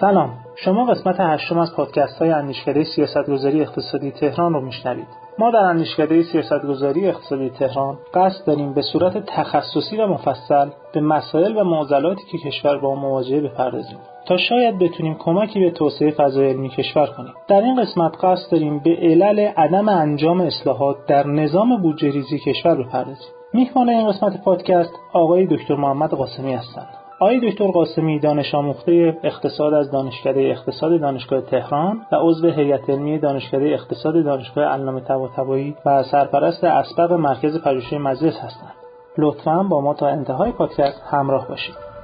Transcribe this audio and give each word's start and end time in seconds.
سلام. 0.00 0.30
شما 0.56 0.84
قسمت 0.84 1.16
هشتم 1.18 1.58
از 1.58 1.74
پادکست 1.76 2.18
های 2.18 2.30
اندیشکده 2.30 2.84
سیاستگذاری 2.84 3.60
اقتصادی 3.60 4.10
تهران 4.10 4.52
رو 4.52 4.60
میشنوید. 4.60 5.06
ما 5.38 5.50
در 5.50 5.58
اندیشکده 5.58 6.22
سیاستگذاری 6.22 7.08
اقتصادی 7.08 7.50
تهران 7.50 7.98
قصد 8.14 8.46
داریم 8.46 8.74
به 8.74 8.82
صورت 8.82 9.26
تخصصی 9.26 9.96
و 9.96 10.06
مفصل 10.06 10.68
به 10.94 11.00
مسائل 11.00 11.56
و 11.56 11.64
معضلاتی 11.64 12.22
که 12.32 12.38
کشور 12.38 12.78
با 12.78 12.94
مواجهه 12.94 13.40
بپردازیم 13.40 13.98
تا 14.26 14.36
شاید 14.36 14.78
بتونیم 14.78 15.14
کمکی 15.14 15.60
به 15.60 15.70
توسعه 15.70 16.10
فضای 16.10 16.48
علمی 16.48 16.68
کشور 16.68 17.06
کنیم. 17.06 17.32
در 17.48 17.60
این 17.60 17.82
قسمت 17.82 18.24
قصد 18.24 18.52
داریم 18.52 18.78
به 18.78 18.96
علل 19.02 19.38
عدم 19.38 19.88
انجام 19.88 20.40
اصلاحات 20.40 20.96
در 21.06 21.26
نظام 21.26 21.82
بودجه 21.82 22.10
ریزی 22.10 22.38
کشور 22.38 22.74
بپردازیم. 22.74 23.28
میهمان 23.52 23.88
این 23.88 24.08
قسمت 24.08 24.44
پادکست 24.44 24.92
آقای 25.12 25.46
دکتر 25.46 25.74
محمد 25.74 26.10
قاسمی 26.10 26.54
هستند. 26.54 26.97
آقای 27.20 27.50
دکتر 27.50 27.70
قاسمی 27.70 28.18
دانش 28.18 28.54
آموخته 28.54 29.18
اقتصاد 29.22 29.74
از 29.74 29.90
دانشکده 29.90 30.40
اقتصاد 30.40 31.00
دانشگاه 31.00 31.40
تهران 31.40 32.06
و 32.12 32.16
عضو 32.16 32.50
هیئت 32.50 32.90
علمی 32.90 33.18
دانشکده 33.18 33.64
اقتصاد 33.64 34.24
دانشگاه 34.24 34.64
علامه 34.64 35.00
طباطبایی 35.00 35.76
و 35.86 36.02
سرپرست 36.02 36.64
اسبق 36.64 37.12
مرکز 37.12 37.62
پژوهشی 37.62 37.98
مجلس 37.98 38.38
هستند. 38.38 38.74
لطفا 39.18 39.62
با 39.62 39.80
ما 39.80 39.94
تا 39.94 40.08
انتهای 40.08 40.52
پادکست 40.52 41.02
همراه 41.10 41.48
باشید. 41.48 41.97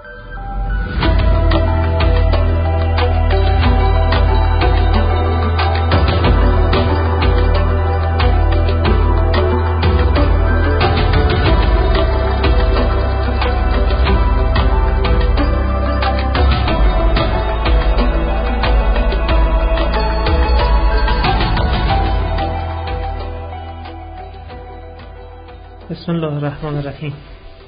بسم 25.90 26.12
الله 26.12 26.32
الرحمن 26.32 26.74
الرحیم. 26.74 27.12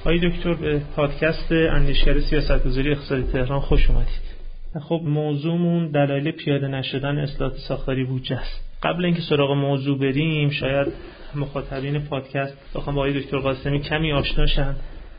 آقای 0.01 0.19
دکتر 0.29 0.55
به 0.55 0.81
پادکست 0.97 1.53
اندیشگر 1.53 2.21
سیاستگذاری 2.21 2.91
اقتصادی 2.91 3.23
تهران 3.23 3.61
خوش 3.61 3.91
اومدید. 3.91 4.23
خب 4.83 5.01
موضوعمون 5.05 5.91
دلایل 5.91 6.31
پیاده 6.31 6.69
نشدن 6.69 7.19
اصلاحات 7.19 7.57
ساختاری 7.57 8.05
بودجه 8.05 8.37
است. 8.37 8.79
قبل 8.83 9.05
اینکه 9.05 9.21
سراغ 9.21 9.51
موضوع 9.51 9.99
بریم 9.99 10.51
شاید 10.51 10.87
مخاطبین 11.35 11.99
پادکست 11.99 12.57
بخوام 12.75 12.97
با 12.97 13.03
آقای 13.03 13.21
دکتر 13.21 13.39
قاسمی 13.39 13.81
کمی 13.81 14.13
آشنا 14.13 14.47
شن. 14.47 14.77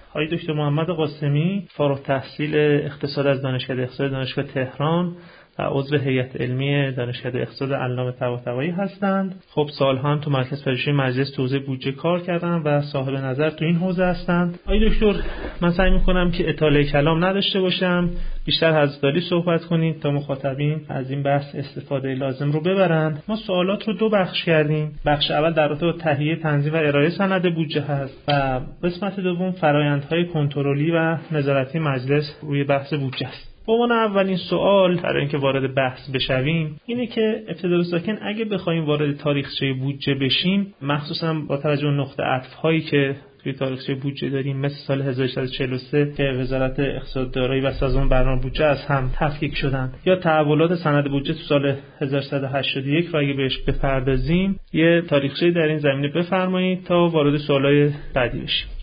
آقای 0.09 0.27
دکتر 0.27 0.53
محمد 0.53 0.87
قاسمی 0.87 1.67
فارغ 1.69 2.01
تحصیل 2.01 2.55
اقتصاد 2.55 3.27
از 3.27 3.41
دانشکده 3.41 3.81
اقتصاد 3.81 4.11
دانشگاه 4.11 4.45
تهران. 4.45 5.15
و 5.59 5.63
عضو 5.69 5.97
هیئت 5.97 6.41
علمی 6.41 6.91
دانشکده 6.91 7.41
اقتصاد 7.41 7.73
علامه 7.73 8.11
طباطبایی 8.11 8.69
هستند. 8.69 9.35
خب 9.49 9.69
سالها 9.79 10.11
هم 10.11 10.19
تو 10.19 10.31
مرکز 10.31 10.63
پژوهشی 10.63 10.91
مجلس 10.91 11.31
توزیع 11.35 11.59
بودجه 11.59 11.91
کار 11.91 12.19
کردن 12.19 12.61
و 12.65 12.81
صاحب 12.81 13.13
نظر 13.13 13.49
تو 13.49 13.65
این 13.65 13.75
حوزه 13.75 14.05
هستند. 14.05 14.59
آقای 14.65 14.89
دکتر 14.89 15.13
من 15.61 15.71
سعی 15.71 15.91
می‌کنم 15.91 16.31
که 16.31 16.49
اطاله 16.49 16.83
کلام 16.83 17.25
نداشته 17.25 17.59
باشم. 17.59 18.09
بیشتر 18.45 18.81
حضرتاری 18.81 19.21
صحبت 19.21 19.65
کنید 19.65 19.99
تا 19.99 20.11
مخاطبین 20.11 20.81
از 20.89 21.11
این 21.11 21.23
بحث 21.23 21.55
استفاده 21.55 22.15
لازم 22.15 22.51
رو 22.51 22.61
ببرند. 22.61 23.23
ما 23.27 23.35
سوالات 23.35 23.87
رو 23.87 23.93
دو 23.93 24.09
بخش 24.09 24.43
کردیم. 24.43 24.91
بخش 25.05 25.31
اول 25.31 25.53
در 25.53 25.67
رابطه 25.67 25.85
با 25.85 25.91
تهیه 25.91 26.35
تنظیم 26.35 26.73
و 26.73 26.77
ارائه 26.77 27.09
سند 27.09 27.55
بودجه 27.55 27.81
هست 27.81 28.23
و 28.27 28.59
قسمت 28.83 29.19
دوم 29.19 29.51
فرایندهای 29.51 30.25
کنترلی 30.25 30.91
و 30.91 31.17
نظارتی 31.31 31.79
مجلس 31.79 32.39
روی 32.41 32.63
بحث 32.63 32.93
بودجه 32.93 33.27
است. 33.27 33.56
به 33.67 33.73
عنوان 33.73 33.91
اولین 33.91 34.37
سوال 34.37 34.95
برای 34.95 35.19
اینکه 35.19 35.37
وارد 35.37 35.75
بحث 35.75 36.09
بشویم 36.09 36.79
اینه 36.85 37.07
که 37.07 37.43
ابتدا 37.47 37.83
ساکن 37.83 38.17
اگه 38.21 38.45
بخوایم 38.45 38.85
وارد 38.85 39.17
تاریخچه 39.17 39.73
بودجه 39.73 40.13
بشیم 40.13 40.73
مخصوصا 40.81 41.33
با 41.33 41.57
توجه 41.57 41.87
نقطه 41.87 42.23
عطف 42.23 42.53
هایی 42.53 42.81
که 42.81 43.15
توی 43.43 43.53
تاریخچه 43.53 43.95
بودجه 43.95 44.29
داریم 44.29 44.57
مثل 44.57 44.75
سال 44.87 45.01
1643 45.01 46.13
که 46.17 46.23
وزارت 46.23 46.79
اقتصاد 46.79 47.31
دارایی 47.31 47.61
و 47.61 47.71
سازمان 47.71 48.09
برنامه 48.09 48.41
بودجه 48.41 48.65
از 48.65 48.85
هم 48.85 49.11
تفکیک 49.15 49.55
شدن. 49.55 49.93
یا 50.05 50.15
تحولات 50.15 50.75
سند 50.75 51.09
بودجه 51.09 51.33
تو 51.33 51.39
سال 51.39 51.75
1181 52.01 53.05
رو 53.05 53.19
اگه 53.19 53.33
بهش 53.33 53.57
بپردازیم 53.57 54.59
یه 54.73 55.01
تاریخچه 55.09 55.51
در 55.51 55.67
این 55.67 55.77
زمینه 55.77 56.07
بفرمایید 56.07 56.83
تا 56.83 57.07
وارد 57.07 57.37
سوالای 57.37 57.91
بعدی 58.13 58.39
بشیم. 58.39 58.76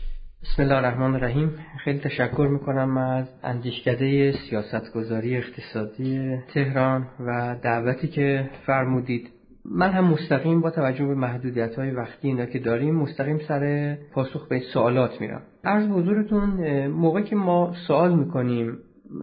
بسم 0.44 0.62
الله 0.62 0.76
الرحمن 0.76 1.14
الرحیم 1.14 1.50
خیلی 1.84 1.98
تشکر 1.98 2.48
می‌کنم 2.50 2.96
از 2.96 3.26
اندیشکده 3.42 4.32
سیاستگذاری 4.32 5.36
اقتصادی 5.36 6.36
تهران 6.54 7.06
و 7.20 7.56
دعوتی 7.62 8.08
که 8.08 8.50
فرمودید. 8.66 9.30
من 9.64 9.90
هم 9.90 10.04
مستقیم 10.04 10.60
با 10.60 10.70
توجه 10.70 11.04
به 11.04 11.14
محدودیت 11.14 11.76
های 11.76 11.90
وقتی 11.90 12.28
اینا 12.28 12.46
که 12.46 12.58
داریم 12.58 12.94
مستقیم 12.94 13.38
سر 13.38 13.96
پاسخ 14.12 14.48
به 14.48 14.60
سوالات 14.72 15.20
میرم. 15.20 15.42
عرض 15.64 15.88
حضورتون 15.88 16.86
موقع 16.86 17.20
که 17.20 17.36
ما 17.36 17.72
سوال 17.86 18.18
می‌کنیم 18.18 18.78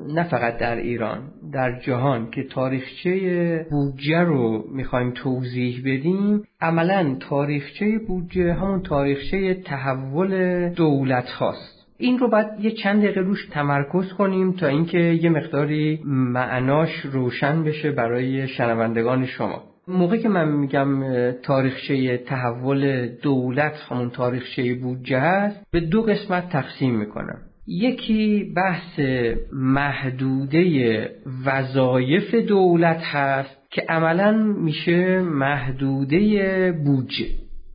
نه 0.07 0.23
فقط 0.23 0.57
در 0.57 0.75
ایران 0.75 1.19
در 1.53 1.79
جهان 1.79 2.31
که 2.31 2.43
تاریخچه 2.43 3.65
بودجه 3.71 4.19
رو 4.19 4.65
می‌خوایم 4.73 5.11
توضیح 5.11 5.81
بدیم 5.85 6.43
عملا 6.61 7.15
تاریخچه 7.19 7.99
بودجه 8.07 8.53
همون 8.53 8.81
تاریخچه 8.81 9.53
تحول 9.53 10.69
دولت 10.69 11.29
هاست. 11.29 11.87
این 11.97 12.19
رو 12.19 12.29
باید 12.29 12.47
یه 12.59 12.71
چند 12.71 13.03
دقیقه 13.03 13.21
روش 13.21 13.45
تمرکز 13.51 14.13
کنیم 14.13 14.51
تا 14.51 14.67
اینکه 14.67 14.97
یه 14.97 15.29
مقداری 15.29 15.99
معناش 16.05 16.89
روشن 17.05 17.63
بشه 17.63 17.91
برای 17.91 18.47
شنوندگان 18.47 19.25
شما. 19.25 19.63
موقع 19.87 20.17
که 20.17 20.29
من 20.29 20.51
میگم 20.51 21.03
تاریخچه 21.31 22.17
تحول 22.17 23.07
دولت 23.07 23.73
همون 23.89 24.09
تاریخچه 24.09 24.75
بودجه 24.75 25.19
هست 25.19 25.65
به 25.71 25.79
دو 25.79 26.01
قسمت 26.01 26.49
تقسیم 26.49 26.95
می‌کنم. 26.95 27.37
یکی 27.71 28.53
بحث 28.55 28.99
محدوده 29.53 31.09
وظایف 31.45 32.35
دولت 32.35 33.01
هست 33.03 33.57
که 33.69 33.83
عملا 33.89 34.31
میشه 34.37 35.19
محدوده 35.19 36.71
بودجه. 36.71 37.25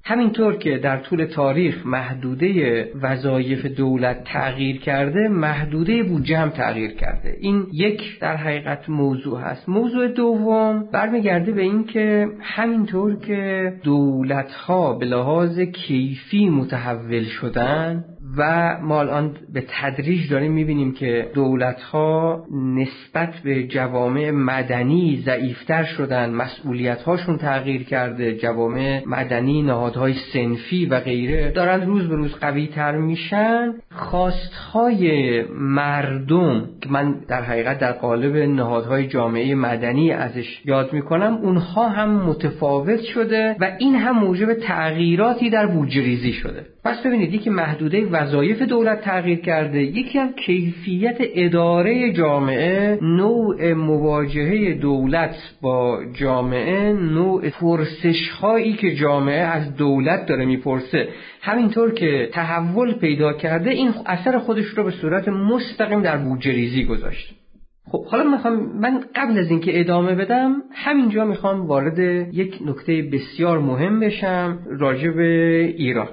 همینطور 0.05 0.57
که 0.57 0.79
در 0.79 0.97
طول 0.97 1.25
تاریخ 1.25 1.87
محدوده 1.87 2.85
وظایف 3.03 3.67
دولت 3.67 4.25
تغییر 4.25 4.79
کرده 4.79 5.29
محدوده 5.29 6.03
بودجه 6.03 6.39
هم 6.39 6.51
تغییر 6.51 6.91
کرده. 6.91 7.37
این 7.41 7.67
یک 7.73 8.19
در 8.21 8.37
حقیقت 8.37 8.89
موضوع 8.89 9.41
هست. 9.41 9.69
موضوع 9.69 10.09
دوم 10.09 10.89
برمیگرده 10.93 11.53
به 11.53 11.63
این 11.63 11.85
که 11.85 12.29
همینطور 12.41 13.17
که 13.17 13.73
دولت 13.83 14.53
ها 14.53 14.93
به 14.93 15.07
لحاظ 15.07 15.61
کیفی 15.61 16.49
متحول 16.49 17.25
شدن 17.25 18.05
و 18.37 18.77
ما 18.83 19.01
الان 19.01 19.37
به 19.53 19.65
تدریج 19.69 20.31
داریم 20.31 20.53
می‌بینیم 20.53 20.93
که 20.93 21.31
دولت 21.35 21.83
ها 21.83 22.45
نسبت 22.53 23.35
به 23.45 23.63
جوامع 23.63 24.31
مدنی 24.31 25.23
ضعیفتر 25.27 25.85
شدن 25.85 26.31
مسئولیت 26.31 27.03
هاشون 27.03 27.37
تغییر 27.39 27.83
کرده 27.83 28.37
جوامع 28.37 29.03
مدنی 29.07 29.63
نهادهای 29.63 30.15
سنفی 30.33 30.87
و 30.87 31.01
غیره 31.01 31.51
دارن 31.51 31.87
روز 31.87 32.09
به 32.09 32.17
روز 32.17 32.35
قوی 32.35 32.67
تر 32.67 32.97
میشن. 32.97 33.75
خواستهای 33.91 35.43
مردم 35.53 36.69
که 36.83 36.89
من 36.91 37.15
در 37.29 37.43
حقیقت 37.43 37.79
در 37.79 37.93
قالب 37.93 38.37
نهادهای 38.37 39.07
جامعه 39.07 39.55
مدنی 39.55 40.13
ازش 40.13 40.61
یاد 40.65 40.93
می‌کنم 40.93 41.39
اونها 41.43 41.89
هم 41.89 42.11
متفاوت 42.11 43.01
شده 43.01 43.57
و 43.61 43.71
این 43.79 43.95
هم 43.95 44.19
موجب 44.19 44.55
تغییراتی 44.55 45.51
در 45.51 45.67
بودجه 45.67 46.03
ریزی 46.03 46.33
شده. 46.33 46.67
پس 46.85 47.07
ببینید 47.07 47.35
یکی 47.35 47.51
محدوده 47.51 48.07
وظایف 48.17 48.63
دولت 48.63 49.01
تغییر 49.01 49.39
کرده 49.39 49.83
یکی 49.83 50.19
هم 50.19 50.33
کیفیت 50.33 51.17
اداره 51.21 52.13
جامعه 52.13 52.99
نوع 53.03 53.73
مواجهه 53.73 54.75
دولت 54.75 55.37
با 55.63 56.01
جامعه 56.15 56.93
نوع 56.93 57.49
پرسش 57.49 58.29
هایی 58.29 58.73
که 58.73 58.95
جامعه 58.95 59.41
از 59.41 59.77
دولت 59.77 60.27
داره 60.27 60.45
می‌پرسه. 60.45 61.09
همینطور 61.43 61.91
که 61.95 62.29
تحول 62.33 62.93
پیدا 62.93 63.33
کرده 63.33 63.71
این 63.71 63.91
اثر 64.07 64.39
خودش 64.39 64.67
رو 64.67 64.85
به 64.85 64.91
صورت 64.91 65.29
مستقیم 65.29 66.03
در 66.03 66.17
بودجه 66.17 66.53
ریزی 66.53 66.85
گذاشته. 66.85 67.35
خب 67.89 68.07
حالا 68.07 68.31
می‌خوام 68.31 68.79
من 68.81 69.05
قبل 69.15 69.39
از 69.39 69.51
اینکه 69.51 69.81
ادامه 69.81 70.15
بدم 70.15 70.63
همینجا 70.73 71.25
می‌خوام 71.25 71.67
وارد 71.67 71.99
یک 72.35 72.59
نکته 72.67 73.03
بسیار 73.13 73.59
مهم 73.59 74.01
بشم 74.01 74.59
راجع 74.79 75.11
به 75.11 75.61
ایران. 75.77 76.09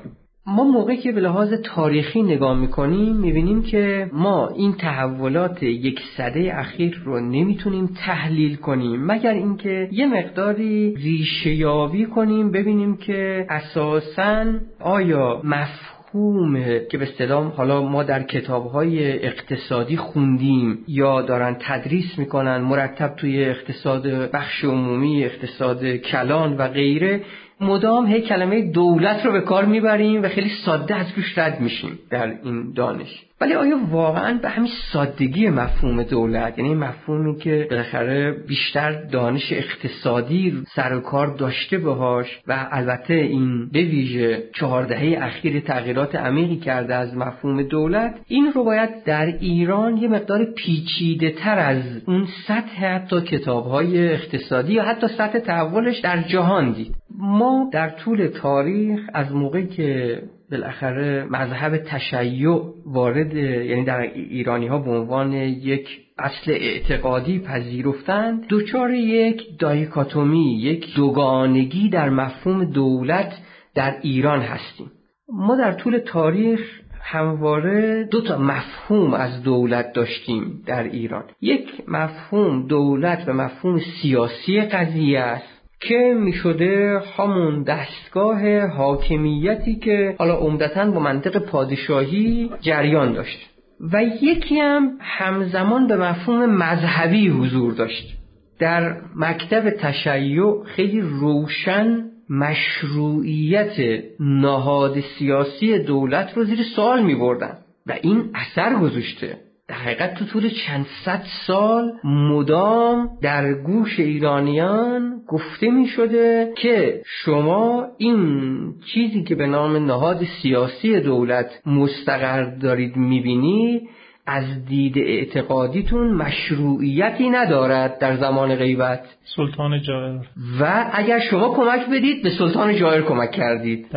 ما 0.47 0.63
موقعی 0.63 0.97
که 0.97 1.11
به 1.11 1.21
لحاظ 1.21 1.53
تاریخی 1.53 2.23
نگاه 2.23 2.59
می‌کنیم 2.59 3.15
می‌بینیم 3.15 3.63
که 3.63 4.09
ما 4.13 4.47
این 4.47 4.73
تحولات 4.73 5.63
یک 5.63 5.99
صده 6.17 6.59
اخیر 6.59 7.01
رو 7.05 7.19
نمی‌تونیم 7.19 7.89
تحلیل 8.05 8.55
کنیم. 8.55 9.05
مگر 9.05 9.33
اینکه 9.33 9.89
یه 9.91 10.07
مقداری 10.07 10.95
ریشه 10.95 11.53
یابی 11.53 12.05
کنیم 12.05 12.51
ببینیم 12.51 12.97
که 12.97 13.45
اساسا 13.49 14.45
آیا 14.79 15.41
مفهوم 15.43 16.53
که 16.91 16.97
به 16.97 17.03
اصطلاح 17.03 17.51
حالا 17.55 17.81
ما 17.81 18.03
در 18.03 18.23
کتابهای 18.23 19.25
اقتصادی 19.25 19.97
خوندیم 19.97 20.79
یا 20.87 21.21
دارن 21.21 21.57
تدریس 21.59 22.19
می‌کنن 22.19 22.57
مرتب 22.57 23.15
توی 23.15 23.45
اقتصاد 23.45 24.07
بخش 24.31 24.63
عمومی 24.63 25.25
اقتصاد 25.25 25.95
کلان 25.95 26.57
و 26.57 26.67
غیره 26.67 27.21
مدام 27.63 28.05
هی 28.05 28.21
کلمه 28.21 28.61
دولت 28.61 29.25
رو 29.25 29.31
به 29.31 29.41
کار 29.41 29.65
می‌بریم 29.65 30.23
و 30.23 30.27
خیلی 30.27 30.49
ساده 30.65 30.95
از 30.95 31.15
گوش 31.15 31.37
رد 31.37 31.59
میشیم 31.59 31.99
در 32.09 32.27
این 32.43 32.73
دانش. 32.73 33.25
ولی 33.41 33.53
آیا 33.53 33.79
واقعا 33.91 34.39
به 34.41 34.49
همین 34.49 34.71
سادگی 34.93 35.49
مفهوم 35.49 36.03
دولت 36.03 36.59
یعنی 36.59 36.75
مفهومی 36.75 37.35
که 37.39 37.67
بالاخره 37.69 38.31
بیشتر 38.47 38.91
دانش 38.91 39.51
اقتصادی 39.51 40.63
سر 40.75 40.95
و 40.95 40.99
کار 40.99 41.27
داشته 41.27 41.77
باهاش 41.77 42.39
و 42.47 42.67
البته 42.71 43.13
این 43.13 43.69
به 43.69 43.79
ویژه 43.79 44.43
چهار 44.55 44.85
دهه 44.85 45.17
اخیر 45.21 45.59
تغییرات 45.59 46.15
عمیقی 46.15 46.57
کرده 46.57 46.95
از 46.95 47.17
مفهوم 47.17 47.63
دولت 47.63 48.15
این 48.27 48.51
رو 48.55 48.63
باید 48.63 49.03
در 49.03 49.25
ایران 49.25 49.97
یه 49.97 50.07
مقدار 50.07 50.45
پیچیده 50.45 51.29
تر 51.29 51.59
از 51.59 51.83
اون 52.07 52.27
سطح 52.47 52.85
حتی 52.85 53.21
کتاب 53.21 53.65
های 53.65 54.13
اقتصادی 54.13 54.73
یا 54.73 54.83
حتی 54.83 55.07
سطح 55.07 55.39
تحولش 55.39 55.99
در 55.99 56.21
جهان 56.21 56.71
دید. 56.71 56.95
ما 57.19 57.69
در 57.73 57.89
طول 57.89 58.27
تاریخ 58.27 58.99
از 59.13 59.31
موقعی 59.31 59.67
که 59.67 60.21
بالاخره 60.53 61.27
مذهب 61.29 61.77
تشیع 61.77 62.61
وارد 62.85 63.33
یعنی 63.33 63.83
در 63.83 64.01
ایرانی 64.01 64.67
ها 64.67 64.77
به 64.77 64.91
عنوان 64.91 65.33
یک 65.33 65.87
اصل 66.17 66.51
اعتقادی 66.51 67.39
پذیرفتند. 67.39 68.45
دچار 68.49 68.93
یک 68.93 69.59
دایکاتومی 69.59 70.59
یک 70.61 70.95
دوگانگی 70.95 71.89
در 71.89 72.09
مفهوم 72.09 72.65
دولت 72.65 73.33
در 73.75 73.95
ایران 74.01 74.41
هستیم. 74.41 74.91
ما 75.33 75.55
در 75.55 75.71
طول 75.71 75.97
تاریخ 75.97 76.59
همواره 77.01 78.03
دو 78.03 78.21
تا 78.21 78.37
مفهوم 78.37 79.13
از 79.13 79.43
دولت 79.43 79.93
داشتیم 79.93 80.63
در 80.65 80.83
ایران. 80.83 81.23
یک 81.41 81.69
مفهوم 81.87 82.67
دولت 82.67 83.23
و 83.27 83.33
مفهوم 83.33 83.79
سیاسی 84.01 84.61
قضیه 84.61 85.19
است. 85.19 85.52
که 85.83 86.15
می 86.17 86.33
شده 86.33 87.01
همون 87.17 87.63
دستگاه 87.63 88.67
حاکمیتی 88.67 89.75
که 89.75 90.15
حالا 90.19 90.35
عمدتا 90.35 90.91
با 90.91 90.99
منطق 90.99 91.37
پادشاهی 91.37 92.49
جریان 92.61 93.13
داشت. 93.13 93.49
و 93.93 94.03
یکی 94.03 94.59
هم 94.59 94.91
همزمان 94.99 95.87
به 95.87 95.95
مفهوم 95.95 96.45
مذهبی 96.45 97.27
حضور 97.27 97.73
داشت. 97.73 98.17
در 98.59 98.95
مکتب 99.15 99.69
تشیع 99.69 100.63
خیلی 100.63 101.01
روشن 101.01 102.03
مشروعیت 102.29 104.03
نهاد 104.19 104.99
سیاسی 104.99 105.79
دولت 105.79 106.37
رو 106.37 106.43
زیر 106.43 106.59
سوال 106.75 107.03
می 107.03 107.15
بردن 107.15 107.57
و 107.87 107.97
این 108.01 108.31
اثر 108.35 108.75
گذاشته. 108.75 109.37
در 109.67 109.75
حقیقت 109.75 110.13
تو 110.15 110.25
طول 110.25 110.49
چند 110.49 110.85
صد 111.05 111.23
سال 111.47 111.93
مدام 112.03 113.09
در 113.21 113.53
گوش 113.53 113.99
ایرانیان 113.99 115.21
گفته 115.27 115.69
می 115.69 115.87
شده 115.87 116.53
که 116.57 117.01
شما 117.05 117.87
این 117.97 118.73
چیزی 118.93 119.23
که 119.23 119.35
به 119.35 119.47
نام 119.47 119.85
نهاد 119.85 120.23
سیاسی 120.41 120.99
دولت 120.99 121.61
مستقر 121.65 122.43
دارید 122.43 122.95
می‌بینید 122.95 123.89
از 124.25 124.65
دید 124.65 124.97
اعتقادیتون 124.97 126.11
مشروعیتی 126.11 127.29
ندارد 127.29 127.99
در 127.99 128.17
زمان 128.17 128.55
غیبت. 128.55 129.05
سلطان 129.35 129.81
جایر 129.81 130.19
و 130.59 130.89
اگر 130.93 131.19
شما 131.19 131.49
کمک 131.49 131.89
بدید 131.89 132.23
به 132.23 132.29
سلطان 132.29 132.75
جایر 132.75 133.01
کمک 133.01 133.31
کردید. 133.31 133.87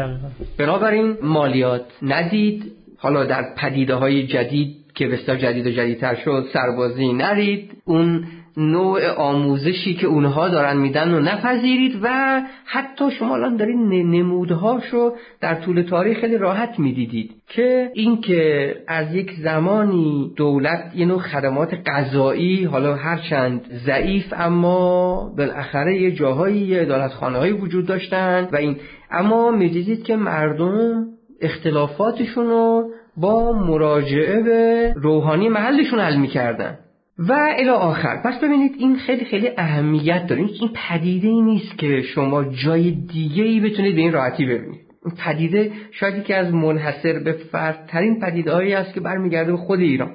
بنابراین 0.59 1.17
مالیات 1.23 1.85
ندید. 2.03 2.73
حالا 2.99 3.25
در 3.25 3.45
پدیده 3.57 3.95
های 3.95 4.27
جدید 4.27 4.76
که 4.97 5.09
بسیار 5.09 5.37
جدید 5.37 5.67
و 5.67 5.71
جدیدتر 5.71 6.15
شد 6.15 6.47
سربازی 6.53 7.13
نرید. 7.13 7.71
اون 7.85 8.25
نوع 8.57 9.11
آموزشی 9.11 9.95
که 9.95 10.07
اونها 10.07 10.49
دارن 10.49 10.77
میدن 10.77 11.15
و 11.15 11.21
نپذیرید 11.21 11.99
و 12.03 12.43
حتی 12.65 13.11
شما 13.11 13.35
الان 13.35 13.57
دارید 13.57 13.77
نمودهاشو 13.77 15.13
در 15.41 15.55
طول 15.55 15.83
تاریخ 15.83 16.21
خیلی 16.21 16.39
راحت 16.39 16.79
می‌دیدید 16.79 17.31
که 17.49 17.91
اینکه 17.95 18.75
از 18.89 19.15
یک 19.15 19.33
زمانی 19.43 20.33
دولت 20.37 20.93
یه 20.95 21.07
نوع 21.07 21.19
خدمات 21.19 21.75
غذایی 21.87 22.65
حالا 22.65 22.95
هرچند 22.95 23.61
ضعیف 23.87 24.33
اما 24.37 25.35
بالاخره 25.39 26.03
یه 26.03 26.11
جاهایی 26.11 26.59
یه 26.59 26.83
ادالتخانه 26.83 27.53
وجود 27.53 27.87
داشتن 27.87 28.49
و 28.53 28.57
این 28.57 28.77
اما 29.11 29.51
می‌دیدید 29.51 30.03
که 30.03 30.17
مردم 30.17 31.07
اختلافاتشون 31.41 32.47
رو 32.47 32.91
با 33.17 33.53
مراجعه 33.53 34.43
به 34.43 34.93
روحانی 34.97 35.49
محلشون 35.49 36.01
حل 36.01 36.17
می‌کردن. 36.17 36.79
و 37.19 37.33
الی 37.59 37.69
آخر. 37.69 38.23
پس 38.25 38.41
ببینید 38.41 38.73
این 38.79 38.97
خیلی 38.97 39.25
خیلی 39.25 39.51
اهمیت 39.57 40.27
داره. 40.27 40.43
این 40.43 40.71
پدیده 40.75 41.29
ای 41.29 41.41
نیست 41.41 41.79
که 41.79 42.03
شما 42.03 42.45
جای 42.45 42.91
دیگه 42.91 43.45
ای 43.45 43.61
بتونید 43.61 43.95
به 43.95 44.01
این 44.01 44.13
راحتی 44.13 44.47
ببینید. 44.47 44.81
این 45.05 45.15
پدیده 45.25 45.73
شاید 45.91 46.25
که 46.25 46.37
از 46.37 46.55
منحصر 46.55 47.19
به 47.19 47.33
فردترین 47.33 48.21
پدیده 48.21 48.53
هایی 48.53 48.75
است 48.75 48.95
که 48.95 49.01
برمیگرده 49.01 49.53
به 49.53 49.59
خود 49.59 49.81
ایران. 49.81 50.11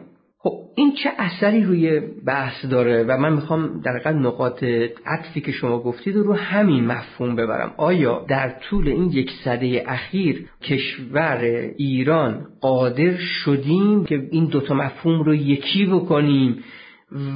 این 0.76 0.94
چه 1.04 1.10
اثری 1.18 1.64
روی 1.64 2.00
بحث 2.26 2.66
داره 2.66 3.04
و 3.04 3.18
من 3.18 3.34
می‌خوام 3.34 3.82
در 3.82 4.12
نقاط 4.14 4.64
عطفی 5.06 5.42
که 5.42 5.52
شما 5.52 5.80
گفتید 5.80 6.16
رو 6.16 6.34
همین 6.34 6.86
مفهوم 6.86 7.36
ببرم. 7.36 7.74
آیا 7.78 8.26
در 8.28 8.50
طول 8.50 8.88
این 8.88 9.12
یک 9.12 9.32
سده 9.46 9.84
اخیر 9.88 10.46
کشور 10.64 11.38
ایران 11.78 12.46
قادر 12.62 13.18
شدیم 13.18 14.06
که 14.06 14.28
این 14.32 14.46
دوتا 14.46 14.74
مفهوم 14.74 15.24
رو 15.24 15.36
یکی 15.36 15.86
بکنیم 15.86 16.64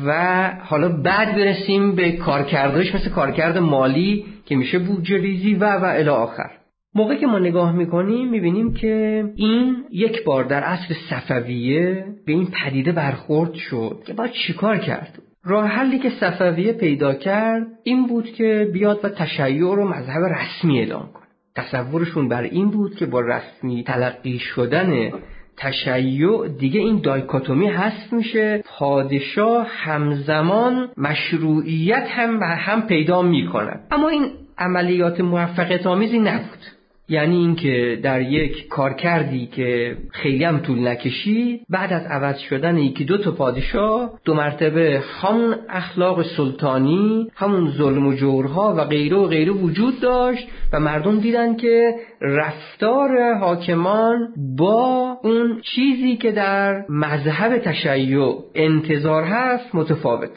و 0.06 0.52
حالا 0.64 0.90
بعد 0.90 1.36
برسیم 1.36 1.96
به 1.96 2.12
کارکردش 2.12 2.96
مثل 2.96 3.10
کارکرد 3.10 3.58
مالی 3.58 4.26
که 4.46 4.56
میشه 4.56 4.80
بودجه 4.80 5.18
ریزی 5.18 5.54
و 5.54 5.66
و 5.66 5.84
الی 5.84 6.10
آخر؟ 6.10 6.50
موقعی 6.96 7.18
که 7.18 7.28
ما 7.28 7.40
نگاه 7.40 7.72
می‌کنیم 7.72 8.30
می‌بینیم 8.30 8.74
که 8.74 9.24
این 9.36 9.76
یک 9.92 10.24
بار 10.24 10.44
در 10.44 10.64
عصر 10.64 10.96
صفویه 11.10 12.06
به 12.26 12.32
این 12.32 12.48
پدیده 12.52 12.92
برخورد 12.92 13.54
شد 13.54 14.04
که 14.08 14.14
باید 14.14 14.32
چیکار 14.32 14.78
کرد؟ 14.78 15.20
راه 15.44 15.68
حلی 15.68 16.00
که 16.00 16.10
صفویه 16.10 16.74
پیدا 16.74 17.14
کرد 17.14 17.68
این 17.84 18.08
بود 18.08 18.26
که 18.26 18.70
بیاد 18.74 19.00
و 19.04 19.10
تشیع 19.10 19.76
رو 19.76 19.88
مذهب 19.88 20.24
رسمی 20.24 20.80
اعلام 20.80 21.10
کنه. 21.14 21.24
تصورشون 21.56 22.28
بر 22.28 22.42
این 22.42 22.70
بود 22.70 22.96
که 22.96 23.06
با 23.06 23.22
رسمی 23.22 23.84
تلقی 23.84 24.40
شدن 24.40 25.12
تشیع 25.58 26.48
دیگه 26.48 26.80
این 26.80 27.02
دایکاتومی 27.04 27.68
هست 27.68 28.14
میشه. 28.14 28.64
پادشاه 28.78 29.68
همزمان 29.70 30.90
مشروعیت 30.98 32.08
هم 32.10 32.40
و 32.40 32.44
هم 32.44 32.82
پیدا 32.82 33.22
می‌کند. 33.22 33.88
اما 33.92 34.10
این 34.10 34.26
عملیات 34.58 35.22
موفقیت 35.22 35.88
آمیزی 35.88 36.20
نبود. 36.20 36.75
یعنی 37.10 37.36
اینکه 37.36 38.00
در 38.04 38.22
یک 38.22 38.68
کار 38.68 38.94
کردی 38.94 39.46
که 39.46 39.98
خیلی 40.12 40.44
هم 40.44 40.60
طول 40.60 40.88
نکشید 40.88 41.62
بعد 41.70 41.94
از 41.94 42.06
عوض 42.06 42.38
شدن 42.38 42.78
یکی 42.78 43.06
دو 43.06 43.18
تا 43.18 43.32
پادشاه 43.32 44.20
دو 44.26 44.34
مرتبه 44.34 45.04
همون 45.22 45.56
اخلاق 45.70 46.26
سلطانی 46.38 47.32
همون 47.36 47.72
ظلم 47.72 48.08
و 48.08 48.14
جورها 48.14 48.76
و 48.78 48.84
غیره 48.84 49.18
و 49.18 49.28
غیره 49.28 49.52
وجود 49.52 50.00
داشت 50.00 50.48
و 50.74 50.80
مردم 50.80 51.20
دیدن 51.20 51.56
که 51.56 51.96
رفتار 52.22 53.34
حاکمان 53.34 54.28
با 54.58 55.18
اون 55.24 55.62
چیزی 55.62 56.18
که 56.18 56.32
در 56.32 56.86
مذهب 56.90 57.58
تشیع 57.58 58.34
انتظار 58.56 59.24
هست 59.24 59.76
متفاوت. 59.76 60.32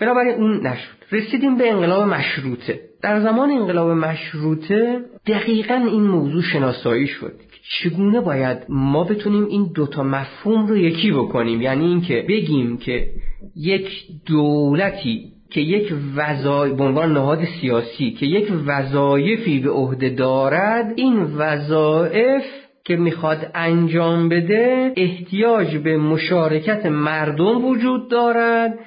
بنابراین 0.00 0.34
اون 0.34 0.66
نشد. 0.66 1.00
رسیدیم 1.12 1.56
به 1.56 1.70
انقلاب 1.70 2.08
مشروطه. 2.08 2.89
در 3.02 3.20
زمان 3.20 3.50
انقلاب 3.50 3.90
مشروطه 3.90 5.00
دقیقا 5.26 5.74
این 5.74 6.02
موضوع 6.02 6.42
شناسایی 6.42 7.06
شد. 7.06 7.32
چگونه 7.78 8.20
باید 8.20 8.58
ما 8.68 9.04
بتونیم 9.04 9.44
این 9.44 9.70
دوتا 9.74 10.02
مفهوم 10.02 10.66
رو 10.66 10.76
یکی 10.76 11.12
بکنیم؟ 11.12 11.62
یعنی 11.62 11.86
اینکه 11.86 12.24
بگیم 12.28 12.76
که 12.76 13.06
یک 13.56 13.88
دولتی 14.26 15.32
که 15.50 15.60
یک 15.60 15.92
وظایف 16.16 16.74
به 16.74 16.84
عنوان 16.84 17.12
نهاد 17.12 17.44
سیاسی 17.44 18.10
که 18.10 18.26
یک 18.26 18.52
وظایفی 18.66 19.60
به 19.60 19.70
عهده 19.70 20.08
دارد 20.08 20.92
این 20.96 21.22
وظایف 21.22 22.44
که 22.84 22.96
می‌خواد 22.96 23.50
انجام 23.54 24.28
بده 24.28 24.92
احتیاج 24.96 25.76
به 25.76 25.96
مشارکت 25.96 26.86
مردم 26.86 27.64
وجود 27.64 28.10
دارد 28.10 28.78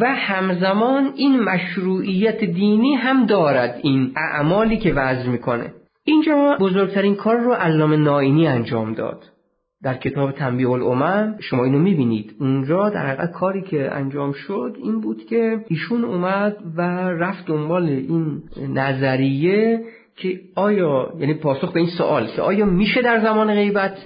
و 0.00 0.14
همزمان 0.14 1.12
این 1.16 1.40
مشروعیت 1.40 2.44
دینی 2.44 2.94
هم 2.94 3.26
دارد 3.26 3.80
این 3.82 4.12
اعمالی 4.16 4.76
که 4.76 4.92
وضع 4.92 5.28
می‌کنه. 5.28 5.72
اینجا 6.04 6.56
بزرگترین 6.60 7.14
کار 7.14 7.36
رو 7.36 7.52
علامه 7.52 7.96
ناینی 7.96 8.46
انجام 8.46 8.94
داد. 8.94 9.22
در 9.82 9.94
کتاب 9.94 10.32
تنبیه 10.32 10.70
الامم 10.70 11.36
شما 11.40 11.64
اینو 11.64 11.78
می‌بینید. 11.78 12.34
اونجا 12.40 12.88
در 12.88 13.06
حقیقت 13.06 13.32
کاری 13.32 13.62
که 13.62 13.94
انجام 13.94 14.32
شد 14.32 14.76
این 14.82 15.00
بود 15.00 15.26
که 15.26 15.64
ایشون 15.68 16.04
اومد 16.04 16.56
و 16.76 16.82
رفت 17.08 17.46
دنبال 17.46 17.88
این 17.88 18.42
نظریه 18.74 19.80
که 20.16 20.40
آیا 20.54 21.12
یعنی 21.18 21.34
پاسخ 21.34 21.72
به 21.72 21.80
این 21.80 21.88
سوال 21.98 22.26
که 22.26 22.42
آیا 22.42 22.66
میشه 22.66 23.02
در 23.02 23.20
زمان 23.20 23.54
غیبت 23.54 23.98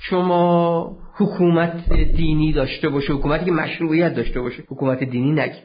شما 0.00 0.96
حکومت 1.18 1.92
دینی 1.92 2.52
داشته 2.52 2.88
باشه 2.88 3.12
حکومتی 3.12 3.44
که 3.44 3.52
مشروعیت 3.52 4.14
داشته 4.14 4.40
باشه 4.40 4.62
حکومت 4.68 5.04
دینی 5.04 5.32
نگید 5.32 5.62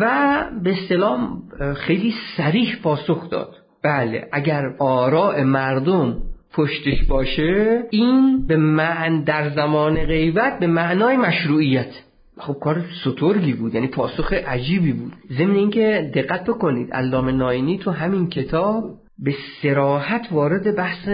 و 0.00 0.44
به 0.64 0.72
اصطلاح 0.72 1.28
خیلی 1.76 2.14
سریح 2.36 2.76
پاسخ 2.82 3.30
داد. 3.30 3.54
بله 3.84 4.28
اگر 4.32 4.74
آراء 4.78 5.44
مردم 5.44 6.16
پشتش 6.52 7.04
باشه 7.08 7.82
این 7.90 8.46
به 8.46 8.56
معن 8.56 9.24
در 9.24 9.50
زمان 9.50 10.04
غیبت 10.04 10.58
به 10.58 10.66
معنای 10.66 11.16
مشروعیت. 11.16 11.90
خب 12.38 12.56
کار 12.60 12.84
سترگی 13.04 13.52
بود 13.52 13.74
یعنی 13.74 13.86
پاسخ 13.86 14.32
عجیبی 14.32 14.92
بود. 14.92 15.12
ضمن 15.38 15.54
اینکه 15.54 16.10
دقت 16.14 16.44
بکنید 16.44 16.92
علامه 16.92 17.32
ناینی 17.32 17.78
تو 17.78 17.90
همین 17.90 18.28
کتاب 18.28 18.84
به 19.18 19.34
سراحت 19.62 20.28
وارد 20.32 20.76
بحث 20.76 21.08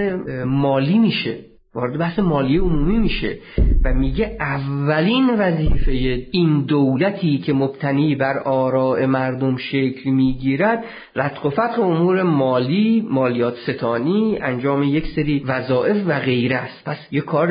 مالی 0.46 0.98
میشه. 0.98 1.49
وارد 1.74 1.98
بحث 1.98 2.18
مالی 2.18 2.58
عمومی 2.58 2.98
میشه 2.98 3.38
و 3.84 3.94
میگه 3.94 4.36
اولین 4.40 5.30
وظیفه 5.38 5.92
این 6.32 6.64
دولتی 6.64 7.38
که 7.38 7.52
مبتنی 7.52 8.14
بر 8.14 8.38
آراء 8.38 9.06
مردم 9.06 9.56
شکل 9.56 10.10
می‌گیرد 10.10 10.84
رتق 11.16 11.46
و 11.46 11.50
فتق 11.50 11.80
امور 11.80 12.22
مالی 12.22 13.06
مالیات 13.10 13.54
ستانی 13.56 14.38
انجام 14.42 14.82
یک 14.82 15.06
سری 15.06 15.38
وظایف 15.46 15.96
و 16.06 16.20
غیره 16.20 16.56
است. 16.56 16.84
پس 16.84 16.98
یه 17.10 17.20
کار 17.20 17.48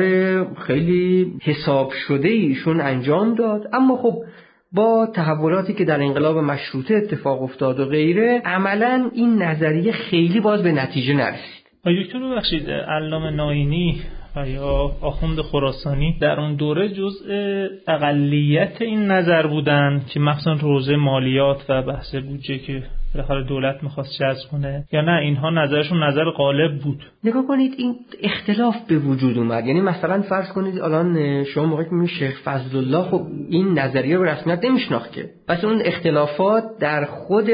خیلی 0.54 1.32
حساب 1.42 1.92
شده 1.92 2.28
ایشون 2.28 2.80
انجام 2.80 3.34
داد. 3.34 3.68
اما 3.72 3.96
خب 3.96 4.22
با 4.72 5.06
تحولاتی 5.14 5.74
که 5.74 5.84
در 5.84 6.02
انقلاب 6.02 6.38
مشروطه 6.38 6.94
اتفاق 6.94 7.42
افتاد 7.42 7.80
و 7.80 7.84
غیره 7.84 8.42
عملا 8.44 9.10
این 9.14 9.42
نظریه 9.42 9.92
خیلی 9.92 10.40
باز 10.40 10.62
به 10.62 10.72
نتیجه 10.72 11.14
نرسید. 11.14 11.59
دکتر 11.84 12.18
ببخشید 12.18 12.70
علامه 12.70 13.30
ناینی 13.30 14.00
و 14.36 14.48
یا 14.48 14.90
آخوند 15.00 15.40
خراسانی 15.40 16.18
در 16.20 16.40
اون 16.40 16.54
دوره 16.54 16.88
جزء 16.88 17.24
اقلیت 17.88 18.82
این 18.82 19.06
نظر 19.06 19.46
بودن 19.46 20.04
که 20.08 20.20
مخصوصا 20.20 20.52
روزه 20.52 20.96
مالیات 20.96 21.64
و 21.68 21.82
بحث 21.82 22.14
بودجه 22.14 22.58
که 22.58 22.82
بالاخره 23.14 23.44
دولت 23.44 23.82
می‌خواست 23.82 24.10
جذب 24.20 24.50
کنه. 24.50 24.84
یا 24.92 25.00
نه 25.00 25.20
اینها 25.20 25.50
نظرشون 25.50 26.02
نظر 26.02 26.24
غالب 26.30 26.78
بود. 26.78 27.02
نگاه 27.24 27.46
کنید 27.46 27.74
این 27.78 27.94
اختلاف 28.22 28.76
به 28.88 28.98
وجود 28.98 29.38
اومد. 29.38 29.66
یعنی 29.66 29.80
مثلا 29.80 30.22
فرض 30.22 30.52
کنید 30.52 30.80
الان 30.80 31.44
شما 31.44 31.66
موقعی 31.66 31.84
که 31.84 32.12
شیخ 32.18 32.42
فضل 32.44 32.78
الله 32.78 33.02
خب 33.02 33.22
این 33.50 33.78
نظریه 33.78 34.18
به 34.18 34.30
رسمیت 34.30 34.64
نمیشناخت 34.64 35.12
که. 35.12 35.30
پس 35.48 35.64
اون 35.64 35.82
اختلافات 35.84 36.64
در 36.80 37.04
خود 37.04 37.50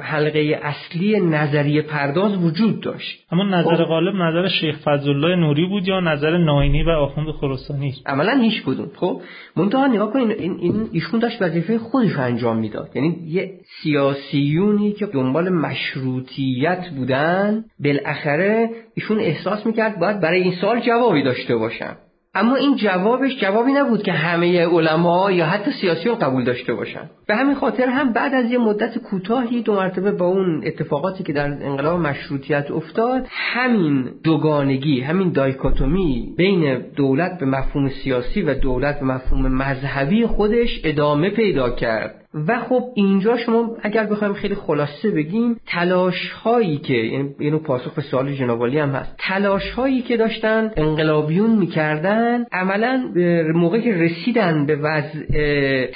حلقه 0.00 0.60
اصلی 0.62 1.20
نظریه 1.20 1.82
پرداز 1.82 2.44
وجود 2.44 2.80
داشت. 2.80 3.26
اما 3.32 3.44
نظر 3.44 3.76
خب؟ 3.76 3.84
غالب 3.84 4.14
نظر 4.14 4.48
شیخ 4.48 4.78
فضل 4.84 5.10
الله 5.10 5.36
نوری 5.36 5.66
بود 5.66 5.88
یا 5.88 6.00
نظر 6.00 6.36
ناینی 6.36 6.82
و 6.82 6.90
آخوند 6.90 7.30
خراسانی؟ 7.30 7.94
عملا 8.06 8.40
هیچ 8.42 8.62
کدوم. 8.62 8.90
خب؟ 8.96 9.20
منتها 9.56 9.86
نگاه 9.86 10.12
کنید 10.12 10.30
این 10.30 10.56
این 10.60 10.88
ایشون 10.92 11.20
داشت 11.20 11.42
وظیفه 11.42 11.78
خودش 11.78 12.16
انجام 12.18 12.58
می‌داد. 12.58 12.90
یعنی 12.94 13.16
یه 13.26 13.50
سیاسیونی 13.82 14.89
که 14.92 15.06
دنبال 15.06 15.48
مشروطیت 15.48 16.88
بودن 16.96 17.64
بالاخره 17.84 18.70
ایشون 18.94 19.20
احساس 19.20 19.66
می‌کرد 19.66 19.98
باید 19.98 20.20
برای 20.20 20.42
این 20.42 20.54
سال 20.60 20.80
جوابی 20.80 21.22
داشته 21.22 21.56
باشن. 21.56 21.96
اما 22.34 22.56
این 22.56 22.76
جوابش 22.76 23.40
جوابی 23.40 23.72
نبود 23.72 24.02
که 24.02 24.12
همه 24.12 24.66
علما 24.66 25.30
یا 25.30 25.46
حتی 25.46 25.70
سیاسیون 25.80 26.14
قبول 26.14 26.44
داشته 26.44 26.74
باشن. 26.74 27.10
به 27.26 27.36
همین 27.36 27.54
خاطر 27.54 27.86
هم 27.86 28.12
بعد 28.12 28.34
از 28.34 28.50
یه 28.50 28.58
مدت 28.58 28.98
کوتاهی 28.98 29.62
دو 29.62 29.74
مرتبه 29.74 30.12
با 30.12 30.26
اون 30.26 30.62
اتفاقاتی 30.66 31.24
که 31.24 31.32
در 31.32 31.46
انقلاب 31.46 32.00
مشروطیت 32.00 32.70
افتاد 32.70 33.26
همین 33.30 34.10
دوگانگی 34.24 35.00
همین 35.00 35.32
دایکاتومی 35.32 36.34
بین 36.36 36.78
دولت 36.96 37.38
به 37.38 37.46
مفهوم 37.46 37.88
سیاسی 37.88 38.42
و 38.42 38.54
دولت 38.54 39.00
به 39.00 39.06
مفهوم 39.06 39.48
مذهبی 39.48 40.26
خودش 40.26 40.80
ادامه 40.84 41.30
پیدا 41.30 41.70
کرد. 41.70 42.19
و 42.34 42.60
خب 42.60 42.82
اینجا 42.94 43.36
شما 43.36 43.76
اگر 43.82 44.06
بخوایم 44.06 44.34
خیلی 44.34 44.54
خلاصه 44.54 45.10
بگیم 45.10 45.60
تلاش 45.66 46.30
هایی 46.30 46.78
که 46.78 46.94
یعنی 47.40 47.58
پاسخ 47.58 47.94
به 47.94 48.02
سوال 48.02 48.32
جنابالی 48.32 48.78
هم 48.78 48.90
هست. 48.90 49.14
تلاش 49.18 49.70
هایی 49.70 50.02
که 50.02 50.16
داشتن 50.16 50.70
انقلابیون 50.76 51.50
می‌کردن 51.50 52.44
عملا 52.52 53.12
موقعی 53.54 53.82
که 53.82 53.94
رسیدن 53.94 54.66
به 54.66 54.76
وضع 54.76 55.20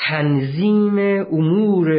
تنظیم 0.09 0.99
امور 1.33 1.91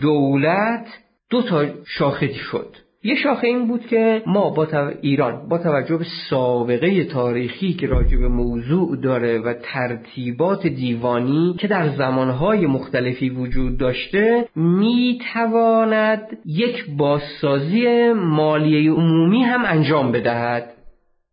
دولت 0.00 0.86
دو 1.30 1.42
تا 1.42 1.64
شاخصی 1.86 2.34
شد. 2.34 2.76
یه 3.02 3.14
شاخه 3.14 3.46
این 3.46 3.68
بود 3.68 3.86
که 3.86 4.22
ما 4.26 4.50
با 4.50 4.66
ایران 5.00 5.48
با 5.48 5.58
توجه 5.58 5.96
به 5.96 6.06
سابقه 6.30 7.04
تاریخی 7.04 7.72
که 7.72 7.86
راجع 7.86 8.18
به 8.18 8.28
موضوع 8.28 8.96
داره 8.96 9.38
و 9.38 9.54
ترتیبات 9.62 10.66
دیوانی 10.66 11.54
که 11.58 11.68
در 11.68 11.88
زمانهای 11.88 12.66
مختلفی 12.66 13.30
وجود 13.30 13.78
داشته 13.78 14.48
می‌تواند 14.56 16.38
یک 16.46 16.84
بازسازی 16.96 18.12
مالیه 18.12 18.92
عمومی 18.92 19.42
هم 19.42 19.64
انجام 19.64 20.12
بدهد. 20.12 20.70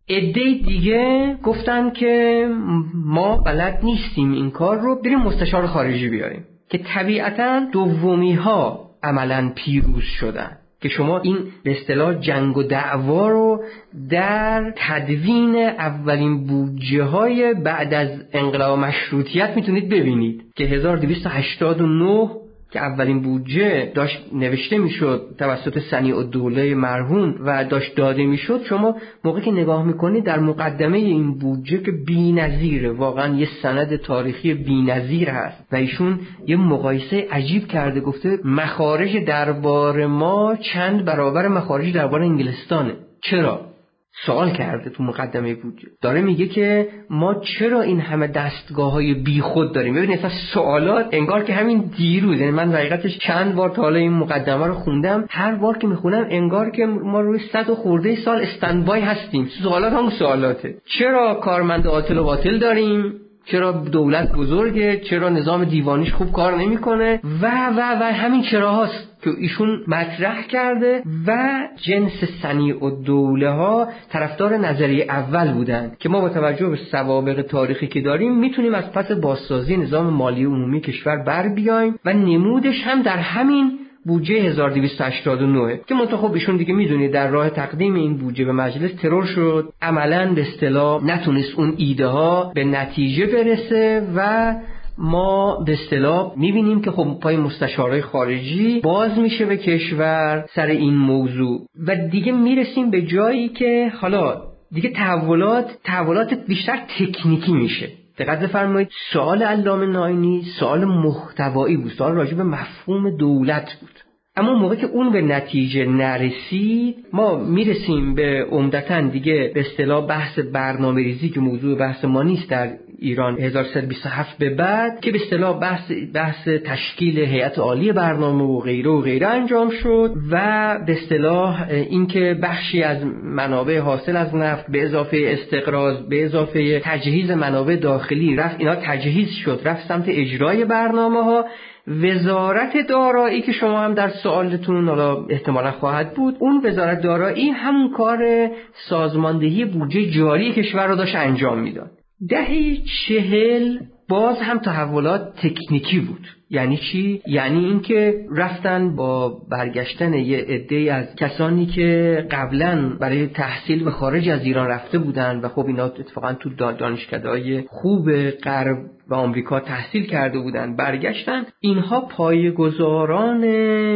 عده 0.10 0.44
دیگه 0.66 1.36
گفتن 1.44 1.90
که 1.90 2.48
ما 2.94 3.38
بلد 3.38 3.80
نیستیم 3.84 4.32
این 4.32 4.52
کار 4.52 4.80
رو 4.80 5.02
بریم 5.02 5.20
مستشار 5.20 5.68
خارجی 5.68 6.10
بیاریم 6.10 6.46
که 6.70 6.78
طبیعتا 6.78 7.60
دومی 7.72 8.34
ها 8.34 8.90
عملا 9.04 9.52
پیروز 9.56 10.04
شدن. 10.04 10.58
که 10.86 10.90
شما 10.90 11.20
این 11.20 11.38
به 11.64 11.72
اصطلاح 11.72 12.14
جنگ 12.14 12.58
و 12.58 12.64
دعوا 12.64 13.30
رو 13.30 13.64
در 14.10 14.74
تدوین 14.76 15.56
اولین 15.56 16.48
بودجه 16.48 17.04
های 17.04 17.54
بعد 17.54 17.94
از 17.94 18.10
انقلاب 18.34 18.80
مشروطیت 18.80 19.50
می‌تونید 19.56 19.90
ببینید 19.90 20.44
که 20.56 20.64
1289 20.64 22.30
که 22.76 22.82
اولین 22.82 23.22
بودجه 23.22 23.92
داشت 23.96 24.26
نوشته 24.34 24.78
می‌شد 24.78 25.36
توسط 25.40 25.80
سنی 25.80 26.12
و 26.12 26.24
دوله 26.24 26.76
مرحوم 26.76 27.36
و 27.46 27.64
داشت 27.64 27.96
داده 27.96 28.26
می‌شد 28.26 28.64
شما 28.64 28.96
موقعی 29.24 29.42
که 29.42 29.52
نگاه 29.52 29.84
می‌کنید 29.84 30.24
در 30.24 30.40
مقدمه 30.40 30.98
این 30.98 31.38
بودجه 31.38 31.78
که 31.78 31.92
بی‌نظیره 31.92 32.92
واقعا 32.92 33.36
یه 33.36 33.48
سند 33.62 33.96
تاریخی 33.96 34.54
بی‌نظیر 34.54 35.30
هست 35.30 35.68
و 35.72 35.76
ایشون 35.76 36.20
یه 36.48 36.56
مقایسه 36.56 37.28
عجیب 37.32 37.68
کرده 37.68 38.00
گفته 38.02 38.40
مخارج 38.46 39.18
دربار 39.18 40.06
ما 40.06 40.56
چند 40.74 41.06
برابر 41.06 41.48
مخارج 41.48 41.94
دربار 41.94 42.22
انگلستانه. 42.22 42.94
چرا؟ 43.22 43.75
سوال 44.24 44.52
کرده 44.52 44.90
تو 44.90 45.04
مقدمه 45.04 45.56
بود. 45.56 45.82
داره 46.02 46.22
میگه 46.22 46.48
که 46.48 46.88
ما 47.10 47.42
چرا 47.42 47.82
این 47.82 48.00
همه 48.00 48.28
دستگاه 48.28 48.92
های 48.92 49.14
بی 49.14 49.42
خود 49.42 49.74
داریم؟ 49.74 49.96
ببینید 49.96 50.20
اصلا 50.20 50.30
سوالات 50.54 51.08
انگار 51.12 51.44
که 51.44 51.54
همین 51.54 51.92
دیروز 51.98 52.40
یعنی 52.40 52.52
من 52.52 52.72
حقیقتش 52.72 53.18
چند 53.18 53.56
بار 53.56 53.70
تا 53.70 53.82
حالا 53.82 54.00
این 54.00 54.14
مقدمه 54.14 54.68
رو 54.68 54.74
خوندم 54.74 55.26
هر 55.30 55.56
بار 55.56 55.78
که 55.78 55.88
می‌خونم 55.88 56.28
انگار 56.30 56.70
که 56.70 56.86
ما 56.86 57.22
روی 57.22 57.40
صد 57.40 57.70
و 57.70 57.76
خورده 57.76 58.16
سال 58.16 58.42
استندبای 58.42 59.02
هستیم. 59.02 59.50
سوالات 59.64 59.94
هم 59.94 60.10
سوالاته. 60.10 60.76
چرا 60.86 61.34
کارمند 61.34 61.88
عاطل 61.88 62.18
و 62.18 62.24
باطل 62.24 62.60
داریم؟ 62.60 63.14
چرا 63.46 63.72
دولت 63.72 64.32
بزرگه 64.32 64.98
چرا 64.98 65.30
نظام 65.30 65.64
دیوانیش 65.64 66.14
خوب 66.14 66.32
کار 66.32 66.58
نمی‌کنه؟ 66.58 67.20
و 67.42 67.68
و 67.70 67.80
و 68.02 68.04
همین 68.04 68.42
چراهاست 68.42 69.16
که 69.24 69.32
ایشون 69.38 69.84
مطرح 69.88 70.48
کرده 70.48 71.04
و 71.28 71.60
جنس 71.82 72.24
سنی 72.42 72.72
و 72.72 72.90
دوله 72.90 73.50
ها 73.50 73.88
طرفدار 74.10 74.58
نظریه 74.58 75.06
اول 75.10 75.54
بودند 75.54 75.98
که 75.98 76.10
ما 76.10 76.22
با 76.22 76.30
توجه 76.30 76.70
به 76.70 76.76
سوابق 76.76 77.42
تاریخی 77.42 77.88
که 77.88 78.02
داریم 78.02 78.40
می‌تونیم 78.40 78.76
از 78.76 78.92
پس 78.92 79.12
بازسازی 79.12 79.78
نظام 79.78 80.10
مالی 80.10 80.44
عمومی 80.44 80.82
کشور 80.82 81.18
بر 81.18 81.48
بیایم 81.48 81.96
و 82.06 82.14
نمودش 82.14 82.84
هم 82.84 83.02
در 83.02 83.18
همین 83.18 83.80
بودجه 84.06 84.36
1289 84.36 85.80
که 85.88 85.96
منتها 85.96 86.18
خب 86.18 86.34
ایشون 86.34 86.58
دیگه 86.58 86.74
می‌دونید 86.74 87.12
در 87.12 87.28
راه 87.28 87.50
تقدیم 87.50 87.94
این 87.94 88.18
بودجه 88.18 88.46
به 88.46 88.52
مجلس 88.52 88.92
ترور 88.94 89.26
شد. 89.26 89.74
عملا 89.82 90.34
به 90.34 90.42
اصطلاح 90.42 91.04
نتونست 91.06 91.60
اون 91.60 91.74
ایده 91.78 92.08
ها 92.08 92.52
به 92.56 92.64
نتیجه 92.64 93.26
برسه 93.26 94.08
و 94.16 94.54
ما 94.98 95.64
به 95.64 95.74
اصطلاح 95.74 96.34
می‌بینیم 96.38 96.82
که 96.82 96.92
خب 96.92 97.20
پای 97.22 97.38
مستشارهای 97.38 98.02
خارجی 98.02 98.80
باز 98.80 99.18
میشه 99.18 99.46
به 99.46 99.58
کشور 99.58 100.46
سر 100.56 100.68
این 100.68 100.94
موضوع. 100.94 101.62
و 101.88 101.96
دیگه 101.96 102.32
می‌رسیم 102.32 102.92
به 102.92 103.02
جایی 103.02 103.50
که 103.50 103.92
حالا 104.02 104.42
دیگه 104.72 104.90
تحولات 104.90 105.66
تحولات 105.84 106.34
بیشتر 106.48 106.80
تکنیکی 107.00 107.54
میشه. 107.54 107.90
دقت 108.18 108.40
بفرمایید 108.40 108.90
سوال 109.14 109.44
علامه 109.44 109.86
ناینی 109.86 110.44
سوال 110.60 110.86
محتوایی 110.86 111.78
بود. 111.78 111.92
سوال 111.92 112.16
راجع 112.16 112.34
به 112.34 112.44
مفهوم 112.44 113.10
دولت 113.10 113.78
بود. 113.82 114.00
اما 114.38 114.54
موقع 114.54 114.76
که 114.76 114.86
اون 114.86 115.12
به 115.12 115.22
نتیجه 115.22 115.86
نرسید 115.86 116.96
ما 117.14 117.36
می‌رسیم 117.36 118.16
به 118.16 118.48
عمدتا 118.52 119.02
دیگه 119.02 119.52
به 119.54 119.60
اصطلاح 119.60 120.08
بحث 120.08 120.40
برنامه 120.40 121.02
ریزی 121.02 121.30
که 121.30 121.40
موضوع 121.40 121.78
بحث 121.78 122.06
ما 122.06 122.24
نیست 122.24 122.50
در 122.50 122.74
ایران 123.06 123.40
1327 123.40 124.38
به 124.38 124.50
بعد 124.50 125.00
که 125.00 125.12
به 125.12 125.20
اصطلاح 125.24 125.60
بحث 125.60 125.92
بحث 126.14 126.48
تشکیل 126.48 127.20
هیئت 127.20 127.60
عالی 127.60 127.92
برنامه 127.92 128.44
و 128.44 128.60
غیره 128.60 128.90
و 128.90 129.02
غیره 129.02 129.28
انجام 129.28 129.70
شد 129.70 130.14
و 130.32 130.78
به 130.88 130.94
اصطلاح 130.94 131.70
اینکه 131.70 132.38
بخشی 132.44 132.84
از 132.84 133.06
منابع 133.24 133.80
حاصل 133.80 134.18
از 134.18 134.36
نفت 134.36 134.72
به 134.72 134.84
اضافه 134.84 135.18
استقراض 135.28 135.98
به 136.10 136.26
اضافه 136.26 136.80
تجهیز 136.80 137.32
منابع 137.32 137.76
داخلی 137.76 138.36
رفت 138.36 138.56
اینا 138.60 138.76
تجهیز 138.76 139.30
شد 139.30 139.62
رفت 139.66 139.88
سمت 139.88 140.06
اجرای 140.08 140.66
برنامه 140.66 141.24
ها 141.24 141.46
وزارت 141.88 142.88
دارایی 142.90 143.42
که 143.42 143.52
شما 143.52 143.80
هم 143.80 143.94
در 143.94 144.10
سوالتون 144.10 144.88
حالا 144.88 145.26
احتمالا 145.30 145.72
خواهد 145.72 146.14
بود 146.14 146.36
اون 146.40 146.62
وزارت 146.66 147.02
دارایی 147.02 147.50
همون 147.50 147.92
کار 147.92 148.50
سازماندهی 148.90 149.66
بودجه 149.66 150.12
جاری 150.12 150.52
کشور 150.52 150.88
رو 150.88 150.96
داشت 150.96 151.16
انجام 151.16 151.60
می‌داد. 151.60 151.92
دهه 152.30 152.78
چهل 153.08 153.80
باز 154.10 154.38
هم 154.38 154.60
تحولات 154.60 155.36
تکنیکی 155.36 156.00
بود. 156.00 156.28
یعنی 156.50 156.78
چی؟ 156.78 157.22
یعنی 157.28 157.66
اینکه 157.66 158.26
رفتن 158.32 158.96
با 158.96 159.30
برگشتن 159.52 160.14
یه 160.14 160.38
عده 160.38 160.94
از 160.94 161.16
کسانی 161.16 161.66
که 161.66 162.28
قبلا 162.32 162.98
برای 163.00 163.28
تحصیل 163.28 163.84
به 163.84 163.92
خارج 163.92 164.30
از 164.30 164.44
ایران 164.46 164.68
رفته 164.68 164.98
بودن 164.98 165.40
و 165.40 165.50
خب 165.50 165.66
اینا 165.66 165.86
اتفاقا 165.86 166.34
تو 166.34 166.50
دانشکدههای 166.50 167.64
خوب 167.68 168.30
غرب 168.30 168.78
و 169.10 169.16
آمریکا 169.16 169.60
تحصیل 169.60 170.06
کرده 170.06 170.40
بودن 170.40 170.76
برگشتن 170.76 171.44
اینها 171.60 172.02
پایگزاران 172.02 173.44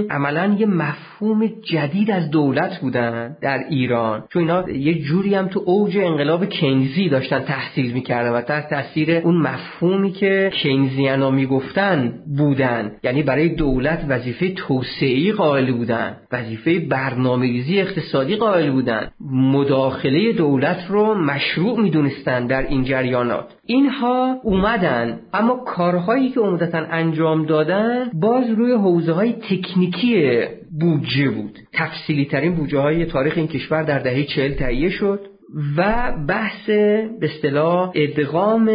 عملا 0.09 0.55
یه 0.59 0.65
مفهوم 0.65 1.47
جدید 1.47 2.11
از 2.11 2.31
دولت 2.31 2.79
بودن 2.81 3.37
در 3.41 3.59
ایران. 3.69 4.23
چون 4.33 4.41
اینا 4.41 4.69
یه 4.69 5.01
جوری 5.01 5.35
هم 5.35 5.47
تو 5.47 5.63
اوج 5.65 5.97
انقلاب 5.97 6.45
کینزی 6.45 7.09
داشتن 7.09 7.39
تحصیل 7.39 7.93
می‌کردن 7.93 8.31
و 8.31 8.41
تحت 8.41 8.69
تاثیر 8.69 9.11
اون 9.11 9.37
مفهومی 9.37 10.11
که 10.11 10.51
کینزیانا 10.53 11.31
می‌گفتن 11.31 12.13
بودن. 12.37 12.91
یعنی 13.03 13.23
برای 13.23 13.49
دولت 13.49 14.05
وظیفه 14.09 14.49
توسعه 14.49 15.33
قائل 15.33 15.71
بودن 15.71 16.17
وظیفه 16.31 16.79
برنامه‌ریزی 16.79 17.81
اقتصادی 17.81 18.35
قائل 18.35 18.71
بودن. 18.71 19.11
مداخله 19.31 20.33
دولت 20.33 20.85
رو 20.89 21.15
مشروع 21.15 21.79
می‌دونستن 21.79 22.47
در 22.47 22.61
این 22.61 22.83
جریانات. 22.83 23.58
اینها 23.69 24.39
اومدن 24.43 25.19
اما 25.33 25.55
کارهایی 25.55 26.29
که 26.29 26.39
عمدتا 26.39 26.77
انجام 26.77 27.45
دادن 27.45 28.09
باز 28.13 28.49
روی 28.49 28.71
حوزه 28.71 29.11
های 29.11 29.33
تکنیکی 29.33 30.41
بودجه 30.79 31.29
بود. 31.29 31.59
تفصیلی 31.73 32.25
ترین 32.25 32.55
بودجه 32.55 32.79
های 32.79 33.05
تاریخ 33.05 33.33
این 33.37 33.47
کشور 33.47 33.83
در 33.83 33.99
دهه 33.99 34.23
چهل 34.23 34.53
تهیه 34.53 34.89
شد. 34.89 35.27
و 35.77 36.11
بحث 36.27 36.65
به 36.65 37.09
اصطلاح 37.21 37.91
ادغام 37.95 38.65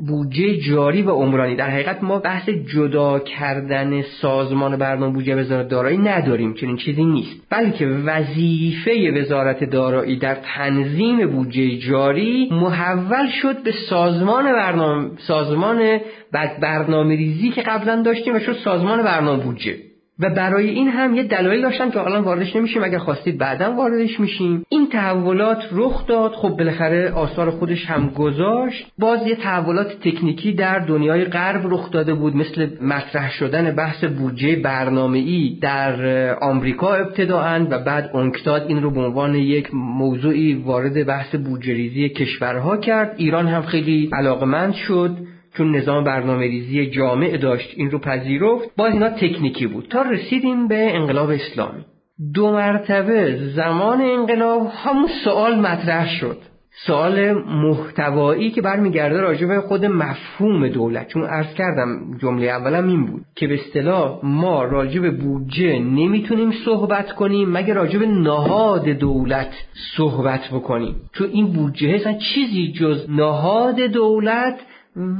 بودجه 0.00 0.56
جاری 0.56 1.02
و 1.02 1.10
عمرانی. 1.10 1.56
در 1.56 1.70
حقیقت 1.70 2.02
ما 2.02 2.18
بحث 2.18 2.48
جدا 2.48 3.18
کردن 3.18 4.02
سازمان 4.02 4.76
برنامه 4.76 5.12
بودجه 5.12 5.36
وزارت 5.36 5.68
دارایی 5.68 5.98
نداریم 5.98 6.54
چنین 6.54 6.76
چیزی 6.76 7.04
نیست. 7.04 7.46
بلکه 7.50 7.86
وظیفه 7.86 9.20
وزارت 9.20 9.64
دارایی 9.64 10.16
در 10.16 10.34
تنظیم 10.34 11.26
بودجه 11.26 11.78
جاری 11.78 12.48
محول 12.52 13.28
شد 13.42 13.62
به 13.62 13.72
سازمان 13.88 14.44
برنامه 14.44 15.10
سازمان 15.16 15.98
برنامه 16.62 17.16
ریزی 17.16 17.50
که 17.50 17.62
قبلا 17.62 18.02
داشتیم 18.02 18.34
و 18.34 18.38
شد 18.38 18.56
سازمان 18.64 19.02
برنامه 19.02 19.44
بودجه. 19.44 19.89
و 20.20 20.30
برای 20.30 20.70
این 20.70 20.88
هم 20.88 21.14
یه 21.14 21.22
دلایل 21.22 21.62
داشتن 21.62 21.90
که 21.90 22.00
الان 22.00 22.24
واردش 22.24 22.56
نمیشیم. 22.56 22.84
اگر 22.84 22.98
خواستید 22.98 23.38
بعدا 23.38 23.72
واردش 23.72 24.20
میشیم. 24.20 24.64
این 24.68 24.88
تحولات 24.88 25.62
رخ 25.72 26.06
داد. 26.06 26.32
خب 26.32 26.48
بالاخره 26.48 27.12
آثار 27.12 27.50
خودش 27.50 27.86
هم 27.86 28.08
گذاشت. 28.08 28.86
باز 28.98 29.26
یه 29.26 29.34
تحولات 29.34 30.00
تکنیکی 30.00 30.52
در 30.52 30.78
دنیای 30.78 31.24
غرب 31.24 31.60
رخ 31.74 31.90
داده 31.90 32.14
بود. 32.14 32.36
مثل 32.36 32.68
مطرح 32.82 33.30
شدن 33.30 33.70
بحث 33.70 34.04
بودجه 34.04 34.56
برنامه‌ای 34.56 35.58
در 35.60 35.94
آمریکا 36.40 36.94
ابتداعا 36.94 37.66
و 37.70 37.78
بعد 37.78 38.10
اونکتاد 38.14 38.64
این 38.68 38.82
رو 38.82 38.90
به 38.90 39.00
عنوان 39.00 39.34
یک 39.34 39.74
موضوعی 39.74 40.54
وارد 40.54 41.06
بحث 41.06 41.34
بودجه 41.34 41.72
ریزی 41.72 42.08
کشورها 42.08 42.76
کرد. 42.76 43.14
ایران 43.16 43.46
هم 43.48 43.62
خیلی 43.62 44.10
علاقمند 44.12 44.74
شد. 44.74 45.16
چون 45.60 45.76
نظام 45.76 46.04
برنامه 46.04 46.46
ریزی 46.46 46.90
جامع 46.90 47.36
داشت 47.36 47.74
این 47.76 47.90
رو 47.90 47.98
پذیرفت 47.98 48.76
باز 48.76 48.92
اینا 48.92 49.08
تکنیکی 49.08 49.66
بود. 49.66 49.86
تا 49.90 50.02
رسیدیم 50.02 50.68
به 50.68 50.96
انقلاب 50.96 51.30
اسلامی. 51.30 51.84
دو 52.34 52.52
مرتبه 52.52 53.38
زمان 53.56 54.00
انقلاب 54.00 54.66
همون 54.84 55.08
سوال 55.24 55.60
مطرح 55.60 56.08
شد. 56.08 56.36
سوال 56.86 57.32
محتوایی 57.32 58.50
که 58.50 58.62
برمیگرده 58.62 59.20
راجع 59.20 59.46
به 59.46 59.60
خود 59.60 59.84
مفهوم 59.84 60.68
دولت. 60.68 61.08
چون 61.08 61.22
عرض 61.22 61.54
کردم 61.54 62.18
جمله 62.22 62.46
اولم 62.46 62.88
این 62.88 63.06
بود 63.06 63.22
که 63.36 63.46
به 63.46 63.54
اصطلاح 63.54 64.20
ما 64.22 64.64
راجع 64.64 65.00
به 65.00 65.10
بودجه 65.10 65.78
نمی‌تونیم 65.78 66.50
صحبت 66.64 67.12
کنیم 67.12 67.50
مگه 67.50 67.74
راجع 67.74 67.98
به 67.98 68.06
نهاد 68.06 68.88
دولت 68.88 69.52
صحبت 69.96 70.48
بکنیم. 70.52 70.96
چون 71.12 71.28
این 71.32 71.52
بودجه 71.52 71.88
اصلا 71.88 72.12
چیزی 72.12 72.72
جز 72.72 73.10
نهاد 73.10 73.80
دولت 73.80 74.60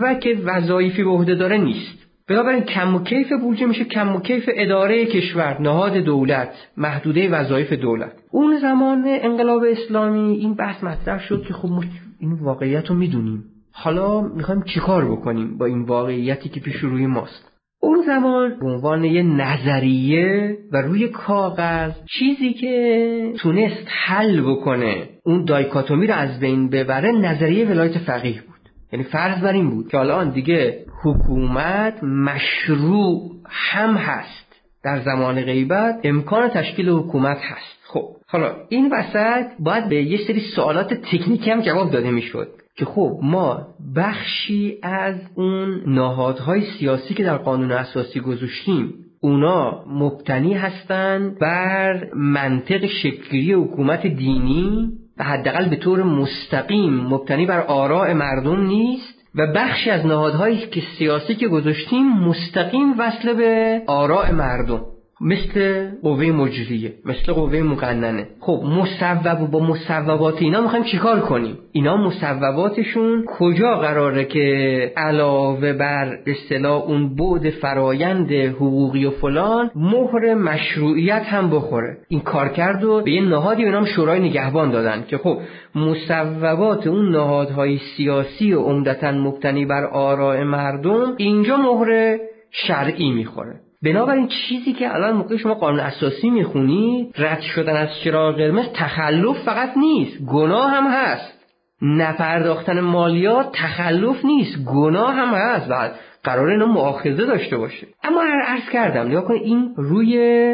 و 0.01 0.15
که 0.15 0.39
وظایفی 0.45 1.05
به 1.05 1.11
عهده 1.11 1.35
داره 1.35 1.59
نیست. 1.59 2.01
بنابراین 2.29 2.63
کم 2.63 2.95
و 2.95 3.03
کیف 3.03 3.33
بودجه 3.41 3.67
میشه 3.67 3.85
کم 3.85 4.17
و 4.17 4.21
کیف 4.21 4.51
اداره 4.55 5.07
کشور 5.07 5.61
نهاد 5.61 5.97
دولت 5.97 6.49
محدوده 6.77 7.29
وظایف 7.29 7.73
دولت. 7.73 8.13
اون 8.31 8.59
زمان 8.59 9.05
انقلاب 9.07 9.63
اسلامی 9.71 10.35
این 10.35 10.55
بحث 10.55 10.85
مطرح 10.85 11.21
شد 11.21 11.43
که 11.43 11.55
خب 11.55 11.71
این 12.19 12.33
واقعیت 12.33 12.87
رو 12.87 12.95
می‌دونیم. 12.95 13.45
حالا 13.73 14.21
می‌خوایم 14.21 14.63
چیکار 14.63 15.13
بکنیم 15.13 15.59
با 15.59 15.67
این 15.67 15.83
واقعیتی 15.83 16.49
که 16.49 16.61
پیش 16.61 16.77
روی 16.77 17.07
ماست؟ 17.07 17.51
اون 17.83 18.03
زمان 18.07 18.59
به 18.61 18.67
عنوان 18.67 19.05
یه 19.05 19.23
نظریه 19.23 20.59
و 20.73 20.77
روی 20.77 21.09
کاغذ 21.09 21.93
چیزی 22.19 22.53
که 22.53 23.33
تونست 23.39 23.87
حل 24.07 24.41
بکنه 24.41 25.09
اون 25.25 25.45
دایکاتومی 25.45 26.07
رو 26.07 26.15
از 26.15 26.41
بین 26.41 26.71
ببره 26.71 27.13
نظریه 27.13 27.67
ولایت 27.67 27.99
فقیه 27.99 28.43
یعنی 28.93 29.05
فرض 29.05 29.43
بر 29.43 29.53
این 29.53 29.71
بود 29.71 29.89
که 29.89 29.99
الان 29.99 30.31
دیگه 30.31 30.85
حکومت 31.03 32.05
مشروع 32.05 33.31
هم 33.49 33.95
هست. 33.95 34.51
در 34.85 35.01
زمان 35.01 35.43
غیبت 35.43 36.01
امکان 36.05 36.49
تشکیل 36.49 36.89
حکومت 36.89 37.39
هست. 37.39 37.81
خب 37.87 38.17
حالا 38.27 38.57
این 38.69 38.93
وسط 38.93 39.47
باید 39.59 39.89
به 39.89 40.03
یه 40.03 40.19
سری 40.27 40.41
سوالات 40.41 40.95
تکنیکی 40.95 41.51
هم 41.51 41.61
جواب 41.61 41.91
داده 41.91 42.11
می‌شد 42.11 42.49
که 42.77 42.85
خب 42.85 43.19
ما 43.23 43.67
بخشی 43.97 44.79
از 44.83 45.15
اون 45.35 45.83
نهادهای 45.87 46.63
سیاسی 46.79 47.15
که 47.15 47.23
در 47.25 47.37
قانون 47.37 47.73
اساسی 47.73 48.21
گذاشتیم 48.21 48.95
اونا 49.21 49.85
مبتنی 49.87 50.55
هستند 50.55 51.39
بر 51.39 52.09
منطق 52.15 52.87
شکلی 52.87 53.53
حکومت 53.53 54.07
دینی 54.07 54.93
و 55.21 55.23
حداقل 55.23 55.69
به 55.69 55.77
طور 55.77 56.03
مستقیم 56.03 56.95
مبتنی 56.95 57.47
بر 57.47 57.61
آراء 57.61 58.15
مردم 58.15 58.67
نیست 58.67 59.15
و 59.35 59.47
بخشی 59.47 59.91
از 59.91 60.07
نهادهایی 60.07 60.59
که 60.59 60.83
سیاسی 60.99 61.35
که 61.35 61.49
گذاشتیم 61.49 62.13
مستقیم 62.13 62.99
وصل 62.99 63.33
به 63.33 63.83
آراء 63.87 64.33
مردم. 64.33 64.81
مثل 65.21 65.89
قوه 66.03 66.25
مجریه 66.25 66.95
مثل 67.05 67.33
قوه 67.33 67.63
مقننه. 67.63 68.27
خب 68.41 68.63
مصوب 68.65 69.43
و 69.43 69.47
با 69.47 69.61
مصوبات 69.61 70.43
اینا 70.43 70.61
می‌خوایم 70.61 70.85
چیکار 70.85 71.21
کنیم؟ 71.21 71.59
اینا 71.73 71.97
مصوباتشون 71.97 73.25
کجا 73.39 73.77
قراره 73.77 74.25
که 74.25 74.93
علاوه 74.97 75.73
بر 75.73 76.19
اصطلاح 76.27 76.83
اون 76.83 77.17
بعد 77.17 77.51
فرایند 77.51 78.33
حقوقی 78.33 79.05
و 79.05 79.11
فلان 79.11 79.71
مهر 79.75 80.35
مشروعیت 80.35 81.23
هم 81.27 81.51
بخوره؟ 81.51 81.97
این 82.09 82.21
کار 82.21 82.49
کرد 82.49 82.85
و 82.85 83.01
به 83.01 83.11
یه 83.11 83.23
نهادی 83.23 83.65
به 83.65 83.71
نام 83.71 83.85
شورای 83.85 84.21
نگهبان 84.21 84.71
دادن 84.71 85.05
که 85.09 85.19
خب 85.19 85.39
مصوبات 85.75 86.87
اون 86.87 87.11
نهادهای 87.11 87.79
سیاسی 87.97 88.53
و 88.53 88.61
عمدتا 88.61 89.13
مبتنی 89.13 89.67
بر 89.67 89.85
آراء 89.85 90.45
مردم 90.45 91.15
اینجا 91.17 91.57
مهر 91.57 92.19
شرعی 92.51 93.11
می‌خوره. 93.11 93.61
بنابراین 93.85 94.29
چیزی 94.29 94.73
که 94.73 94.95
الان 94.95 95.17
موقع 95.17 95.37
شما 95.37 95.55
قانون 95.55 95.81
اساسی 95.81 96.31
می‌خونی 96.31 97.11
رد 97.19 97.41
شدن 97.41 97.77
از 97.77 97.89
چراغ 98.05 98.37
قرمز 98.37 98.67
تخلف 98.75 99.39
فقط 99.45 99.77
نیست 99.77 100.23
گناه 100.23 100.71
هم 100.71 100.87
هست. 100.87 101.41
نپرداختن 101.83 102.81
مالیات 102.81 103.53
تخلف 103.53 104.25
نیست 104.25 104.65
گناه 104.65 105.15
هم 105.15 105.35
هست. 105.35 105.69
بعد 105.69 105.95
قرار 106.25 106.49
اینا 106.49 106.67
مؤاخذه 106.67 107.27
داشته 107.27 107.57
باشه. 107.57 107.87
اما 108.05 108.23
عرض 108.47 108.71
کردم 108.73 109.07
نگاه 109.07 109.25
کن 109.25 109.35
این 109.35 109.75
روی 109.77 110.09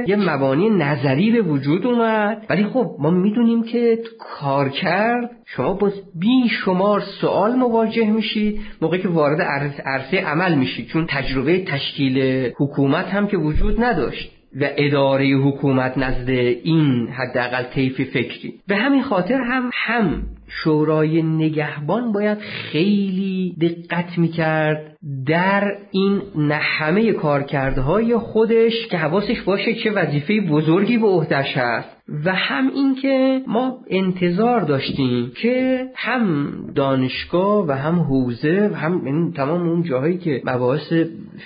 یه 0.06 0.16
مبانی 0.16 0.70
نظری 0.70 1.30
به 1.30 1.40
وجود 1.40 1.86
اومد. 1.86 2.46
ولی 2.50 2.64
خب 2.64 2.96
ما 2.98 3.10
می‌دونیم 3.10 3.62
که 3.62 3.98
کار 4.18 4.68
کرد 4.68 5.30
شما 5.46 5.72
با 5.72 5.92
بی 6.20 6.48
شمار 6.48 7.00
سوال 7.20 7.54
مواجه 7.54 8.10
میشید 8.10 8.60
موقعی 8.82 9.02
که 9.02 9.08
وارد 9.08 9.40
عرصه 9.84 10.16
عمل 10.16 10.54
میشید. 10.54 10.88
چون 10.88 11.06
تجربه 11.08 11.64
تشکیل 11.64 12.18
حکومت 12.56 13.06
هم 13.06 13.26
که 13.26 13.36
وجود 13.36 13.84
نداشت 13.84 14.32
و 14.60 14.68
اداره 14.76 15.26
حکومت 15.26 15.98
نزد 15.98 16.28
این 16.28 17.08
حداقل 17.08 17.62
طیف 17.62 18.00
فکری. 18.00 18.54
به 18.68 18.76
همین 18.76 19.02
خاطر 19.02 19.40
هم 19.40 19.70
هم 19.74 20.22
شورای 20.48 21.22
نگهبان 21.22 22.12
باید 22.12 22.38
خیلی 22.38 23.56
دقت 23.60 24.18
می‌کرد 24.18 24.96
در 25.26 25.76
این 25.90 26.22
نه 26.36 27.12
کارکردهای 27.12 28.16
خودش 28.16 28.86
که 28.90 28.96
حواسش 28.96 29.40
باشه 29.40 29.74
چه 29.74 29.90
وظیفه 29.90 30.40
بزرگی 30.40 30.98
به 30.98 31.06
عهدهش 31.06 31.56
هست. 31.56 31.95
و 32.24 32.34
هم 32.34 32.70
اینکه 32.74 33.42
ما 33.46 33.78
انتظار 33.90 34.60
داشتیم 34.60 35.32
که 35.42 35.86
هم 35.94 36.54
دانشگاه 36.74 37.66
و 37.66 37.72
هم 37.72 38.00
حوزه 38.00 38.70
و 38.72 38.74
هم 38.74 39.04
این 39.04 39.32
تمام 39.32 39.68
اون 39.68 39.82
جاهایی 39.82 40.18
که 40.18 40.42
مباحث 40.44 40.92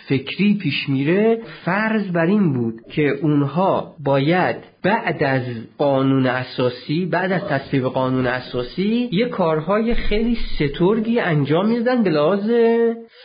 فکری 0.08 0.58
پیش 0.62 0.88
میره 0.88 1.38
فرض 1.64 2.06
بر 2.12 2.26
این 2.26 2.52
بود 2.52 2.74
که 2.92 3.08
اونها 3.22 3.94
باید 4.04 4.56
بعد 4.82 5.22
از 5.22 5.42
قانون 5.78 6.26
اساسی 6.26 7.06
بعد 7.06 7.32
از 7.32 7.44
تصویب 7.44 7.84
قانون 7.84 8.26
اساسی 8.26 9.08
یه 9.12 9.26
کارهای 9.28 9.94
خیلی 9.94 10.34
سترگی 10.34 11.20
انجام 11.20 11.68
میدن 11.68 12.02
به 12.02 12.10
لحاظ 12.10 12.50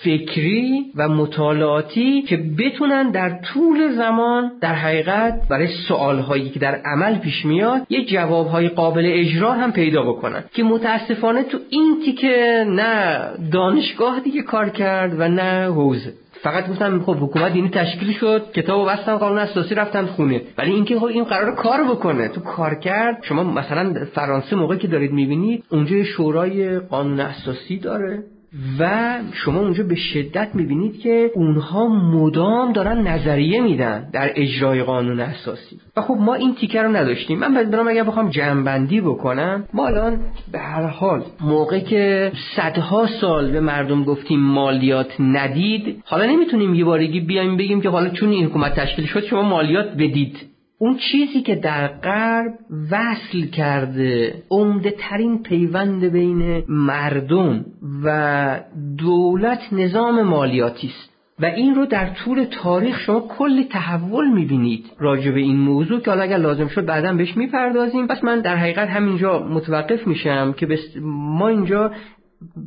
فکری 0.03 0.85
و 0.95 1.07
مطالعاتی 1.07 2.21
که 2.21 2.37
بتونن 2.37 3.11
در 3.11 3.39
طول 3.53 3.95
زمان 3.95 4.51
در 4.61 4.73
حقیقت 4.73 5.47
برای 5.49 5.67
سوالهایی 5.87 6.49
که 6.49 6.59
در 6.59 6.81
عمل 6.85 7.15
پیش 7.25 7.45
میاد 7.45 7.81
یه 7.89 8.05
جوابهای 8.05 8.69
قابل 8.69 9.03
اجرا 9.05 9.51
هم 9.53 9.71
پیدا 9.71 10.03
بکنن 10.03 10.43
که 10.53 10.63
متاسفانه 10.63 11.43
تو 11.43 11.57
این 11.69 12.01
تیکه 12.05 12.65
نه 12.69 13.19
دانشگاه 13.51 14.19
دیگه 14.19 14.41
کار 14.41 14.69
کرد 14.69 15.19
و 15.19 15.27
نه 15.27 15.65
حوزه. 15.65 16.13
فقط 16.43 16.69
گفتم 16.69 16.99
خب 16.99 17.17
حکومت 17.17 17.53
دینی 17.53 17.69
تشکیل 17.69 18.11
شد 18.11 18.51
کتابو 18.53 18.85
بستن 18.85 19.15
قانون 19.15 19.37
اساسی 19.37 19.75
رفتن 19.75 20.05
خونه. 20.05 20.41
ولی 20.57 20.71
اینکه 20.71 20.99
خب 20.99 21.05
این 21.05 21.23
قرار 21.23 21.55
کار 21.55 21.83
بکنه 21.83 22.27
تو 22.27 22.41
کار 22.41 22.75
کرد. 22.75 23.17
شما 23.23 23.43
مثلا 23.43 23.93
فرانسه 24.13 24.55
موقعی 24.55 24.77
که 24.77 24.87
دارید 24.87 25.11
می‌بینید 25.11 25.63
اونجا 25.69 26.03
شورای 26.03 26.79
قانون 26.79 27.19
اساسی 27.19 27.79
داره. 27.79 28.23
و 28.79 29.17
شما 29.33 29.59
اونجا 29.59 29.83
به 29.83 29.95
شدت 29.95 30.49
می‌بینید 30.53 30.99
که 30.99 31.31
اونها 31.35 31.87
مدام 31.87 32.73
دارن 32.73 33.07
نظریه 33.07 33.61
میدن 33.61 34.09
در 34.13 34.31
اجرای 34.35 34.83
قانون 34.83 35.19
اساسی. 35.19 35.79
و 35.97 36.01
خب 36.01 36.17
ما 36.19 36.33
این 36.33 36.55
تیکه 36.55 36.81
رو 36.81 36.95
نداشتیم. 36.95 37.39
من 37.39 37.53
برام 37.71 37.87
اگر 37.87 38.03
بخوام 38.03 38.29
جمعبندی 38.29 39.01
بکنم 39.01 39.63
ما 39.73 39.87
الان 39.87 40.19
به 40.51 40.59
هر 40.59 40.87
حال 40.87 41.23
موقع 41.41 41.79
که 41.79 42.31
صدها 42.55 43.07
سال 43.21 43.51
به 43.51 43.59
مردم 43.59 44.03
گفتیم 44.03 44.39
مالیات 44.39 45.13
ندید 45.19 46.03
حالا 46.05 46.25
نمی‌تونیم 46.25 46.75
یه 46.75 46.85
بارگی 46.85 47.19
بیایم 47.19 47.57
بگیم 47.57 47.81
که 47.81 47.89
حالا 47.89 48.09
چون 48.09 48.29
این 48.29 48.45
حکومت 48.45 48.75
تشکیل 48.75 49.05
شد 49.05 49.25
شما 49.25 49.41
مالیات 49.41 49.93
بدید. 49.93 50.54
اون 50.79 50.97
چیزی 51.11 51.41
که 51.41 51.55
در 51.55 51.87
غرب 51.87 52.53
وصل 52.91 53.45
کرده 53.45 54.43
عمده 54.49 54.93
ترین 54.99 55.43
پیوند 55.43 56.05
بین 56.05 56.63
مردم 56.69 57.65
و 58.03 58.59
دولت 58.97 59.59
نظام 59.71 60.21
مالیاتی 60.21 60.87
است. 60.87 61.15
و 61.39 61.45
این 61.45 61.75
رو 61.75 61.85
در 61.85 62.09
طول 62.09 62.43
تاریخ 62.43 62.99
شما 62.99 63.19
کلی 63.19 63.63
تحول 63.63 64.27
می‌بینید 64.27 64.85
راجع 64.99 65.31
به 65.31 65.39
این 65.39 65.57
موضوع 65.57 65.99
که 65.99 66.11
حالا 66.11 66.23
اگر 66.23 66.37
لازم 66.37 66.67
شد 66.67 66.85
بعدا 66.85 67.13
بهش 67.13 67.37
می‌پردازیم. 67.37 68.07
پس 68.07 68.23
من 68.23 68.39
در 68.39 68.55
حقیقت 68.55 68.89
همینجا 68.89 69.39
متوقف 69.39 70.07
میشم 70.07 70.53
که 70.53 70.67
ما 71.01 71.47
اینجا 71.47 71.91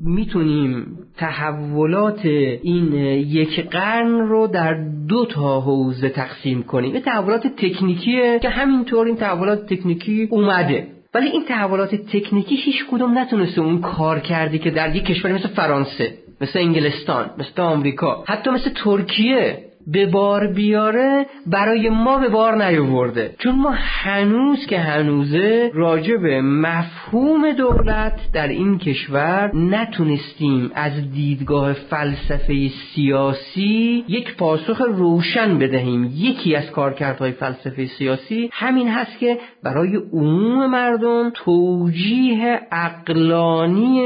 می‌تونیم 0.04 0.86
تحولات 1.16 2.24
این 2.62 2.92
یک 2.94 3.68
قرن 3.68 4.20
رو 4.20 4.46
در 4.46 4.74
دو 5.08 5.26
تا 5.26 5.60
حوزه 5.60 6.08
تقسیم 6.08 6.62
کنیم. 6.62 6.94
یه 6.94 7.00
تحولات 7.00 7.46
تکنیکیه 7.46 8.38
که 8.38 8.48
همینطور 8.48 9.06
این 9.06 9.16
تحولات 9.16 9.66
تکنیکی 9.66 10.28
اومده. 10.30 10.86
ولی 11.14 11.28
این 11.28 11.44
تحولات 11.48 11.94
تکنیکی 11.94 12.56
هیچ 12.56 12.86
کدوم 12.90 13.18
نتونسته 13.18 13.60
اون 13.60 13.80
کار 13.80 14.20
کردی 14.20 14.58
که 14.58 14.70
در 14.70 14.96
یک 14.96 15.04
کشوری 15.04 15.34
مثل 15.34 15.48
فرانسه 15.48 16.14
مثل 16.40 16.58
انگلستان 16.58 17.30
مثل 17.38 17.62
آمریکا 17.62 18.24
حتی 18.26 18.50
مثل 18.50 18.70
ترکیه. 18.84 19.67
به 19.92 20.06
بار 20.06 20.46
بیاره 20.46 21.26
برای 21.46 21.88
ما 21.88 22.18
به 22.18 22.28
بار 22.28 22.64
نیاورده. 22.64 23.34
چون 23.38 23.54
ما 23.54 23.70
هنوز 23.76 24.66
که 24.66 24.78
هنوزه 24.78 25.70
راجع 25.74 26.16
به 26.16 26.40
مفهوم 26.40 27.52
دولت 27.52 28.20
در 28.32 28.48
این 28.48 28.78
کشور 28.78 29.50
نتونستیم 29.54 30.70
از 30.74 31.12
دیدگاه 31.12 31.72
فلسفه 31.72 32.68
سیاسی 32.94 34.04
یک 34.08 34.36
پاسخ 34.36 34.80
روشن 34.80 35.58
بدهیم. 35.58 36.12
یکی 36.16 36.56
از 36.56 36.70
کارکردهای 36.70 37.32
فلسفه 37.32 37.86
سیاسی 37.86 38.50
همین 38.52 38.88
هست 38.88 39.18
که 39.18 39.38
برای 39.62 39.96
عموم 40.12 40.70
مردم 40.70 41.30
توجیه 41.34 42.60
اقلانی 42.72 44.02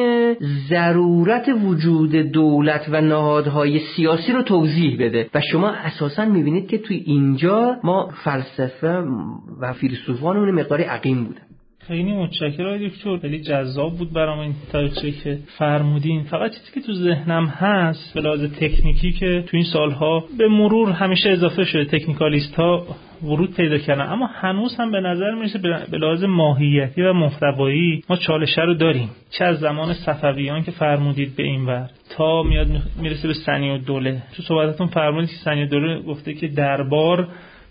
ضرورت 0.68 1.48
وجود 1.64 2.12
دولت 2.16 2.86
و 2.88 3.00
نهادهای 3.00 3.78
سیاسی 3.78 4.32
رو 4.32 4.42
توضیح 4.42 4.96
بده. 5.00 5.28
و 5.34 5.40
شما 5.40 5.71
اساسا 5.72 6.24
می‌بینید 6.24 6.68
که 6.68 6.78
توی 6.78 6.96
اینجا 6.96 7.76
ما 7.84 8.10
فلسفه 8.24 9.04
و 9.60 9.72
فیلسوفان 9.72 10.50
مقداری 10.50 10.82
عقیم 10.82 11.24
بودن. 11.24 11.42
خیلی 11.86 12.12
متشکرم 12.12 12.88
دکتر. 12.88 13.18
خیلی 13.18 13.40
جذاب 13.40 13.98
بود 13.98 14.12
برام 14.12 14.38
این 14.38 14.54
تاریخچه 14.72 15.10
که 15.10 15.38
فرمودین. 15.58 16.22
فقط 16.22 16.50
چیزی 16.50 16.72
که 16.74 16.80
تو 16.80 16.92
ذهنم 16.92 17.46
هست 17.46 18.14
به 18.14 18.48
تکنیکی 18.48 19.12
که 19.12 19.44
تو 19.46 19.56
این 19.56 19.66
سالها 19.72 20.24
به 20.38 20.48
مرور 20.48 20.90
همیشه 20.90 21.30
اضافه 21.30 21.64
شده 21.64 21.84
تکنیکالیست 21.84 22.54
ها 22.54 22.86
ورود 23.24 23.54
پیدا 23.54 23.78
کردن. 23.78 24.06
اما 24.06 24.26
هنوز 24.26 24.76
هم 24.76 24.90
به 24.90 25.00
نظر 25.00 25.30
می‌رسه 25.34 25.58
به 25.90 25.98
لحاظ 25.98 26.24
ماهیتی 26.24 27.02
و 27.02 27.12
محتوایی 27.12 28.04
ما 28.10 28.16
چالشه 28.16 28.62
رو 28.62 28.74
داریم. 28.74 29.10
چه 29.30 29.44
از 29.44 29.58
زمان 29.58 29.92
صفویان 29.92 30.62
که 30.62 30.70
فرمودید 30.70 31.36
به 31.36 31.42
این 31.42 31.66
ور. 31.66 31.90
تا 32.16 32.42
میاد 32.42 32.66
می‌رسه 33.02 33.28
به 33.28 33.34
سنی 33.34 33.70
و 33.70 33.78
دوله 33.78 34.22
تو 34.36 34.42
صحبتتون 34.42 34.86
فرمودید 34.86 35.30
که 35.30 35.36
سنی 35.36 35.64
و 35.64 35.66
دوله 35.66 36.02
گفته 36.02 36.34
که 36.34 36.48
دربار 36.48 37.28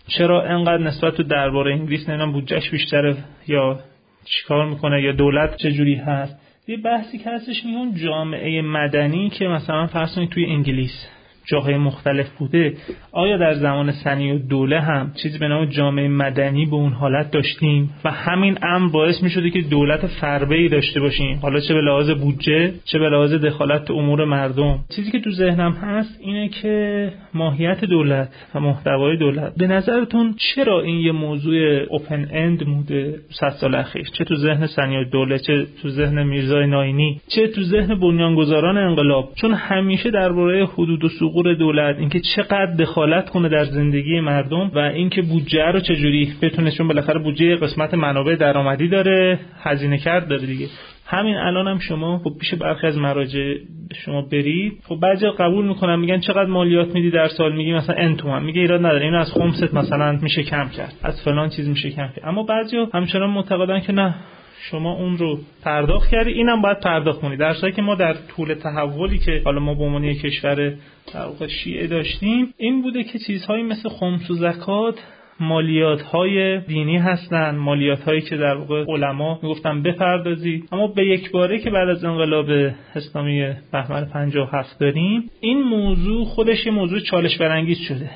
چرا 0.08 0.44
انقدر 0.44 0.84
نسبت 0.84 1.16
تو 1.16 1.24
دربار 1.24 1.68
انگلیس 1.68 2.10
نمی‌دونم 2.10 2.32
بودجهش 2.32 2.70
بیشتره 2.70 3.16
یا 3.48 3.80
چیکار 4.26 4.66
می‌کنه 4.66 5.02
یا 5.02 5.12
دولت 5.12 5.58
چجوری 5.58 5.96
هست. 5.96 6.38
یه 6.68 6.78
بحثی 6.78 7.18
که 7.18 7.30
هستش 7.30 7.66
میون 7.66 7.96
جامعه 7.96 8.62
مدنی 8.62 9.30
که 9.30 9.48
مثلا 9.48 9.88
فرض 9.88 10.20
توی 10.32 10.46
انگلیس. 10.46 11.08
جاهای 11.46 11.78
مختلف 11.78 12.30
بوده 12.40 12.74
آیا 13.12 13.38
در 13.38 13.54
زمان 13.54 13.92
سنی 13.92 14.32
و 14.32 14.38
دوله 14.38 14.82
هم 14.82 15.12
چیزی 15.24 15.38
به 15.38 15.48
نام 15.48 15.66
جامعه 15.66 16.08
مدنی 16.08 16.66
به 16.66 16.76
اون 16.76 16.94
حالت 16.94 17.32
داشتیم؟ 17.32 17.90
و 18.06 18.12
همین 18.12 18.58
امر 18.64 18.92
باعث 18.92 19.24
می 19.24 19.30
شده 19.30 19.50
که 19.50 19.62
دولت 19.62 20.08
فربه 20.08 20.56
ای 20.56 20.70
داشته 20.70 21.00
باشیم. 21.00 21.40
حالا 21.42 21.60
چه 21.60 21.74
به 21.74 21.82
لحاظ 21.82 22.10
بودجه 22.10 22.74
چه 22.86 23.00
به 23.00 23.10
لحاظ 23.10 23.34
دخالت 23.34 23.92
امور 23.92 24.26
مردم. 24.26 24.80
چیزی 24.96 25.12
که 25.12 25.20
تو 25.20 25.32
ذهنم 25.32 25.72
هست 25.72 26.20
اینه 26.22 26.50
که 26.50 27.10
ماهیت 27.34 27.86
دولت 27.86 28.30
و 28.56 28.60
محتوای 28.60 29.18
دولت 29.18 29.54
به 29.58 29.68
نظرتون 29.68 30.36
چرا 30.38 30.82
این 30.82 31.00
یه 31.00 31.12
موضوع 31.12 31.58
اوپن 31.90 32.28
اند 32.32 32.68
موده 32.68 33.16
100 33.30 33.50
سال 33.50 33.76
اخیر؟ 33.76 34.10
چه 34.18 34.24
تو 34.24 34.36
ذهن 34.36 34.68
سنی 34.68 34.98
و 34.98 35.04
دوله 35.04 35.40
چه 35.40 35.66
تو 35.82 35.90
ذهن 35.90 36.24
میرزای 36.24 36.68
ناینی 36.68 37.22
چه 37.28 37.48
تو 37.48 37.62
ذهن 37.62 38.00
بنیانگذاران 38.00 38.78
انقلاب؟ 38.78 39.30
چون 39.36 39.54
همیشه 39.54 40.12
درباره 40.12 40.66
حدود 40.66 41.04
و 41.04 41.10
سقوط 41.32 41.46
دولت 41.46 41.98
اینکه 42.00 42.22
چقدر 42.36 42.74
دخالت 42.80 43.30
کنه 43.30 43.50
در 43.50 43.64
زندگی 43.64 44.20
مردم 44.20 44.72
و 44.76 44.80
اینکه 44.80 45.22
بودجه 45.22 45.66
رو 45.66 45.80
چجوری 45.80 46.34
بتونه 46.42 46.72
چون 46.72 46.88
بالاخره 46.88 47.20
بودجه 47.20 47.56
قسمت 47.56 47.94
منابع 47.94 48.36
درآمدی 48.36 48.88
داره 48.88 49.40
هزینه 49.64 49.98
کرد 49.98 50.28
داره 50.28 50.46
دیگه. 50.46 50.68
همین 51.06 51.36
الان 51.36 51.68
هم 51.68 51.80
شما 51.80 52.18
خب 52.18 52.32
پیش 52.40 52.54
برخی 52.54 52.88
از 52.88 52.98
مراجع 52.98 53.54
شما 54.06 54.22
برید 54.22 54.74
خب 54.84 54.96
بعضی 55.02 55.26
قبول 55.40 55.68
می‌کنن 55.68 56.00
میگن 56.00 56.20
چقدر 56.20 56.46
مالیات 56.46 56.96
میدی 56.96 57.12
در 57.12 57.28
سال؟ 57.28 57.56
میگی 57.56 57.74
مثلا 57.74 57.96
ان 57.96 58.16
تومن. 58.16 58.44
میگه 58.44 58.62
ایراد 58.62 58.80
نداره 58.80 59.06
اینو 59.06 59.20
از 59.20 59.32
خمست 59.32 59.74
مثلا 59.74 60.20
میشه 60.22 60.44
کم 60.44 60.70
کرد. 60.70 60.94
از 61.04 61.22
فلان 61.26 61.50
چیز 61.50 61.70
میشه 61.70 61.90
کم 61.90 62.08
کرد. 62.08 62.22
اما 62.24 62.44
بعضی 62.44 62.78
همچنان 62.94 63.30
معتقدن 63.30 63.80
که 63.80 63.94
نه. 63.94 64.16
شما 64.70 64.94
اون 64.94 65.18
رو 65.18 65.40
پرداخت 65.64 66.12
کردی 66.12 66.32
اینم 66.32 66.62
باید 66.62 66.80
پرداخت 66.80 67.22
کنی. 67.22 67.38
در 67.38 67.54
که 67.54 67.82
ما 67.82 67.96
در 67.96 68.14
طول 68.14 68.54
تحولی 68.54 69.18
که 69.18 69.42
حالا 69.46 69.60
ما 69.60 69.74
به 69.74 69.84
عنوان 69.84 70.14
کشور 70.14 70.74
در 71.14 71.48
شیعه 71.48 71.88
داشتیم 71.88 72.54
این 72.58 72.82
بوده 72.82 73.04
که 73.04 73.20
چیزهایی 73.20 73.64
مثل 73.64 73.90
خمس 73.90 74.32
و 74.32 74.34
زکات 74.34 75.00
مالیات 75.40 76.02
های 76.02 76.60
دینی 76.60 76.98
هستند 76.98 77.58
مالیات 77.58 78.02
هایی 78.02 78.22
که 78.22 78.38
در 78.38 78.56
واقع 78.56 78.86
علما 78.88 79.40
می‌گفتن 79.44 79.82
بپردازید 79.82 80.70
اما 80.72 80.88
به 80.88 81.06
یک 81.06 81.32
باره 81.32 81.60
که 81.60 81.70
بعد 81.70 81.90
از 81.90 82.04
انقلاب 82.04 82.50
اسلامی 82.96 83.54
بهمن 83.72 84.06
57 84.06 84.80
داریم 84.80 85.30
این 85.40 85.64
موضوع 85.64 86.26
خودش 86.26 86.66
یه 86.66 86.72
موضوع 86.72 87.00
چالش 87.00 87.38
برانگیز 87.38 87.78
شده. 87.78 88.10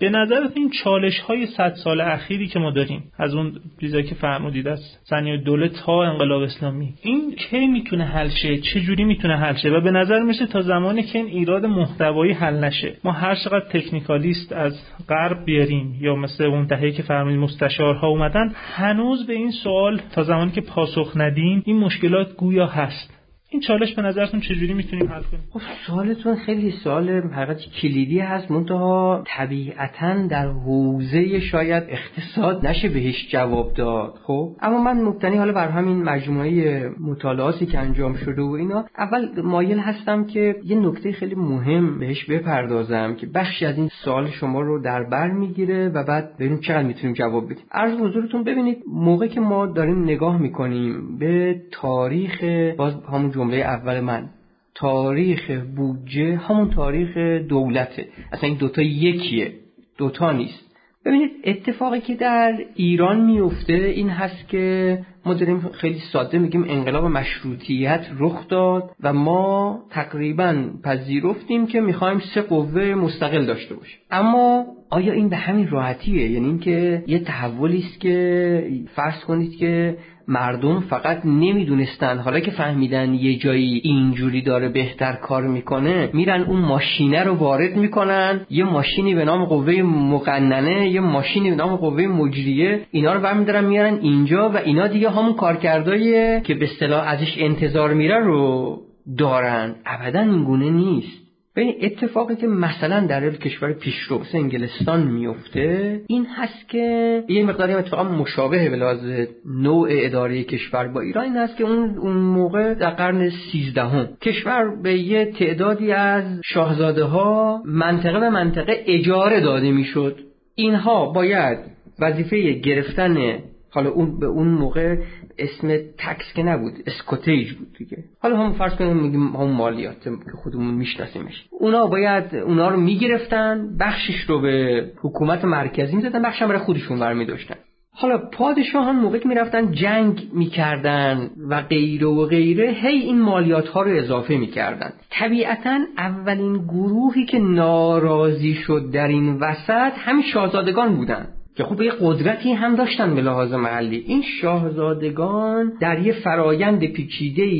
به 0.00 0.10
نظرت 0.10 0.56
این 0.56 0.70
چالش 0.84 1.18
های 1.18 1.46
صد 1.46 1.74
سال 1.84 2.00
اخیری 2.00 2.48
که 2.48 2.58
ما 2.58 2.70
داریم 2.70 3.04
از 3.18 3.34
اون 3.34 3.52
چیزایی 3.80 4.04
که 4.04 4.14
فرمودید 4.14 4.68
است 4.68 5.00
سنی 5.04 5.38
دوله 5.38 5.68
تا 5.68 6.02
انقلاب 6.02 6.42
اسلامی 6.42 6.94
این 7.02 7.34
کی 7.34 7.66
می‌تونه 7.66 8.04
حل 8.04 8.28
شه؟ 8.28 8.58
چه 8.58 8.80
جوری 8.80 9.04
می‌تونه 9.04 9.36
حل 9.36 9.54
شه؟ 9.54 9.70
و 9.70 9.80
به 9.80 9.90
نظر 9.90 10.22
میشه 10.22 10.46
تا 10.46 10.62
زمانی 10.62 11.02
که 11.02 11.18
این 11.18 11.26
ایراد 11.26 11.66
محتوایی 11.66 12.32
حل 12.32 12.64
نشه. 12.64 12.96
ما 13.04 13.12
هر 13.12 13.34
چقدر 13.34 13.64
تکنیکالیست 13.70 14.52
از 14.52 14.80
غرب 15.08 15.44
بیاریم 15.44 15.98
یا 16.00 16.16
مثل 16.16 16.44
اون 16.44 16.66
دهه 16.66 16.90
که 16.90 17.02
فرمودید 17.02 17.40
مستشارها 17.40 18.08
اومدن 18.08 18.52
هنوز 18.74 19.26
به 19.26 19.32
این 19.32 19.50
سوال 19.50 20.00
تا 20.12 20.22
زمانی 20.22 20.50
که 20.50 20.60
پاسخ 20.60 21.12
ندیم 21.16 21.62
این 21.66 21.78
مشکلات 21.78 22.36
گویا 22.36 22.66
هست. 22.66 23.17
این 23.50 23.60
چالش 23.60 23.94
به 23.94 24.02
نظرتون 24.02 24.40
چجوری 24.40 24.74
می‌تونیم 24.74 25.08
حل 25.08 25.22
کنیم؟ 25.22 25.42
خب 25.52 25.60
سوالتون 25.86 26.36
خیلی 26.36 26.70
سوال 26.70 27.10
حقیقت 27.10 27.58
کلیدی 27.82 28.20
هست. 28.20 28.50
منتها 28.50 29.24
طبیعتا 29.26 30.26
در 30.26 30.48
حوزه 30.48 31.40
شاید 31.40 31.84
اقتصاد 31.88 32.66
نشه 32.66 32.88
بهش 32.88 33.28
جواب 33.30 33.74
داد 33.74 34.14
خب؟ 34.22 34.56
اما 34.60 34.82
من 34.82 35.04
مبتنی 35.04 35.36
حالا 35.36 35.52
بر 35.52 35.68
همین 35.68 36.02
مجموعه 36.02 36.90
مطالعاتی 37.00 37.66
که 37.66 37.78
انجام 37.78 38.14
شده 38.14 38.42
و 38.42 38.50
اینا 38.50 38.84
اول 38.98 39.42
مایل 39.42 39.78
هستم 39.78 40.24
که 40.24 40.56
یه 40.64 40.76
نکته 40.76 41.12
خیلی 41.12 41.34
مهم 41.34 41.98
بهش 41.98 42.24
بپردازم 42.24 43.14
که 43.14 43.26
بخشی 43.26 43.66
از 43.66 43.76
این 43.76 43.88
سوال 44.04 44.30
شما 44.30 44.60
رو 44.60 44.82
در 44.82 45.02
بر 45.02 45.30
می‌گیره 45.30 45.88
و 45.88 46.04
بعد 46.04 46.36
ببینیم 46.36 46.60
چقدر 46.60 46.82
می‌تونیم 46.82 47.14
جواب 47.16 47.44
بدیم. 47.44 47.64
عرض 47.72 48.00
حضورتون 48.00 48.44
ببینید 48.44 48.78
موقع 48.86 49.26
که 49.26 49.40
ما 49.40 49.66
داریم 49.66 50.02
نگاه 50.02 50.38
می‌کنیم 50.38 51.18
به 51.18 51.62
تاریخ 51.72 52.44
باز 52.76 52.94
همون 53.12 53.37
جمله 53.38 53.56
اول 53.56 54.00
من. 54.00 54.28
تاریخ 54.74 55.50
بودجه 55.76 56.36
همون 56.36 56.70
تاریخ 56.70 57.16
دولته. 57.48 58.08
اصلا 58.32 58.48
این 58.48 58.58
دوتا 58.58 58.82
یکیه. 58.82 59.52
دوتا 59.98 60.32
نیست. 60.32 60.68
ببینید 61.04 61.30
اتفاقی 61.44 62.00
که 62.00 62.14
در 62.14 62.58
ایران 62.74 63.20
میفته 63.20 63.72
این 63.72 64.10
هست 64.10 64.48
که 64.48 64.98
ما 65.26 65.34
داریم 65.34 65.60
خیلی 65.72 65.98
ساده 66.12 66.38
میگیم 66.38 66.64
انقلاب 66.68 67.04
مشروطیت 67.04 68.06
رخ 68.18 68.48
داد 68.48 68.90
و 69.02 69.12
ما 69.12 69.80
تقریبا 69.90 70.70
پذیرفتیم 70.84 71.66
که 71.66 71.80
می‌خوایم 71.80 72.22
سه 72.34 72.42
قوه 72.42 72.94
مستقل 72.94 73.46
داشته 73.46 73.74
باشیم. 73.74 73.98
اما 74.10 74.66
آیا 74.90 75.12
این 75.12 75.28
به 75.28 75.36
همین 75.36 75.68
راحتیه؟ 75.68 76.30
یعنی 76.30 76.46
اینکه 76.46 77.04
یه 77.06 77.18
تحولی 77.18 77.78
است 77.78 78.00
که 78.00 78.84
فرض 78.94 79.24
کنید 79.24 79.56
که 79.56 79.98
مردم 80.28 80.80
فقط 80.80 81.20
نمی‌دونستن. 81.24 82.18
حالا 82.18 82.40
که 82.40 82.50
فهمیدن 82.50 83.14
یه 83.14 83.36
جایی 83.36 83.80
اینجوری 83.84 84.42
داره 84.42 84.68
بهتر 84.68 85.12
کار 85.12 85.42
می‌کنه 85.42 86.10
میرن 86.12 86.42
اون 86.42 86.60
ماشینه 86.60 87.22
رو 87.22 87.34
وارد 87.34 87.76
می‌کنن. 87.76 88.46
یه 88.50 88.64
ماشینی 88.64 89.14
به 89.14 89.24
نام 89.24 89.44
قوه 89.44 89.82
مقننه 89.82 90.88
یه 90.88 91.00
ماشینی 91.00 91.50
به 91.50 91.56
نام 91.56 91.76
قوه 91.76 92.06
مجریه. 92.06 92.80
اینا 92.90 93.12
رو 93.12 93.20
برمیدارن 93.20 93.64
میارن 93.64 93.98
اینجا 94.02 94.50
و 94.50 94.56
اینا 94.56 94.86
دیگه 94.86 95.10
همون 95.10 95.32
کارکردایی 95.32 96.40
که 96.40 96.54
به 96.54 96.64
اصطلاح 96.64 97.08
ازش 97.08 97.34
انتظار 97.38 97.94
میره 97.94 98.18
رو 98.18 98.82
دارن. 99.18 99.74
ابدا 99.86 100.20
این 100.20 100.44
گونه 100.44 100.70
نیست. 100.70 101.27
ببین 101.56 101.74
اتفاقی 101.82 102.36
که 102.36 102.46
مثلا 102.46 103.06
در 103.06 103.30
کشور 103.30 103.72
پیشرو 103.72 104.18
مثل 104.18 104.38
انگلستان 104.38 105.02
میفته 105.06 106.00
این 106.06 106.26
هست 106.36 106.68
که 106.68 107.24
یه 107.28 107.44
مقداری 107.44 107.72
اتفاقا 107.72 108.02
مشابه 108.02 108.70
به 108.70 108.76
لحاظ 108.76 108.98
نوع 109.46 109.88
اداره 109.90 110.44
کشور 110.44 110.88
با 110.88 111.00
ایران 111.00 111.24
این 111.24 111.36
هست 111.36 111.56
که 111.56 111.64
اون 111.64 111.98
اون 111.98 112.16
موقع 112.16 112.74
در 112.74 112.90
قرن 112.90 113.30
سیزدهم 113.30 114.08
کشور 114.22 114.76
به 114.82 114.98
یه 114.98 115.24
تعدادی 115.24 115.92
از 115.92 116.40
شاهزاده 116.44 117.04
ها 117.04 117.62
منطقه 117.64 118.20
به 118.20 118.30
منطقه 118.30 118.84
اجاره 118.86 119.40
داده 119.40 119.70
می‌شد. 119.70 120.18
اینها 120.54 121.06
باید 121.06 121.58
وظیفه 122.00 122.52
گرفتن 122.52 123.38
حالا 123.70 123.90
اون 123.90 124.18
به 124.18 124.26
اون 124.26 124.48
موقع 124.48 124.96
اسم 125.38 125.68
تکس 125.98 126.32
که 126.34 126.42
نبود 126.42 126.72
اسکوتیج 126.86 127.52
بود 127.52 127.68
دیگه. 127.78 127.96
حالا 128.22 128.36
هم 128.36 128.52
فرض 128.52 128.74
کنیم 128.74 128.96
میگیم 128.96 129.36
هم 129.36 129.50
مالیات 129.50 130.04
که 130.04 130.10
خودمون 130.42 130.74
میشناسیمش. 130.74 131.44
اونا 131.50 131.86
باید 131.86 132.34
اونا 132.34 132.68
رو 132.68 132.80
می‌گرفتن 132.80 133.76
بخشش 133.80 134.20
رو 134.28 134.40
به 134.40 134.84
حکومت 135.02 135.44
مرکزی 135.44 135.96
می‌زدن 135.96 136.22
بخش 136.22 136.42
هم 136.42 136.48
برای 136.48 136.60
خودشون 136.60 137.00
برمی 137.00 137.26
داشتن 137.26 137.54
حالا 138.00 138.18
پادشاهان 138.18 138.96
موقعی 138.96 139.20
که 139.20 139.28
می‌رفتن 139.28 139.72
جنگ 139.72 140.28
می‌کردن 140.32 141.30
و 141.48 141.62
غیره 141.62 142.06
و 142.06 142.26
غیره 142.26 142.70
هی 142.70 142.98
این 142.98 143.20
مالیات 143.20 143.68
ها 143.68 143.82
رو 143.82 143.90
اضافه 143.90 144.36
می‌کردن. 144.36 144.92
طبیعتا 145.10 145.78
اولین 145.98 146.64
گروهی 146.64 147.24
که 147.24 147.38
ناراضی 147.38 148.54
شد 148.54 148.90
در 148.92 149.08
این 149.08 149.34
وسط 149.34 149.92
همین 149.96 150.22
شاهزادگان 150.22 150.96
بودن. 150.96 151.28
که 151.58 151.64
خب 151.64 151.82
یه 151.82 151.92
قدرتی 152.00 152.52
هم 152.52 152.74
داشتن 152.74 153.14
به 153.14 153.22
لحاظ 153.22 153.52
محلی. 153.52 154.04
این 154.06 154.22
شاهزادگان 154.40 155.72
در 155.80 155.98
یه 155.98 156.12
فرایند 156.12 156.84
پیچیده 156.84 157.50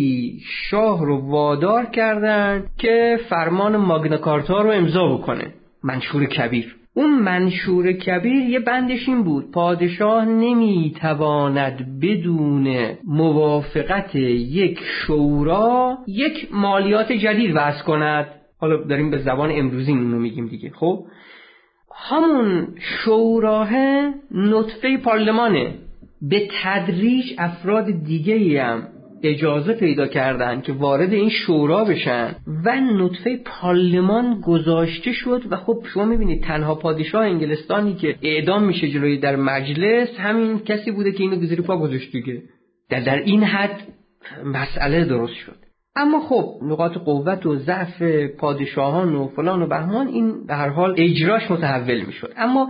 شاه 0.71 1.07
رو 1.07 1.31
وادار 1.31 1.85
کردن 1.85 2.65
که 2.79 3.21
فرمان 3.29 3.77
ماگناکارتا 3.77 4.63
رو 4.63 4.71
امضا 4.71 5.09
بکنه. 5.09 5.55
منشور 5.85 6.25
کبیر. 6.25 6.77
اون 6.95 7.19
منشور 7.19 7.93
کبیر 7.93 8.43
یه 8.49 8.61
بندش 8.61 9.09
این 9.09 9.23
بود. 9.23 9.51
پادشاه 9.51 10.25
نمی‌تواند 10.25 12.01
بدون 12.01 12.77
موافقت 13.05 14.15
یک 14.15 14.81
شورا 14.83 15.99
یک 16.07 16.49
مالیات 16.53 17.13
جدید 17.13 17.53
وضع 17.55 17.85
کند. 17.85 18.27
حالا 18.61 18.77
داریم 18.77 19.11
به 19.11 19.19
زبان 19.19 19.51
امروزی 19.53 19.93
اینو 19.93 20.19
میگیم 20.19 20.47
دیگه 20.47 20.71
خب؟ 20.71 21.05
همون 22.01 22.69
شوراه 22.79 23.71
نطفه 24.31 24.97
پارلمانه. 24.97 25.75
به 26.23 26.49
تدریج 26.63 27.25
افراد 27.39 28.05
دیگه 28.05 28.63
هم 28.63 28.89
اجازه 29.23 29.73
پیدا 29.73 30.07
کردن 30.07 30.61
که 30.61 30.73
وارد 30.73 31.13
این 31.13 31.29
شورا 31.29 31.85
بشن 31.85 32.37
و 32.65 32.81
نطفه 32.81 33.37
پارلمان 33.45 34.41
گذاشته 34.41 35.13
شد 35.13 35.43
و 35.51 35.57
خب 35.57 35.83
شما 35.95 36.05
می‌بینید 36.05 36.43
تنها 36.43 36.75
پادشاه 36.75 37.25
انگلستانی 37.25 37.95
که 37.95 38.15
اعدام 38.23 38.65
میشه 38.65 38.89
جلوی 38.89 39.19
در 39.19 39.37
مجلس 39.37 40.09
همین 40.19 40.59
کسی 40.59 40.91
بوده 40.91 41.13
که 41.13 41.21
اینو 41.21 41.37
گذاری 41.37 41.63
پا 41.63 41.77
گذاشت 41.77 42.13
دیگه. 42.13 42.43
در, 42.91 43.01
در 43.01 43.17
این 43.17 43.43
حد 43.43 43.81
مسئله 44.45 45.05
درست 45.05 45.35
شد. 45.35 45.68
اما 45.99 46.21
خب 46.21 46.55
نقاط 46.63 46.93
قوت 46.93 47.47
و 47.47 47.57
ضعف 47.57 48.03
پادشاهان 48.39 49.15
و 49.15 49.29
فلان 49.29 49.63
و 49.63 49.67
بهمان 49.67 50.07
این 50.07 50.47
به 50.47 50.55
هر 50.55 50.69
حال 50.69 50.95
اجراش 50.99 51.51
متحول 51.51 52.01
می‌شد. 52.01 52.33
اما 52.37 52.69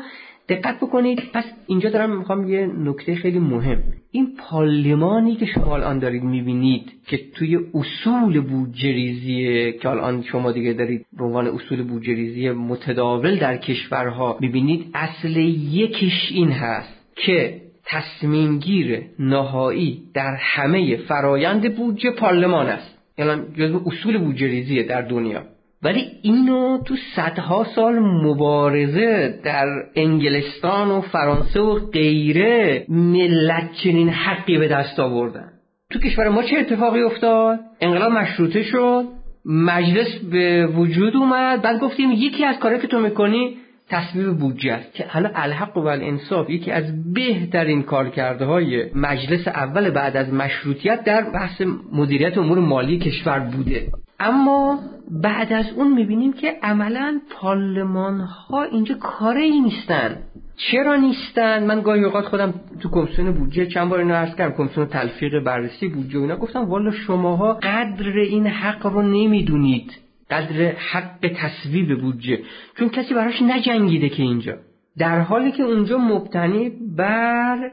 دقت 0.49 0.77
بکنید 0.77 1.23
پس 1.35 1.45
اینجا 1.67 1.91
دارم 1.91 2.19
می‌خوام 2.19 2.49
یه 2.49 2.67
نکته 2.67 3.15
خیلی 3.15 3.39
مهم. 3.39 3.83
این 4.11 4.37
پارلمانی 4.39 5.37
که 5.37 5.47
شما 5.47 5.75
الان 5.75 5.99
دارید 5.99 6.23
می‌بینید 6.23 6.93
که 7.07 7.21
توی 7.35 7.59
اصول 7.75 8.41
بودجریزی 8.41 9.73
که 9.73 9.89
الان 9.89 10.23
شما 10.23 10.53
دیگه 10.53 10.73
دارید 10.73 11.07
به 11.19 11.25
عنوان 11.25 11.47
اصول 11.47 11.83
بودجریزی 11.83 12.51
متداول 12.51 13.39
در 13.39 13.57
کشورها 13.57 14.39
می‌بینید 14.41 14.87
اصل 14.95 15.37
یکیش 15.37 16.31
این 16.31 16.51
هست 16.51 17.15
که 17.17 17.61
تصمیم 17.85 18.59
گیر 18.59 19.03
نهایی 19.19 20.03
در 20.15 20.37
همه 20.41 20.97
فرایند 20.97 21.77
بودجه 21.77 22.11
پارلمان 22.11 22.67
است. 22.67 22.98
یعنی 23.19 23.43
جزو 23.59 23.81
اصول 23.87 24.19
بودجریزیه 24.19 24.83
در 24.83 25.03
دنیا. 25.03 25.43
ولی 25.83 26.07
اینو 26.23 26.79
تو 26.85 26.95
صدها 27.17 27.65
سال 27.65 27.99
مبارزه 27.99 29.41
در 29.45 29.67
انگلستان 29.95 30.91
و 30.91 31.01
فرانسه 31.01 31.61
و 31.61 31.75
غیره 31.75 32.85
ملت 32.89 33.73
چنین 33.73 34.09
حقی 34.09 34.59
به 34.59 34.69
دست 34.69 35.01
آوردن. 35.01 35.49
تو 35.93 35.99
کشور 35.99 36.29
ما 36.29 36.43
چه 36.43 36.57
اتفاقی 36.59 37.03
افتاد؟ 37.03 37.61
انقلاب 37.81 38.13
مشروطه 38.13 38.63
شد 38.63 39.05
مجلس 39.45 40.19
به 40.33 40.67
وجود 40.67 41.17
اومد 41.17 41.63
بعد 41.63 41.81
گفتیم 41.81 42.11
یکی 42.13 42.45
از 42.45 42.59
کارهایی 42.59 42.83
که 42.83 42.89
تو 42.89 43.01
می‌کنی 43.01 43.57
تصویب 43.91 44.39
بودجه 44.39 44.73
است 44.73 44.95
که 44.95 45.07
حالا 45.09 45.31
الحق 45.35 45.77
و 45.77 45.87
الانصاف 45.87 46.51
یکی 46.51 46.71
از 46.71 47.13
بهترین 47.13 47.83
کارکرده 47.83 48.45
های 48.45 48.85
مجلس 48.95 49.49
اول 49.49 49.91
بعد 49.91 50.17
از 50.17 50.33
مشروطیت 50.33 51.05
در 51.05 51.31
بحث 51.31 51.63
مدیریت 51.93 52.39
امور 52.39 52.59
مالی 52.59 52.99
کشور 52.99 53.39
بوده. 53.41 53.89
اما 54.21 54.79
بعد 55.11 55.53
از 55.53 55.67
اون 55.77 55.95
می‌بینیم 55.95 56.33
که 56.33 56.55
عملا 56.63 57.21
پارلمان 57.31 58.21
ها 58.21 58.63
اینجا 58.63 58.95
کاره 58.95 59.41
ای 59.41 59.61
نیستن. 59.61 60.17
چرا 60.57 60.97
نیستن؟ 60.97 61.67
من 61.67 61.81
گاهی 61.83 62.05
اوقات 62.05 62.25
خودم 62.25 62.55
تو 62.81 62.91
کمیسیون 62.91 63.33
بودجه 63.33 63.67
چند 63.67 63.89
بار 63.89 63.99
اینو 63.99 64.15
عرض 64.15 64.35
کردم 64.35 64.57
کمیسیون 64.57 64.87
تلفیق 64.87 65.45
بررسی 65.45 65.89
بودجه 65.89 66.19
اینا 66.19 66.37
گفتم 66.37 66.65
والا 66.65 66.91
شماها 66.91 67.55
قدر 67.55 68.09
این 68.09 68.47
حق 68.47 68.87
رو 68.87 69.03
نمی‌دونید. 69.03 70.08
قدر 70.31 70.73
حق 70.73 71.33
تصویب 71.37 72.01
بودجه. 72.01 72.39
چون 72.79 72.89
کسی 72.89 73.15
براش 73.15 73.43
نجنگیده 73.43 74.09
که 74.09 74.23
اینجا. 74.23 74.57
در 74.99 75.21
حالی 75.21 75.53
که 75.53 75.63
اونجا 75.63 75.99
مبتنی 75.99 76.71
بر 76.97 77.71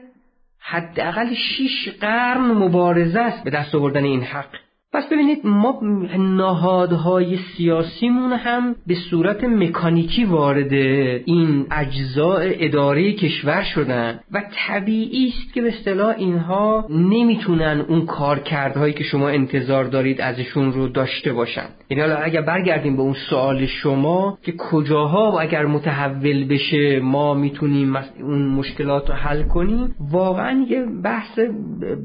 حداقل 0.58 1.34
شیش 1.34 1.88
قرن 2.00 2.40
مبارزه 2.40 3.20
است 3.20 3.44
به 3.44 3.50
دست 3.50 3.74
آوردن 3.74 4.04
این 4.04 4.22
حق. 4.22 4.65
پس 4.92 5.08
ببینید 5.12 5.46
ما 5.46 5.80
نهادهای 6.18 7.36
سیاسیمون 7.36 8.32
هم 8.32 8.74
به 8.86 8.94
صورت 8.94 9.44
مکانیکی 9.44 10.24
وارد 10.24 10.72
این 10.72 11.66
اجزاء 11.70 12.40
اداره 12.42 13.12
کشور 13.12 13.62
شدن 13.62 14.20
و 14.32 14.42
طبیعی 14.52 15.28
است 15.28 15.54
که 15.54 15.62
به 15.62 15.68
اصطلاح 15.68 16.14
اینها 16.18 16.86
نمی‌تونن 16.90 17.84
اون 17.88 18.06
کارکردهایی 18.06 18.92
که 18.92 19.04
شما 19.04 19.28
انتظار 19.28 19.84
دارید 19.84 20.20
ازشون 20.20 20.72
رو 20.72 20.88
داشته 20.88 21.32
باشن. 21.32 21.66
یعنی 21.90 22.02
حالا 22.02 22.16
اگر 22.16 22.40
برگردیم 22.40 22.96
به 22.96 23.02
اون 23.02 23.16
سوال 23.30 23.66
شما 23.66 24.38
که 24.42 24.52
کجاها 24.52 25.32
و 25.32 25.40
اگر 25.40 25.66
متحول 25.66 26.44
بشه 26.44 27.00
ما 27.00 27.34
می‌تونیم 27.34 27.96
اون 28.22 28.48
مشکلات 28.48 29.08
رو 29.08 29.14
حل 29.14 29.42
کنیم 29.42 29.94
واقعا 30.10 30.66
یه 30.68 30.86
بحث 31.04 31.38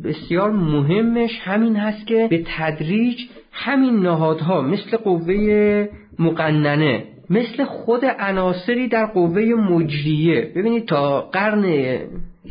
بسیار 0.04 0.52
مهمش 0.52 1.40
همین 1.44 1.76
هست 1.76 2.08
که 2.08 2.28
به 2.30 2.44
تدریج 2.72 3.22
همین 3.52 4.00
نهادها 4.00 4.62
مثل 4.62 4.98
قوه 4.98 5.90
مقننه 6.20 7.04
مثل 7.30 7.64
خود 7.64 8.06
عناصری 8.06 8.88
در 8.88 9.06
قوه 9.06 9.42
مجریه. 9.42 10.52
ببینید 10.56 10.88
تا 10.88 11.22
قرن 11.22 11.64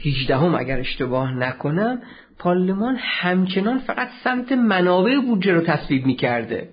18 0.04 0.36
هم 0.36 0.54
اگر 0.54 0.78
اشتباه 0.78 1.34
نکنم 1.34 2.02
پارلمان 2.38 2.96
همچنان 2.98 3.78
فقط 3.78 4.08
سمت 4.24 4.52
منابع 4.52 5.20
بودجه 5.20 5.52
رو 5.52 5.60
تصویب 5.60 6.06
می‌کرده. 6.06 6.68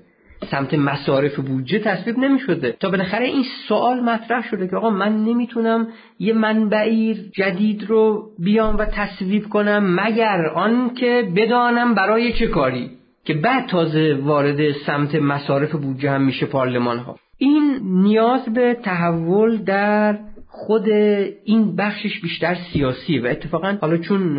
سمت 0.52 0.74
مصارف 0.74 1.40
بودجه 1.40 1.80
تصویب 1.80 2.20
نمی 2.20 2.40
شده 2.40 2.76
تا 2.80 2.90
بالاخره 2.90 3.26
این 3.26 3.44
سوال 3.68 4.00
مطرح 4.00 4.50
شده 4.50 4.68
که 4.68 4.76
آقا 4.76 4.90
من 4.90 5.24
نمی‌تونم 5.24 5.88
یه 6.20 6.34
منبعی 6.34 7.30
جدید 7.34 7.84
رو 7.84 8.30
بیام 8.40 8.78
و 8.78 8.86
تصویب 8.86 9.50
کنم 9.50 10.00
مگر 10.00 10.46
آن 10.56 10.94
که 10.94 11.32
بدانم 11.36 11.94
برای 11.96 12.34
چه 12.34 12.48
کاری؟ 12.48 12.97
که 13.28 13.34
بعد 13.34 13.68
تازه 13.70 14.20
وارد 14.24 14.72
سمت 14.72 15.16
مصارف 15.16 15.76
بودجه 15.76 16.12
هم 16.12 16.22
میشه 16.22 16.46
پارلمان 16.46 16.98
ها 16.98 17.20
این 17.38 17.80
نیاز 17.84 18.46
به 18.54 18.78
تحول 18.84 19.58
در 19.58 20.20
خود 20.48 20.90
این 21.44 21.76
بخشش 21.76 22.20
بیشتر 22.22 22.58
سیاسی 22.74 23.20
و 23.20 23.28
اتفاقا 23.28 23.78
حالا 23.82 23.98
چون 23.98 24.38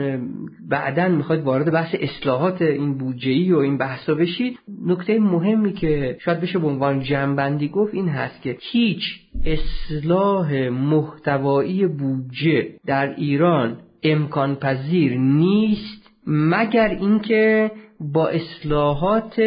بعدا 0.68 1.08
می‌خواد 1.08 1.42
وارد 1.42 1.72
بحث 1.72 1.94
اصلاحات 2.00 2.62
این 2.62 2.98
بودجه 2.98 3.54
و 3.54 3.58
این 3.58 3.78
بحثا 3.78 4.14
بشید 4.14 4.58
نکته 4.86 5.18
مهمی 5.18 5.72
که 5.72 6.16
شاید 6.20 6.40
بشه 6.40 6.58
به 6.58 6.66
عنوان 6.66 7.00
جنبندی 7.00 7.68
گفت 7.68 7.94
این 7.94 8.08
هست 8.08 8.42
که 8.42 8.56
هیچ 8.60 9.02
اصلاح 9.44 10.68
محتوایی 10.68 11.86
بودجه 11.86 12.68
در 12.86 13.14
ایران 13.14 13.76
امکان 14.02 14.54
پذیر 14.54 15.18
نیست 15.18 16.10
مگر 16.26 16.88
اینکه 16.88 17.70
با 18.00 18.28
اصلاحات 18.28 19.40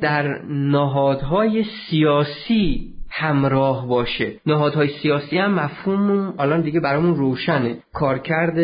در 0.00 0.42
نهادهای 0.48 1.64
سیاسی 1.64 2.92
همراه 3.10 3.88
باشه. 3.88 4.32
نهادهای 4.46 4.88
سیاسی 4.88 5.38
هم 5.38 5.54
مفهوم 5.54 6.34
الان 6.38 6.60
دیگه 6.60 6.80
برامون 6.80 7.16
روشنه. 7.16 7.76
کارکرد 7.92 8.58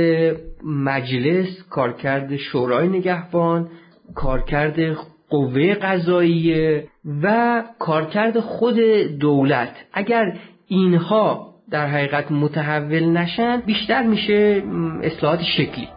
مجلس 0.65 1.63
کارکرد 1.71 2.37
شورای 2.37 2.89
نگهبان 2.89 3.69
کارکرد 4.15 4.97
قوه 5.31 5.75
قضاییه 5.75 6.89
و 7.23 7.63
کارکرد 7.79 8.41
خود 8.41 8.79
دولت. 9.21 9.77
اگر 9.93 10.37
اینها 10.67 11.55
در 11.71 11.87
حقیقت 11.87 12.33
متحول 12.33 13.05
نشن 13.05 13.61
بیشتر 13.67 14.03
میشه 14.03 14.63
اصلاحات 15.03 15.41
شکلی. 15.43 15.89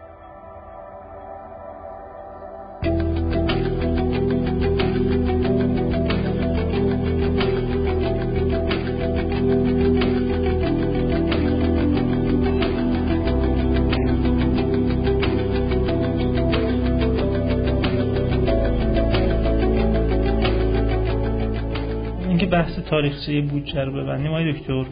تاریخچه 22.96 23.42
بودجه 23.42 23.84
رو 23.84 23.92
ببندیم. 23.92 24.32
آقای 24.32 24.54
دکتر 24.54 24.86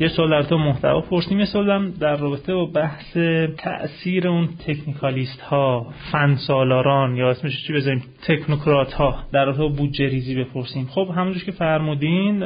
یه 0.00 0.08
سوال 0.08 0.30
در 0.30 0.42
تو 0.42 0.58
محتوا 0.58 1.00
پرسیم. 1.00 1.38
یه 1.38 1.44
سوالم 1.44 1.90
در 2.00 2.16
رابطه 2.16 2.54
با 2.54 2.64
بحث 2.64 3.16
تاثیر 3.58 4.28
اون 4.28 4.48
تکنیکالیست 4.66 5.40
ها 5.40 5.86
فن 6.12 6.34
سالاران 6.34 7.16
یا 7.16 7.30
اسمش 7.30 7.66
چی 7.66 7.72
بزنیم 7.72 8.02
تکنوکرات 8.28 8.92
ها 8.92 9.14
در 9.32 9.44
رابطه 9.44 9.58
با 9.58 9.68
بودجه 9.68 10.06
ریزی 10.06 10.34
بپرسیم. 10.34 10.86
خب 10.86 11.08
همونجور 11.16 11.44
که 11.44 11.52
فرمودین 11.52 12.44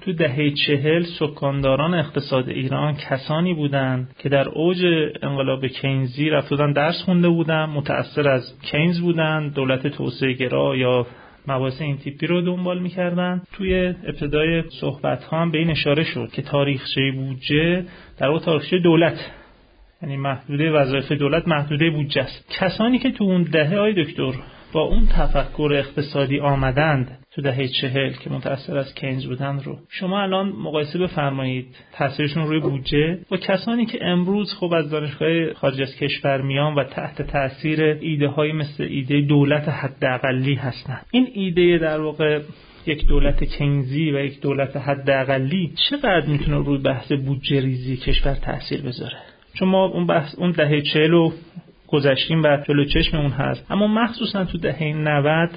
تو 0.00 0.12
دهه 0.12 0.50
چهل 0.50 1.02
سکانداران 1.02 1.94
اقتصاد 1.94 2.48
ایران 2.48 2.94
کسانی 2.94 3.54
بودند 3.54 4.14
که 4.18 4.28
در 4.28 4.48
اوج 4.48 4.84
انقلاب 5.22 5.66
کینزی 5.66 6.30
رفتن 6.30 6.72
درس 6.72 7.02
خونده 7.04 7.28
بودن 7.28 7.64
متأثر 7.64 8.28
از 8.28 8.42
کینز 8.62 9.00
بودن 9.00 9.48
دولت 9.48 9.86
توسعه 9.86 10.32
گرا 10.32 10.76
یا 10.76 11.06
مباحث 11.50 11.80
این 11.80 11.96
تیپی 11.96 12.26
رو 12.26 12.40
دنبال 12.40 12.78
می‌کردن. 12.78 13.42
توی 13.52 13.94
ابتدای 14.06 14.62
صحبت 14.80 15.24
ها 15.24 15.40
هم 15.40 15.50
به 15.50 15.58
این 15.58 15.70
اشاره 15.70 16.04
شد 16.04 16.28
که 16.32 16.42
تاریخچه 16.42 17.12
بودجه 17.14 17.84
در 18.18 18.28
واقع 18.28 18.44
تاریخچه 18.44 18.78
دولت 18.78 19.30
یعنی 20.02 20.16
محدوده 20.16 20.70
وظایف 20.70 21.12
دولت 21.12 21.48
محدوده 21.48 21.90
بودجه 21.90 22.22
است. 22.22 22.46
کسانی 22.60 22.98
که 22.98 23.10
تو 23.10 23.24
اون 23.24 23.42
دهه 23.42 23.78
های 23.78 24.04
دکتر 24.04 24.32
با 24.72 24.80
اون 24.80 25.06
تفکر 25.06 25.72
اقتصادی 25.74 26.40
آمدند 26.40 27.18
تو 27.34 27.42
دهه 27.42 27.68
چهل 27.68 28.12
که 28.12 28.30
متأثر 28.30 28.78
از 28.78 28.94
کینز 28.94 29.26
بودن 29.26 29.60
رو. 29.60 29.78
شما 29.88 30.22
الان 30.22 30.48
مقایسه 30.48 30.98
بفرمایید 30.98 31.66
تاثیرشون 31.92 32.46
روی 32.46 32.60
بودجه 32.60 33.18
و 33.30 33.36
کسانی 33.36 33.86
که 33.86 33.98
امروز 34.02 34.54
خب 34.54 34.72
از 34.72 34.90
دانشگاه 34.90 35.52
خارج 35.52 35.82
از 35.82 35.96
کشور 35.96 36.42
میان 36.42 36.74
و 36.74 36.84
تحت 36.84 37.22
تاثیر 37.22 37.82
ایده 37.82 38.28
های 38.28 38.52
مثل 38.52 38.82
ایده 38.82 39.20
دولت 39.20 39.68
حداقلی 39.68 40.54
هستند 40.54 41.06
این 41.10 41.28
ایده 41.34 41.78
در 41.78 42.00
واقع 42.00 42.40
یک 42.86 43.06
دولت 43.06 43.58
کنزی 43.58 44.10
و 44.10 44.24
یک 44.24 44.40
دولت 44.40 44.76
حداقلی 44.76 45.72
چقدر 45.90 46.26
می‌تونه 46.26 46.56
روی 46.56 46.78
بحث 46.78 47.12
بودجه 47.12 47.60
ریزی 47.60 47.96
کشور 47.96 48.34
تاثیر 48.34 48.82
بذاره؟ 48.82 49.16
چون 49.54 49.68
ما 49.68 49.86
اون 49.86 50.06
بحث 50.06 50.34
اون 50.38 50.50
دهه 50.50 50.80
40 50.80 51.30
گذشتیم 51.86 52.42
و 52.42 52.56
جلو 52.68 52.84
چشم 52.84 53.16
اون 53.16 53.30
هست. 53.30 53.66
اما 53.70 53.86
مخصوصا 53.86 54.44
تو 54.44 54.58
دهه 54.58 54.84
90 54.84 55.50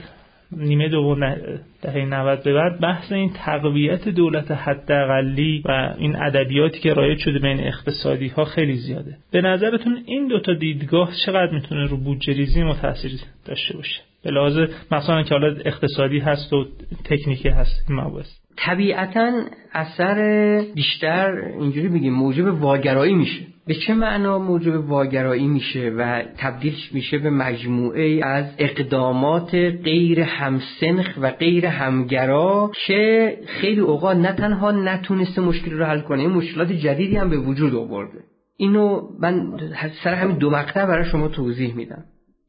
نیمه 0.57 0.89
دوم 0.89 1.35
دهه 1.81 2.05
90 2.05 2.43
به 2.43 2.53
بعد 2.53 2.79
بحث 2.79 3.11
این 3.11 3.31
تقویت 3.33 4.09
دولت 4.09 4.51
حداقلی 4.51 5.63
و 5.65 5.93
این 5.97 6.15
ادبیاتی 6.15 6.79
که 6.79 6.93
رایج 6.93 7.19
شده 7.19 7.39
بین 7.39 7.59
اقتصادی 7.59 8.27
ها 8.27 8.45
خیلی 8.45 8.73
زیاده. 8.73 9.17
به 9.31 9.41
نظرتون 9.41 10.03
این 10.05 10.27
دوتا 10.27 10.53
دیدگاه 10.53 11.11
چقدر 11.25 11.51
می‌تونه 11.51 11.85
رو 11.85 11.97
بودجه 11.97 12.33
ریزی 12.33 12.63
ما 12.63 12.73
تاثیر 12.73 13.11
داشته 13.45 13.77
باشه؟ 13.77 14.01
به 14.23 14.31
لحاظ 14.31 14.59
مثلا 14.91 15.23
که 15.23 15.35
حالا 15.35 15.47
اقتصادی 15.65 16.19
هست 16.19 16.53
و 16.53 16.65
تکنیکی 17.05 17.49
هست 17.49 17.85
این 17.89 17.99
مباحث. 17.99 18.27
طبیعتا 18.57 19.31
اثر 19.73 20.17
بیشتر 20.75 21.31
اینجوری 21.59 21.87
بگیم 21.87 22.13
موجب 22.13 22.61
واگرایی 22.61 23.13
میشه. 23.13 23.52
به 23.67 23.73
چه 23.73 23.93
معنا 23.93 24.39
موجب 24.39 24.89
واگرایی 24.89 25.47
میشه 25.47 25.93
و 25.97 26.23
تبدیل 26.37 26.75
میشه 26.91 27.17
به 27.17 27.29
مجموعه 27.29 28.25
از 28.25 28.45
اقدامات 28.57 29.55
غیر 29.83 30.21
همسنخ 30.21 31.17
و 31.21 31.31
غیر 31.31 31.65
همگرا 31.65 32.71
که 32.87 33.37
خیلی 33.47 33.79
اوقات 33.79 34.17
نه 34.17 34.31
تنها 34.31 34.71
نتونسته 34.71 35.41
مشکل 35.41 35.71
رو 35.71 35.85
حل 35.85 36.01
کنه 36.01 36.27
مشکلات 36.27 36.71
جدیدی 36.71 37.17
هم 37.17 37.29
به 37.29 37.37
وجود 37.37 37.75
آورده. 37.75 38.19
اینو 38.57 39.01
من 39.19 39.59
سر 40.03 40.13
همین 40.13 40.37
دو 40.37 40.49
مقطع 40.49 40.85
برای 40.85 41.05
شما 41.05 41.27
توضیح 41.27 41.75
میدم. 41.75 42.03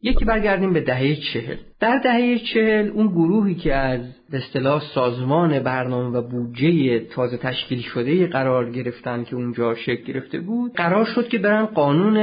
یکی 0.05 0.25
برگردیم 0.25 0.73
به 0.73 0.81
دهه 0.81 1.15
چهل. 1.15 1.57
در 1.81 1.99
دهه 1.99 2.39
چهل 2.39 2.89
اون 2.89 3.07
گروهی 3.07 3.55
که 3.55 3.75
از 3.75 4.01
به 4.31 4.39
اصطلاح 4.39 4.83
سازمان 4.95 5.59
برنامه 5.59 6.19
و 6.19 6.23
بودجه 6.23 6.99
تازه 6.99 7.37
تشکیل 7.37 7.81
شده 7.81 8.27
قرار 8.27 8.71
گرفتن 8.71 9.25
که 9.25 9.37
اونجا 9.37 9.75
شکل 9.75 10.13
گرفته 10.13 10.41
بود 10.41 10.73
قرار 10.75 11.05
شد 11.05 11.29
که 11.29 11.39
برن 11.39 11.67
قانون 11.67 12.15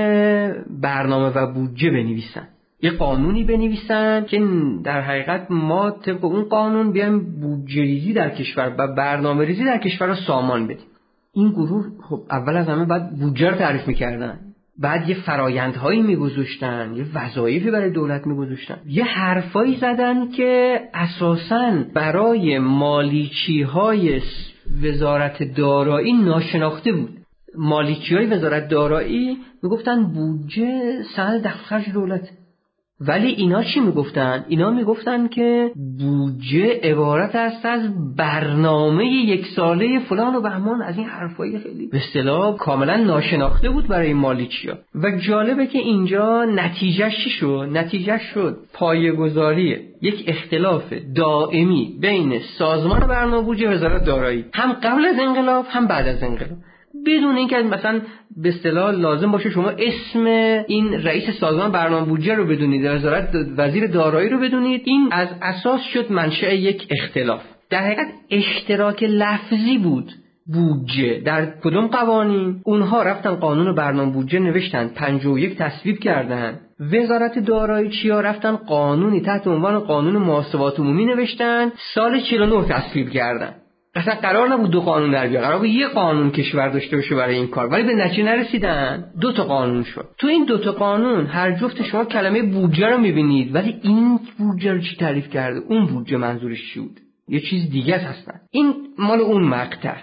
برنامه 0.82 1.30
و 1.36 1.54
بودجه 1.54 1.90
بنویسن. 1.90 2.48
یه 2.82 2.92
قانونی 2.92 3.44
بنویسن 3.44 4.26
که 4.26 4.42
در 4.84 5.02
حقیقت 5.02 5.48
ما 5.50 5.92
طبق 5.92 6.26
اون 6.26 6.44
قانون 6.44 6.92
بیایم 6.92 7.42
بودجه 7.42 7.82
ریزی 7.82 8.14
در 8.14 8.30
کشور 8.30 8.76
و 8.78 8.96
برنامه 8.96 9.46
ریزی 9.46 9.66
در 9.66 9.78
کشور 9.78 10.08
رو 10.08 10.16
سامان 10.16 10.68
بدیم. 10.68 10.88
این 11.34 11.50
گروه 11.50 11.86
خب 12.10 12.22
اول 12.32 12.58
از 12.58 12.68
همه 12.68 12.86
بعد 12.86 13.20
بودجه 13.20 13.50
رو 13.50 13.56
تعریف 13.56 13.88
می‌کردن. 13.88 14.40
بعد 14.82 15.10
یه 15.10 15.16
فرایندهایی 15.16 16.02
میگذاشتن 16.02 16.94
یه 16.96 17.06
وظایفی 17.14 17.72
برای 17.72 17.92
دولت 17.92 18.28
میگذاشتن. 18.28 18.78
یه 18.88 19.04
حرفایی 19.04 19.78
زدن 19.78 20.32
که 20.32 20.80
اساسا 20.94 21.84
برای 21.94 22.60
مالیچی 22.60 23.62
های 23.62 24.22
وزارت 24.84 25.44
دارایی 25.44 26.14
ناشناخته 26.14 26.92
بود. 26.92 27.10
مالیچی 27.58 28.16
های 28.16 28.26
وزارت 28.26 28.68
دارایی 28.68 29.38
می‌گفتن 29.64 30.04
بودجه 30.04 31.04
سند 31.16 31.44
دخل 31.44 31.82
دولت 31.94 32.30
ولی 33.08 33.28
اینا 33.28 33.64
چی 33.64 33.80
می‌گفتن؟ 33.80 34.46
اینا 34.48 34.72
می‌گفتن 34.72 35.28
که 35.28 35.72
بودجه 36.00 36.80
عبارت 36.84 37.36
است 37.36 37.66
از 37.66 37.82
برنامه 38.18 39.06
یک 39.06 39.46
ساله 39.56 40.00
فلان 40.00 40.36
و 40.36 40.42
بهمان 40.42 40.82
از 40.82 40.98
این 40.98 41.08
حرفای 41.08 41.60
خیلی 41.60 41.88
به 41.88 41.98
اصطلاح 41.98 42.58
کاملا 42.58 42.96
ناشناخته 42.96 43.70
بود 43.70 43.88
برای 43.88 44.14
مالیچیا 44.14 44.78
و 44.96 45.12
جالبه 45.28 45.68
که 45.68 45.80
اینجا 45.80 46.46
نتیجهش 46.46 47.24
چی 47.24 47.30
شد؟ 47.30 47.70
نتیجهش 47.72 48.22
شد 48.22 48.58
پایه‌گذاری 48.74 49.78
یک 50.02 50.24
اختلاف 50.28 50.94
دائمی 51.16 51.98
بین 52.02 52.40
سازمان 52.58 53.00
برنامه 53.00 53.46
بودجه 53.46 53.70
وزارت 53.70 54.06
دارایی 54.06 54.46
هم 54.54 54.74
قبل 54.74 55.06
از 55.06 55.16
انقلاب 55.20 55.66
هم 55.70 55.88
بعد 55.88 56.08
از 56.08 56.24
انقلاب 56.24 56.58
بدون 57.08 57.36
اینکه 57.36 57.58
مثلا 57.58 58.02
به 58.38 58.50
اصطلاح 58.50 58.92
لازم 58.92 59.32
باشه 59.32 59.50
شما 59.50 59.70
اسم 59.70 60.26
این 60.68 60.94
رئیس 60.94 61.30
سازمان 61.40 61.72
برنامه 61.72 62.06
بودجه 62.06 62.36
رو 62.36 62.46
بدونید 62.46 62.86
وزارت 62.86 63.30
وزیر 63.58 63.88
دارایی 63.88 64.30
رو 64.30 64.40
بدونید 64.40 64.82
این 64.86 65.10
از 65.12 65.28
اساس 65.42 65.82
شد 65.94 66.12
منشأ 66.12 66.54
یک 66.54 66.88
اختلاف. 66.90 67.42
در 67.70 67.84
حقیقت 67.84 68.08
اشتراک 68.32 69.04
لفظی 69.04 69.78
بود 69.78 70.12
بودجه 70.54 71.22
در 71.26 71.46
کدوم 71.64 71.88
قوانین. 71.88 72.62
اونها 72.64 73.04
رفتن 73.04 73.36
قانون 73.36 73.76
برنامه 73.76 74.14
بودجه 74.14 74.40
نوشتن 74.40 74.88
51 74.88 75.58
تصویب 75.58 76.00
کردن. 76.00 76.60
وزارت 76.80 77.40
دارایی 77.40 77.90
چیا؟ 77.90 78.22
رفتن 78.22 78.56
قانونی 78.56 79.22
تحت 79.22 79.48
عنوان 79.48 79.80
قانون 79.80 80.18
محاسبات 80.18 80.80
عمومی 80.80 81.06
نوشتن. 81.06 81.72
سال 81.96 82.20
49 82.20 82.68
تصویب 82.68 83.10
کردن. 83.10 83.56
اصلا 83.96 84.16
قرار 84.16 84.48
نبود 84.48 84.72
دو 84.72 84.82
قانون 84.82 85.12
در 85.12 85.28
بیاد. 85.28 85.44
قرار 85.44 85.60
بود 85.60 85.68
یه 85.68 85.88
قانون 85.88 86.32
کشور 86.32 86.70
داشته 86.70 86.96
باشه 86.96 87.16
برای 87.16 87.36
این 87.36 87.48
کار. 87.48 87.68
ولی 87.68 87.84
به 87.84 87.96
نتیجه 87.96 88.24
نرسیدن 88.24 89.06
دو 89.22 89.32
تا 89.32 89.44
قانون 89.44 89.84
شد. 89.84 90.08
تو 90.18 90.28
این 90.28 90.46
دو 90.46 90.58
تا 90.58 90.72
قانون 90.72 91.26
هر 91.26 91.52
جفت 91.52 91.84
شما 91.84 92.06
کلمه 92.06 92.42
بودجه 92.42 92.88
رو 92.88 92.98
می‌بینید. 92.98 93.56
ولی 93.56 93.80
این 93.82 94.20
بودجه 94.38 94.74
رو 94.74 94.80
چی 94.80 94.96
تعریف 94.96 95.30
کرده؟ 95.30 95.60
اون 95.60 95.86
بودجه 95.86 96.18
منظورش 96.18 96.74
چی 96.74 96.80
بود؟ 96.80 97.00
یه 97.28 97.40
چیز 97.40 97.70
دیگه 97.70 97.98
هستن 97.98 98.40
این 98.52 98.74
مال 98.98 99.20
اون 99.20 99.44
مقطع. 99.44 99.96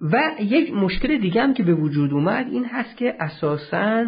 و 0.00 0.22
یک 0.40 0.74
مشکل 0.74 1.18
دیگه 1.18 1.42
هم 1.42 1.54
که 1.54 1.62
به 1.62 1.74
وجود 1.74 2.12
اومد 2.12 2.46
این 2.50 2.64
هست 2.64 2.96
که 2.96 3.14
اساسا 3.20 4.04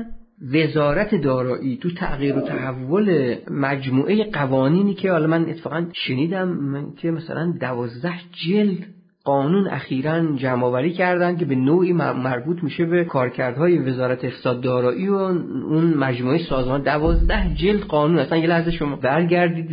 وزارت 0.55 1.15
دارایی 1.15 1.77
تو 1.77 1.91
تغییر 1.91 2.37
و 2.37 2.41
تحول 2.41 3.37
مجموعه 3.51 4.25
قوانینی 4.25 4.95
که 4.95 5.11
حالا 5.11 5.27
من 5.27 5.49
اتفاقا 5.49 5.87
شنیدم 5.93 6.49
من 6.49 6.93
که 6.95 7.11
مثلا 7.11 7.55
دوازده 7.61 8.15
جلد 8.33 8.87
قانون 9.27 9.69
اخیرا 9.69 10.37
جمع 10.37 10.89
کردن 10.89 11.37
که 11.37 11.45
به 11.45 11.55
نوعی 11.55 11.93
مربوط 11.93 12.63
میشه 12.63 12.85
به 12.85 13.05
کارکردهای 13.05 13.79
وزارت 13.79 14.25
اقتصاد 14.25 14.61
دارایی 14.61 15.09
و 15.09 15.15
اون 15.15 15.95
مجموعه 15.95 16.39
سازمان. 16.39 16.83
دوازده 16.83 17.55
جلد 17.55 17.81
قانون. 17.81 18.19
اصلا 18.19 18.39
یه 18.39 18.47
لحظه 18.47 18.71
شما 18.71 18.97
برگردید 18.97 19.71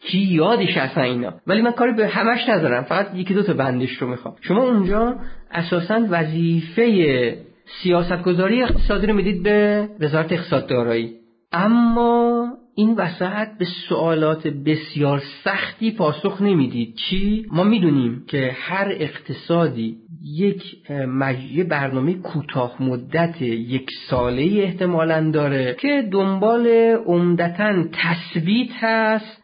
کی 0.00 0.18
یادش 0.18 0.76
اصلا 0.76 1.02
اینا. 1.02 1.34
ولی 1.46 1.62
من 1.62 1.72
کاری 1.72 1.92
به 1.92 2.06
همش 2.06 2.48
ندارم. 2.48 2.82
فقط 2.82 3.14
یکی 3.14 3.34
دو 3.34 3.42
تا 3.42 3.52
بندش 3.52 3.90
رو 3.90 4.08
می‌خوام. 4.08 4.34
شما 4.40 4.62
اونجا 4.62 5.16
اساسا 5.52 6.06
وظیفه 6.10 7.36
سیاستگذاری 7.82 8.62
اقتصادی 8.62 9.06
رو 9.06 9.14
می‌دید 9.14 9.42
به 9.42 9.88
وزارت 10.00 10.32
اقتصاد 10.32 10.66
دارایی. 10.66 11.12
اما 11.52 12.48
این 12.76 12.94
وسط 12.94 13.48
به 13.58 13.64
سوالات 13.88 14.46
بسیار 14.46 15.22
سختی 15.44 15.90
پاسخ 15.90 16.42
نمی‌دید. 16.42 16.94
چی؟ 16.94 17.46
ما 17.52 17.64
می‌دونیم 17.64 18.24
که 18.28 18.50
هر 18.54 18.88
اقتصادی 18.90 19.96
یک 20.24 20.62
مجیه 21.08 21.64
برنامه 21.64 22.14
کوتاه 22.14 22.82
مدت 22.82 23.42
یک 23.42 23.90
ساله 24.10 24.42
احتمالا 24.42 25.30
داره 25.30 25.76
که 25.80 26.08
دنبال 26.12 26.66
عمدتا 27.06 27.84
تثبیت 27.92 28.70
هست 28.80 29.42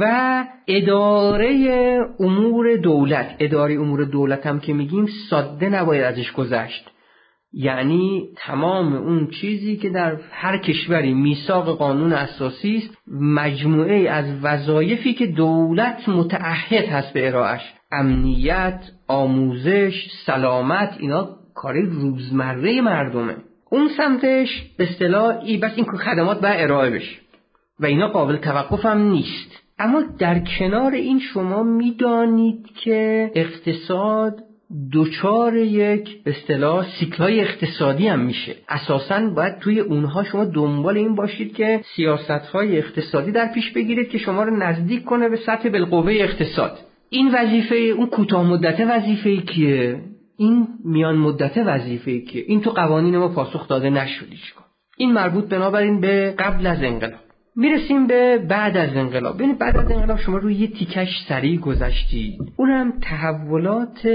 و 0.00 0.44
اداره 0.68 1.98
امور 2.20 2.76
دولت. 2.76 3.36
اداره 3.38 3.74
امور 3.74 4.04
دولت 4.04 4.46
هم 4.46 4.60
که 4.60 4.72
میگیم 4.72 5.06
ساده 5.30 5.68
نباید 5.68 6.04
ازش 6.04 6.32
گذشت. 6.32 6.90
یعنی 7.52 8.28
تمام 8.36 8.94
اون 8.94 9.30
چیزی 9.30 9.76
که 9.76 9.90
در 9.90 10.16
هر 10.30 10.58
کشوری 10.58 11.14
میثاق 11.14 11.78
قانون 11.78 12.12
اساسی 12.12 12.76
است 12.76 12.98
مجموعه 13.20 14.10
از 14.10 14.24
وظایفی 14.42 15.14
که 15.14 15.26
دولت 15.26 16.08
متعهد 16.08 16.84
هست 16.84 17.12
به 17.12 17.28
ارائهش 17.28 17.72
امنیت 17.92 18.80
آموزش 19.08 20.06
سلامت 20.26 20.96
اینا 20.98 21.28
کار 21.54 21.80
روزمره 21.80 22.80
مردمه. 22.80 23.36
اون 23.70 23.88
سمتش 23.96 24.48
به 24.78 24.84
اصطلاح 24.84 25.38
ای 25.44 25.56
بس 25.56 25.72
این 25.76 25.86
خدمات 25.86 26.40
به 26.40 26.62
ارائه 26.62 26.90
بشه. 26.90 27.16
و 27.80 27.86
اینا 27.86 28.08
قابل 28.08 28.36
توقف 28.36 28.86
هم 28.86 28.98
نیست. 28.98 29.62
اما 29.78 30.02
در 30.18 30.38
کنار 30.58 30.92
این 30.92 31.20
شما 31.20 31.62
می‌دانید 31.62 32.66
که 32.84 33.30
اقتصاد 33.34 34.34
دوچار 34.92 35.56
یک 35.56 36.08
اصطلاح 36.26 36.86
سیکلای 37.00 37.40
اقتصادی 37.40 38.08
هم 38.08 38.20
میشه. 38.20 38.56
اساسا 38.68 39.30
باید 39.36 39.58
توی 39.58 39.80
اونها 39.80 40.22
شما 40.24 40.44
دنبال 40.44 40.96
این 40.96 41.14
باشید 41.14 41.54
که 41.54 41.80
سیاست 41.96 42.30
های 42.30 42.78
اقتصادی 42.78 43.32
در 43.32 43.52
پیش 43.54 43.72
بگیرید 43.72 44.08
که 44.08 44.18
شما 44.18 44.42
رو 44.42 44.56
نزدیک 44.56 45.04
کنه 45.04 45.28
به 45.28 45.36
سطح 45.36 45.68
بالقوه 45.68 46.12
اقتصاد. 46.12 46.78
این 47.10 47.34
وظیفه 47.34 47.74
اون 47.74 48.06
کوتاه 48.06 48.46
مدت 48.46 48.80
وظیفه 48.80 49.36
کیه؟ 49.36 50.00
این 50.36 50.68
میان 50.84 51.16
مدت 51.16 51.58
وظیفه 51.66 52.20
کیه؟ 52.20 52.44
این 52.46 52.60
تو 52.60 52.70
قوانین 52.70 53.18
ما 53.18 53.28
پاسخ 53.28 53.68
داده 53.68 53.90
نشد 53.90 54.26
این 54.96 55.12
مربوط 55.12 55.48
بنابراین 55.48 56.00
به 56.00 56.34
قبل 56.38 56.66
از 56.66 56.82
انقلاب. 56.82 57.20
می‌رسیم 57.56 58.06
به 58.06 58.38
بعد 58.38 58.76
از 58.76 58.96
انقلاب. 58.96 59.36
ببینید 59.36 59.58
بعد 59.58 59.76
از 59.76 59.90
انقلاب 59.90 60.18
شما 60.18 60.38
روی 60.38 60.54
یه 60.54 60.66
تیکش 60.66 61.08
سریع 61.28 61.60
گذشتید. 61.60 62.40
اونم 62.56 62.92
تحولات 63.00 64.06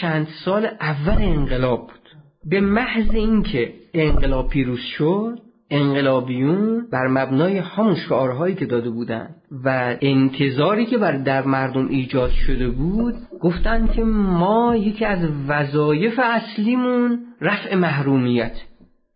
چند 0.00 0.28
سال 0.44 0.66
اول 0.80 1.22
انقلاب 1.22 1.80
بود. 1.80 2.08
به 2.50 2.60
محض 2.60 3.14
اینکه 3.14 3.72
انقلاب 3.94 4.48
پیروز 4.48 4.80
شد 4.80 5.38
انقلابیون 5.70 6.86
بر 6.92 7.06
مبنای 7.06 7.58
همون 7.58 7.94
شعارهایی 7.94 8.54
که 8.54 8.66
داده 8.66 8.90
بودند 8.90 9.34
و 9.64 9.96
انتظاری 10.00 10.86
که 10.86 10.98
بر 10.98 11.12
در 11.12 11.42
مردم 11.42 11.88
ایجاد 11.88 12.30
شده 12.30 12.68
بود 12.68 13.14
گفتن 13.40 13.86
که 13.86 14.02
ما 14.04 14.76
یکی 14.76 15.04
از 15.04 15.18
وظایف 15.48 16.20
اصلیمون 16.22 17.18
رفع 17.40 17.74
محرومیت. 17.74 18.52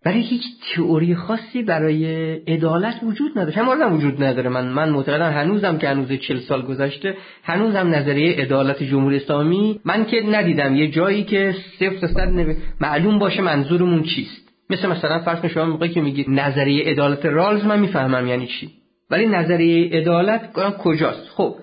ولی 0.06 0.20
هیچ 0.20 0.42
تئوری 0.74 1.14
خاصی 1.14 1.62
برای 1.62 2.34
عدالت 2.34 2.94
وجود 3.02 3.38
نداره 3.38 3.86
هم 3.86 3.94
وجود 3.94 4.22
نداره. 4.22 4.48
من 4.48 4.68
من 4.68 4.88
معتقدم 4.88 5.32
هنوزم 5.32 5.78
که 5.78 5.88
هنوز 5.88 6.12
40 6.12 6.38
سال 6.38 6.62
گذشته 6.62 7.16
هنوزم 7.44 7.94
نظریه 7.94 8.36
عدالت 8.36 8.82
جمهوری 8.82 9.16
اسلامی 9.16 9.80
من 9.84 10.04
که 10.04 10.22
ندیدم 10.22 10.76
یه 10.76 10.88
جایی 10.88 11.24
که 11.24 11.54
صفر 11.78 12.06
صد 12.06 12.56
معلوم 12.80 13.18
باشه 13.18 13.42
منظورمون 13.42 14.02
چیست. 14.02 14.42
مثل 14.70 14.88
مثلا 14.88 15.18
فرض 15.18 15.46
شما 15.46 15.64
موقعی 15.64 15.88
که 15.88 16.00
میگید 16.00 16.26
نظریه 16.30 16.84
عدالت 16.84 17.26
رالز 17.26 17.64
من 17.64 17.80
می‌فهمم 17.80 18.26
یعنی 18.26 18.46
چی. 18.46 18.70
ولی 19.10 19.26
نظریه 19.26 19.90
عدالت 20.00 20.52
کجاست؟ 20.78 21.28
خب 21.36 21.56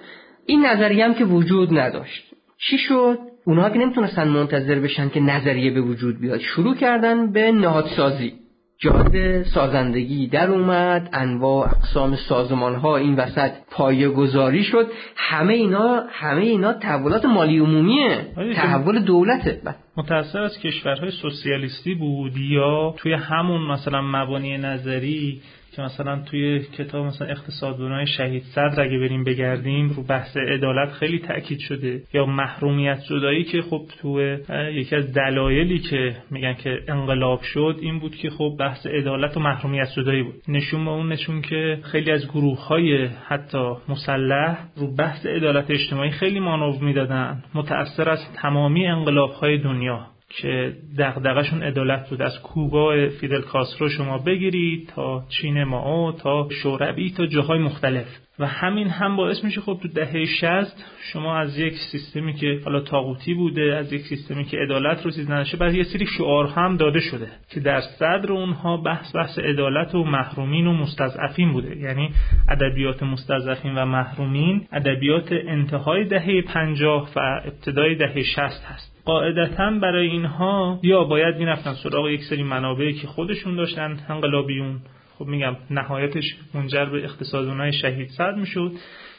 این 0.45 0.65
نظریه 0.65 1.05
هم 1.05 1.13
که 1.13 1.25
وجود 1.25 1.79
نداشت. 1.79 2.23
چی 2.57 2.77
شد؟ 2.77 3.17
اونها 3.49 3.69
که 3.69 3.79
نمی‌تونستن 3.79 4.27
منتظر 4.27 4.79
بشن 4.79 5.09
که 5.09 5.19
نظریه 5.19 5.71
به 5.71 5.81
وجود 5.81 6.19
بیاد. 6.19 6.39
شروع 6.39 6.75
کردن 6.75 7.31
به 7.31 7.51
نهادسازی. 7.51 8.33
جهاد 8.81 9.43
سازندگی 9.43 10.27
در 10.27 10.51
اومد 10.51 11.09
انواع 11.13 11.69
اقسام 11.69 12.15
سازمان 12.15 12.75
ها 12.75 12.97
این 12.97 13.15
وسط 13.15 13.51
پایه 13.71 14.09
گذاری 14.09 14.63
شد. 14.63 14.87
همه 15.15 15.53
اینا 15.53 16.03
همه 16.09 16.41
اینا 16.41 16.73
تحولات 16.73 17.25
مالی 17.25 17.59
عمومیه. 17.59 18.27
تحول 18.55 18.99
دولته. 18.99 19.61
متأثر 19.97 20.39
از 20.41 20.59
کشورهای 20.59 21.11
سوسیالیستی 21.11 21.95
بود 21.95 22.37
یا 22.37 22.95
توی 22.97 23.13
همون 23.13 23.71
مثلا 23.71 24.01
مبانی 24.01 24.57
نظری 24.57 25.41
که 25.79 25.85
مثلا 25.85 26.21
توی 26.25 26.59
کتاب 26.59 27.05
مثلا 27.05 27.27
اقتصاد 27.27 28.05
شهید 28.05 28.43
صدر 28.43 28.81
اگه 28.81 28.99
بریم 28.99 29.23
بگردیم 29.23 29.89
رو 29.89 30.03
بحث 30.03 30.37
عدالت 30.37 30.91
خیلی 30.91 31.19
تاکید 31.19 31.59
شده. 31.59 32.01
یا 32.13 32.25
محرومیت 32.25 32.99
زدایی 33.09 33.43
که 33.43 33.61
خب 33.61 33.81
تو 34.01 34.37
یکی 34.73 34.95
از 34.95 35.13
دلایلی 35.13 35.79
که 35.79 36.15
میگن 36.31 36.53
که 36.53 36.79
انقلاب 36.87 37.41
شد 37.41 37.77
این 37.81 37.99
بود 37.99 38.15
که 38.15 38.29
خب 38.29 38.55
بحث 38.59 38.85
عدالت 38.85 39.37
و 39.37 39.39
محرومیت 39.39 39.87
زدایی 39.95 40.23
بود. 40.23 40.35
نشون 40.47 40.85
به 40.85 40.91
اون 40.91 41.11
نشون 41.11 41.41
که 41.41 41.79
خیلی 41.83 42.11
از 42.11 42.27
گروه 42.27 42.67
های 42.67 43.05
حتی 43.05 43.71
مسلح 43.89 44.57
رو 44.75 44.95
بحث 44.95 45.25
عدالت 45.25 45.71
اجتماعی 45.71 46.11
خیلی 46.11 46.39
مانور 46.39 46.83
می‌دادن. 46.83 47.43
متأثر 47.53 48.09
از 48.09 48.19
تمامی 48.41 48.87
انقلاب 48.87 49.31
های 49.31 49.57
دنیا. 49.57 50.07
که 50.29 50.77
دغدغشون 50.97 51.63
عدالت 51.63 52.09
بود. 52.09 52.21
از 52.21 52.41
کوبا 52.41 53.09
فیدل 53.19 53.41
کاسترو 53.41 53.89
شما 53.89 54.17
بگیرید 54.17 54.89
تا 54.95 55.25
چین 55.29 55.63
ماو 55.63 56.11
تا 56.11 56.47
شوروی 56.63 57.13
تا 57.17 57.25
جاهای 57.25 57.59
مختلف. 57.59 58.07
و 58.39 58.45
همین 58.45 58.87
هم 58.87 59.15
باعث 59.15 59.43
میشه 59.43 59.61
خب 59.61 59.79
تو 59.81 59.87
دهه 59.87 60.25
60 60.25 60.85
شما 61.13 61.37
از 61.37 61.59
یک 61.59 61.73
سیستمی 61.91 62.33
که 62.33 62.61
حالا 62.65 62.79
تاغوتی 62.79 63.33
بوده 63.33 63.75
از 63.75 63.93
یک 63.93 64.01
سیستمی 64.01 64.45
که 64.45 64.57
عدالت 64.57 65.05
رو 65.05 65.11
چیز 65.11 65.31
نداشته 65.31 65.57
بعد 65.57 65.75
یه 65.75 65.83
سری 65.83 66.05
شعار 66.05 66.47
هم 66.47 66.77
داده 66.77 66.99
شده 66.99 67.27
که 67.49 67.59
در 67.59 67.81
صدر 67.81 68.31
اونها 68.31 68.77
بحث 68.77 69.15
بحث 69.15 69.39
عدالت 69.39 69.95
و 69.95 70.03
محرومین 70.03 70.67
و 70.67 70.73
مستضعفین 70.73 71.53
بوده. 71.53 71.77
یعنی 71.77 72.09
ادبیات 72.49 73.03
مستضعفین 73.03 73.75
و 73.75 73.85
محرومین 73.85 74.67
ادبیات 74.71 75.31
انتهای 75.31 76.05
دهه 76.05 76.41
50 76.41 77.09
و 77.15 77.19
ابتدای 77.45 77.95
دهه 77.95 78.23
60 78.23 78.39
هست. 78.65 78.99
قاعدتا 79.05 79.71
برای 79.81 80.07
اینها 80.07 80.79
یا 80.83 81.03
باید 81.03 81.35
می‌رفتن 81.35 81.73
سراغ 81.73 82.09
یک 82.09 82.23
سری 82.23 82.43
منابعی 82.43 82.93
که 82.93 83.07
خودشون 83.07 83.55
داشتن 83.55 83.99
انقلابیون 84.09 84.79
خب 85.19 85.25
میگم 85.25 85.55
نهایتش 85.69 86.23
منجر 86.53 86.85
به 86.85 87.03
اقتصاد 87.03 87.47
اونای 87.47 87.73
شهید 87.73 88.09
صد 88.09 88.37
می‌شد. 88.37 88.71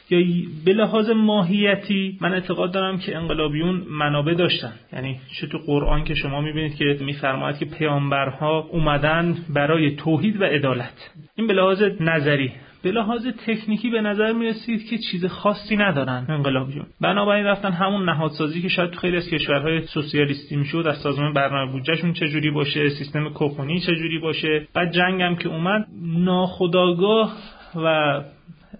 یا 0.09 0.19
به 0.65 0.73
لحاظ 0.73 1.09
ماهیتی 1.09 2.17
من 2.21 2.33
اعتقاد 2.33 2.71
دارم 2.71 2.97
که 2.97 3.17
انقلابیون 3.17 3.75
منابع 3.89 4.33
داشتن. 4.33 4.73
یعنی 4.93 5.19
چه 5.39 5.47
تو 5.47 5.57
قرآن 5.57 6.03
که 6.03 6.15
شما 6.15 6.41
می‌بینید 6.41 6.75
که 6.75 6.97
میفرماید 7.01 7.57
که 7.57 7.65
پیامبرها 7.65 8.59
اومدن 8.59 9.35
برای 9.49 9.95
توحید 9.95 10.41
و 10.41 10.43
عدالت. 10.43 11.11
این 11.35 11.47
به 11.47 11.53
لحاظ 11.53 11.83
نظری 11.99 12.51
به 12.83 12.91
لحاظ 12.91 13.27
تکنیکی 13.27 13.89
به 13.89 14.01
نظر 14.01 14.33
می 14.33 14.45
رسید 14.45 14.89
که 14.89 14.97
چیز 14.97 15.25
خاصی 15.25 15.77
ندارن. 15.77 16.25
انقلابیون 16.29 16.85
بنابراین 17.01 17.45
رفتن 17.45 17.71
همون 17.71 18.09
نهادسازی 18.09 18.61
که 18.61 18.67
شاید 18.67 18.89
تو 18.89 18.99
خیلی 18.99 19.17
از 19.17 19.29
کشورهای 19.29 19.81
سوسیالیستی 19.81 20.55
می‌شد 20.55 20.87
از 20.87 20.97
سازمان 20.97 21.33
برنامه 21.33 21.71
بودجهشون 21.71 22.13
چجوری 22.13 22.51
باشه 22.51 22.89
سیستم 22.89 23.29
کوپونی 23.29 23.79
چجوری 23.79 24.19
باشه؟ 24.19 24.67
بعد 24.73 24.91
جنگم 24.91 25.35
که 25.35 25.49
اومد 25.49 25.87
ناخداگاه 26.01 27.33
و 27.75 28.21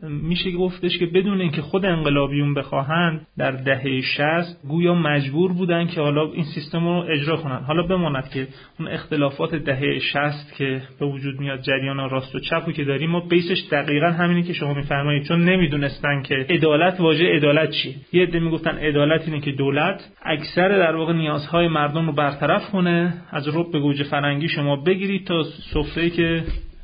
میشه 0.09 0.51
گفتش 0.51 0.97
که 0.97 1.05
بدون 1.05 1.41
اینکه 1.41 1.61
خود 1.61 1.85
انقلابیون 1.85 2.53
بخواهند 2.53 3.27
در 3.37 3.51
دهه 3.51 4.01
60 4.01 4.67
گویا 4.67 4.93
مجبور 4.93 5.53
بودن 5.53 5.87
که 5.87 6.01
حالا 6.01 6.31
این 6.31 6.43
سیستم 6.43 6.83
رو 6.83 7.05
اجرا 7.09 7.37
کنن 7.37 7.63
حالا 7.67 7.83
بماند 7.83 8.29
که 8.33 8.47
اون 8.79 8.87
اختلافات 8.87 9.55
دهه 9.55 9.99
60 9.99 10.53
که 10.57 10.81
به 10.99 11.05
وجود 11.05 11.39
میاد 11.39 11.61
جریان 11.61 12.09
راست 12.09 12.35
و 12.35 12.39
چپو 12.39 12.71
که 12.71 12.83
داریم 12.83 13.09
ما 13.09 13.19
بیسش 13.19 13.63
دقیقا 13.71 14.07
همینه 14.07 14.43
که 14.43 14.53
شما 14.53 14.73
میفرمایید 14.73 15.23
چون 15.23 15.41
نمی‌دونستن 15.41 16.21
که 16.21 16.35
عدالت 16.49 16.99
واژه 16.99 17.25
عدالت 17.35 17.69
چیه. 17.71 17.95
یه 18.13 18.23
عده 18.23 18.39
می‌گفتن 18.39 18.77
عدالت 18.77 19.27
اینه 19.27 19.41
که 19.41 19.51
دولت 19.51 20.01
اکثر 20.25 20.69
در 20.69 20.95
واقع 20.95 21.13
نیازهای 21.13 21.67
مردم 21.67 22.05
رو 22.05 22.11
برطرف 22.11 22.69
کنه 22.71 23.13
از 23.31 23.47
رب 23.47 23.71
به 23.71 23.79
گوجه 23.79 24.03
فرنگی 24.03 24.49
شما 24.49 24.75
بگیرید 24.75 25.27
تا 25.27 25.43
سفره 25.43 26.09
که 26.09 26.43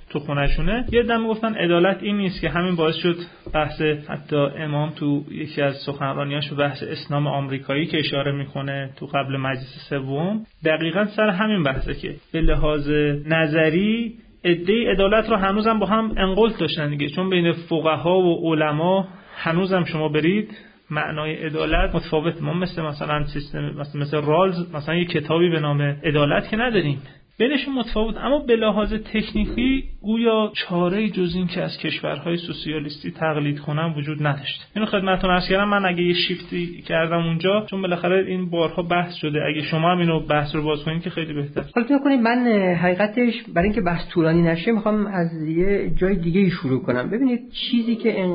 تو 0.10 0.20
خونشونه 0.20 0.86
یه 0.92 1.04
دم 1.04 1.28
گفتن 1.28 1.54
عدالت 1.54 2.04
این 2.04 2.18
نیست 2.18 2.42
که 2.42 2.50
همین 2.50 2.76
باعث 2.76 2.96
شد 2.96 3.16
بحث 3.54 3.82
حتی 3.82 4.36
امام 4.36 4.90
تو 4.90 5.24
یکی 5.32 5.62
از 5.62 5.76
سخنرانیاش 5.86 6.54
بحث 6.54 6.84
اسلام 6.84 7.28
آمریکایی 7.28 7.86
که 7.86 8.00
اشاره 8.00 8.32
می‌کنه 8.32 8.90
تو 9.00 9.06
قبل 9.06 9.38
مجلس 9.38 9.88
سوم. 9.90 10.46
دقیقا 10.66 11.06
سر 11.06 11.30
همین 11.30 11.64
بحثه 11.64 11.94
که 11.94 12.16
به 12.34 12.42
لحاظ 12.42 12.90
نظری 13.26 14.14
عده 14.46 14.92
عدالت 14.92 15.30
رو 15.30 15.36
هنوزم 15.36 15.80
با 15.80 15.86
هم 15.86 16.14
انقلت 16.18 16.60
داشتن 16.60 16.90
دیگه. 16.90 17.10
چون 17.10 17.30
بین 17.30 17.52
فقها 17.52 18.20
و 18.20 18.54
علما 18.54 19.08
هنوزم 19.38 19.84
شما 19.84 20.10
برید 20.10 20.58
معنای 20.92 21.36
عدالت 21.36 21.96
متفاوت. 21.96 22.42
ما 22.42 22.54
مثل 22.54 22.82
مثلا 22.82 23.24
سیستم 23.24 23.60
مثل, 23.60 24.00
مثل 24.00 24.22
رالز 24.22 24.76
مثلا 24.76 24.96
یه 24.96 25.06
کتابی 25.06 25.50
به 25.50 25.60
نام 25.60 25.82
عدالت 25.82 26.50
که 26.50 26.58
نداریم. 26.58 27.02
بینشون 27.40 27.74
متفاوت. 27.74 28.18
اما 28.18 28.40
به 28.40 28.56
لحاظ 28.56 28.94
تکنیکی 28.94 29.84
گویا 30.02 30.52
چاره 30.56 31.10
جز 31.10 31.36
این 31.36 31.48
که 31.48 31.62
از 31.64 31.78
کشورهای 31.78 32.38
سوسیالیستی 32.38 33.12
تقلید 33.12 33.60
کنم 33.60 33.94
وجود 33.98 34.28
نداشت. 34.28 34.72
اینو 34.76 34.86
خدمتتون 34.86 35.30
عرض 35.30 35.50
کردم 35.50 35.70
من 35.70 35.86
اگه 35.86 36.04
یه 36.04 36.14
شیفتی 36.14 36.82
کردم 36.82 37.26
اونجا 37.26 37.66
چون 37.70 37.82
بالاخره 37.82 38.26
این 38.28 38.50
بارها 38.50 38.84
بحث 38.84 39.16
شده. 39.16 39.40
اگه 39.50 39.62
شما 39.62 39.92
هم 39.92 40.00
اینو 40.00 40.20
بحث 40.20 40.56
رو 40.56 40.64
باز 40.64 40.84
کنید 40.84 41.02
که 41.02 41.10
خیلی 41.10 41.34
بهتر. 41.34 41.64
حالا 41.76 42.00
کنید 42.04 42.20
من 42.20 42.48
حقیقتش 42.82 43.34
برای 43.54 43.66
اینکه 43.66 43.82
بحث 43.82 44.10
طولانی 44.10 44.42
نشه 44.42 44.72
می‌خوام 44.72 45.08
از 45.08 45.48
یه 45.48 45.92
جای 45.96 46.16
دیگه 46.16 46.50
شروع 46.50 46.82
کنم. 46.84 47.10
ببینید 47.10 47.40
چیزی 47.52 47.96
که 47.96 48.28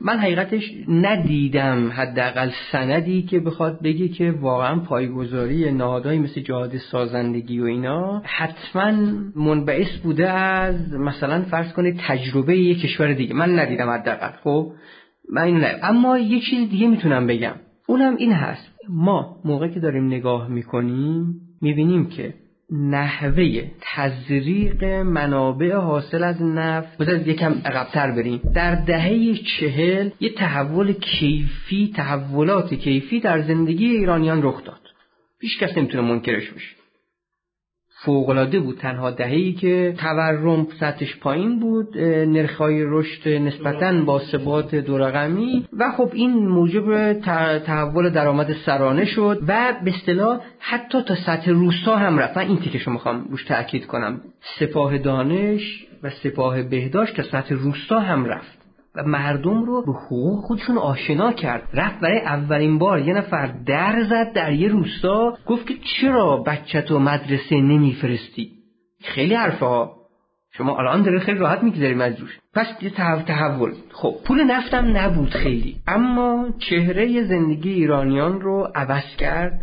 من 0.00 0.18
حقیقتش 0.18 0.72
ندیدم 0.88 1.90
حداقل 1.90 2.50
سندی 2.72 3.22
که 3.22 3.40
بخواد 3.40 3.82
بگه 3.82 4.08
که 4.08 4.30
واقعا 4.30 4.80
پایگذاری 4.80 5.72
نهادهایی 5.72 6.18
مثل 6.18 6.40
جهاد 6.40 6.76
سازندگی 6.76 7.60
و 7.60 7.64
اینا 7.64 8.15
حتما 8.24 8.92
منبعث 9.36 9.96
بوده 10.02 10.30
از 10.30 10.92
مثلا 10.92 11.42
فرض 11.42 11.72
کنید 11.72 12.00
تجربه 12.06 12.58
یک 12.58 12.80
کشور 12.80 13.12
دیگه. 13.12 13.34
من 13.34 13.58
ندیدم 13.58 13.90
حداقل 13.90 14.30
خب؟ 14.44 14.72
من 15.32 15.42
این 15.42 15.64
اما 15.82 16.18
یه 16.18 16.40
چیز 16.40 16.70
دیگه 16.70 16.86
می‌تونم 16.86 17.26
بگم. 17.26 17.54
اونم 17.86 18.16
این 18.16 18.32
هست. 18.32 18.72
ما 18.88 19.36
موقع 19.44 19.68
که 19.68 19.80
داریم 19.80 20.06
نگاه 20.06 20.48
می‌کنیم 20.48 21.40
می‌بینیم 21.62 22.06
که 22.06 22.34
نحوه 22.70 23.62
تزریق 23.80 24.84
منابع 24.84 25.74
حاصل 25.74 26.24
از 26.24 26.42
نفت 26.42 26.98
بذارید 26.98 27.26
یکم 27.26 27.54
عقبتر 27.64 28.10
بریم. 28.10 28.40
در 28.54 28.74
دهه 28.74 29.34
چهل 29.34 30.10
یه 30.20 30.34
تحول 30.34 30.92
کیفی 30.92 31.92
تحولات 31.96 32.74
کیفی 32.74 33.20
در 33.20 33.42
زندگی 33.42 33.86
ایرانیان 33.86 34.42
رخ 34.42 34.64
داد. 34.64 34.80
پیش 35.40 35.58
کس 35.58 35.78
نمی‌تونه 35.78 36.08
منکرش 36.08 36.50
بشه 36.50 36.76
فوقالعاده 38.04 38.60
بود. 38.60 38.78
تنها 38.78 39.10
دهه‌ای 39.10 39.52
که 39.52 39.94
تورم 39.98 40.66
سطحش 40.80 41.16
پایین 41.16 41.60
بود 41.60 41.98
نرخ‌های 41.98 42.84
رشد 42.84 43.28
نسبتا 43.28 43.92
با 43.92 44.18
ثبات 44.18 44.74
دو 44.74 44.98
و 45.78 45.90
خب 45.96 46.10
این 46.12 46.48
موجب 46.48 47.12
تحول 47.58 48.10
درآمد 48.10 48.52
سرانه 48.66 49.04
شد 49.04 49.42
و 49.48 49.72
به 49.84 49.90
اصطلاح 49.90 50.40
حتی 50.58 51.02
تا 51.02 51.14
سطح 51.14 51.50
روستا 51.50 51.96
هم 51.96 52.18
رفت. 52.18 52.36
من 52.36 52.46
این 52.46 52.56
تیکه 52.56 52.78
شما 52.78 52.94
می‌خوام 52.94 53.24
روش 53.30 53.44
تاکید 53.44 53.86
کنم. 53.86 54.20
سپاه 54.58 54.98
دانش 54.98 55.86
و 56.02 56.10
سپاه 56.10 56.62
بهداشت 56.62 57.16
تا 57.16 57.22
سطح 57.22 57.54
روستا 57.54 58.00
هم 58.00 58.24
رفت. 58.24 58.55
و 58.96 59.02
مردم 59.02 59.64
رو 59.64 59.82
به 59.86 59.92
حقوق 59.92 60.44
خودشون 60.44 60.78
آشنا 60.78 61.32
کرد. 61.32 61.68
رفت 61.74 62.00
برای 62.00 62.20
اولین 62.20 62.78
بار 62.78 63.00
یه 63.00 63.14
نفر 63.14 63.46
در 63.66 64.04
زد 64.10 64.32
در 64.32 64.52
یه 64.52 64.68
روستا 64.68 65.38
گفت 65.46 65.66
که 65.66 65.74
چرا 65.74 66.36
بچه 66.36 66.82
تو 66.82 66.98
مدرسه 66.98 67.56
نمیفرستی؟ 67.56 68.50
خیلی 69.02 69.34
حرفه 69.34 69.66
ها. 69.66 69.96
شما 70.52 70.78
الان 70.78 71.02
داره 71.02 71.18
خیلی 71.18 71.38
راحت 71.38 71.62
می‌گذاریم 71.62 72.00
از 72.00 72.20
روش. 72.20 72.38
پس 72.54 72.66
یه 72.82 72.90
تحول 73.26 73.72
خب 73.92 74.14
پول 74.24 74.44
نفتم 74.44 74.96
نبود 74.96 75.30
خیلی. 75.30 75.76
اما 75.86 76.48
چهره 76.58 77.24
زندگی 77.24 77.70
ایرانیان 77.70 78.40
رو 78.40 78.68
عوض 78.74 79.16
کرد 79.18 79.60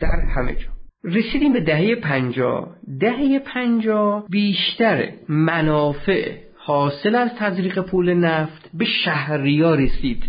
در 0.00 0.20
همه 0.36 0.54
جا. 0.54 0.68
رسیدیم 1.04 1.52
به 1.52 1.60
دهه 1.60 1.94
پنجا 1.94 2.68
دهه 3.00 3.38
پنجا 3.38 4.24
بیشتر 4.30 5.08
منافع 5.28 6.47
حاصل 6.68 7.14
از 7.14 7.30
تزریق 7.38 7.80
پول 7.80 8.14
نفت 8.14 8.70
به 8.74 8.84
شهریا 8.84 9.74
رسید. 9.74 10.24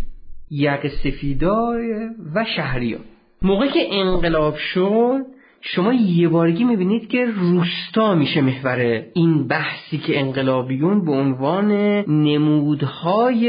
یق 0.50 0.88
سفیدای 0.88 2.08
و 2.34 2.44
شهریا 2.56 2.98
موقعی 3.42 3.68
که 3.68 3.86
انقلاب 3.90 4.56
شد 4.56 5.20
شما 5.60 5.92
یه 5.92 6.28
بارگی 6.28 6.64
می‌بینید 6.64 7.08
که 7.08 7.26
روستا 7.26 8.14
میشه 8.14 8.40
محور 8.40 9.02
این 9.14 9.46
بحثی 9.48 9.98
که 9.98 10.20
انقلابیون 10.20 11.04
به 11.04 11.12
عنوان 11.12 11.72
نمودهای 12.08 13.48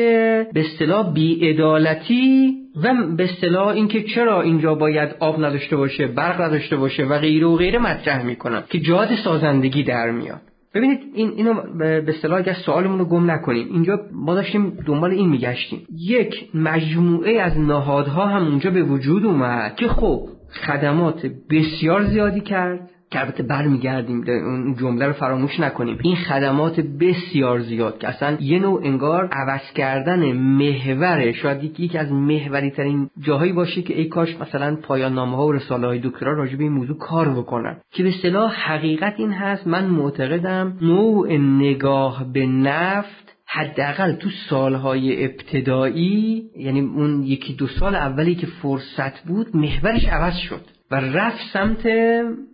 به 0.53 0.59
اصطلاح 0.59 1.13
بیعدالتی 1.13 2.53
و 2.83 2.93
به 3.17 3.23
اصطلاح 3.23 3.67
اینکه 3.67 4.03
چرا 4.03 4.41
اینجا 4.41 4.75
باید 4.75 5.15
آب 5.19 5.45
نداشته 5.45 5.75
باشه 5.75 6.07
برق 6.07 6.41
نداشته 6.41 6.77
باشه 6.77 7.03
و 7.03 7.19
غیره 7.19 7.47
و 7.47 7.55
غیره 7.55 7.79
مطرح 7.79 8.23
می‌کنن 8.23 8.63
که 8.69 8.79
جاد 8.79 9.15
سازندگی 9.23 9.83
در 9.83 10.11
میاد. 10.11 10.41
ببینید 10.73 10.99
این 11.13 11.29
اینو 11.29 11.53
به 11.77 12.03
اصطلاح 12.07 12.39
اگر 12.39 12.53
سوالمون 12.53 12.99
رو 12.99 13.05
گم 13.05 13.31
نکنیم 13.31 13.67
اینجا 13.71 13.99
ما 14.11 14.35
داشتیم 14.35 14.69
دنبال 14.85 15.11
این 15.11 15.29
میگشتیم. 15.29 15.87
یک 15.97 16.49
مجموعه 16.53 17.41
از 17.41 17.57
نهادها 17.57 18.25
هم 18.25 18.47
اونجا 18.47 18.71
به 18.71 18.83
وجود 18.83 19.25
اومد 19.25 19.75
که 19.75 19.87
خب 19.87 20.27
خدمات 20.67 21.25
بسیار 21.49 22.05
زیادی 22.05 22.41
کرد. 22.41 22.89
که 23.11 23.19
البته 23.19 23.43
برمیگردیم 23.43 24.23
اون 24.27 24.75
جمله 24.75 25.05
رو 25.05 25.13
فراموش 25.13 25.59
نکنیم. 25.59 25.97
این 26.03 26.15
خدمات 26.15 26.79
بسیار 26.79 27.59
زیاد 27.59 27.97
که 27.97 28.07
اصلا 28.07 28.37
یه 28.39 28.59
نوع 28.59 28.81
انگار 28.83 29.29
عوض 29.31 29.73
کردن 29.75 30.31
محور 30.31 31.31
شاید 31.31 31.63
یکی 31.63 31.97
از 31.97 32.11
محوری 32.11 32.71
ترین 32.71 33.09
جاهایی 33.19 33.53
باشه 33.53 33.81
که 33.81 33.97
ای 33.97 34.05
کاش 34.05 34.37
مثلا 34.41 34.75
پایان 34.75 35.13
نامه 35.13 35.35
ها 35.35 35.47
و 35.47 35.51
رساله 35.51 35.87
های 35.87 35.99
دکترا 36.03 36.33
راجع 36.33 36.55
به 36.55 36.63
این 36.63 36.73
موضوع 36.73 36.97
کار 36.97 37.29
بکنن. 37.29 37.77
که 37.91 38.03
به 38.03 38.09
اصطلاح 38.09 38.53
حقیقت 38.53 39.13
این 39.17 39.31
هست 39.31 39.67
من 39.67 39.85
معتقدم 39.85 40.77
نوع 40.81 41.37
نگاه 41.37 42.33
به 42.33 42.45
نفت 42.45 43.31
حداقل 43.53 44.13
تو 44.13 44.29
سالهای 44.49 45.25
ابتدایی 45.25 46.43
یعنی 46.57 46.79
اون 46.79 47.23
یکی 47.23 47.53
دو 47.53 47.67
سال 47.67 47.95
اولی 47.95 48.35
که 48.35 48.47
فرصت 48.47 49.23
بود 49.27 49.55
محورش 49.55 50.05
عوض 50.05 50.37
شد. 50.37 50.61
و 50.91 50.95
رفت 50.95 51.41
سمت 51.53 51.87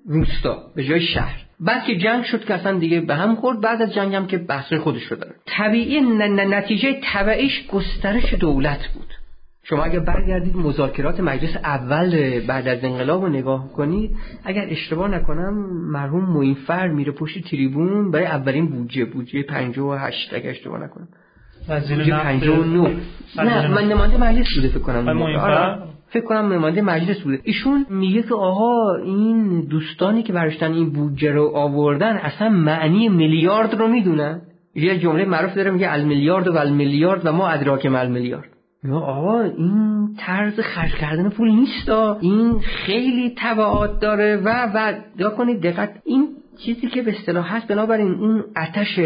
روستا 0.07 0.57
به 0.75 0.83
جای 0.83 1.01
شهر. 1.01 1.35
بعد 1.59 1.83
که 1.83 1.95
جنگ 1.95 2.23
شد 2.23 2.45
که 2.45 2.53
اصلا 2.53 2.79
دیگه 2.79 3.01
به 3.01 3.15
هم 3.15 3.35
خورد 3.35 3.61
بعد 3.61 3.81
از 3.81 3.93
جنگ 3.93 4.15
هم 4.15 4.27
که 4.27 4.37
بحث 4.37 4.73
خودش 4.73 5.03
رو 5.03 5.17
داره. 5.17 5.35
طبیعی 5.45 6.01
نتیجه 6.01 6.99
طبعیش 7.03 7.67
گسترش 7.67 8.33
دولت 8.33 8.87
بود. 8.87 9.13
شما 9.63 9.83
اگر 9.83 9.99
برگردید 9.99 10.55
مذاکرات 10.55 11.19
مجلس 11.19 11.55
اول 11.55 12.39
بعد 12.47 12.67
از 12.67 12.83
انقلاب 12.83 13.21
رو 13.21 13.29
نگاه 13.29 13.73
کنید 13.73 14.15
اگر 14.43 14.67
اشتباه 14.69 15.07
نکنم 15.07 15.53
مرحوم 15.91 16.25
موینفر 16.25 16.87
میره 16.87 17.11
پشت 17.11 17.49
تریبون 17.49 18.11
برای 18.11 18.25
اولین 18.25 18.67
بودجه 18.67 19.05
بودجه 19.05 19.43
58 19.43 20.33
اگر 20.33 20.49
اشتباه 20.49 20.83
نکنم. 20.83 21.07
وزیر 21.69 22.15
59 22.15 22.97
نه. 23.37 23.67
من 23.67 23.83
نماینده 23.83 24.17
مجلس 24.17 24.47
بوده 24.55 24.69
فکر 24.69 24.79
کنم. 24.79 25.96
فکر 26.09 26.25
کنم 26.25 26.53
نماینده 26.53 26.81
مجلس 26.81 27.21
بوده. 27.21 27.39
ایشون 27.43 27.85
میگه 27.89 28.21
که 28.21 28.33
آقا 28.33 28.95
این 28.95 29.61
دوستانی 29.61 30.23
که 30.23 30.33
برشتن 30.33 30.73
این 30.73 30.89
بودجه 30.89 31.31
رو 31.31 31.51
آوردن 31.55 32.17
اصلا 32.17 32.49
معنی 32.49 33.09
میلیارد 33.09 33.73
رو 33.75 33.87
می‌دونن. 33.87 34.41
یه 34.75 34.99
جمله 34.99 35.25
معروف 35.25 35.53
داره 35.53 35.71
میگه 35.71 35.93
المیلیارد 35.93 36.47
و 36.47 36.57
المیلیارد 36.57 37.25
و 37.25 37.31
ما 37.31 37.47
ادراک 37.47 37.85
مل 37.85 38.11
میلیارد 38.11 38.49
یا 38.83 38.97
آقا 38.97 39.41
این 39.41 40.09
طرز 40.19 40.59
خرج 40.59 40.91
کردن 40.91 41.29
پول 41.29 41.51
نیست 41.51 41.89
این 41.89 42.59
خیلی 42.59 43.33
تبعات 43.37 43.99
داره 43.99 44.41
و 44.45 44.71
و 44.73 44.93
یا 45.19 45.29
کنید 45.29 45.61
دقت 45.61 46.01
این 46.05 46.27
چیزی 46.65 46.87
که 46.87 47.01
به 47.01 47.11
اصطلاح 47.11 47.55
هست 47.55 47.67
بنابراین 47.67 48.13
اون 48.13 48.43
آتش 48.55 48.99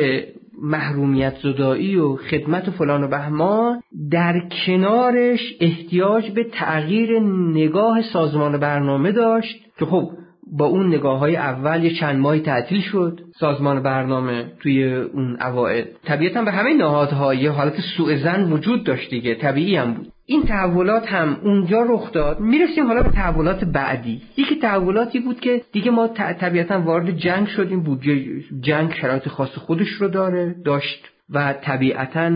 محرومیت 0.61 1.33
زدایی 1.43 1.95
و 1.95 2.15
خدمت 2.15 2.67
و 2.67 2.71
فلان 2.71 3.03
و 3.03 3.07
بهمان 3.07 3.81
در 4.11 4.49
کنارش 4.65 5.39
احتیاج 5.59 6.31
به 6.31 6.43
تغییر 6.43 7.19
نگاه 7.53 8.01
سازمان 8.13 8.57
برنامه 8.57 9.11
داشت 9.11 9.55
که 9.79 9.85
خب 9.85 10.09
با 10.51 10.65
اون 10.65 10.87
نگاه 10.87 11.19
های 11.19 11.35
اول 11.35 11.83
یه 11.83 11.93
چند 11.93 12.19
ماهی 12.19 12.39
تعطیل 12.39 12.81
شد. 12.81 13.19
سازمان 13.39 13.83
برنامه 13.83 14.45
توی 14.59 14.93
اون 14.93 15.37
اوائل. 15.41 15.85
طبیعتا 16.05 16.41
به 16.41 16.51
همه 16.51 16.73
نهادها 16.73 17.33
یه 17.33 17.51
حالت 17.51 17.81
سوء 17.97 18.15
زن 18.15 18.51
وجود 18.51 18.83
داشت 18.83 19.09
دیگه. 19.09 19.35
طبیعی 19.35 19.75
هم 19.75 19.93
بود. 19.93 20.07
این 20.25 20.43
تحولات 20.43 21.07
هم 21.07 21.37
اونجا 21.43 21.81
رخ 21.89 22.11
داد. 22.11 22.39
می‌رسیم 22.39 22.87
حالا 22.87 23.03
به 23.03 23.09
تحولات 23.09 23.63
بعدی. 23.63 24.21
یکی 24.37 24.55
تحولاتی 24.55 25.19
بود 25.19 25.39
که 25.39 25.61
دیگه 25.71 25.91
ما 25.91 26.07
طبیعتا 26.39 26.81
وارد 26.81 27.11
جنگ 27.11 27.47
شدیم. 27.47 27.83
بود 27.83 28.01
جنگ 28.61 28.93
شرایط 28.93 29.27
خاص 29.27 29.57
خودش 29.57 29.89
رو 29.89 30.07
داره 30.07 30.55
داشت. 30.65 31.09
و 31.33 31.53
طبیعتا 31.53 32.31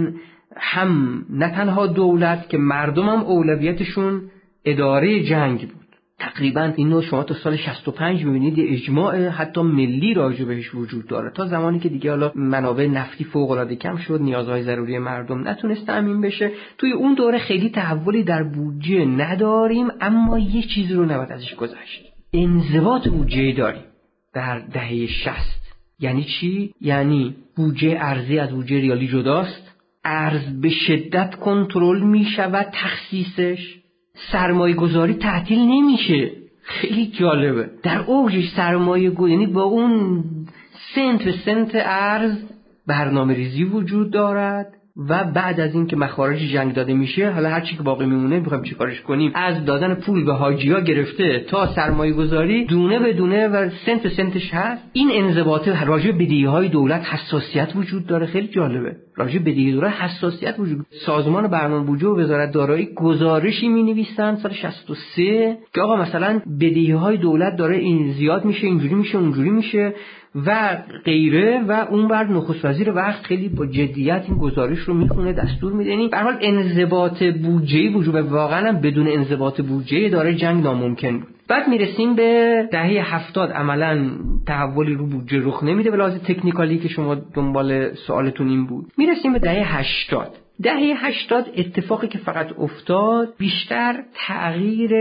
هم 0.57 1.25
نه 1.29 1.49
تنها 1.49 1.87
دولت 1.87 2.49
که 2.49 2.57
مردم 2.57 3.09
هم 3.09 3.23
اولویتشون 3.23 4.21
اداره 4.65 5.23
جنگ 5.23 5.59
بود. 5.59 5.84
تقریبا 6.19 6.73
اینو 6.75 7.01
شما 7.01 7.23
تا 7.23 7.33
سال 7.33 7.55
65 7.55 8.25
می‌بینید 8.25 8.73
اجماع 8.73 9.27
حتی 9.27 9.61
ملی 9.61 10.13
راجع 10.13 10.45
بهش 10.45 10.75
وجود 10.75 11.07
داره. 11.07 11.31
تا 11.35 11.47
زمانی 11.47 11.79
که 11.79 11.89
دیگه 11.89 12.09
حالا 12.09 12.31
منابع 12.35 12.87
نفتی 12.87 13.23
فوق 13.23 13.51
العاده 13.51 13.75
کم 13.75 13.97
شد 13.97 14.21
نیازهای 14.21 14.63
ضروری 14.63 14.99
مردم 14.99 15.47
نتونست 15.47 15.85
تامین 15.85 16.21
بشه. 16.21 16.51
توی 16.77 16.91
اون 16.91 17.13
دوره 17.13 17.37
خیلی 17.37 17.69
تحولی 17.69 18.23
در 18.23 18.43
بودجه 18.43 19.05
نداریم 19.05 19.87
اما 20.01 20.39
یه 20.39 20.61
چیزی 20.61 20.93
رو 20.93 21.05
نباید 21.05 21.31
ازش 21.31 21.55
گذشت. 21.55 22.05
انضباط 22.33 23.07
بودجه 23.07 23.51
داریم 23.51 23.83
در 24.33 24.59
دهه 24.59 25.07
60 25.07 25.65
یعنی 25.99 26.23
چی؟ 26.23 26.73
یعنی 26.81 27.35
بودجه 27.55 27.97
ارزی 27.99 28.39
از 28.39 28.49
بودجه 28.49 28.79
ریالی 28.79 29.07
جداست. 29.07 29.75
ارز 30.03 30.61
به 30.61 30.69
شدت 30.69 31.35
کنترل 31.35 31.99
می 31.99 32.25
شود 32.25 32.67
تخصیصش. 32.73 33.84
سرمایه 34.31 34.75
گذاری 34.75 35.13
تعطیل 35.13 35.59
نمیشه. 35.59 36.31
خیلی 36.61 37.07
جالبه. 37.07 37.69
در 37.83 38.01
اوجش 38.01 38.49
سرمایه 38.55 39.09
گذاری 39.09 39.31
یعنی 39.31 39.47
با 39.47 39.63
اون 39.63 40.23
سنت 40.95 41.23
به 41.23 41.31
سنت 41.45 41.71
ارز 41.75 42.37
برنامه 42.87 43.33
ریزی 43.33 43.63
وجود 43.63 44.11
دارد. 44.11 44.73
و 44.97 45.23
بعد 45.23 45.59
از 45.59 45.73
اینکه 45.73 45.95
مخارج 45.95 46.39
جنگ 46.39 46.73
داده 46.73 46.93
میشه 46.93 47.31
حالا 47.31 47.49
هر 47.49 47.61
چی 47.61 47.75
که 47.75 47.83
باقی 47.83 48.05
میمونه 48.05 48.39
می‌خوایم 48.39 48.63
چیکارش 48.63 49.01
کنیم؟ 49.01 49.31
از 49.35 49.65
دادن 49.65 49.93
پول 49.93 50.25
به 50.25 50.33
حاجیا 50.33 50.79
گرفته 50.79 51.45
تا 51.49 51.73
سرمایه 51.73 52.13
گذاری 52.13 52.65
دونه 52.65 52.99
به 52.99 53.13
دونه 53.13 53.47
و 53.47 53.69
سنت 53.85 54.03
به 54.03 54.09
سنتش 54.09 54.53
هست. 54.53 54.83
این 54.93 55.09
انضباط 55.13 55.67
راجع 55.67 56.11
به 56.11 56.49
های 56.49 56.69
دولت 56.69 57.01
حساسیت 57.01 57.75
وجود 57.75 58.07
داره. 58.07 58.25
خیلی 58.25 58.47
جالبه. 58.47 58.95
راجع 59.15 59.39
بدهی 59.39 59.71
دولت 59.71 59.93
حساسیت 59.93 60.55
وجود 60.59 60.85
سازمان 61.05 61.47
برنامه 61.47 61.85
بودجه 61.85 62.07
و 62.07 62.19
وزارت 62.19 62.51
دارایی 62.51 62.89
گزارشی 62.95 63.67
می 63.67 63.83
نویسن 63.83 64.35
سال 64.35 64.51
63 64.51 65.57
که 65.73 65.81
آقا 65.81 65.95
مثلا 65.95 66.41
بدهی 66.61 66.91
های 66.91 67.17
دولت 67.17 67.55
داره 67.55 67.77
این 67.77 68.11
زیاد 68.11 68.45
میشه 68.45 68.67
اینجوری 68.67 68.95
میشه 68.95 69.17
اونجوری 69.17 69.49
میشه. 69.49 69.93
و 70.47 70.77
غیره 71.05 71.63
و 71.67 71.71
اون 71.89 72.07
بعد 72.07 72.31
نخست 72.31 72.65
وزیر 72.65 72.91
وقت 72.91 73.23
خیلی 73.25 73.49
با 73.49 73.65
جدیت 73.65 74.23
این 74.27 74.37
گزارش 74.37 74.79
رو 74.79 74.93
می‌خونه 74.93 75.33
دستور 75.33 75.73
میده. 75.73 75.89
یعنی 75.89 76.07
به 76.07 76.17
حال 76.17 76.37
انضباط 76.41 77.23
بودجه 77.23 77.89
وجود 77.89 78.15
واقعا 78.15 78.79
بدون 78.79 79.07
انضباط 79.07 79.61
بودجه 79.61 80.09
داره 80.09 80.35
جنگ 80.35 80.63
ناممکن 80.63 81.19
بود. 81.19 81.27
بعد 81.47 81.67
می‌رسیم 81.67 82.15
به 82.15 82.61
دهه 82.71 83.15
هفتاد. 83.15 83.51
عملا 83.51 84.09
تحولی 84.47 84.93
رو 84.93 85.05
بودجه 85.05 85.39
رخ 85.43 85.63
نمیده 85.63 85.91
به 85.91 85.97
لحاظ 85.97 86.17
تکنیکالی 86.17 86.77
که 86.77 86.87
شما 86.87 87.15
دنبال 87.15 87.93
سوالتون 87.93 88.49
این 88.49 88.65
بود. 88.65 88.85
می‌رسیم 88.97 89.33
به 89.33 89.39
دهه 89.39 89.77
هشتاد. 89.77 90.31
دهه 90.63 91.05
هشتاد 91.05 91.45
اتفاقی 91.57 92.07
که 92.07 92.17
فقط 92.17 92.59
افتاد 92.59 93.33
بیشتر 93.37 93.95
تغییر 94.27 94.91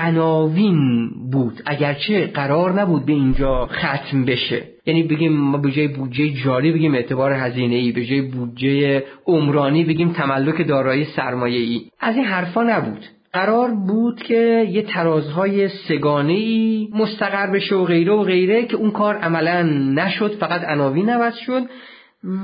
عناوین 0.00 1.10
بود. 1.32 1.62
اگرچه 1.66 2.26
قرار 2.26 2.80
نبود 2.80 3.06
به 3.06 3.12
اینجا 3.12 3.66
ختم 3.66 4.24
بشه. 4.24 4.62
یعنی 4.86 5.02
بگیم 5.02 5.32
ما 5.32 5.58
به 5.58 5.70
جای 5.70 5.88
بودجه 5.88 6.28
جاری 6.28 6.72
بگیم 6.72 6.94
اعتبار 6.94 7.32
هزینه 7.32 7.74
ای 7.74 7.92
به 7.92 8.04
جای 8.06 8.22
بودجه 8.22 9.04
عمرانی 9.26 9.84
بگیم 9.84 10.12
تملک 10.12 10.68
دارایی 10.68 11.04
سرمایه 11.04 11.60
ای 11.60 11.80
از 12.00 12.16
این 12.16 12.24
حرفا 12.24 12.62
نبود. 12.62 13.04
قرار 13.32 13.70
بود 13.70 14.22
که 14.22 14.68
یه 14.70 14.82
ترازهای 14.82 15.68
سگانه 15.68 16.32
ای 16.32 16.88
مستقر 16.94 17.46
بشه 17.46 17.74
و 17.74 17.84
غیره 17.84 18.12
و 18.12 18.22
غیره 18.22 18.66
که 18.66 18.76
اون 18.76 18.90
کار 18.90 19.16
عملا 19.16 19.62
نشد 19.94 20.30
فقط 20.40 20.64
عناوین 20.64 21.10
عوض 21.10 21.34
شد 21.34 21.62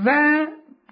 و 0.07 0.11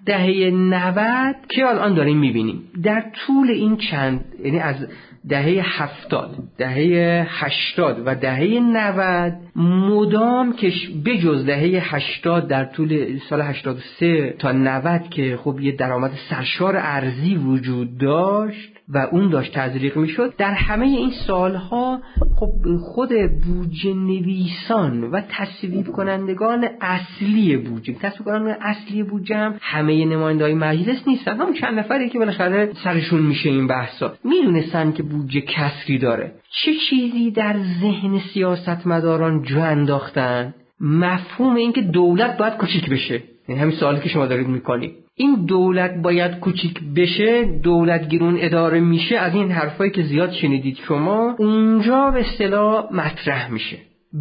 دهه 0.05 0.51
90 0.53 1.35
که 1.49 1.65
الان 1.65 1.93
داریم 1.93 2.17
می‌بینیم. 2.17 2.63
در 2.83 3.03
طول 3.25 3.49
این 3.49 3.77
چند 3.77 4.25
یعنی 4.43 4.59
از 4.59 4.87
دهه 5.29 5.63
هفتاد 5.65 6.35
دهه 6.57 7.27
هشتاد 7.29 8.01
و 8.05 8.15
دهه 8.15 8.59
نود 8.59 9.33
مدام 9.55 10.53
که 10.53 10.71
بجز 11.05 11.45
دهه 11.45 11.95
هشتاد 11.95 12.47
در 12.47 12.65
طول 12.65 13.19
سال 13.29 13.41
هشتاد 13.41 13.77
سه 13.99 14.35
تا 14.39 14.51
نود 14.51 15.09
که 15.09 15.37
خب 15.37 15.59
یه 15.59 15.71
درآمد 15.71 16.11
سرشار 16.29 16.77
ارزی 16.77 17.35
وجود 17.35 17.97
داشت. 17.97 18.71
و 18.89 18.97
اون 18.97 19.29
داشت 19.29 19.53
تزریق 19.53 19.97
می‌شد. 19.97 20.35
در 20.37 20.53
همه 20.53 20.85
این 20.85 21.11
سالها 21.27 22.01
خب 22.39 22.51
خود 22.79 23.09
بودجه 23.45 23.93
نویسان 23.93 25.03
و 25.03 25.21
تصویب 25.29 25.87
کنندگان 25.87 26.67
اصلی 26.81 27.57
بودجه 27.57 27.93
تصویب 27.93 28.25
کنندگان 28.25 28.57
اصلی 28.61 29.03
بودجه 29.03 29.35
هم 29.35 29.55
همه 29.61 30.05
نمایندهای 30.05 30.53
مجلس 30.53 31.07
نیستن. 31.07 31.37
همون 31.37 31.53
چند 31.53 31.79
نفری 31.79 32.09
که 32.09 32.19
بالاخره 32.19 32.71
سرشون 32.83 33.21
میشه 33.21 33.49
این 33.49 33.67
بحثا. 33.67 34.13
می‌دونستن 34.23 34.91
که 34.91 35.03
بودجه 35.03 35.41
کسری 35.41 35.97
داره. 35.97 36.31
چه 36.49 36.71
چیزی 36.89 37.31
در 37.31 37.55
ذهن 37.81 38.19
سیاستمداران 38.33 39.41
جو 39.41 39.59
انداختن؟ 39.59 40.53
مفهوم 40.79 41.55
اینکه 41.55 41.81
دولت 41.81 42.37
باید 42.37 42.53
کوچیک 42.53 42.89
بشه. 42.89 43.23
یعنی 43.47 43.61
همین 43.61 43.75
سوالی 43.75 43.99
که 43.99 44.09
شما 44.09 44.25
دارید 44.25 44.47
می‌کنید 44.47 44.91
این 45.15 45.45
دولت 45.45 46.01
باید 46.01 46.39
کوچیک 46.39 46.79
بشه 46.95 47.43
دولت 47.63 48.09
گیرون 48.09 48.37
اداره 48.39 48.79
میشه 48.79 49.17
از 49.17 49.35
این 49.35 49.51
حرفایی 49.51 49.91
که 49.91 50.03
زیاد 50.03 50.31
شنیدید 50.31 50.77
شما 50.87 51.35
اونجا 51.39 52.11
به 52.11 52.19
اصطلاح 52.19 52.93
مطرح 52.93 53.51
میشه. 53.51 53.77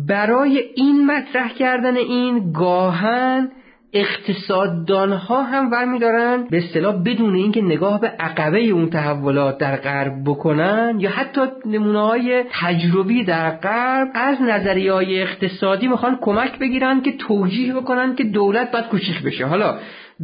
برای 0.08 0.58
این 0.76 1.06
مطرح 1.06 1.52
کردن 1.52 1.96
این 1.96 2.52
گاهن 2.52 3.48
اقتصاددان 3.94 5.12
ها 5.12 5.42
هم 5.42 5.70
برمیدارن 5.70 6.46
به 6.50 6.58
اصطلاح 6.58 7.02
بدون 7.02 7.34
اینکه 7.34 7.62
نگاه 7.62 8.00
به 8.00 8.08
عقبه 8.08 8.58
اون 8.58 8.90
تحولات 8.90 9.58
در 9.58 9.76
غرب 9.76 10.12
بکنن 10.26 10.96
یا 10.98 11.10
حتی 11.10 11.40
نمونه 11.66 12.00
های 12.00 12.44
تجربی 12.50 13.24
در 13.24 13.50
غرب 13.50 14.08
از 14.14 14.42
نظریه 14.42 14.92
های 14.92 15.22
اقتصادی 15.22 15.88
می‌خوان 15.88 16.18
کمک 16.20 16.58
بگیرن 16.58 17.00
که 17.00 17.12
توجیه 17.16 17.74
بکنن 17.74 18.14
که 18.14 18.24
دولت 18.24 18.72
باید 18.72 18.84
کوچیک 18.84 19.22
بشه. 19.22 19.46
حالا 19.46 19.78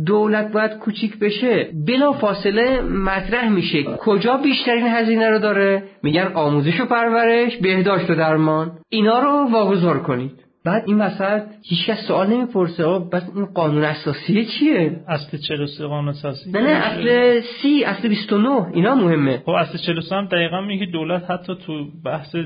دولت 0.06 0.52
باید 0.52 0.70
کوچیک 0.70 1.18
بشه 1.18 1.68
بلا 1.86 2.12
فاصله 2.12 2.80
مطرح 2.80 3.48
میشه. 3.48 3.82
کجا 3.82 4.36
بیشترین 4.36 4.86
هزینه 4.86 5.30
رو 5.30 5.38
داره؟ 5.38 5.82
میگن 6.02 6.30
آموزش 6.34 6.80
و 6.80 6.84
پرورش 6.84 7.56
بهداشت 7.56 8.10
و 8.10 8.14
درمان. 8.14 8.72
اینا 8.88 9.20
رو 9.20 9.50
واگذار 9.50 9.98
کنید. 9.98 10.49
بعد 10.64 10.82
این 10.86 11.00
وسط 11.00 11.42
هیچ 11.62 11.86
کس 11.86 12.06
سوال 12.08 12.26
نمی‌پرسه 12.26 12.84
بس 13.12 13.22
این 13.34 13.44
قانون 13.44 13.84
اساسی 13.84 14.44
چیه؟ 14.44 15.00
اصل 15.08 15.38
43 15.38 15.86
قانون 15.86 16.08
اساسی. 16.08 16.50
نه 16.50 16.60
نه 16.60 16.68
اصل 16.68 17.40
سی 17.40 17.84
اصل 17.84 18.08
29 18.08 18.66
اینا 18.74 18.94
مهمه. 18.94 19.38
خب 19.38 19.50
اصل 19.50 19.78
43 19.78 20.16
هم 20.16 20.26
دقیقا 20.26 20.60
میگه 20.60 20.86
دولت 20.86 21.30
حتی 21.30 21.54
تو 21.66 21.84
بحث 22.04 22.36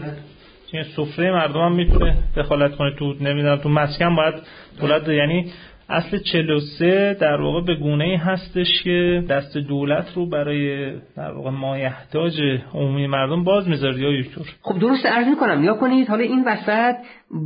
سفره 0.97 1.33
مردم 1.33 1.61
هم 1.61 1.73
می‌تونه 1.73 2.17
دخالت 2.37 2.77
کنه 2.77 2.95
تو 2.99 3.15
نمی‌دونم 3.21 3.57
تو 3.57 3.69
مسکن 3.69 4.17
باید 4.17 4.35
دولت 4.81 5.09
یعنی 5.09 5.53
اصل 5.89 6.19
43 6.19 7.15
در 7.21 7.41
واقع 7.41 7.61
به 7.67 7.75
گونه 7.75 8.05
ای 8.05 8.17
هستش 8.17 8.83
که 8.85 9.25
دست 9.31 9.57
دولت 9.57 10.07
رو 10.15 10.27
برای 10.27 10.93
در 11.17 11.33
واقع 11.33 11.51
مایحتاج 11.51 12.41
عمومی 12.75 13.07
مردم 13.07 13.45
باز 13.45 13.69
می‌ذاره 13.69 14.01
یا 14.01 14.11
یکطور 14.13 14.47
خب 14.63 14.79
درست 14.79 15.07
عرض 15.07 15.27
می‌کنم. 15.27 15.65
یا 15.65 15.75
کنید 15.75 16.09
حالا 16.09 16.23
این 16.23 16.45
وسط 16.47 16.95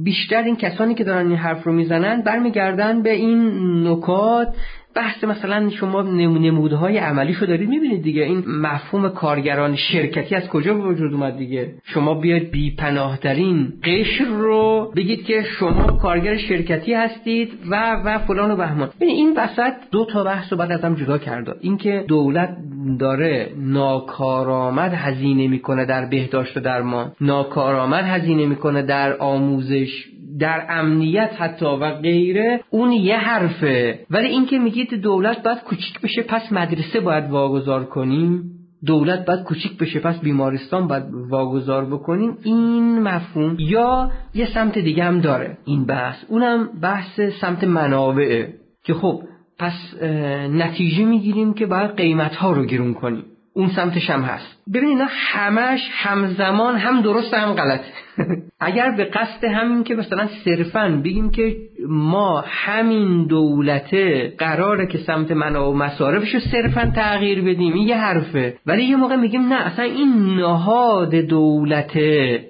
بیشتر 0.05 0.43
این 0.43 0.57
کسانی 0.57 0.95
که 0.95 1.05
دارن 1.05 1.27
این 1.27 1.37
حرف 1.37 1.65
رو 1.65 1.73
می‌زنن 1.73 2.23
برمیگردن 2.23 3.03
به 3.03 3.13
این 3.13 3.51
نکات 3.89 4.49
بحث 4.95 5.25
مثلا 5.25 5.71
شما 5.71 6.03
نمودهای 6.03 6.99
عملیشو 6.99 7.47
دارید 7.47 7.69
می‌بینید 7.69 8.03
دیگه. 8.03 8.23
این 8.23 8.45
مفهوم 8.47 9.09
کارگران 9.09 9.77
شرکتی 9.77 10.35
از 10.35 10.49
کجا 10.49 10.75
به 10.75 10.81
وجود 10.81 11.13
اومد 11.13 11.37
دیگه؟ 11.37 11.75
شما 11.85 12.15
بیاید 12.15 12.51
بی 12.51 12.75
پناهترین 12.75 13.73
قشر 13.85 14.25
رو 14.25 14.93
بگید 14.97 15.25
که 15.25 15.43
شما 15.43 15.87
کارگر 15.87 16.37
شرکتی 16.37 16.95
هستید 16.95 17.51
و 17.71 18.03
و 18.05 18.19
فلان 18.19 18.51
و 18.51 18.57
بهمان. 18.57 18.91
این 19.01 19.35
وسط 19.37 19.73
دو 19.91 20.05
تا 20.05 20.25
بحث 20.25 20.53
رو 20.53 20.59
بعد 20.59 20.73
ازم 20.73 20.95
جدا 20.95 21.19
کرده. 21.19 21.55
اینکه 21.61 22.05
دولت 22.09 22.57
داره 22.99 23.53
ناکارآمد 23.57 24.93
هزینه 24.95 25.49
می‌کنه 25.49 25.85
در 25.85 26.07
بهداشت 26.07 26.57
و 26.57 26.61
درمان. 26.61 27.13
ناکارآمد 27.21 28.05
هزینه 28.05 28.47
می‌کنه 28.47 28.83
در 28.83 29.17
آموزش 29.17 30.09
در 30.41 30.67
امنیت 30.69 31.31
حتی 31.39 31.67
و 31.67 31.91
غیره 31.91 32.61
اون 32.71 32.93
یه 32.93 33.17
حرفه. 33.17 34.01
ولی 34.11 34.27
اینکه 34.29 34.59
میگید 34.59 34.95
دولت 34.95 35.43
باید 35.43 35.59
کوچیک 35.59 36.01
بشه 36.01 36.23
پس 36.23 36.53
مدرسه 36.53 37.01
باید 37.01 37.31
واگذار 37.31 37.85
کنیم. 37.85 38.43
دولت 38.87 39.27
باید 39.27 39.43
کوچیک 39.43 39.79
بشه 39.79 40.01
پس 40.01 40.21
بیمارستان 40.21 40.89
باید 40.89 41.05
واگذار 41.31 41.85
بکنیم. 41.85 42.39
این 42.43 43.03
مفهوم. 43.03 43.57
یا 43.59 44.11
یه 44.35 44.47
سمت 44.55 44.79
دیگه 44.79 45.05
هم 45.05 45.21
داره 45.21 45.59
این 45.65 45.87
بحث. 45.87 46.17
اونم 46.29 46.69
بحث 46.83 47.21
سمت 47.41 47.65
منابعه. 47.65 48.55
که 48.85 48.95
خب 48.95 49.23
پس 49.59 50.03
نتیجه 50.51 51.05
می‌گیریم 51.05 51.55
که 51.55 51.67
باید 51.67 51.97
قیمت 51.97 52.35
ها 52.35 52.53
رو 52.53 52.65
گرون 52.65 52.95
کنیم. 52.95 53.25
اون 53.55 53.69
سمتش 53.69 54.11
هم 54.11 54.23
هست. 54.23 54.58
ببینید 54.75 54.99
اینا 54.99 55.09
همش 55.11 55.81
همزمان 55.93 56.77
هم 56.77 57.03
درست 57.03 57.35
هم 57.35 57.53
غلط. 57.53 57.81
اگر 58.61 58.91
به 58.91 59.05
قصد 59.05 59.45
همین 59.45 59.85
که 59.85 59.95
مثلا 59.95 60.29
صرفا 60.45 61.01
بگیم 61.05 61.31
که 61.31 61.57
ما 61.89 62.45
همین 62.47 63.27
دولته 63.27 64.35
قراره 64.39 64.87
که 64.87 64.99
سمت 64.99 65.31
منابع 65.31 65.69
و 65.69 65.73
مصارفش 65.73 66.35
رو 66.35 66.41
صرفا 66.41 66.93
تغییر 66.95 67.43
بدیم 67.43 67.73
این 67.73 67.89
یه 67.89 67.97
حرفه. 67.97 68.57
ولی 68.67 68.85
یه 68.85 68.97
موقع 68.97 69.17
میگیم 69.17 69.49
نه 69.49 69.55
اصلا 69.55 69.85
این 69.85 70.37
نهاد 70.37 71.15
دولت 71.15 71.99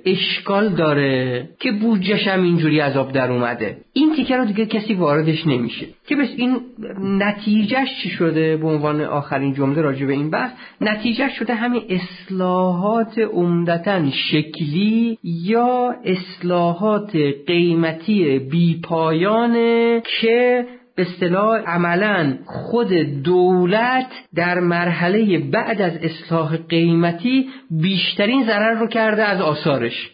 اشکال 0.06 0.68
داره 0.68 1.48
که 1.60 1.72
بودجش 1.72 2.28
هم 2.28 2.42
اینجوری 2.42 2.80
عذاب 2.80 3.12
در 3.12 3.32
اومده. 3.32 3.76
این 3.92 4.16
تیکه 4.16 4.36
رو 4.36 4.44
دیگه 4.44 4.66
کسی 4.66 4.94
واردش 4.94 5.46
نمیشه. 5.46 5.86
که 6.06 6.16
بس 6.16 6.28
این 6.36 6.60
نتیجهش 7.00 7.88
چی 8.02 8.08
شده؟ 8.10 8.56
به 8.56 8.66
عنوان 8.66 9.00
آخرین 9.00 9.54
جمله 9.54 9.82
راجع 9.82 10.06
به 10.06 10.12
این 10.12 10.30
بحث. 10.30 10.50
نتیجه 10.80 11.28
شده 11.28 11.54
همین 11.54 11.82
اصلاحات 12.08 13.18
عمدتا 13.18 14.10
شکلی 14.10 15.18
یا 15.24 15.94
اصلاحات 16.04 17.16
قیمتی 17.46 18.38
بیپایانه 18.38 20.02
که 20.20 20.66
به 20.96 21.02
اصطلاح 21.02 21.60
عملا 21.60 22.38
خود 22.46 22.92
دولت 23.24 24.06
در 24.34 24.60
مرحله 24.60 25.38
بعد 25.38 25.82
از 25.82 25.92
اصلاح 25.96 26.56
قیمتی 26.56 27.48
بیشترین 27.70 28.44
ضرر 28.44 28.78
رو 28.78 28.86
کرده 28.86 29.24
از 29.24 29.40
آثارش. 29.40 30.10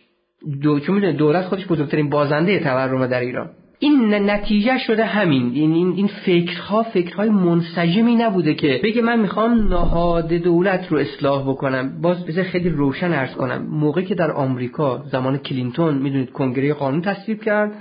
دو... 0.63 0.81
چون 0.81 0.95
می‌دونه 0.95 1.13
دولت 1.13 1.45
خودش 1.45 1.67
بزرگترین 1.67 2.11
بازنده 2.11 2.59
تورم 2.59 3.07
در 3.07 3.21
ایران. 3.21 3.51
این 3.85 4.15
نتیجه 4.31 4.79
شده 4.79 5.05
همین. 5.05 5.51
این 5.55 5.73
این, 5.73 5.93
این 5.97 6.07
فکرها 6.07 6.83
فکرهای 6.83 7.29
منسجمی 7.29 8.17
نبوده 8.17 8.55
که 8.55 8.81
بگه 8.85 9.03
من 9.03 9.21
می‌خوام 9.21 9.69
نهاد 9.69 10.29
دولت 10.29 10.87
رو 10.93 10.99
اصلاح 10.99 11.43
بکنم. 11.43 12.01
باز 12.01 12.27
بذار 12.27 12.45
خیلی 12.45 12.69
روشن 12.69 13.13
ارز 13.13 13.33
کنم. 13.33 13.67
موقعی 13.71 14.05
که 14.05 14.15
در 14.15 14.31
آمریکا 14.31 15.05
زمان 15.13 15.39
کلینتون 15.39 15.95
می‌دونید 15.95 16.31
کنگره 16.31 16.75
قانون 16.75 17.01
تصویب 17.01 17.43
کرد 17.43 17.73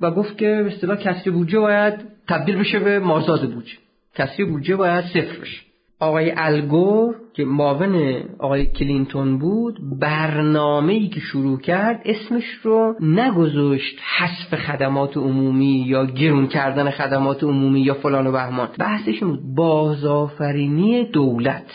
و 0.00 0.10
گفت 0.10 0.38
که 0.38 0.46
به 0.46 0.74
اصطلاح 0.74 0.96
کسری 0.96 1.30
بودجه 1.30 1.58
باید 1.58 1.94
تبدیل 2.28 2.56
بشه 2.56 2.78
به 2.78 2.98
مازاد 2.98 3.52
بودجه. 3.52 3.74
کسری 4.14 4.44
بودجه 4.44 4.76
باید 4.76 5.04
صفر 5.04 5.40
بشه. 5.40 5.69
آقای 6.00 6.32
الگور 6.36 7.16
که 7.34 7.44
معاون 7.44 8.22
آقای 8.38 8.66
کلینتون 8.66 9.38
بود 9.38 9.78
برنامه 10.00 10.92
ای 10.92 11.08
که 11.08 11.20
شروع 11.20 11.60
کرد 11.60 12.02
اسمش 12.04 12.44
رو 12.62 12.94
نگذاشت 13.00 13.98
حذف 14.18 14.54
خدمات 14.54 15.16
عمومی 15.16 15.84
یا 15.86 16.04
گرون 16.04 16.46
کردن 16.46 16.90
خدمات 16.90 17.44
عمومی 17.44 17.80
یا 17.80 17.94
فلان 17.94 18.26
و 18.26 18.32
بهمان. 18.32 18.68
بحثش 18.78 19.20
بود 19.20 19.54
بازآفرینی 19.54 21.04
دولت. 21.04 21.66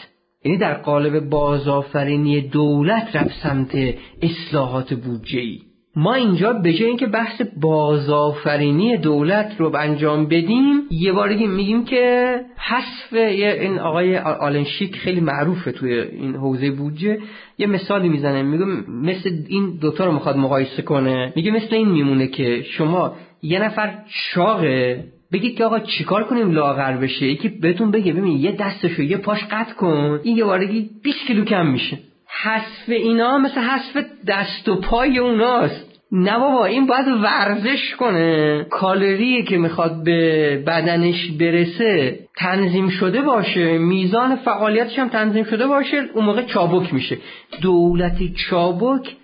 یعنی 0.46 0.58
در 0.58 0.74
قالب 0.74 1.30
بازآفرینی 1.30 2.42
دولت 2.42 3.16
رفت 3.16 3.44
سمت 3.44 3.76
اصلاحات 4.22 4.94
بودجه 4.94 5.40
ای 5.40 5.60
ما 5.98 6.14
اینجا 6.14 6.54
به 6.54 6.74
جای 6.74 6.88
اینکه 6.88 7.08
بحث 7.08 7.42
بازآفرینی 7.62 8.98
دولت 8.98 9.56
رو 9.58 9.76
انجام 9.76 10.26
بدیم 10.26 10.82
یه 10.92 11.12
بارگی 11.12 11.48
میگیم 11.48 11.86
که 11.86 12.36
حذف 12.58 13.14
این 13.14 13.80
آقای 13.80 14.18
آلنشیک 14.18 14.96
خیلی 14.96 15.20
معروفه 15.20 15.72
توی 15.72 15.94
این 16.00 16.36
حوزه 16.36 16.72
بودجه. 16.72 17.20
یه 17.58 17.68
مثالی 17.68 18.10
می‌زنه 18.10 18.44
میگه 18.44 18.66
مثل 18.88 19.32
این 19.48 19.78
دوتا 19.82 20.06
رو 20.06 20.12
می‌خواد 20.12 20.38
مقایسه 20.38 20.82
کنه. 20.82 21.34
میگه 21.36 21.52
مثل 21.52 21.76
این 21.76 21.90
میمونه 21.90 22.28
که 22.28 22.62
شما 22.62 23.16
یه 23.42 23.64
نفر 23.64 23.94
چاقه 24.34 25.04
بگید 25.34 25.58
که 25.58 25.66
آقا 25.66 25.80
چیکار 25.80 26.24
کنیم 26.24 26.52
لاغر 26.52 26.98
بشه؟ 26.98 27.26
یکی 27.26 27.50
بهتون 27.50 27.92
بگه 27.92 28.14
ببین 28.14 28.38
یه 28.38 28.52
دستشو 28.52 29.04
یه 29.04 29.18
پاش 29.18 29.40
قطع 29.52 29.74
کن. 29.74 30.20
این 30.24 30.38
یه 30.38 30.44
بارگی 30.44 30.90
20 31.04 31.28
کیلو 31.28 31.46
کم 31.46 31.68
میشه. 31.68 31.98
حذف 32.44 32.90
اینا 32.90 33.38
مثل 33.38 33.62
حذف 33.62 34.06
دست 34.28 34.70
و 34.70 34.76
پای 34.76 35.18
اوناست. 35.18 35.85
نه 36.12 36.40
بابا 36.40 36.66
این 36.66 36.88
باید 36.88 37.08
ورزش 37.08 37.96
کنه. 37.96 38.64
کالری 38.70 39.44
که 39.44 39.58
می‌خواد 39.58 40.04
به 40.04 40.64
بدنش 40.68 41.32
برسه 41.40 42.20
تنظیم 42.38 42.90
شده 42.90 43.22
باشه. 43.22 43.78
میزان 43.78 44.36
فعالیتش 44.36 45.00
هم 45.00 45.10
تنظیم 45.10 45.44
شده 45.44 45.68
باشه. 45.68 46.04
اون 46.14 46.26
موقع 46.26 46.42
چابک 46.42 46.94
میشه. 46.94 47.18
دولت 47.62 48.34
چابک 48.50 49.16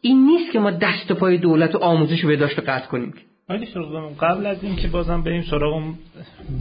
این 0.00 0.26
نیست 0.26 0.52
که 0.52 0.58
ما 0.58 0.70
دست 0.70 1.10
و 1.10 1.14
پای 1.14 1.38
دولت 1.38 1.74
و 1.74 1.78
آموزش 1.78 2.20
رو 2.20 2.28
به 2.28 2.36
داشته 2.36 2.62
قطع 2.62 2.86
کنیم. 2.86 3.14
ولی 3.48 3.66
قبل 4.20 4.46
از 4.46 4.64
اینکه 4.64 4.88
بازم 4.88 5.22
بریم 5.22 5.42
سراغ 5.42 5.82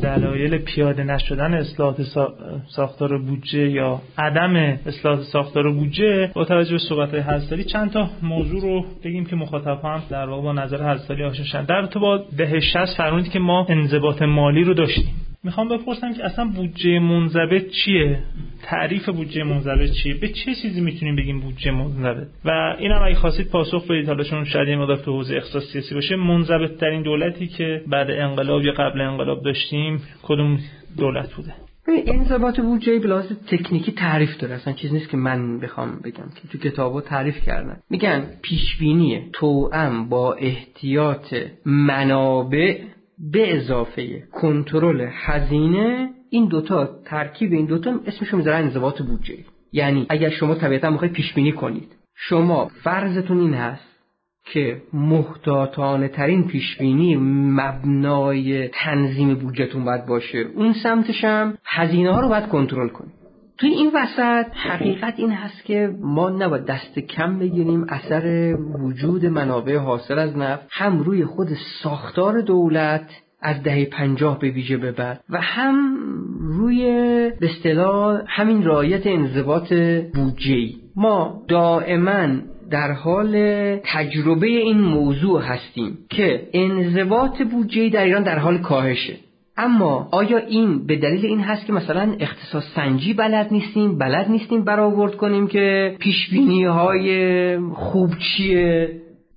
دلایل 0.01 0.57
پیاده 0.57 1.03
نشدن 1.03 1.53
اصلاحات 1.53 2.01
ساختار 2.75 3.17
بودجه 3.17 3.69
یا 3.69 4.01
عدم 4.17 4.55
اصلاحات 4.85 5.21
ساختار 5.21 5.71
بودجه 5.71 6.31
با 6.33 6.45
توجه 6.45 6.71
به 6.71 6.79
صحبت 6.89 7.13
های 7.13 7.63
چند 7.63 7.91
تا 7.91 8.09
موضوع 8.21 8.61
رو 8.61 8.85
بگیم 9.03 9.25
که 9.25 9.35
مخاطب 9.35 9.79
هم 9.83 10.03
در 10.09 10.29
واقع 10.29 10.41
با 10.41 10.53
نظر 10.53 10.81
هستالی 10.81 11.23
آشنا 11.23 11.61
در 11.61 11.85
تو 11.85 11.99
با 11.99 12.17
دهه 12.37 12.59
60 12.59 12.97
فرمودید 12.97 13.31
که 13.31 13.39
ما 13.39 13.65
انضباط 13.69 14.21
مالی 14.21 14.63
رو 14.63 14.73
داشتیم. 14.73 15.13
می‌خوام 15.47 15.67
بپرسم 15.69 16.13
که 16.13 16.25
اصلا 16.25 16.45
بودجه 16.45 16.99
منضبط 16.99 17.69
چیه؟ 17.69 18.19
تعریف 18.63 19.09
بودجه 19.09 19.43
منضبط 19.43 19.91
چیه؟ 19.91 20.13
به 20.13 20.27
چه 20.27 20.55
چیزی 20.61 20.81
می‌تونیم 20.81 21.15
بگیم 21.15 21.39
بودجه 21.39 21.71
منضبط؟ 21.71 22.27
و 22.45 22.75
اینم 22.79 23.01
اگه 23.05 23.15
خواستید 23.15 23.49
پاسخ 23.49 23.87
بدید 23.87 24.07
حالا 24.07 24.23
چون 24.23 24.43
شاید 24.43 24.67
این 24.67 24.95
تو 24.95 25.11
حوزه 25.11 25.35
اختصاص 25.35 25.63
سیاسی 25.71 25.95
باشه 25.95 26.15
منضبط 26.15 26.79
ترین 26.79 27.01
دولتی 27.01 27.47
که 27.47 27.81
بعد 27.87 28.11
انقلاب 28.11 28.61
یا 28.61 28.71
قبل 28.71 29.01
انقلاب 29.01 29.43
داشتیم 29.43 30.01
کدوم 30.23 30.59
دولت 30.97 31.33
بوده؟ 31.33 31.53
انضباط 31.87 32.59
بودجه 32.59 32.99
بلاز 32.99 33.25
تکنیکی 33.47 33.91
تعریف 33.91 34.37
داره. 34.37 34.55
اصلا 34.55 34.73
چیز 34.73 34.93
نیست 34.93 35.09
که 35.09 35.17
من 35.17 35.59
بخوام 35.59 35.99
بگم 36.03 36.29
که 36.35 36.47
تو 36.51 36.57
کتابو 36.57 37.01
تعریف 37.01 37.45
کردن. 37.45 37.77
میگن 37.89 38.25
پیشبینی 38.41 39.21
توأم 39.33 40.09
با 40.09 40.33
احتیاط 40.33 41.35
منابع 41.65 42.77
به 43.31 43.57
اضافه 43.57 44.23
کنترل 44.31 45.07
هزینه 45.11 46.09
این 46.29 46.47
دوتا 46.47 46.89
ترکیب 47.05 47.53
این 47.53 47.65
دوتا 47.65 47.99
اسمشو 48.05 48.37
می‌ذارن 48.37 48.63
انضباط 48.63 49.01
بودجه. 49.01 49.37
یعنی 49.73 50.05
اگر 50.09 50.29
شما 50.29 50.55
طبیعتا 50.55 50.89
می‌خواید 50.89 51.13
پیش 51.13 51.33
بینی 51.33 51.51
کنید 51.51 51.95
شما 52.15 52.71
فرضتون 52.83 53.39
این 53.39 53.53
هست 53.53 53.97
که 54.45 54.81
محتاطانه 54.93 56.07
ترین 56.07 56.47
پیش 56.47 56.77
بینی 56.77 57.15
مبنای 57.55 58.67
تنظیم 58.67 59.35
بودجهتون 59.35 59.85
باید 59.85 60.05
باشه. 60.05 60.37
اون 60.37 60.73
سمتش 60.83 61.23
هم 61.23 61.57
هزینه 61.65 62.13
ها 62.13 62.19
رو 62.19 62.29
باید 62.29 62.47
کنترل 62.47 62.89
کنید. 62.89 63.26
توی 63.57 63.69
این 63.69 63.91
وسط 63.93 64.45
حقیقت 64.53 65.13
این 65.17 65.31
هست 65.31 65.65
که 65.65 65.89
ما 66.01 66.29
نباید 66.29 66.65
دست 66.65 66.99
کم 66.99 67.39
بگیریم 67.39 67.85
اثر 67.89 68.55
وجود 68.79 69.25
منابع 69.25 69.77
حاصل 69.77 70.19
از 70.19 70.37
نفت 70.37 70.67
هم 70.71 70.99
روی 70.99 71.25
خود 71.25 71.47
ساختار 71.83 72.41
دولت 72.41 73.09
از 73.41 73.63
دهه 73.63 73.85
پنجاه 73.85 74.39
به 74.39 74.49
ویژه 74.49 74.77
به 74.77 74.91
بعد 74.91 75.19
و 75.29 75.41
هم 75.41 75.97
روی 76.39 76.83
به 77.39 77.49
اصطلاح 77.49 78.21
همین 78.27 78.63
رایت 78.63 79.07
انضباط 79.07 79.73
بودجه 80.13 80.69
ما 80.95 81.41
دائما 81.47 82.27
در 82.71 82.91
حال 82.91 83.33
تجربه 83.83 84.47
این 84.47 84.81
موضوع 84.81 85.41
هستیم 85.41 85.97
که 86.09 86.47
انضباط 86.53 87.41
بودجه 87.41 87.89
در 87.89 88.03
ایران 88.03 88.23
در 88.23 88.39
حال 88.39 88.57
کاهشه. 88.57 89.26
اما 89.57 90.09
آیا 90.11 90.37
این 90.37 90.87
به 90.87 90.95
دلیل 90.95 91.25
این 91.25 91.39
هست 91.39 91.65
که 91.65 91.73
مثلا 91.73 92.15
اختصاص 92.19 92.63
سنجی 92.75 93.13
بلد 93.13 93.47
نیستیم 93.51 93.97
بلد 93.97 94.29
نیستیم 94.29 94.63
برآورد 94.63 95.15
کنیم 95.15 95.47
که 95.47 95.95
پیش 95.99 96.33
های 96.67 97.57
خوب 97.59 98.09
چیه؟ 98.17 98.89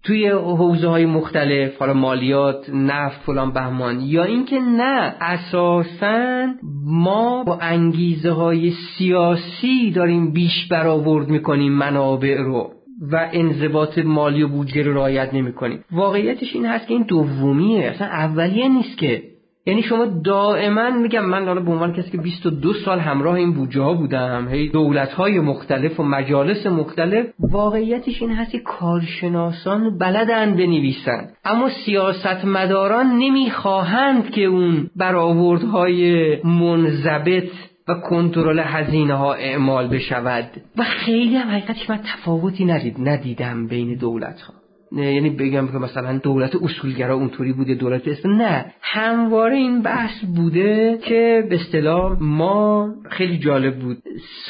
توی 0.04 0.28
حوزه 0.28 0.88
های 0.88 1.06
مختلف 1.06 1.78
حالا 1.78 1.92
مالیات 1.92 2.70
نفت 2.74 3.20
فلان 3.20 3.52
بهمان 3.52 4.00
یا 4.00 4.24
اینکه 4.24 4.58
نه 4.60 5.14
اساسا 5.20 6.46
ما 6.84 7.44
با 7.44 7.58
انگیزه 7.60 8.30
های 8.30 8.70
سیاسی 8.70 9.90
داریم 9.90 10.32
بیش 10.32 10.68
برآورد 10.70 11.28
می‌کنیم 11.28 11.72
منابع 11.72 12.36
رو 12.36 12.70
و 13.12 13.28
انضباط 13.32 13.98
مالی 13.98 14.42
و 14.42 14.48
بودجه 14.48 14.82
رو 14.82 14.94
رعایت 14.94 15.34
نمی‌کنیم. 15.34 15.84
واقعیتش 15.92 16.54
این 16.54 16.66
هست 16.66 16.86
که 16.86 16.94
این 16.94 17.02
دومیه. 17.02 17.84
اصلا 17.84 18.06
اولیه 18.06 18.68
نیست 18.68 18.98
که 18.98 19.22
یعنی 19.66 19.82
شما 19.82 20.06
دائما 20.24 20.90
میگم 20.90 21.24
من 21.24 21.46
حالا 21.46 21.60
به 21.60 21.70
عنوان 21.70 21.92
کسی 21.92 22.10
که 22.10 22.18
22 22.18 22.72
سال 22.72 22.98
همراه 22.98 23.34
این 23.34 23.52
بودجه 23.52 23.80
ها 23.80 23.94
بودم 23.94 24.48
هی 24.48 24.68
دولت 24.68 25.12
های 25.12 25.40
مختلف 25.40 26.00
و 26.00 26.02
مجالس 26.02 26.66
مختلف 26.66 27.26
واقعیتش 27.38 28.22
این 28.22 28.32
هست 28.32 28.50
که 28.50 28.58
کارشناسان 28.58 29.98
بلدن 29.98 30.54
بنویسن. 30.54 31.28
اما 31.44 31.68
سیاستمداران 31.84 33.06
نمی‌خواهند 33.06 34.30
که 34.30 34.44
اون 34.44 34.90
برآوردهای 34.96 36.36
منضبط 36.42 37.50
و 37.88 37.94
کنترل 37.94 38.58
هزینه 38.58 39.14
ها 39.14 39.34
اعمال 39.34 39.88
بشود. 39.88 40.50
و 40.76 40.82
خیلی 40.84 41.36
هم 41.36 41.50
حقیقتش 41.50 41.90
من 41.90 41.98
تفاوتی 41.98 42.64
ندید 42.64 42.96
ندیدم 42.98 43.66
بین 43.66 43.94
دولت 43.94 44.40
ها 44.40 44.59
یعنی 44.92 45.30
بگم 45.30 45.68
که 45.68 45.78
مثلا 45.78 46.18
دولت 46.18 46.56
اصولگرا 46.62 47.14
اونطوری 47.14 47.52
بوده 47.52 47.74
دولت 47.74 48.08
اسلام 48.08 48.42
نه. 48.42 48.72
همواره 48.80 49.56
این 49.56 49.82
بحث 49.82 50.24
بوده 50.36 50.98
که 51.02 51.46
به 51.50 51.54
اصطلاح 51.54 52.16
ما 52.20 52.94
خیلی 53.10 53.38
جالب 53.38 53.78
بود. 53.78 53.98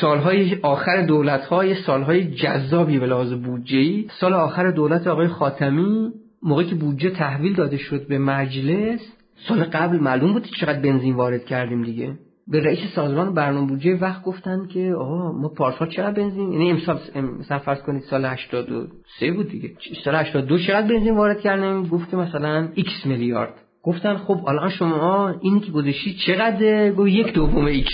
سالهای 0.01 0.57
آخر 0.63 1.03
دولت 1.03 1.45
های 1.45 1.75
سالهای 1.75 2.25
جذابی 2.25 2.99
به 2.99 3.07
لحاظ 3.07 3.33
بودجه 3.33 4.05
سال 4.21 4.33
آخر 4.33 4.71
دولت 4.71 5.07
آقای 5.07 5.29
خاتمی 5.29 6.13
موقعی 6.43 6.67
که 6.67 6.75
بودجه 6.75 7.11
تحویل 7.11 7.55
داده 7.55 7.77
شد 7.77 8.07
به 8.07 8.19
مجلس 8.19 9.01
سال 9.49 9.65
قبل 9.65 9.97
معلوم 9.97 10.33
بود 10.33 10.49
چقدر 10.61 10.81
بنزین 10.81 11.15
وارد 11.15 11.45
کردیم 11.45 11.83
دیگه. 11.83 12.19
به 12.51 12.61
رئیس 12.61 12.79
سازمان 12.95 13.35
برنامه 13.35 13.67
بودجه 13.67 13.95
وقت 13.95 14.23
گفتن 14.23 14.67
که 14.67 14.95
آها 14.99 15.33
ما 15.33 15.49
پارسال 15.49 15.89
چقدر 15.89 16.23
بنزین؟ 16.23 16.53
یعنی 16.53 16.71
امسال 16.71 16.99
مثلا 17.41 17.59
فرض 17.59 17.83
کنید 17.83 18.03
سال 18.03 18.25
83 18.25 19.33
بود 19.33 19.49
دیگه. 19.49 19.71
سال 20.05 20.15
82 20.15 20.59
چقدر 20.59 20.89
بنزین 20.89 21.17
وارد 21.17 21.41
کردن؟ 21.41 21.83
گفت 21.83 22.11
که 22.11 22.17
مثلا 22.17 22.69
x 22.77 23.07
میلیارد. 23.07 23.55
گفتن 23.83 24.17
خب 24.17 24.49
الان 24.49 24.71
شما 24.71 25.35
اینی 25.41 25.61
که 25.61 25.73
گذاشتی 25.73 26.17
چقدر؟ 26.27 26.93
گفت 26.93 27.09
یک 27.09 27.33
دوم 27.33 27.73
x. 27.73 27.89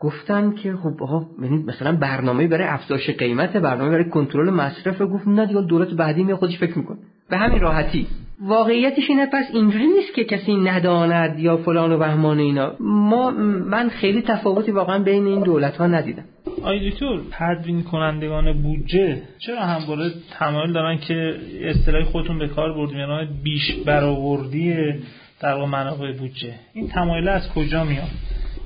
گفتن 0.00 0.52
که 0.52 0.72
خب 0.72 1.02
آقا 1.02 1.26
یعنی 1.42 1.62
مثلا 1.62 1.96
برنامه 1.96 2.46
برای 2.48 2.68
افزایش 2.68 3.10
قیمت 3.10 3.56
برنامه 3.56 3.90
برای 3.90 4.10
کنترل 4.10 4.50
مصرف. 4.50 5.02
گفت 5.02 5.28
نه 5.28 5.46
دیگه 5.46 5.60
دولت 5.60 5.88
بعدی 5.88 6.24
می 6.24 6.34
خودش 6.34 6.58
فکر 6.58 6.78
می‌کنه. 6.78 6.98
به 7.30 7.36
همین 7.36 7.60
راحتی. 7.60 8.06
واقعیتش 8.40 9.10
اینه 9.10 9.26
پس 9.26 9.44
اینجوری 9.54 9.86
نیست 9.86 10.14
که 10.14 10.24
کسی 10.24 10.56
نداند 10.56 11.38
یا 11.38 11.56
فلان 11.56 11.92
و 11.92 11.98
بهمان 11.98 12.38
اینا. 12.38 12.72
ما 12.80 13.30
من 13.70 13.88
خیلی 13.88 14.22
تفاوتی 14.22 14.72
واقعا 14.72 14.98
بین 14.98 15.26
این 15.26 15.42
دولت 15.42 15.76
ها 15.76 15.86
ندیدم. 15.86 16.24
آی 16.62 16.90
دکتر 16.90 17.18
تدوین 17.30 17.82
کنندگان 17.82 18.62
بودجه 18.62 19.22
چرا 19.38 19.60
همواره 19.60 20.10
تمایل 20.38 20.72
دارن 20.72 20.98
که 20.98 21.34
اصطلاح 21.62 22.04
خودتون 22.04 22.38
به 22.38 22.48
کار 22.48 22.72
بردیم؟ 22.72 22.98
یعنی 22.98 23.28
بیش 23.44 23.72
برآوردی 23.86 24.74
در 25.40 25.64
منابع 25.64 26.12
بودجه. 26.12 26.54
این 26.74 26.88
تمایل 26.88 27.28
از 27.28 27.52
کجا 27.52 27.84
میاد؟ 27.84 28.08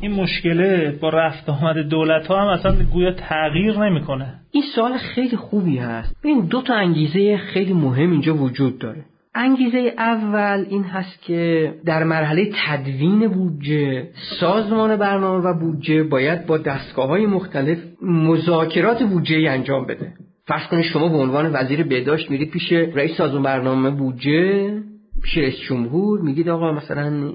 این 0.00 0.12
مشکله 0.12 0.98
با 1.00 1.08
رفت 1.08 1.48
آمد 1.48 1.78
دولت 1.78 2.26
ها 2.26 2.40
هم 2.42 2.48
اصلا 2.48 2.84
گویا 2.92 3.12
تغییر 3.12 3.78
نمی‌کنه. 3.78 4.34
این 4.52 4.62
سوال 4.74 4.92
خیلی 4.98 5.36
خوبی 5.36 5.78
هست. 5.78 6.16
این 6.24 6.46
دو 6.46 6.62
تا 6.62 6.74
انگیزه 6.74 7.36
خیلی 7.36 7.72
مهم 7.72 8.10
اینجا 8.10 8.34
وجود 8.34 8.78
داره. 8.78 9.04
انگیزه 9.34 9.94
اول 9.98 10.66
این 10.70 10.84
هست 10.84 11.22
که 11.22 11.72
در 11.86 12.04
مرحله 12.04 12.50
تدوین 12.66 13.28
بودجه 13.28 14.08
سازمان 14.40 14.96
برنامه 14.96 15.44
و 15.44 15.58
بودجه 15.58 16.02
باید 16.02 16.46
با 16.46 16.58
دستگاه 16.58 17.08
های 17.08 17.26
مختلف 17.26 17.78
مذاکرات 18.02 19.02
بودجه 19.02 19.50
انجام 19.50 19.86
بده. 19.86 20.12
فرض 20.46 20.66
کنید 20.66 20.84
شما 20.84 21.08
به 21.08 21.16
عنوان 21.16 21.50
وزیر 21.52 21.82
بهداشت 21.82 22.30
میرید 22.30 22.50
پیش 22.50 22.72
رئیس 22.72 23.16
سازمان 23.16 23.42
برنامه 23.42 23.90
بودجه 23.90 24.82
پیش 25.22 25.38
رئیس 25.38 25.54
جمهور 25.68 26.20
میگید 26.20 26.48
آقا 26.48 26.72
مثلا 26.72 27.30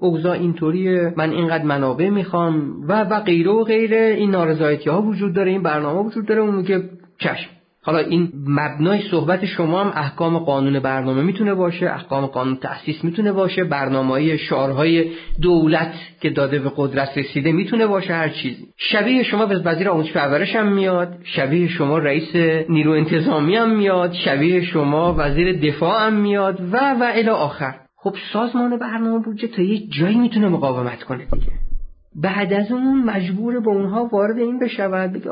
اوضاع 0.00 0.32
اینطوریه 0.32 1.14
من 1.16 1.30
اینقدر 1.30 1.64
منابع 1.64 2.08
می‌خوام 2.08 2.80
و 2.88 3.04
و 3.04 3.20
غیره 3.20 3.50
و 3.50 3.64
غیره. 3.64 4.14
این 4.18 4.30
نارضایتی 4.30 4.90
ها 4.90 5.02
وجود 5.02 5.34
داره 5.34 5.50
این 5.50 5.62
برنامه 5.62 6.00
وجود 6.00 6.26
داره 6.26 6.40
اون 6.40 6.54
میگه 6.54 6.82
چشم 7.18 7.50
حالا 7.84 7.98
این 7.98 8.32
مبنای 8.46 9.00
صحبت 9.10 9.44
شما 9.44 9.84
هم 9.84 9.92
احکام 9.94 10.38
قانون 10.38 10.80
برنامه 10.80 11.22
می‌تونه 11.22 11.54
باشه 11.54 11.86
احکام 11.86 12.26
قانون 12.26 12.56
تأسیس 12.56 13.04
می‌تونه 13.04 13.32
باشه 13.32 13.64
برنامه 13.64 14.36
شعارهای 14.36 15.10
دولت 15.42 15.94
که 16.20 16.30
داده 16.30 16.58
به 16.58 16.72
قدرت 16.76 17.18
رسیده 17.18 17.52
می‌تونه 17.52 17.86
باشه 17.86 18.14
هر 18.14 18.28
چیزی 18.28 18.66
شبیه 18.76 19.22
شما 19.22 19.46
به 19.46 19.58
وزیر 19.58 19.88
آموزش 19.88 20.12
پرورش 20.12 20.56
هم 20.56 20.72
میاد 20.72 21.18
شبیه 21.24 21.68
شما 21.68 21.98
رئیس 21.98 22.36
نیرو 22.68 22.92
انتظامی 22.92 23.56
هم 23.56 23.76
میاد 23.76 24.12
شبیه 24.12 24.64
شما 24.64 25.14
وزیر 25.18 25.60
دفاع 25.60 26.06
هم 26.06 26.12
میاد 26.12 26.60
و 26.72 26.76
و 26.76 27.12
الی 27.14 27.28
آخر. 27.28 27.74
خب 27.96 28.14
سازمان 28.32 28.78
برنامه 28.78 29.24
بودجه 29.24 29.48
تا 29.48 29.62
یه 29.62 29.88
جایی 29.88 30.16
می‌تونه 30.16 30.48
مقاومت 30.48 31.02
کنه 31.02 31.24
دیگه. 31.32 31.61
بعد 32.14 32.52
از 32.52 32.72
اون 32.72 33.02
مجبور 33.04 33.60
با 33.60 33.72
اونها 33.72 34.04
وارد 34.12 34.38
این 34.38 34.58
بشود 34.58 35.12
بگه 35.12 35.30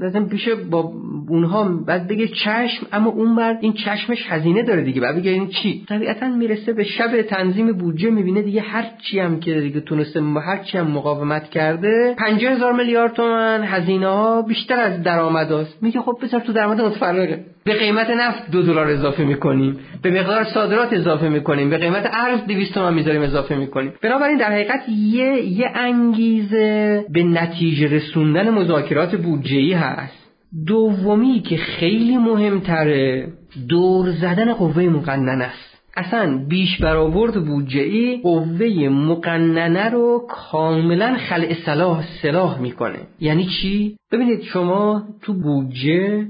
لازم 0.00 0.28
پیش 0.28 0.48
با 0.48 0.92
اونها 1.28 1.64
بعد 1.64 2.08
بگه 2.08 2.28
چشم 2.28 2.86
اما 2.92 3.10
اون 3.10 3.36
بعد 3.36 3.58
این 3.60 3.72
چشمش 3.72 4.26
هزینه 4.28 4.62
داره 4.62 4.82
دیگه. 4.82 5.00
بعد 5.00 5.16
بگه 5.16 5.30
این 5.30 5.48
چی؟ 5.48 5.84
طبیعتا 5.88 6.28
می‌رسه 6.28 6.72
به 6.72 6.84
شب 6.84 7.22
تنظیم 7.22 7.72
بودجه 7.72 8.10
می‌بینه 8.10 8.42
دیگه 8.42 8.60
هر 8.60 8.84
چی 9.02 9.18
هم 9.18 9.40
که 9.40 9.60
دیگه 9.60 9.80
تونسته 9.80 10.22
هر 10.22 10.62
چی 10.64 10.78
هم 10.78 10.86
مقاومت 10.86 11.50
کرده 11.50 12.14
50000 12.18 12.72
میلیارد 12.72 13.12
تومن 13.12 13.64
هزینه 13.64 14.06
ها 14.06 14.42
بیشتر 14.42 14.80
از 14.80 15.02
درآمداست 15.02 15.82
میگه 15.82 16.00
خب 16.00 16.18
بذار 16.22 16.40
تو 16.40 16.52
درآمد 16.52 16.80
متفرقه. 16.80 17.44
به 17.64 17.74
قیمت 17.74 18.10
نفت 18.10 18.50
دو 18.50 18.62
دلار 18.62 18.86
اضافه 18.86 19.24
می‌کنیم. 19.24 19.78
به 20.02 20.10
مقدار 20.10 20.44
صادرات 20.44 20.92
اضافه 20.92 21.28
می‌کنیم. 21.28 21.70
به 21.70 21.78
قیمت 21.78 22.10
ارز 22.12 22.40
200 22.46 22.74
تومن 22.74 22.94
می‌ذاریم 22.94 23.22
اضافه 23.22 23.56
می‌کنیم. 23.56 23.92
بنابراین 24.02 24.38
در 24.38 24.52
حقیقت 24.52 24.88
یه 24.88 25.42
یه 25.44 25.70
انگیزه 25.74 27.04
به 27.12 27.22
نتیجه 27.22 27.96
رسوندن 27.96 28.50
مذاکرات 28.50 29.16
بودجه‌ای 29.16 29.72
هست. 29.72 30.22
دومی 30.66 31.40
که 31.40 31.56
خیلی 31.56 32.16
مهمتره 32.16 33.28
دور 33.68 34.10
زدن 34.10 34.52
قوه 34.52 34.82
مقننه 34.82 35.44
است. 35.44 35.72
اصلا 35.96 36.44
بیش 36.48 36.78
برآورد 36.78 37.44
بودجه 37.44 38.16
قوه 38.22 38.88
مقننه 38.88 39.90
رو 39.90 40.26
کاملا 40.28 41.16
خلع 41.28 41.54
صلاح 41.66 42.04
سلاح 42.22 42.60
می‌کنه. 42.60 42.98
یعنی 43.20 43.46
چی؟ 43.46 43.96
ببینید 44.12 44.42
شما 44.42 45.02
تو 45.22 45.34
بودجه 45.34 46.26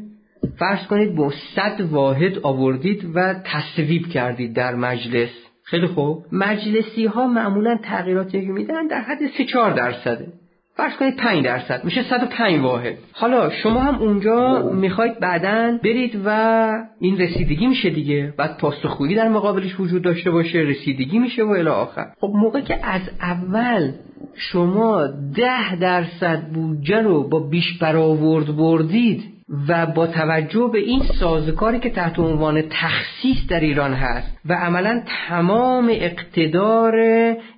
فرض 0.59 0.87
کنید 0.87 1.15
با 1.15 1.33
صد 1.57 1.81
واحد 1.81 2.39
آوردید 2.43 3.11
و 3.15 3.35
تصویب 3.45 4.09
کردید 4.09 4.55
در 4.55 4.75
مجلس. 4.75 5.31
خیلی 5.65 5.87
خوب. 5.87 6.25
مجلسی 6.33 7.07
ها 7.07 7.27
معمولا 7.27 7.79
تغییراتی 7.83 8.41
میدن 8.41 8.87
در 8.87 9.01
حد 9.01 9.19
3 9.39 9.45
4 9.45 9.73
درصده 9.73 10.33
فرض 10.77 10.97
کنید 10.97 11.17
5 11.17 11.45
درصد. 11.45 11.85
میشه 11.85 12.03
105 12.03 12.61
واحد. 12.61 12.95
حالا 13.13 13.51
شما 13.51 13.81
هم 13.81 13.95
اونجا 13.95 14.71
می‌خواید 14.73 15.21
بعدا 15.21 15.79
برید 15.85 16.23
و 16.25 16.69
این 17.01 17.19
رسیدگی 17.19 17.67
میشه 17.67 17.91
دیگه. 17.91 18.35
بعد 18.39 18.59
پاسخگویی 18.59 19.15
در 19.15 19.29
مقابلش 19.29 19.81
وجود 19.81 20.03
داشته 20.03 20.31
باشه 20.31 20.59
رسیدگی 20.59 21.19
میشه 21.19 21.45
و 21.45 21.49
الی 21.49 21.69
آخر. 21.69 22.07
خب 22.21 22.31
موقع 22.35 22.61
که 22.61 22.87
از 22.87 23.03
اول 23.21 23.93
شما 24.35 25.07
ده 25.37 25.77
درصد 25.77 26.43
بودجه 26.55 27.03
رو 27.03 27.29
با 27.29 27.41
بیش 27.41 27.79
برآورد 27.79 28.57
بردید 28.57 29.23
و 29.69 29.87
با 29.87 30.07
توجه 30.07 30.71
به 30.73 30.79
این 30.79 31.03
سازکاری 31.21 31.81
که 31.81 31.91
تحت 31.91 32.19
عنوان 32.19 32.63
تخصیص 32.71 33.47
در 33.49 33.61
ایران 33.61 33.95
هست 33.95 34.39
و 34.47 34.53
عملا 34.55 35.03
تمام 35.29 35.89
اقتدار 35.93 36.95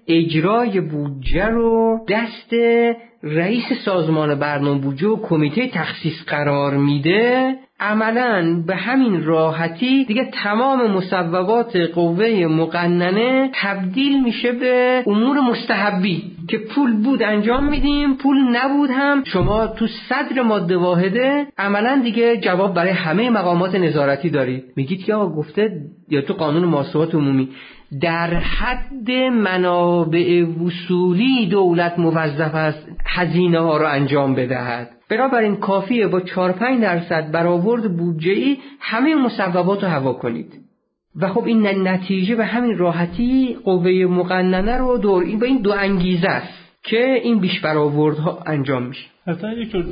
اجرای 0.07 0.81
بودجه 0.81 1.47
رو 1.47 2.01
دست 2.09 2.53
رئیس 3.23 3.73
سازمان 3.85 4.35
برنامه 4.35 4.81
بودجه 4.81 5.07
و 5.09 5.23
کمیته 5.23 5.69
تخصیص 5.69 6.25
قرار 6.27 6.77
میده 6.77 7.55
عملا 7.85 8.63
به 8.67 8.77
همین 8.77 9.25
راحتی 9.25 10.05
دیگه 10.05 10.31
تمام 10.43 10.91
مصوبات 10.91 11.77
قوه 11.77 12.47
مقننه 12.51 13.51
تبدیل 13.55 14.25
میشه 14.25 14.53
به 14.53 15.03
امور 15.07 15.41
مستحبی 15.41 16.23
که 16.49 16.59
پول 16.59 17.03
بود 17.03 17.23
انجام 17.23 17.71
میدیم 17.71 18.15
پول 18.15 18.37
نبود 18.53 18.91
هم. 18.91 19.25
شما 19.25 19.67
تو 19.67 19.87
صدر 19.87 20.43
ماده 20.43 20.77
واحده 20.77 21.47
عملا 21.59 22.01
دیگه 22.05 22.37
جواب 22.37 22.75
برای 22.75 22.91
همه 22.91 23.31
مقامات 23.31 23.75
نظارتی 23.75 24.31
دارید. 24.31 24.65
میگید 24.77 25.05
که 25.05 25.15
آقا 25.15 25.35
گفته 25.37 25.71
یا 26.09 26.21
تو 26.21 26.35
قانون 26.35 26.65
محاسبات 26.65 27.15
عمومی 27.15 27.49
در 28.01 28.35
حد 28.35 29.11
منابع 29.33 30.45
وصولی 30.45 31.47
دولت 31.47 31.99
موظف 31.99 32.55
است 32.55 32.89
هزینه 33.07 33.61
ها 33.61 33.77
رو 33.77 33.87
انجام 33.87 34.35
بدهد. 34.35 34.91
بنابراین 35.17 35.57
کافیه 35.57 36.07
با 36.07 36.21
4 36.21 36.53
5 36.53 36.83
درصد 36.83 37.31
برآورد 37.31 37.97
بودجه 37.97 38.57
همه 38.81 39.15
مصوبات 39.15 39.83
رو 39.85 39.89
هوا 39.89 40.13
کنید. 40.13 40.53
و 41.17 41.29
خب 41.29 41.45
این 41.45 41.89
نتیجه 41.89 42.35
به 42.35 42.45
همین 42.45 42.79
راحتی 42.79 43.57
قوه 43.65 43.91
مقننه 43.91 44.79
رو 44.79 44.99
دور. 44.99 45.23
این 45.23 45.39
به 45.39 45.47
این 45.47 45.59
دو 45.59 45.73
انگیزه 45.73 46.29
است. 46.29 46.64
که 46.85 47.21
این 47.23 47.41
بیش 47.41 47.61
برآوردها 47.61 48.43
انجام 48.47 48.83
میشه. 48.83 49.05
حتی 49.27 49.67
که 49.67 49.85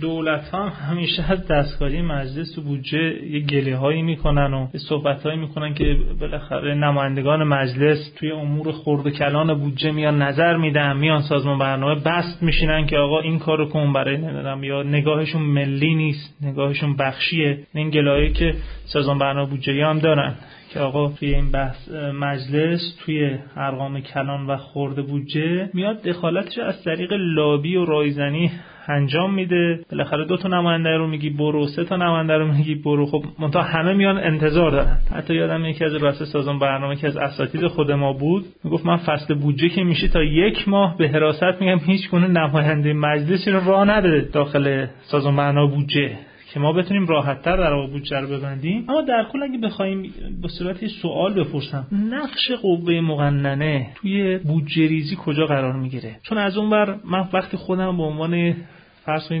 دولت 0.00 0.48
ها 0.48 0.68
همیشه 0.68 1.32
از 1.32 1.46
دستکاری 1.46 2.02
مجلس 2.02 2.58
و 2.58 2.62
بودجه 2.62 3.26
یه 3.30 3.40
گله 3.40 3.76
هایی 3.76 4.02
می‌کنن 4.02 4.54
و 4.54 4.66
صحبت 4.88 5.22
هایی 5.22 5.38
می‌کنن 5.38 5.74
که 5.74 5.96
بالاخره 6.20 6.74
نمایندگان 6.74 7.44
مجلس 7.44 8.12
توی 8.16 8.30
امور 8.30 8.72
خرد 8.72 9.06
و 9.06 9.10
کلان 9.10 9.54
بودجه 9.54 9.90
میان 9.90 10.22
نظر 10.22 10.56
میدن 10.56 10.96
میان 10.96 11.22
سازمان 11.22 11.58
برنامه 11.58 12.00
بست 12.00 12.42
میشینن 12.42 12.86
که 12.86 12.96
آقا 12.96 13.20
این 13.20 13.38
کارو 13.38 13.66
کن 13.68 13.92
برای 13.92 14.18
ندارم 14.18 14.64
یا 14.64 14.82
نگاهشون 14.82 15.42
ملی 15.42 15.94
نیست 15.94 16.36
نگاهشون 16.42 16.96
بخشیه. 16.96 17.58
این 17.74 17.90
گلایه 17.90 18.32
که 18.32 18.54
سازمان 18.84 19.18
برنامه 19.18 19.50
بودجه 19.50 19.86
هم 19.86 19.98
دارن. 19.98 20.34
که 20.72 20.80
آقا 20.80 21.08
توی 21.08 21.34
این 21.34 21.50
بحث 21.50 21.90
مجلس 22.20 22.96
توی 23.04 23.38
ارقام 23.56 24.00
کلان 24.00 24.46
و 24.46 24.56
خورده 24.56 25.02
بودجه 25.02 25.70
میاد 25.74 26.02
دخالتش 26.02 26.58
از 26.58 26.84
طریق 26.84 27.12
لابی 27.12 27.76
و 27.76 27.84
رایزنی 27.84 28.50
انجام 28.88 29.34
میده. 29.34 29.80
بالاخره 29.90 30.24
دو 30.24 30.36
تا 30.36 30.48
نماینده 30.48 30.96
رو 30.96 31.06
میگی 31.06 31.30
برو 31.30 31.66
سه 31.66 31.84
تا 31.84 31.96
نماینده 31.96 32.34
رو 32.34 32.52
میگی 32.52 32.74
برو. 32.74 33.06
خب 33.06 33.24
منتها 33.38 33.62
همه 33.62 33.92
میان 33.92 34.18
انتظار 34.18 34.70
دارن. 34.70 34.98
حتی 35.14 35.34
یادم 35.34 35.64
یکی 35.64 35.84
از 35.84 35.94
رئیس 35.94 36.22
سازمان 36.22 36.58
برنامه 36.58 36.96
که 36.96 37.06
از 37.06 37.16
اساتید 37.16 37.66
خود 37.66 37.92
ما 37.92 38.12
بود 38.12 38.44
می‌گفت 38.64 38.86
من 38.86 38.96
فصل 38.96 39.34
بودجه 39.34 39.68
که 39.68 39.84
میشه 39.84 40.08
تا 40.08 40.22
یک 40.22 40.68
ماه 40.68 40.96
به 40.98 41.08
حراست 41.08 41.60
میگم 41.60 41.78
هیچ 41.78 42.10
گونه 42.10 42.26
نماینده 42.26 42.92
مجلسی 42.92 43.50
رو 43.50 43.60
راه 43.70 43.84
نده 43.84 44.28
داخل 44.32 44.86
سازمان 45.02 45.36
برنامه 45.36 45.74
بودجه. 45.74 46.16
که 46.54 46.60
ما 46.60 46.72
بتونیم 46.72 47.06
راحتتر 47.06 47.56
در 47.56 47.72
واقع 47.72 47.92
بودجه 47.92 48.20
رو 48.20 48.28
ببندیم. 48.28 48.84
اما 48.88 49.02
در 49.02 49.26
کل 49.32 49.42
اگه 49.42 49.58
بخوایم 49.58 50.14
به 50.42 50.48
صورت 50.48 50.86
سوال 50.86 51.34
بپرسم 51.34 51.86
نقش 51.92 52.50
قوه 52.62 53.00
مقننه 53.00 53.86
توی 53.94 54.38
بودجه 54.38 54.86
ریزی 54.86 55.16
کجا 55.24 55.46
قرار 55.46 55.72
می‌گیره؟ 55.72 56.16
چون 56.22 56.38
از 56.38 56.56
اون 56.56 56.70
بر 56.70 56.96
من 57.04 57.28
وقتی 57.32 57.56
خودم 57.56 57.96
به 57.96 58.02
عنوان 58.02 58.56
فرض 59.04 59.32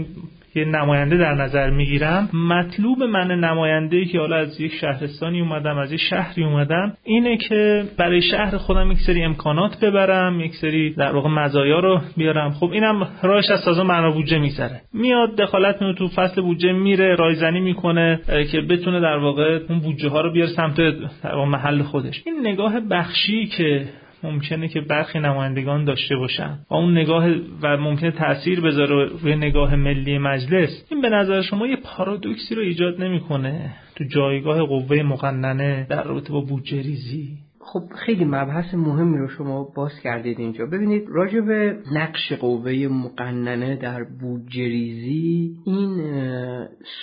یه 0.54 0.64
نماینده 0.64 1.16
در 1.16 1.34
نظر 1.34 1.70
می‌گیرم. 1.70 2.28
مطلوب 2.32 3.02
من 3.02 3.40
نماینده 3.40 4.04
که 4.04 4.18
حالا 4.18 4.36
از 4.36 4.60
یک 4.60 4.72
شهرستانی 4.80 5.40
اومدم 5.40 5.78
از 5.78 5.92
یک 5.92 6.00
شهری 6.00 6.44
اومدم 6.44 6.92
اینه 7.04 7.36
که 7.36 7.84
برای 7.98 8.22
شهر 8.22 8.56
خودم 8.56 8.92
یک 8.92 8.98
سری 8.98 9.22
امکانات 9.22 9.84
ببرم 9.84 10.40
یک 10.40 10.54
سری 10.54 10.94
در 10.94 11.12
واقع 11.12 11.28
مزایا 11.28 11.80
رو 11.80 12.00
بیارم. 12.16 12.50
خب 12.50 12.70
اینم 12.70 13.08
راهش 13.22 13.50
از 13.50 13.60
سازمان 13.60 13.86
معنا 13.86 14.10
بودجه 14.10 14.38
می‌ذاره 14.38 14.80
میاد 14.94 15.36
دخالت 15.36 15.74
می‌کنه 15.74 15.94
تو 15.94 16.08
فصل 16.08 16.40
بودجه 16.40 16.72
میره 16.72 17.14
رایزنی 17.14 17.60
می‌کنه 17.60 18.20
که 18.52 18.60
بتونه 18.60 19.00
در 19.00 19.16
واقع 19.16 19.58
اون 19.68 19.80
بودجه 19.80 20.08
ها 20.08 20.20
رو 20.20 20.32
بیاره 20.32 20.50
سمت 20.50 20.76
در 20.76 21.34
محل 21.34 21.82
خودش. 21.82 22.22
این 22.26 22.46
نگاه 22.46 22.80
بخشی 22.80 23.46
که 23.46 23.84
ممکنه 24.22 24.68
که 24.68 24.80
برخی 24.80 25.18
نمایندگان 25.18 25.84
داشته 25.84 26.16
باشن 26.16 26.58
و 26.70 26.74
اون 26.74 26.98
نگاه 26.98 27.26
و 27.62 27.76
ممکنه 27.76 28.10
تاثیر 28.10 28.60
بذاره 28.60 29.08
روی 29.22 29.36
نگاه 29.36 29.76
ملی 29.76 30.18
مجلس. 30.18 30.86
این 30.90 31.00
به 31.00 31.08
نظر 31.08 31.42
شما 31.42 31.66
یه 31.66 31.76
پارادوکسی 31.76 32.54
رو 32.54 32.62
ایجاد 32.62 33.02
نمی‌کنه 33.02 33.74
تو 33.96 34.04
جایگاه 34.04 34.62
قوه 34.62 35.02
مقننه 35.02 35.86
در 35.90 36.02
رابطه 36.02 36.32
با 36.32 36.40
بودجه 36.40 36.82
ریزی؟ 36.82 37.38
خب 37.72 37.82
خیلی 38.06 38.24
مبحث 38.24 38.74
مهمی 38.74 39.18
رو 39.18 39.28
شما 39.28 39.64
باز 39.76 40.00
کردید 40.00 40.40
اینجا. 40.40 40.66
ببینید 40.66 41.04
راجع 41.08 41.40
به 41.40 41.76
نقش 41.92 42.32
قوه 42.32 42.72
مقننه 42.72 43.76
در 43.76 44.04
بودجه 44.04 44.64
ریزی 44.64 45.56
این 45.66 46.02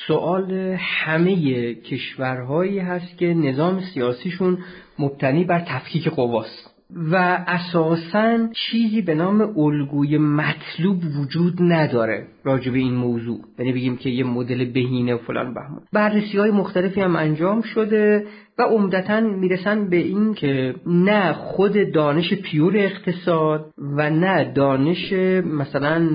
سوال 0.08 0.52
همه 0.80 1.36
کشورهایی 1.74 2.80
هست 2.80 3.18
که 3.18 3.26
نظام 3.26 3.80
سیاسیشون 3.94 4.58
مبتنی 5.00 5.44
بر 5.44 5.60
تفکیک 5.60 6.08
قواست. 6.08 6.67
و 6.96 7.16
اساسا 7.48 8.38
چیزی 8.54 9.02
به 9.02 9.16
نام 9.16 9.42
الگوی 9.58 10.18
مطلوب 10.18 11.04
وجود 11.22 11.54
نداره 11.60 12.28
راجع 12.44 12.72
به 12.72 12.80
این 12.80 12.96
موضوع. 12.96 13.40
یعنی 13.60 13.74
بگیم 13.74 13.98
که 13.98 14.10
یه 14.10 14.24
مدل 14.24 14.66
بهینه 14.66 15.18
فلان 15.18 15.54
بهمان 15.54 15.82
بررسی 15.94 16.38
های 16.38 16.52
مختلفی 16.52 17.02
هم 17.02 17.16
انجام 17.16 17.62
شده 17.62 18.26
و 18.60 18.62
عمدتا 18.62 19.20
می‌رسن 19.20 19.90
به 19.90 19.98
این 19.98 20.34
که 20.34 20.76
نه 20.86 21.34
خود 21.34 21.92
دانش 21.92 22.34
پیور 22.34 22.78
اقتصاد 22.78 23.74
و 23.78 24.10
نه 24.10 24.54
دانش 24.54 25.14
مثلا 25.44 26.10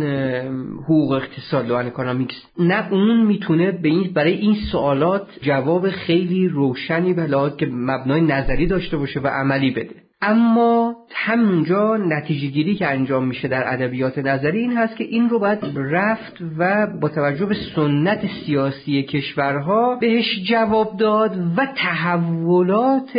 حقوق 0.84 1.12
اقتصاد 1.12 1.70
و 1.70 1.74
economics 1.74 2.34
نه 2.58 2.92
اون 2.92 3.26
می‌تونه 3.26 3.72
به 3.72 3.88
این 3.88 4.12
برای 4.14 4.32
این 4.32 4.54
سوالات 4.72 5.26
جواب 5.42 5.90
خیلی 5.90 6.48
روشنی 6.48 7.12
و 7.12 7.50
که 7.50 7.66
مبنای 7.66 8.20
نظری 8.20 8.66
داشته 8.66 8.96
باشه 8.96 9.20
و 9.20 9.26
عملی 9.26 9.70
بده. 9.70 10.01
اما 10.22 10.96
همونجا 11.14 11.96
نتیجه 11.96 12.46
گیری 12.46 12.74
که 12.74 12.86
انجام 12.86 13.26
میشه 13.26 13.48
در 13.48 13.72
ادبیات 13.72 14.18
نظری 14.18 14.58
این 14.58 14.76
هست 14.76 14.96
که 14.96 15.04
این 15.04 15.28
رو 15.28 15.38
باید 15.38 15.58
رفت 15.76 16.36
و 16.58 16.86
با 16.86 17.08
توجه 17.08 17.46
به 17.46 17.56
سنت 17.76 18.20
سیاسی 18.46 19.02
کشورها 19.02 19.96
بهش 20.00 20.42
جواب 20.48 20.96
داد 20.96 21.36
و 21.56 21.66
تحولات 21.76 23.18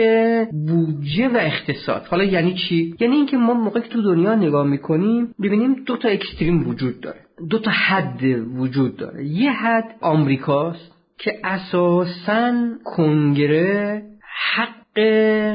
بودجه 0.67 1.27
و 1.27 1.37
اقتصاد. 1.37 2.05
حالا 2.09 2.23
یعنی 2.23 2.53
چی؟ 2.53 2.95
یعنی 2.99 3.15
اینکه 3.15 3.37
ما 3.37 3.53
موقعی 3.53 3.81
که 3.81 3.89
تو 3.89 4.01
دنیا 4.01 4.35
نگاه 4.35 4.67
می‌کنیم 4.67 5.35
ببینیم 5.43 5.73
دو 5.85 5.97
تا 5.97 6.09
extreme 6.09 6.67
وجود 6.67 7.01
داره. 7.01 7.19
دو 7.49 7.59
تا 7.59 7.71
حد 7.71 8.23
وجود 8.57 8.97
داره. 8.97 9.25
یه 9.25 9.51
حد 9.51 9.95
آمریکاست 10.01 10.91
که 11.17 11.39
اساسا 11.43 12.53
کنگره 12.83 14.03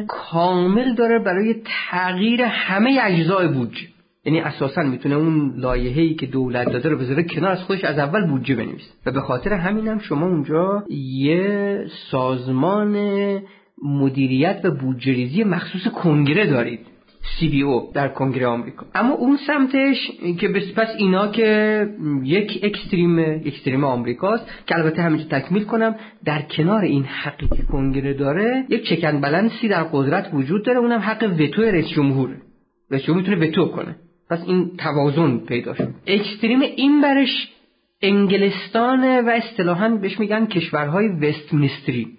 کامل 0.09 0.95
داره 0.95 1.18
برای 1.18 1.55
تغییر 1.91 2.43
همه 2.43 2.99
اجزای 3.03 3.49
بودجه. 3.49 3.86
یعنی 4.24 4.41
اساسا 4.41 4.82
می‌تونه 4.82 5.14
اون 5.14 5.55
لایحه‌ای 5.57 6.14
که 6.14 6.26
دولت 6.26 6.72
داده 6.72 6.89
رو 6.89 6.99
بذاره 6.99 7.22
کنار 7.22 7.51
از 7.51 7.62
خودش 7.62 7.84
از 7.84 7.99
اول 7.99 8.26
بودجه 8.26 8.55
بنویسه. 8.55 8.91
و 9.07 9.12
به 9.12 9.20
خاطر 9.20 9.53
همینم 9.53 9.89
هم 9.89 9.99
شما 9.99 10.26
اونجا 10.26 10.84
یه 10.91 11.84
سازمان 12.11 12.97
مدیریت 13.84 14.61
و 14.64 14.70
بودجه 14.70 15.12
ریزی 15.12 15.45
مخصوص 15.45 15.89
کنگره 15.89 16.47
دارید. 16.47 16.80
CBO 17.37 17.95
در 17.95 18.09
کنگره 18.09 18.47
آمریکا. 18.47 18.87
اما 18.95 19.14
اون 19.14 19.39
سمتش 19.47 20.11
که 20.41 20.49
پس 20.49 20.89
اینا 20.99 21.29
که 21.29 21.87
یک 22.24 22.61
اکستریم 22.62 23.18
اکستریم 23.18 23.85
آمریکاست 23.85 24.51
که 24.66 24.74
البته 24.74 25.03
همینجا 25.03 25.24
تکمیل 25.24 25.64
کنم 25.64 25.95
در 26.24 26.43
کنار 26.43 26.83
این 26.85 27.05
حقی 27.05 27.49
که 27.57 27.62
کنگره 27.62 28.14
داره 28.14 28.64
یک 28.68 28.89
چکن 28.89 29.20
بلنسی 29.20 29.68
در 29.68 29.83
قدرت 29.83 30.31
وجود 30.33 30.64
داره 30.64 30.79
اونم 30.79 31.01
حق 31.01 31.35
وتو 31.41 31.62
رئیس 31.62 31.89
جمهوره. 31.89 32.37
رئیس 32.91 33.05
جمهور 33.05 33.22
می‌تونه 33.22 33.49
وتو 33.49 33.66
کنه. 33.66 33.97
پس 34.31 34.45
این 34.47 34.70
توازن 34.79 35.39
پیدا 35.39 35.74
شد. 35.74 35.89
اکستریم 36.07 36.61
این 36.61 37.01
برش 37.01 37.49
انگلستان 38.03 39.20
و 39.20 39.29
اصطلاحا 39.29 39.89
بهش 39.89 40.20
میگن 40.20 40.47
کشورهای 40.47 41.09
وستمینستری. 41.09 42.17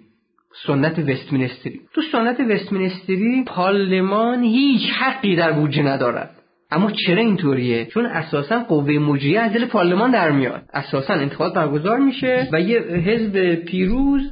سنت 0.66 0.98
وستمینستری. 0.98 1.80
تو 1.94 2.02
سنت 2.12 2.40
وستمینستری 2.40 3.44
پارلمان 3.46 4.42
هیچ 4.42 4.90
حقی 4.98 5.36
در 5.36 5.52
بودجه 5.52 5.82
ندارد. 5.82 6.30
اما 6.70 6.90
چرا 6.90 7.22
اینطوریه؟ 7.22 7.86
چون 7.86 8.06
اساسا 8.06 8.58
قوه 8.58 8.92
مجریه 8.92 9.40
از 9.40 9.52
دل 9.52 9.66
پارلمان 9.66 10.10
در 10.10 10.30
میاد. 10.30 10.62
اساسا 10.72 11.14
انتخابات 11.14 11.54
برگزار 11.54 11.98
میشه 11.98 12.48
و 12.52 12.60
یه 12.60 12.80
حزب 12.80 13.54
پیروز 13.54 14.22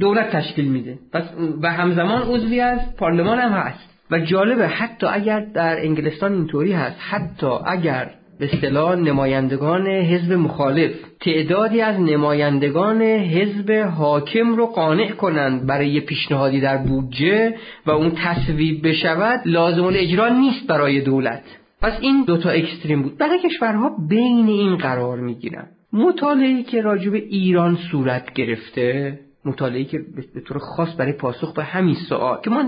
دولت 0.00 0.30
تشکیل 0.30 0.64
میده. 0.64 0.98
پس 1.12 1.22
و 1.62 1.72
همزمان 1.72 2.22
عضوی 2.22 2.60
از 2.60 2.96
پارلمان 2.96 3.38
هم 3.38 3.52
هست. 3.52 3.92
و 4.10 4.18
جالبه 4.18 4.68
حتی 4.68 5.06
اگر 5.06 5.40
در 5.40 5.80
انگلستان 5.80 6.32
اینطوری 6.32 6.72
هست 6.72 6.96
حتی 7.00 7.46
اگر 7.66 8.10
به 8.38 8.48
اصطلاح 8.52 8.94
نمایندگان 8.94 9.86
حزب 9.86 10.32
مخالف. 10.32 10.90
تعدادی 11.20 11.80
از 11.80 12.00
نمایندگان 12.00 13.02
حزب 13.02 13.72
حاکم 13.72 14.54
رو 14.56 14.66
قانع 14.66 15.10
کنند 15.10 15.66
برای 15.66 16.00
پیشنهادی 16.00 16.60
در 16.60 16.76
بودجه 16.76 17.54
و 17.86 17.90
اون 17.90 18.12
تصویب 18.16 18.88
بشود 18.88 19.40
لازم 19.46 19.84
اجرا 19.84 20.28
نیست 20.28 20.66
برای 20.66 21.00
دولت. 21.00 21.42
پس 21.82 21.92
این 22.00 22.24
دوتا 22.24 22.50
اکستریم 22.50 23.02
بود. 23.02 23.18
برای 23.18 23.38
کشورها 23.38 23.90
بین 24.08 24.48
این 24.48 24.76
قرار 24.76 25.20
می‌گیرن. 25.20 25.68
مطالعه 25.92 26.62
که 26.62 26.80
راجب 26.80 27.14
ایران 27.14 27.78
صورت 27.90 28.32
گرفته 28.32 29.18
مطالعه 29.44 29.84
که 29.84 29.98
به 30.34 30.40
طور 30.40 30.58
خاص 30.58 30.88
برای 30.98 31.12
پاسخ 31.12 31.54
به 31.54 31.64
همین 31.64 31.94
سوال 32.08 32.40
که 32.44 32.50
ما 32.50 32.62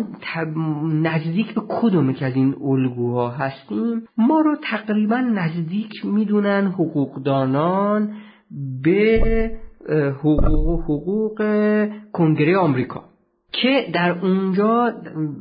نزدیک 0.92 1.54
به 1.54 1.62
کدوم 1.68 2.12
که 2.12 2.26
از 2.26 2.34
این 2.34 2.54
الگوها 2.64 3.30
هستیم 3.30 4.02
ما 4.18 4.40
رو 4.40 4.56
تقریبا 4.62 5.20
نزدیک 5.20 6.04
می‌دونن 6.04 6.66
حقوقدانان 6.66 8.12
به 8.82 9.20
حقوق 10.22 10.80
حقوق 10.84 11.42
کنگره 12.12 12.56
آمریکا 12.56 13.04
که 13.52 13.86
در 13.92 14.18
اونجا 14.18 14.92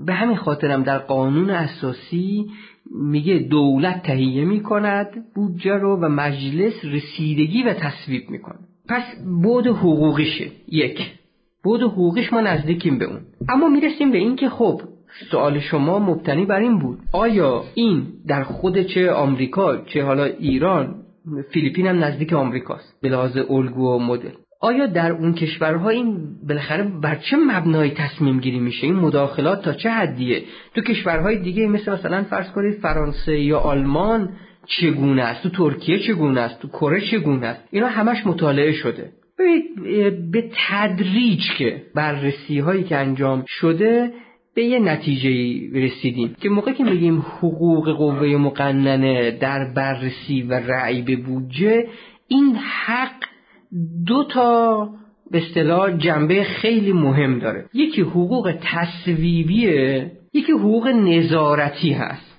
به 0.05 0.13
همین 0.13 0.37
خاطرم 0.37 0.83
در 0.83 0.97
قانون 0.97 1.49
اساسی 1.49 2.45
میگه 2.91 3.39
دولت 3.39 4.03
تهیه 4.03 4.45
می‌کند 4.45 5.07
بودجه 5.35 5.73
رو 5.73 5.97
و 5.97 6.09
مجلس 6.09 6.85
رسیدگی 6.85 7.63
و 7.63 7.73
تصویب 7.73 8.29
می‌کنه 8.29 8.59
پس 8.89 9.03
بود 9.43 9.67
حقوقیشه. 9.67 10.51
یک. 10.67 10.99
بود 11.63 11.81
حقوقیش 11.81 12.33
ما 12.33 12.41
نزدیکیم 12.41 12.97
به 12.97 13.05
اون. 13.05 13.19
اما 13.49 13.69
می‌رسیم 13.69 14.11
به 14.11 14.17
این 14.17 14.35
که 14.35 14.49
خب 14.49 14.81
سوال 15.31 15.59
شما 15.59 15.99
مبتنی 15.99 16.45
بر 16.45 16.59
این 16.59 16.79
بود. 16.79 16.99
آیا 17.13 17.63
این 17.73 18.07
در 18.27 18.43
خود 18.43 18.81
چه 18.81 19.11
آمریکا 19.11 19.77
چه 19.77 20.03
حالا 20.03 20.23
ایران 20.23 20.95
فیلیپین 21.51 21.87
هم 21.87 22.03
نزدیک 22.03 22.33
آمریکاست؟ 22.33 23.01
به 23.01 23.09
لحاظ 23.09 23.37
الگو 23.37 23.87
و 23.87 23.99
مدل. 23.99 24.29
آیا 24.61 24.85
در 24.85 25.11
اون 25.11 25.33
کشورها 25.33 25.89
این 25.89 26.17
بالاخره 26.47 26.83
بر 26.83 27.15
چه 27.15 27.37
مبنای 27.37 27.91
تصمیم 27.91 28.39
گیری 28.39 28.59
میشه؟ 28.59 28.87
این 28.87 28.95
مداخلات 28.95 29.61
تا 29.61 29.73
چه 29.73 29.89
حدیه؟ 29.89 30.43
تو 30.75 30.81
کشورهای 30.81 31.37
دیگه 31.37 31.67
مثل 31.67 31.91
مثلا 31.91 32.23
فرض 32.23 32.51
کنید 32.51 32.79
فرانسه 32.79 33.39
یا 33.39 33.59
آلمان 33.59 34.29
چگونه 34.65 35.21
است؟ 35.21 35.43
تو 35.43 35.49
ترکیه 35.49 35.99
چگونه 35.99 36.41
است؟ 36.41 36.59
تو 36.59 36.67
کره 36.67 37.01
چگونه 37.11 37.47
است؟ 37.47 37.63
اینا 37.71 37.87
همش 37.87 38.25
مطالعه 38.25 38.71
شده. 38.71 39.11
به 40.31 40.49
تدریج 40.69 41.41
که 41.57 41.81
بررسی 41.95 42.59
هایی 42.59 42.83
که 42.83 42.97
انجام 42.97 43.43
شده 43.47 44.13
به 44.55 44.63
یه 44.63 44.79
نتیجه 44.79 45.29
رسیدیم. 45.79 46.35
که 46.41 46.49
موقع 46.49 46.71
که 46.71 46.83
میگیم 46.83 47.19
حقوق 47.19 47.91
قوه 47.91 48.27
مقننه 48.27 49.31
در 49.31 49.73
بررسی 49.73 50.41
و 50.41 50.53
رأی 50.53 51.01
به 51.01 51.15
بودجه 51.15 51.87
این 52.27 52.55
حق 52.55 53.23
دو 54.07 54.23
تا 54.23 54.89
به 55.31 55.37
اصطلاح 55.37 55.97
جنبه 55.97 56.43
خیلی 56.43 56.93
مهم 56.93 57.39
داره. 57.39 57.65
یکی 57.73 58.01
حقوق 58.01 58.53
تصویبیه 58.61 60.11
یکی 60.33 60.51
حقوق 60.51 60.87
نظارتی 60.87 61.91
هست. 61.93 62.33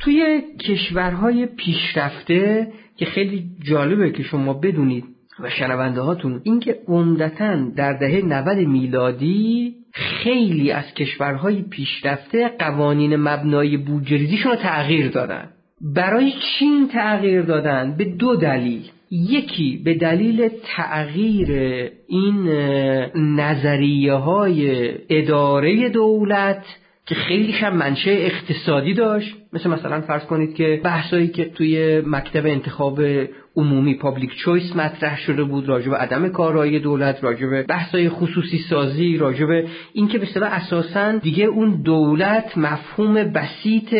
توی 0.00 0.42
کشورهای 0.68 1.46
پیشرفته 1.46 2.72
که 2.96 3.04
خیلی 3.04 3.44
جالبه 3.64 4.10
که 4.10 4.22
شما 4.22 4.52
بدونید 4.52 5.04
و 5.40 5.50
شنونده 5.50 6.00
هاتون 6.00 6.40
اینکه 6.44 6.78
عمدتا 6.88 7.56
در 7.76 7.92
دهه 7.92 8.24
90 8.24 8.58
میلادی 8.58 9.74
خیلی 9.92 10.70
از 10.70 10.94
کشورهای 10.94 11.62
پیشرفته 11.62 12.48
قوانین 12.58 13.16
مبنای 13.16 13.76
بودجریزیشون 13.76 14.52
رو 14.52 14.58
تغییر 14.58 15.08
دادن. 15.08 15.48
برای 15.80 16.32
چین 16.32 16.88
تغییر 16.88 17.42
دادن؟ 17.42 17.94
به 17.98 18.04
دو 18.04 18.36
دلیل. 18.36 18.82
یکی 19.10 19.82
به 19.84 19.94
دلیل 19.94 20.48
تغییر 20.76 21.48
این 22.08 22.48
نظریه 23.14 24.12
های 24.12 24.90
اداره 25.08 25.88
دولت 25.88 26.64
که 27.06 27.14
خیلی 27.14 27.52
هم 27.52 27.76
منشه 27.76 28.10
اقتصادی 28.10 28.94
داشت. 28.94 29.41
مثل 29.52 29.70
مثلا 29.70 30.00
فرض 30.00 30.22
کنید 30.22 30.54
که 30.54 30.80
بحثایی 30.84 31.28
که 31.28 31.44
توی 31.44 32.02
مکتب 32.06 32.46
انتخاب 32.46 33.00
عمومی 33.56 33.94
پابلیک 33.94 34.36
چویس 34.36 34.76
مطرح 34.76 35.18
شده 35.18 35.44
بود 35.44 35.68
راجع 35.68 35.90
به 35.90 35.96
عدم 35.96 36.28
کارایی 36.28 36.78
دولت 36.78 37.24
راجع 37.24 37.46
به 37.46 37.62
بحثای 37.62 38.08
خصوصی 38.08 38.58
سازی 38.58 39.16
راجع 39.16 39.46
به 39.46 39.66
اینکه 39.92 40.18
به 40.18 40.26
اصطلاح 40.26 40.52
اساسا 40.52 41.12
دیگه 41.18 41.44
اون 41.44 41.82
دولت 41.82 42.58
مفهوم 42.58 43.14
بسیط 43.14 43.94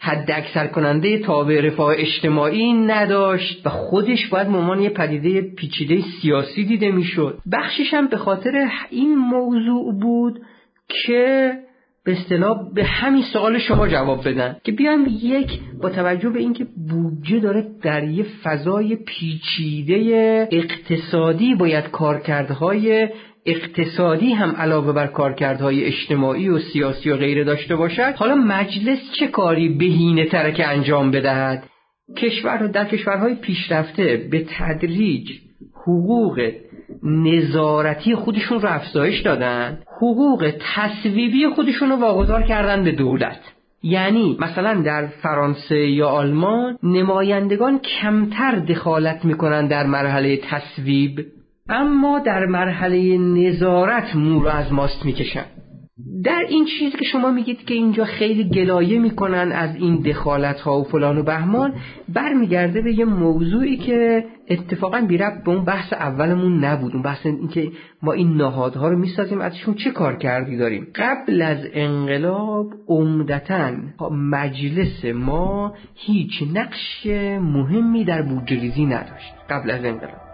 حد 0.00 0.30
اکثر 0.30 0.66
کننده 0.66 1.18
تابع 1.18 1.60
رفاه 1.60 1.94
اجتماعی 1.98 2.72
نداشت 2.72 3.66
و 3.66 3.70
خودش 3.70 4.26
باید 4.26 4.48
ممان 4.48 4.80
یه 4.80 4.90
پدیده 4.90 5.40
پیچیده 5.40 6.00
سیاسی 6.22 6.64
دیده 6.64 6.92
می‌شد. 6.92 7.38
بخشش 7.52 7.94
هم 7.94 8.06
به 8.06 8.16
خاطر 8.16 8.68
این 8.90 9.14
موضوع 9.14 9.94
بود 10.00 10.40
که 10.88 11.52
به 12.06 12.12
اصطلاح 12.12 12.74
به 12.74 12.84
همین 12.84 13.22
سوال 13.32 13.58
شما 13.58 13.88
جواب 13.88 14.28
بدن 14.28 14.56
که 14.64 14.72
بیایم 14.72 15.06
یک 15.22 15.60
با 15.82 15.90
توجه 15.90 16.30
به 16.30 16.38
اینکه 16.38 16.66
بودجه 16.88 17.40
داره 17.40 17.66
در 17.82 18.04
یه 18.04 18.26
فضای 18.42 18.96
پیچیده 18.96 20.48
اقتصادی 20.52 21.54
باید 21.54 21.90
کارکردهای 21.90 23.08
اقتصادی 23.46 24.32
هم 24.32 24.50
علاوه 24.50 24.92
بر 24.92 25.06
کارکردهای 25.06 25.84
اجتماعی 25.84 26.48
و 26.48 26.58
سیاسی 26.58 27.10
و 27.10 27.16
غیره 27.16 27.44
داشته 27.44 27.76
باشد 27.76 28.14
حالا 28.16 28.34
مجلس 28.34 28.98
چه 29.18 29.26
کاری 29.26 29.68
بهینه 29.68 30.26
تره 30.26 30.52
که 30.52 30.66
انجام 30.66 31.10
بدهد؟ 31.10 31.64
کشور 32.16 32.66
در 32.66 32.84
کشورهای 32.84 33.34
پیشرفته 33.34 34.28
به 34.30 34.46
تدریج 34.58 35.30
حقوق 35.82 36.50
نظارتی 37.02 38.14
خودشون 38.14 38.60
رو 38.60 38.68
افزایش 38.68 39.20
دادن 39.20 39.78
حقوق 39.96 40.52
تصویبی 40.74 41.48
خودشون 41.48 41.90
رو 41.90 41.96
واگذار 41.96 42.42
کردن 42.42 42.84
به 42.84 42.92
دولت. 42.92 43.40
یعنی 43.82 44.36
مثلا 44.40 44.74
در 44.74 45.06
فرانسه 45.06 45.76
یا 45.76 46.08
آلمان 46.08 46.78
نمایندگان 46.82 47.78
کمتر 47.78 48.56
دخالت 48.56 49.24
می‌کنن 49.24 49.66
در 49.66 49.86
مرحله 49.86 50.36
تصویب 50.36 51.26
اما 51.68 52.18
در 52.18 52.46
مرحله 52.46 53.18
نظارت 53.18 54.16
مور 54.16 54.48
از 54.48 54.72
ماست 54.72 55.04
می‌کشن. 55.04 55.44
در 56.24 56.44
این 56.48 56.64
چیزی 56.64 56.90
که 56.90 57.04
شما 57.12 57.30
میگید 57.30 57.64
که 57.64 57.74
اینجا 57.74 58.04
خیلی 58.04 58.44
گلایه 58.44 58.98
می‌کنن 58.98 59.52
از 59.52 59.76
این 59.76 60.02
دخالت 60.02 60.60
ها 60.60 60.80
و 60.80 60.84
فلان 60.84 61.18
و 61.18 61.22
بهمان 61.22 61.74
برمیگرده 62.08 62.82
به 62.82 62.98
یه 62.98 63.04
موضوعی 63.04 63.76
که 63.76 64.24
اتفاقا 64.48 65.00
بی 65.00 65.18
به 65.18 65.32
اون 65.46 65.64
بحث 65.64 65.92
اولمون 65.92 66.64
نبود. 66.64 66.92
اون 66.92 67.02
بحث 67.02 67.26
اینکه 67.26 67.72
ما 68.02 68.12
این 68.12 68.36
نهادها 68.36 68.88
رو 68.88 68.98
می‌سازیم 68.98 69.40
ازشون 69.40 69.74
چه 69.74 69.90
کار 69.90 70.16
کردی 70.16 70.56
داریم؟ 70.56 70.86
قبل 70.94 71.42
از 71.42 71.58
انقلاب 71.72 72.66
عمدتا 72.88 73.72
مجلس 74.10 75.04
ما 75.04 75.74
هیچ 75.94 76.42
نقش 76.54 77.06
مهمی 77.40 78.04
در 78.04 78.22
بودجریزی 78.22 78.86
نداشت 78.86 79.34
قبل 79.50 79.70
از 79.70 79.84
انقلاب. 79.84 80.26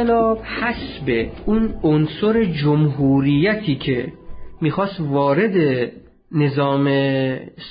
انقلاب 0.00 0.38
حسب 0.42 1.30
اون 1.46 1.74
عنصر 1.82 2.44
جمهوریتی 2.44 3.76
که 3.76 4.12
می‌خواست 4.60 5.00
وارد 5.00 5.54
نظام 6.32 6.88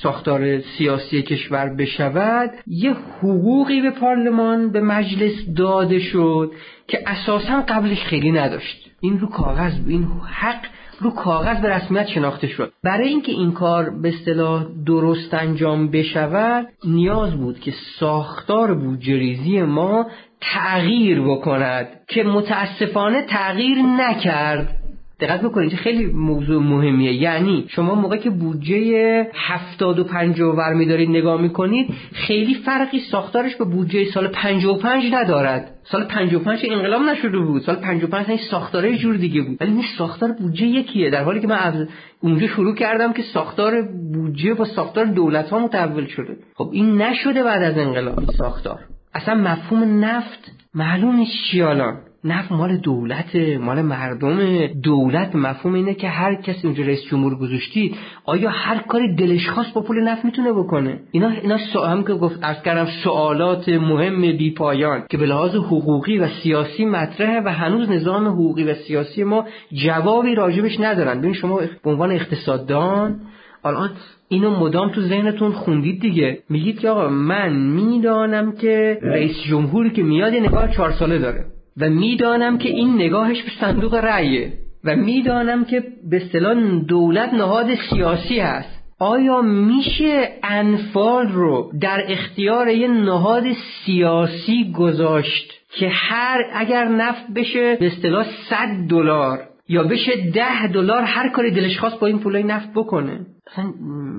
ساختار 0.03 0.59
سیاسی 0.59 1.21
کشور 1.21 1.69
بشود 1.69 2.51
یه 2.67 2.93
حقوقی 2.93 3.81
به 3.81 3.91
پارلمان 3.91 4.71
به 4.71 4.81
مجلس 4.81 5.33
داده 5.57 5.99
شد 5.99 6.51
که 6.87 6.99
اساسا 7.07 7.63
قبلش 7.67 8.03
خیلی 8.03 8.31
نداشت. 8.31 8.91
این 9.01 9.19
رو 9.19 9.27
کاغذ 9.27 9.73
این 9.87 10.07
حق 10.25 10.65
رو 10.99 11.11
کاغذ 11.11 11.61
به 11.61 11.69
رسمیت 11.69 12.07
شناخته 12.07 12.47
شد. 12.47 12.73
برای 12.83 13.07
اینکه 13.07 13.31
این 13.31 13.51
کار 13.51 13.89
به 13.89 14.09
اصطلاح 14.09 14.65
درست 14.85 15.33
انجام 15.33 15.91
بشود 15.91 16.67
نیاز 16.85 17.35
بود 17.35 17.59
که 17.59 17.73
ساختار 17.99 18.73
بودجریزی 18.73 19.61
ما 19.61 20.05
تغییر 20.41 21.21
بکند 21.21 21.87
که 22.07 22.23
متاسفانه 22.23 23.21
تغییر 23.21 23.77
نکرد. 23.77 24.75
دقت 25.19 25.41
بکنید 25.41 25.75
خیلی 25.75 26.05
موضوع 26.05 26.63
مهمیه. 26.63 27.13
یعنی 27.13 27.65
شما 27.67 27.95
موقع 27.95 28.17
که 28.17 28.29
بودجه 28.29 29.27
75 29.33 30.41
ور 30.41 30.73
میدارید 30.73 31.09
نگاه 31.09 31.41
می‌کنید 31.41 31.93
خیلی 32.13 32.53
فرقی 32.53 32.99
ساختارش 32.99 33.55
به 33.55 33.65
بودجه 33.65 34.05
سال 34.05 34.27
55 34.27 35.13
ندارد. 35.13 35.71
سال 35.83 36.03
55 36.03 36.65
انقلاب 36.69 37.01
نشده 37.01 37.39
بود. 37.39 37.61
سال 37.61 37.75
55 37.75 38.29
این 38.29 38.39
ساختاره 38.51 38.97
جور 38.97 39.15
دیگه 39.15 39.41
بود. 39.41 39.57
ولی 39.61 39.71
این 39.71 39.83
ساختار 39.97 40.31
بودجه 40.31 40.65
یکیه. 40.65 41.09
در 41.09 41.23
حالی 41.23 41.39
که 41.39 41.47
من 41.47 41.59
از 41.59 41.87
اونجا 42.21 42.47
شروع 42.47 42.75
کردم 42.75 43.13
که 43.13 43.21
ساختار 43.21 43.81
بودجه 44.13 44.53
با 44.53 44.65
ساختار 44.65 45.05
دولت 45.05 45.49
ها 45.49 45.59
متحول 45.59 46.05
شده. 46.05 46.37
خب 46.55 46.69
این 46.73 47.01
نشده 47.01 47.43
بعد 47.43 47.63
از 47.63 47.77
انقلاب 47.77 48.31
ساختار. 48.37 48.79
اصلا 49.13 49.35
مفهوم 49.35 50.05
نفت 50.05 50.51
معلوم 50.73 51.15
نیست 51.15 51.31
چی 51.51 51.61
الان 51.61 51.97
نفت 52.23 52.51
مال 52.51 52.77
دولت 52.77 53.35
مال 53.35 53.81
مردم. 53.81 54.67
دولت 54.67 55.35
مفهوم 55.35 55.73
اینه 55.73 55.93
که 55.93 56.09
هر 56.09 56.35
کسی 56.35 56.67
اونجا 56.67 56.83
رئیس 56.83 57.03
جمهور 57.11 57.35
گذاشتید 57.35 57.95
آیا 58.25 58.49
هر 58.49 58.77
کاری 58.77 59.15
دلش 59.15 59.49
خواست 59.49 59.73
با 59.73 59.81
پول 59.81 60.03
نفت 60.03 60.25
می‌تونه 60.25 60.53
بکنه؟ 60.53 60.99
اینا 61.11 61.29
اینا 61.29 61.57
هم 61.87 62.03
که 62.03 62.13
گفت 62.13 62.39
از 62.41 62.63
کردم 62.63 62.87
سوالات 63.03 63.69
مهم 63.69 64.21
بی 64.21 64.53
پایان 64.53 65.03
که 65.09 65.17
به 65.17 65.25
لحاظ 65.25 65.55
حقوقی 65.55 66.17
و 66.17 66.27
سیاسی 66.27 66.85
مطرحه 66.85 67.41
و 67.45 67.49
هنوز 67.49 67.89
نظام 67.89 68.27
حقوقی 68.27 68.63
و 68.63 68.73
سیاسی 68.73 69.23
ما 69.23 69.45
جوابی 69.73 70.35
راجبش 70.35 70.79
ندارن. 70.79 71.19
ببین 71.21 71.33
شما 71.33 71.61
به 71.83 71.89
عنوان 71.89 72.11
اقتصاددان 72.11 73.19
الان 73.63 73.89
اینو 74.29 74.59
مدام 74.59 74.89
تو 74.89 75.01
ذهنتون 75.01 75.51
خوندید 75.51 76.01
دیگه. 76.01 76.39
میگید 76.49 76.79
که 76.79 76.89
آقا 76.89 77.07
من 77.07 77.53
می‌دانم 77.53 78.51
که 78.51 78.99
رئیس 79.01 79.41
جمهوری 79.49 79.89
که 79.89 80.03
میاد 80.03 80.33
یه 80.33 80.39
نگاه 80.39 80.71
چهار 80.71 80.91
ساله 80.91 81.17
داره 81.19 81.45
و 81.77 81.89
می‌دانم 81.89 82.57
که 82.57 82.69
این 82.69 82.95
نگاهش 82.95 83.43
به 83.43 83.51
صندوق 83.59 83.95
رأیه 83.95 84.53
و 84.83 84.95
می‌دانم 84.95 85.65
که 85.65 85.83
به 86.09 86.17
اصطلاح 86.17 86.55
دولت 86.87 87.33
نهاد 87.33 87.75
سیاسی 87.75 88.39
هست. 88.39 88.79
آیا 88.99 89.41
میشه 89.41 90.29
انفال 90.43 91.27
رو 91.27 91.71
در 91.81 92.03
اختیار 92.07 92.67
یه 92.67 92.87
نهاد 92.87 93.43
سیاسی 93.85 94.71
گذاشت 94.71 95.53
که 95.71 95.89
هر 95.89 96.41
اگر 96.53 96.87
نفت 96.87 97.33
بشه 97.35 97.75
به 97.75 97.87
اصطلاح 97.87 98.25
100 98.49 98.89
دلار؟ 98.89 99.48
یا 99.69 99.83
بشه 99.83 100.31
ده 100.33 100.67
دلار 100.67 101.01
هر 101.01 101.29
کاری 101.29 101.51
دلش 101.51 101.79
خواست 101.79 101.99
با 101.99 102.07
این 102.07 102.19
پولای 102.19 102.43
نفت 102.43 102.73
بکنه. 102.73 103.19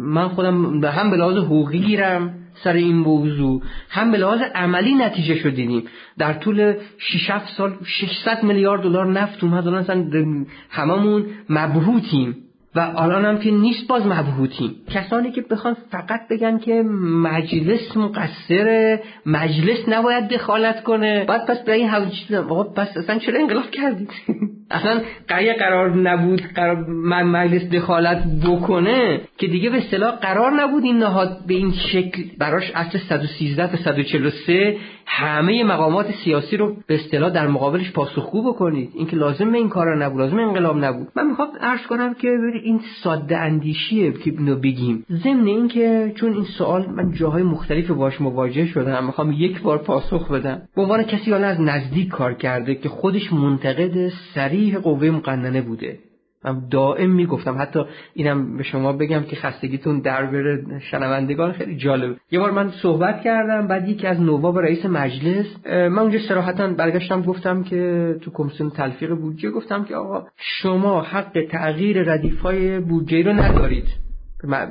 من 0.00 0.28
خودم 0.28 0.84
هم 0.84 1.10
به 1.10 1.16
لحاظ 1.16 1.36
حقوقی 1.36 1.78
گیرم 1.78 2.34
سر 2.64 2.72
این 2.72 2.96
موضوع 2.96 3.62
هم 3.90 4.12
به 4.12 4.18
لحاظ 4.18 4.40
عملی 4.54 4.94
نتیجه 4.94 5.34
شد 5.34 5.58
در 6.18 6.32
طول 6.32 6.74
6 6.98 7.30
سال 7.56 7.76
600 7.84 8.42
میلیارد 8.42 8.82
دلار 8.82 9.06
نفت 9.06 9.44
اومد 9.44 9.66
الان 9.66 10.46
هممون 10.70 11.26
مبهوتیم. 11.48 12.36
و 12.74 12.80
الان 12.96 13.24
هم 13.24 13.38
که 13.38 13.50
نیست 13.50 13.88
باز 13.88 14.06
مبهوتیم. 14.06 14.74
کسانی 14.90 15.32
که 15.32 15.42
بخوان 15.50 15.76
فقط 15.90 16.20
بگن 16.30 16.58
که 16.58 16.82
مجلس 17.22 17.96
مقصر 17.96 18.98
مجلس 19.26 19.88
نباید 19.88 20.28
دخالت 20.28 20.82
کنه. 20.82 21.24
بعد 21.24 21.46
پس 21.46 21.58
به 21.58 21.72
این 21.72 22.36
آقا 22.36 22.64
پس 22.64 22.96
اصلا 22.96 23.18
چرا 23.18 23.40
انقلاب 23.40 23.70
کردید؟ 23.70 24.10
اصلا 24.70 25.00
قیه 25.28 25.52
قرار 25.52 25.96
نبود 25.96 26.42
قرار 26.54 26.86
مجلس 27.22 27.70
دخالت 27.70 28.22
بکنه 28.44 29.20
که 29.38 29.46
دیگه 29.46 29.70
به 29.70 29.76
اصطلاح 29.76 30.16
قرار 30.16 30.52
نبود 30.62 30.84
این 30.84 30.98
نهاد 30.98 31.38
به 31.46 31.54
این 31.54 31.72
شکل 31.72 32.22
براش 32.38 32.70
اصل 32.74 32.98
113 32.98 33.66
تا 33.66 33.76
143 33.76 34.76
همه 35.06 35.64
مقامات 35.64 36.06
سیاسی 36.24 36.56
رو 36.56 36.76
به 36.86 36.94
اصطلاح 36.94 37.30
در 37.30 37.46
مقابلش 37.46 37.92
پاسخگو 37.92 38.52
بکنید. 38.52 38.90
اینکه 38.94 39.16
لازم 39.16 39.52
این 39.52 39.68
کارا 39.68 39.98
نبود 39.98 40.20
لازم 40.20 40.38
انقلاب 40.38 40.84
نبود. 40.84 41.08
من 41.16 41.26
می‌خوام 41.26 41.48
عرض 41.60 41.86
کنم 41.86 42.14
که 42.14 42.28
این 42.64 42.80
ساده 43.02 43.38
اندیشیه 43.38 44.12
که 44.12 44.30
اینو 44.30 44.56
بگیم. 44.56 45.04
ضمن 45.24 45.46
اینکه 45.46 46.12
چون 46.16 46.32
این 46.32 46.44
سوال 46.44 46.86
من 46.86 47.12
جاهای 47.12 47.42
مختلف 47.42 47.90
باش 47.90 48.20
مواجه 48.20 48.66
شدم 48.66 49.04
می‌خوام 49.04 49.32
یک 49.32 49.62
بار 49.62 49.78
پاسخ 49.78 50.30
بدم. 50.30 50.62
به 50.76 50.82
عنوان 50.82 51.02
کسی 51.02 51.30
حالا 51.32 51.46
از 51.46 51.60
نزدیک 51.60 52.08
کار 52.08 52.34
کرده 52.34 52.74
که 52.74 52.88
خودش 52.88 53.32
منتقد 53.32 54.08
سریح 54.60 54.78
قوه 54.78 55.10
مقننه 55.10 55.60
بوده. 55.60 55.98
من 56.44 56.68
دائم 56.70 57.10
می‌گفتم 57.10 57.56
حتی 57.58 57.80
اینم 58.14 58.56
به 58.56 58.62
شما 58.62 58.92
بگم 58.92 59.22
که 59.22 59.36
خستگیتون 59.36 60.00
در 60.00 60.26
بره 60.26 60.64
شنوندگان 60.90 61.52
خیلی 61.52 61.76
جالب. 61.76 62.16
یه 62.30 62.40
بار 62.40 62.50
من 62.50 62.70
صحبت 62.82 63.22
کردم 63.22 63.66
بعد 63.66 63.88
یکی 63.88 64.06
از 64.06 64.20
نواب 64.20 64.58
رئیس 64.58 64.86
مجلس 64.86 65.46
من 65.66 65.98
اونجا 65.98 66.18
صراحتا 66.28 66.68
برگشتم 66.68 67.22
گفتم 67.22 67.62
که 67.62 68.14
تو 68.20 68.30
کمیسیون 68.30 68.70
تلفیق 68.70 69.14
بودجه 69.14 69.50
گفتم 69.50 69.84
که 69.84 69.94
آقا 69.94 70.26
شما 70.36 71.02
حق 71.02 71.46
تغییر 71.50 72.12
ردیف 72.12 72.40
های 72.40 72.80
بودجه 72.80 73.22
رو 73.22 73.32
ندارید. 73.32 73.86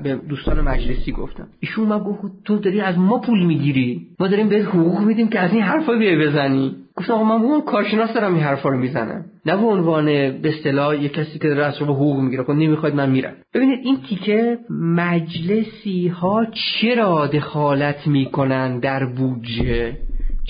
به 0.03 0.15
دوستان 0.29 0.61
مجلسی 0.61 1.11
گفتم. 1.11 1.47
ایشون 1.59 1.87
ما 1.87 1.99
گفت 1.99 2.21
تو 2.45 2.57
داری 2.57 2.81
از 2.81 2.97
ما 2.97 3.19
پول 3.19 3.45
می‌گیری؟ 3.45 4.07
ما 4.19 4.27
داریم 4.27 4.49
بهت 4.49 4.65
حقوق 4.65 5.01
میدیم 5.01 5.27
که 5.27 5.39
از 5.39 5.53
این 5.53 5.61
حرفا 5.61 5.93
بیای 5.93 6.27
بزنی. 6.27 6.75
گفتم 6.95 7.13
آقا 7.13 7.23
من 7.23 7.39
به 7.39 7.45
اون 7.45 7.61
کارشناس 7.61 8.13
دارم 8.13 8.33
این 8.33 8.43
حرفا 8.43 8.69
رو 8.69 8.77
می‌زنم. 8.77 9.25
نه 9.45 9.57
به 9.57 9.65
عنوان 9.65 10.05
به 10.05 10.41
اصطلاح 10.43 11.03
یه 11.03 11.09
کسی 11.09 11.39
که 11.39 11.47
داره 11.47 11.73
شما 11.79 11.93
حقوق 11.93 12.19
می‌گیره. 12.19 12.43
خب 12.43 12.51
نمی‌خواید 12.51 12.95
من 12.95 13.09
میرم. 13.09 13.33
ببینید 13.53 13.79
این 13.83 13.97
تیکه 14.09 14.57
مجلسی 14.95 16.07
ها 16.07 16.45
چرا 16.81 17.27
دخالت 17.27 18.07
می‌کنن 18.07 18.79
در 18.79 19.05
بودجه؟ 19.05 19.97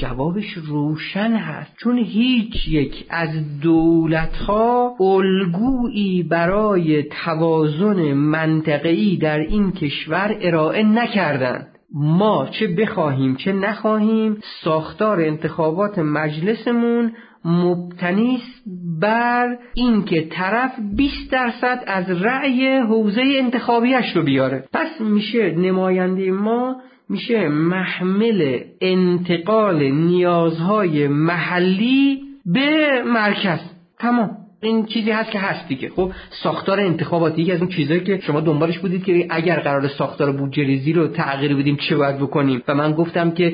جوابش 0.02 0.54
روشن 0.54 1.32
هست. 1.32 1.76
چون 1.84 1.98
هیچ 1.98 2.68
یک 2.68 3.06
از 3.10 3.60
دولت 3.62 4.36
ها 4.36 4.96
الگویی 5.00 6.24
برای 6.24 7.04
توازن 7.04 8.14
منطقه‌ای 8.14 9.18
در 9.18 9.40
این 9.40 9.72
کشور 9.72 10.38
ارائه 10.42 10.84
نکردند. 10.84 11.68
ما 11.94 12.48
چه 12.60 12.68
بخواهیم 12.68 13.36
چه 13.36 13.54
نخواهیم 13.54 14.38
ساختار 14.64 15.22
انتخابات 15.22 16.00
مجلسمون 16.00 17.12
مبتنی 17.46 18.36
است 18.36 18.64
بر 19.02 19.58
اینکه 19.74 20.28
طرف 20.32 20.72
20 20.96 21.32
درصد 21.32 21.84
از 21.88 22.10
رأی 22.10 22.78
حوزه 22.78 23.24
انتخابیش 23.40 24.16
رو 24.16 24.24
بیاره. 24.24 24.64
پس 24.74 25.02
میشه 25.02 25.52
نماینده 25.52 26.32
ما 26.32 26.76
میشه 27.10 27.48
محمل 27.49 28.60
انتقال 28.81 29.84
نیازهای 29.91 31.07
محلی 31.07 32.22
به 32.45 33.03
مرکز. 33.06 33.60
تمام. 33.99 34.39
این 34.61 34.86
چیزی 34.86 35.11
هست 35.11 35.31
که 35.31 35.40
هست 35.40 35.68
دیگه. 35.68 35.90
خب 35.90 36.11
ساختار 36.44 36.80
انتخاباتی 36.80 37.41
یکی 37.41 37.52
از 37.52 37.60
اون 37.60 37.69
چیزایی 37.69 37.99
که 37.99 38.19
شما 38.19 38.40
دنبالش 38.40 38.80
بودید 38.80 39.03
که 39.03 39.27
اگر 39.30 39.60
قرار 39.60 39.88
ساختار 39.88 40.31
بودجه 40.31 40.64
ریزی 40.64 40.94
رو 40.94 41.07
تغییر 41.07 41.56
بدیم 41.56 41.76
چه 41.76 41.95
باید 41.95 42.18
بکنیم؟ 42.18 42.61
و 42.68 42.76
من 42.76 42.91
گفتم 42.91 43.31
که 43.31 43.53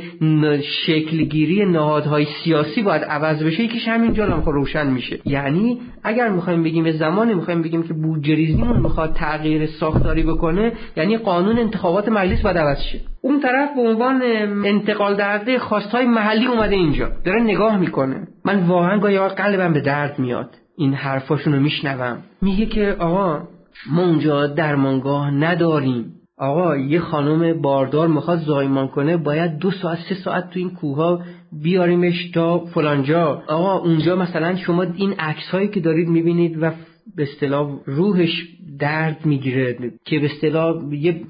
شکلگیری 0.85 1.65
نهادهای 1.65 2.25
سیاسی 2.43 2.81
باید 2.81 3.03
عوض 3.03 3.43
بشه. 3.43 3.63
یکیش 3.63 3.87
همینجا 3.87 4.25
هم 4.25 4.43
روشن 4.45 4.87
میشه. 4.87 5.19
یعنی 5.25 5.79
اگر 6.03 6.29
می‌خوایم 6.29 6.63
بگیم 6.63 6.83
به 6.83 6.91
زمانی 6.91 7.33
می‌خوایم 7.33 7.61
بگیم 7.61 7.83
که 7.83 7.93
بودجه 7.93 8.35
ریزیمون 8.35 8.79
می‌خواد 8.79 9.13
تغییر 9.13 9.65
ساختاری 9.65 10.23
بکنه 10.23 10.71
یعنی 10.97 11.17
قانون 11.17 11.59
انتخابات 11.59 12.09
مجلس 12.09 12.41
باید 12.41 12.57
عوض 12.57 12.81
شه. 12.91 12.99
اون 13.21 13.39
طرف 13.39 13.69
به 13.75 13.81
عنوان 13.81 14.21
انتقال 14.65 15.15
دهنده 15.15 15.59
خواستهای 15.59 16.05
محلی 16.05 16.45
اومده 16.45 16.75
اینجا. 16.75 17.11
داره 17.25 17.41
نگاه 17.41 17.77
می‌کنه. 17.77 18.27
من 18.45 18.67
واقعا 18.67 18.99
گاهی 18.99 19.17
قلبم 19.17 19.73
به 19.73 19.81
درد 19.81 20.19
میاد. 20.19 20.49
این 20.77 20.93
حرفاشون 20.93 21.53
رو 21.53 21.59
میشنوم. 21.59 22.17
میگه 22.41 22.65
که 22.65 22.95
آقا 22.99 23.47
ما 23.91 24.05
اونجا 24.05 24.47
درمانگاه 24.47 25.31
نداریم. 25.31 26.11
آقا 26.37 26.77
یه 26.77 26.99
خانم 26.99 27.61
باردار 27.61 28.07
می‌خواد 28.07 28.39
زایمان 28.39 28.87
کنه 28.87 29.17
باید 29.17 29.57
دو 29.57 29.71
ساعت 29.71 29.99
سه 30.09 30.15
ساعت 30.15 30.49
تو 30.49 30.59
این 30.59 30.69
کوه 30.69 31.23
بیاریمش 31.63 32.31
تا 32.33 32.59
فلانجا. 32.59 33.43
آقا 33.47 33.77
اونجا 33.77 34.15
مثلا 34.15 34.55
شما 34.55 34.83
این 34.83 35.13
عکس 35.19 35.49
هایی 35.51 35.67
که 35.67 35.79
دارید 35.79 36.07
می‌بینید 36.07 36.63
و 36.63 36.71
به 37.15 37.23
اصطلاح 37.23 37.71
روحش 37.85 38.47
درد 38.79 39.25
می‌گیره 39.25 39.77
که 40.05 40.19
به 40.19 40.25
اصطلاح 40.25 40.93
یه 40.93 41.21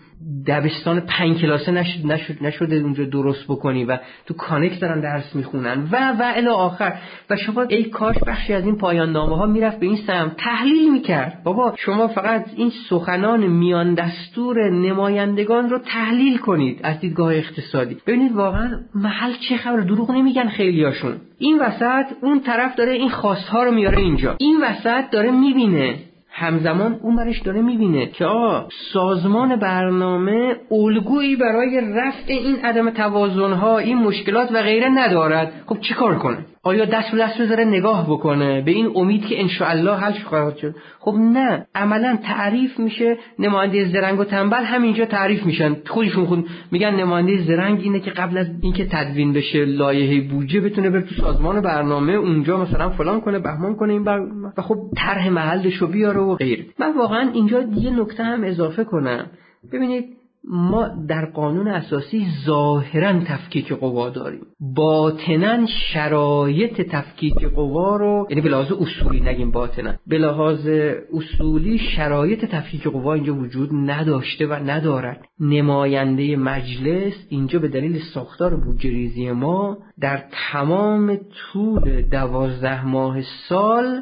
دبستان 0.47 0.99
پنج 0.99 1.41
کلاسه 1.41 1.71
نشد 1.71 2.05
نشد 2.05 2.35
نشده 2.41 2.75
اونجا 2.75 3.05
درست 3.05 3.43
بکنی 3.43 3.85
و 3.85 3.97
تو 4.25 4.33
کانکس 4.33 4.79
دارن 4.79 5.01
درس 5.01 5.35
می‌خونن. 5.35 5.87
و 5.91 6.11
و 6.19 6.33
الی 6.35 6.47
آخر. 6.47 6.93
و 7.29 7.35
شما 7.35 7.61
ای 7.61 7.83
کاش 7.83 8.15
بخشی 8.27 8.53
از 8.53 8.65
این 8.65 8.77
پایان 8.77 9.11
نامه 9.11 9.37
ها 9.37 9.45
می‌رفت 9.45 9.79
به 9.79 9.85
این 9.85 9.97
سم 10.07 10.31
تحلیل 10.37 10.91
می‌کرد. 10.91 11.41
بابا 11.43 11.73
شما 11.77 12.07
فقط 12.07 12.45
این 12.55 12.71
سخنان 12.89 13.47
میان 13.47 13.93
دستور 13.93 14.69
نمایندگان 14.69 15.69
رو 15.69 15.79
تحلیل 15.79 16.37
کنید 16.37 16.79
از 16.83 16.99
دیدگاه 16.99 17.35
اقتصادی. 17.35 17.97
ببینید 18.07 18.31
واقعا 18.31 18.79
محل 18.95 19.33
چه 19.49 19.57
خبر 19.57 19.79
دروغ 19.79 20.11
نمیگن 20.11 20.47
خیلیاشون. 20.47 21.13
این 21.39 21.59
وسط 21.59 22.05
اون 22.21 22.39
طرف 22.39 22.75
داره 22.75 22.91
این 22.91 23.09
خواستها 23.09 23.63
رو 23.63 23.71
میاره 23.71 23.97
اینجا. 23.97 24.35
این 24.39 24.61
وسط 24.63 25.09
داره 25.11 25.31
می‌بینه. 25.31 25.95
همزمان 26.37 26.99
اون 27.01 27.15
برش 27.15 27.41
داره 27.41 27.61
می‌بینه 27.61 28.05
که 28.07 28.25
آقا 28.25 28.67
سازمان 28.93 29.55
برنامه 29.55 30.55
الگویی 30.71 31.35
برای 31.35 31.81
رفع 31.81 32.33
این 32.33 32.55
عدم 32.63 32.89
توازنها 32.89 33.77
این 33.77 33.97
مشکلات 33.97 34.51
و 34.51 34.61
غیره 34.61 34.89
ندارد. 34.89 35.63
خب 35.65 35.79
چیکار 35.79 36.17
کنه؟ 36.17 36.37
آیا 36.67 36.85
دست 36.85 37.11
به 37.11 37.17
دست 37.17 37.41
بذاره 37.41 37.65
نگاه 37.65 38.05
بکنه 38.09 38.61
به 38.61 38.71
این 38.71 38.91
امید 38.95 39.25
که 39.25 39.41
انشاءالله 39.41 39.95
حل 39.95 40.11
خواهد 40.11 40.57
شد؟ 40.57 40.75
خب 40.99 41.13
نه. 41.13 41.65
عملا 41.75 42.17
تعریف 42.23 42.79
میشه 42.79 43.17
نماینده 43.39 43.85
زرنگ 43.85 44.19
و 44.19 44.23
تنبل 44.23 44.63
همینجا 44.63 45.05
تعریف 45.05 45.45
میشن. 45.45 45.75
خودشون 45.87 46.25
خود 46.25 46.45
میگن 46.71 46.95
نماینده 46.95 47.43
زرنگ 47.43 47.79
اینه 47.81 47.99
که 47.99 48.11
قبل 48.11 48.37
از 48.37 48.47
اینکه 48.61 48.85
تدوین 48.85 49.33
بشه 49.33 49.65
لایحه 49.65 50.27
بودجه 50.27 50.61
بتونه 50.61 50.89
بره 50.89 51.01
تو 51.01 51.15
سازمان 51.15 51.61
برنامه 51.61 52.13
اونجا 52.13 52.57
مثلا 52.57 52.89
فلان 52.89 53.21
کنه 53.21 53.39
بهمان 53.39 53.75
کنه 53.75 53.93
این 53.93 54.03
بر... 54.03 54.19
و 54.57 54.61
خب 54.61 54.75
طرح 54.97 55.29
محلش 55.29 55.75
رو 55.75 55.87
بیاره 55.87 56.19
و 56.19 56.35
غیر 56.35 56.65
من 56.79 56.97
واقعا 56.97 57.29
اینجا 57.33 57.61
یه 57.61 57.89
نکته 57.99 58.23
هم 58.23 58.43
اضافه 58.43 58.83
کنم. 58.83 59.25
ببینید 59.73 60.05
ما 60.47 60.87
در 61.07 61.25
قانون 61.25 61.67
اساسی 61.67 62.27
ظاهرا 62.45 63.19
تفکیک 63.19 63.73
قوا 63.73 64.09
داریم. 64.09 64.41
باطنا 64.75 65.65
شرایط 65.65 66.81
تفکیک 66.81 67.45
قوا 67.55 67.95
رو 67.97 68.27
یعنی 68.29 68.41
به 68.41 68.49
لحاظ 68.49 68.71
اصولی 68.71 69.19
نگیم 69.19 69.51
باطنا 69.51 69.93
به 70.07 70.17
لحاظ 70.17 70.67
اصولی 71.13 71.77
شرایط 71.77 72.45
تفکیک 72.45 72.87
قوا 72.87 73.13
اینجا 73.13 73.35
وجود 73.35 73.69
نداشته 73.73 74.47
و 74.47 74.53
ندارد. 74.53 75.25
نماینده 75.39 76.35
مجلس 76.35 77.13
اینجا 77.29 77.59
به 77.59 77.67
دلیل 77.67 77.99
ساختار 78.13 78.55
بودجه 78.55 79.31
ما 79.31 79.77
در 80.01 80.23
تمام 80.51 81.15
طول 81.15 82.01
دوازده 82.01 82.85
ماه 82.85 83.21
سال 83.49 84.01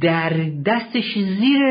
در 0.00 0.32
دستش 0.66 1.14
زیر 1.14 1.62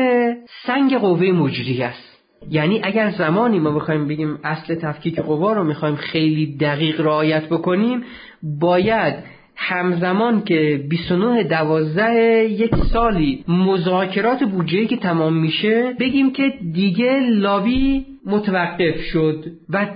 سنگ 0.66 0.94
قوه 0.98 1.26
مجری 1.26 1.82
است. 1.82 2.13
یعنی 2.50 2.80
اگر 2.82 3.10
زمانی 3.10 3.58
ما 3.58 3.70
بخوایم 3.70 4.08
بگیم 4.08 4.38
اصل 4.44 4.74
تفکیک 4.74 5.20
قوا 5.20 5.52
رو 5.52 5.64
می‌خوایم 5.64 5.96
خیلی 5.96 6.56
دقیق 6.56 7.00
رعایت 7.00 7.48
بکنیم 7.48 8.02
باید 8.42 9.14
همزمان 9.56 10.44
که 10.44 10.84
29 10.88 11.42
دوازده 11.42 12.44
یک 12.50 12.76
سالی 12.76 13.44
مذاکرات 13.48 14.44
بودجه 14.44 14.86
که 14.86 14.96
تمام 14.96 15.36
میشه 15.36 15.94
بگیم 16.00 16.32
که 16.32 16.52
دیگه 16.72 17.20
لابی 17.20 18.06
متوقف 18.26 19.00
شد 19.12 19.44
و 19.70 19.86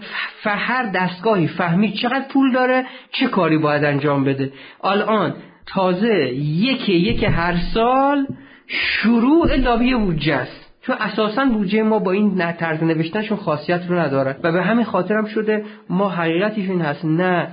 هر 0.44 0.90
دستگاهی 0.94 1.46
فهمید 1.46 1.94
چقدر 1.94 2.24
پول 2.32 2.52
داره 2.52 2.84
چه 3.12 3.26
کاری 3.26 3.58
باید 3.58 3.84
انجام 3.84 4.24
بده. 4.24 4.52
الان 4.84 5.34
تازه 5.66 6.34
یک 6.34 6.88
یک 6.88 7.24
هر 7.24 7.56
سال 7.74 8.26
شروع 8.66 9.56
لابی 9.56 9.94
بودجه 9.94 10.34
است. 10.34 10.67
چون 10.88 10.96
اساسا 11.00 11.44
بودجه 11.44 11.82
ما 11.82 11.98
با 11.98 12.12
این 12.12 12.52
طرز 12.52 12.82
نوشتنشون 12.82 13.38
خاصیت 13.38 13.80
رو 13.88 13.98
نداره 13.98 14.36
و 14.42 14.52
به 14.52 14.62
همین 14.62 14.84
خاطرم 14.84 15.24
شده 15.24 15.64
ما 15.90 16.08
حقیقتش 16.08 16.58
این 16.58 16.80
هست 16.80 17.04
نه 17.04 17.48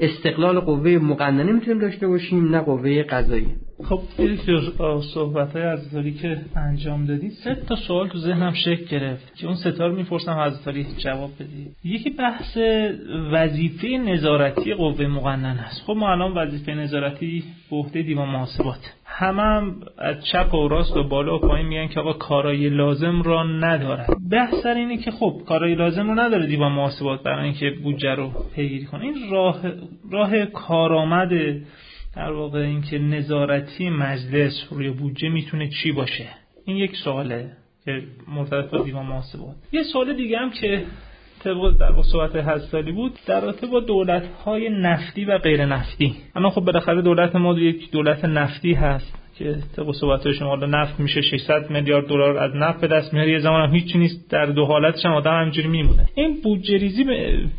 استقلال 0.00 0.60
قوه 0.60 0.90
مقننه 0.90 1.52
می‌تونیم 1.52 1.80
داشته 1.80 2.08
باشیم 2.08 2.50
نه 2.50 2.60
قوه 2.60 3.02
قضایی. 3.02 3.56
خب 3.88 4.00
دکتر 4.18 4.60
صحبت 5.14 5.56
های 5.56 5.62
عزیزاری 5.62 6.12
که 6.12 6.38
انجام 6.56 7.06
دادی 7.06 7.30
سه 7.30 7.54
تا 7.54 7.76
سوال 7.76 8.08
تو 8.08 8.18
ذهنم 8.18 8.52
شکل 8.52 8.84
گرفت 8.84 9.36
که 9.36 9.46
اون 9.46 9.56
ستا 9.56 9.86
رو 9.86 9.96
می‌پرسم 9.96 10.32
عزیزاری 10.32 10.86
جواب 10.98 11.30
بدی. 11.40 11.66
یکی 11.84 12.10
بحث 12.10 12.58
وظیفه 13.32 13.88
نظارتی 13.88 14.74
قوه 14.74 15.06
مقنن 15.06 15.58
است. 15.58 15.82
خب 15.86 15.92
ما 15.92 16.12
الان 16.12 16.32
وظیفه 16.32 16.74
نظارتی 16.74 17.44
به 17.70 17.76
عهده 17.76 18.02
دیوان 18.02 18.28
محاسبات. 18.28 18.94
همه 19.04 19.42
هم 19.42 19.80
از 19.98 20.16
چپ 20.32 20.54
و 20.54 20.68
راست 20.68 20.96
و 20.96 21.08
بالا 21.08 21.36
و 21.36 21.38
پایین 21.38 21.66
میگن 21.66 21.86
که 21.86 22.00
آقا 22.00 22.12
کارای 22.12 22.68
لازم 22.68 23.22
را 23.22 23.42
نداره 23.44 24.06
بحث 24.30 24.66
اینه 24.66 24.96
که 24.96 25.10
خب 25.10 25.42
کارای 25.48 25.74
لازم 25.74 26.10
رو 26.10 26.20
نداره 26.20 26.46
دیوان 26.46 26.72
محاسبات 26.72 27.22
برای 27.22 27.44
اینکه 27.44 27.70
بودجه 27.82 28.14
رو 28.14 28.30
پیگیری 28.54 28.84
کنه. 28.84 29.02
این 29.04 29.30
راه 29.30 29.60
راه 30.10 30.44
کارآمد 30.46 31.30
در 32.16 32.32
واقع 32.32 32.58
اینکه 32.58 32.98
نظارتی 32.98 33.90
مجلس 33.90 34.66
روی 34.70 34.90
بودجه 34.90 35.28
می‌تونه 35.28 35.68
چی 35.68 35.92
باشه؟ 35.92 36.28
این 36.64 36.76
یک 36.76 36.96
سواله 36.96 37.50
که 37.84 38.02
مرتبط 38.28 38.70
با 38.70 38.78
دیوان 38.78 39.06
محاسبات. 39.06 39.56
یه 39.72 39.82
سوال 39.82 40.16
دیگه 40.16 40.38
هم 40.38 40.50
که 40.50 40.84
طبق 41.44 41.76
در 41.80 42.02
صحبت 42.02 42.36
هستالی 42.36 42.92
بود 42.92 43.18
در 43.26 43.40
رابطه 43.40 43.66
با 43.66 43.80
دولت 43.80 44.26
های 44.44 44.68
نفتی 44.68 45.24
و 45.24 45.38
غیر 45.38 45.66
نفتی 45.66 46.16
اما 46.34 46.50
خب 46.50 46.60
بالاخره 46.60 47.02
دولت 47.02 47.36
ما 47.36 47.58
یک 47.58 47.90
دولت 47.90 48.24
نفتی 48.24 48.74
هست. 48.74 49.14
که 49.40 49.56
طبق 49.76 49.92
صحبت 49.92 50.32
شما 50.32 50.48
حالا 50.48 50.66
نفت 50.66 51.00
میشه 51.00 51.20
600 51.20 51.70
میلیارد 51.70 52.06
دلار 52.06 52.38
از 52.38 52.56
نفت 52.56 52.80
به 52.80 52.86
دست 52.86 53.14
میاره 53.14 53.30
یه 53.30 53.38
زمان 53.38 53.68
هم 53.68 53.74
هیچی 53.74 53.98
نیست 53.98 54.30
در 54.30 54.46
دو 54.46 54.64
حالتش 54.64 55.04
هم 55.04 55.12
آدم 55.12 55.40
همینجوری 55.40 55.68
میمونه. 55.68 56.08
این 56.14 56.40
بودجه 56.44 56.78
ریزی 56.78 57.04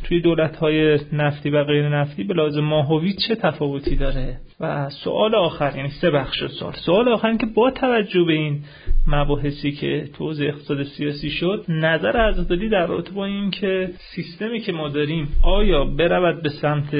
توی 0.03 0.22
دولت 0.22 0.56
های 0.56 0.99
نفتی 1.14 1.49
و 1.49 1.64
غیر 1.64 1.90
نفتی 1.90 2.24
به 2.24 2.34
لازم 2.34 2.60
ماهوی 2.60 3.14
چه 3.28 3.36
تفاوتی 3.36 3.95
داره؟ 3.95 4.38
و 4.60 4.90
سوال 4.90 5.36
آخر 5.36 5.74
یعنی 5.76 5.90
سه 6.02 6.12
بخش 6.12 6.44
سوال. 6.60 6.74
سوال 6.74 7.10
آخر 7.10 7.38
که 7.38 7.45
با 7.45 7.72
توجه 7.72 8.24
به 8.24 8.34
این 8.34 8.60
مباحثی 9.08 9.72
که 9.72 10.10
تو 10.18 10.24
اقتصاد 10.24 10.84
سیاسی 10.84 11.30
شد 11.30 11.66
نظر 11.70 12.18
عزاداری 12.18 12.70
در 12.70 12.88
رابطه 12.88 13.12
با 13.12 13.26
این 13.26 13.52
که 13.52 13.90
سیستمی 14.16 14.60
که 14.60 14.72
ما 14.72 14.90
داریم 14.90 15.28
آیا 15.44 15.86
برود 15.86 16.41
به 16.44 16.49
سمت 16.49 16.95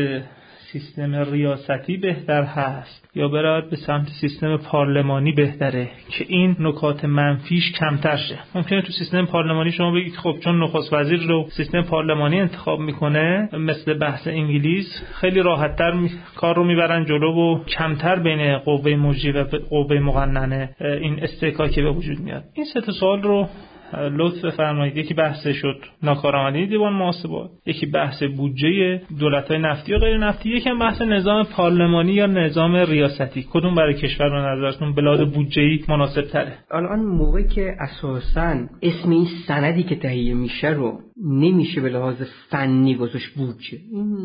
سیستم 0.72 1.16
ریاستی 1.16 1.98
بهتر 1.98 2.44
هست 2.44 3.10
یا 3.16 3.28
برود 3.28 3.70
به 3.70 3.76
سمت 3.76 4.08
سیستم 4.22 4.58
پارلمانی 4.58 5.32
بهتره 5.32 5.90
که 6.10 6.26
این 6.28 6.56
نکات 6.60 7.06
منفیش 7.06 7.72
کمتر 7.72 8.18
شه. 8.18 8.40
ممکنه 8.56 8.82
تو 8.82 8.92
سیستم 8.92 9.26
پارلمانی 9.26 9.72
شما 9.72 9.92
بگید 9.92 10.16
خب 10.16 10.36
چون 10.44 10.64
نخست 10.64 10.94
وزیر 10.94 11.20
رو 11.20 11.48
سیستم 11.50 11.82
پارلمانی 11.82 12.40
انتخاب 12.40 12.80
می‌کنه 12.80 13.50
مثل 13.54 13.94
بحث 13.94 14.28
انگلیس 14.28 15.02
خیلی 15.14 15.42
راحتتر 15.42 15.92
می... 15.92 16.10
کار 16.36 16.56
رو 16.56 16.64
می‌برن 16.64 17.06
جلو 17.06 17.34
و 17.34 17.64
کمتر 17.64 18.16
بین 18.16 18.58
قوه 18.58 18.96
مجری 18.96 19.32
و 19.32 19.44
قوه 19.70 20.00
مقننه 20.00 20.70
این 20.80 21.24
استحکاکی 21.24 21.82
به 21.82 21.92
وجود 21.92 22.20
میاد. 22.20 22.44
این 22.54 22.66
سه 22.66 22.92
سوال 22.92 23.22
رو 23.22 23.50
لطف 23.96 24.46
بفرمایید. 24.46 24.98
یکی 24.98 25.14
بحث 25.14 25.48
شد 25.48 25.82
ناکارآمدی 26.04 26.68
دیوان 26.68 26.94
محاسبات 26.94 27.50
یکی 27.66 27.86
بحث 27.86 28.24
بودجه 28.24 29.02
دولت 29.20 29.52
های 29.52 29.60
نفتی 29.60 29.94
و 29.94 29.98
غیر 29.98 30.18
نفتی 30.18 30.50
یکی 30.50 30.70
هم 30.70 30.80
بحث 30.80 31.02
نظام 31.02 31.44
پارلمانی 31.44 32.14
یا 32.14 32.26
نظام 32.26 32.76
ریاستی. 32.76 33.48
کدوم 33.52 33.76
برای 33.76 33.94
کشور 33.94 34.30
به 34.30 34.36
نظرتون 34.36 34.96
بلاد 34.96 35.34
بودجه 35.34 35.62
مناسب 35.90 36.22
تره 36.22 36.58
الان 36.72 37.00
موقعی 37.00 37.48
که 37.48 37.76
اساسا 37.80 38.56
اسم 38.82 39.10
این 39.10 39.28
سندی 39.48 39.84
که 39.84 39.96
تهیه 39.96 40.34
میشه 40.34 40.70
رو 40.70 41.00
نمیشه 41.26 41.82
به 41.82 41.90
لحاظ 41.90 42.16
فنی 42.50 42.96
گذاشت 42.96 43.30
بودجه. 43.38 43.78
این 43.92 44.18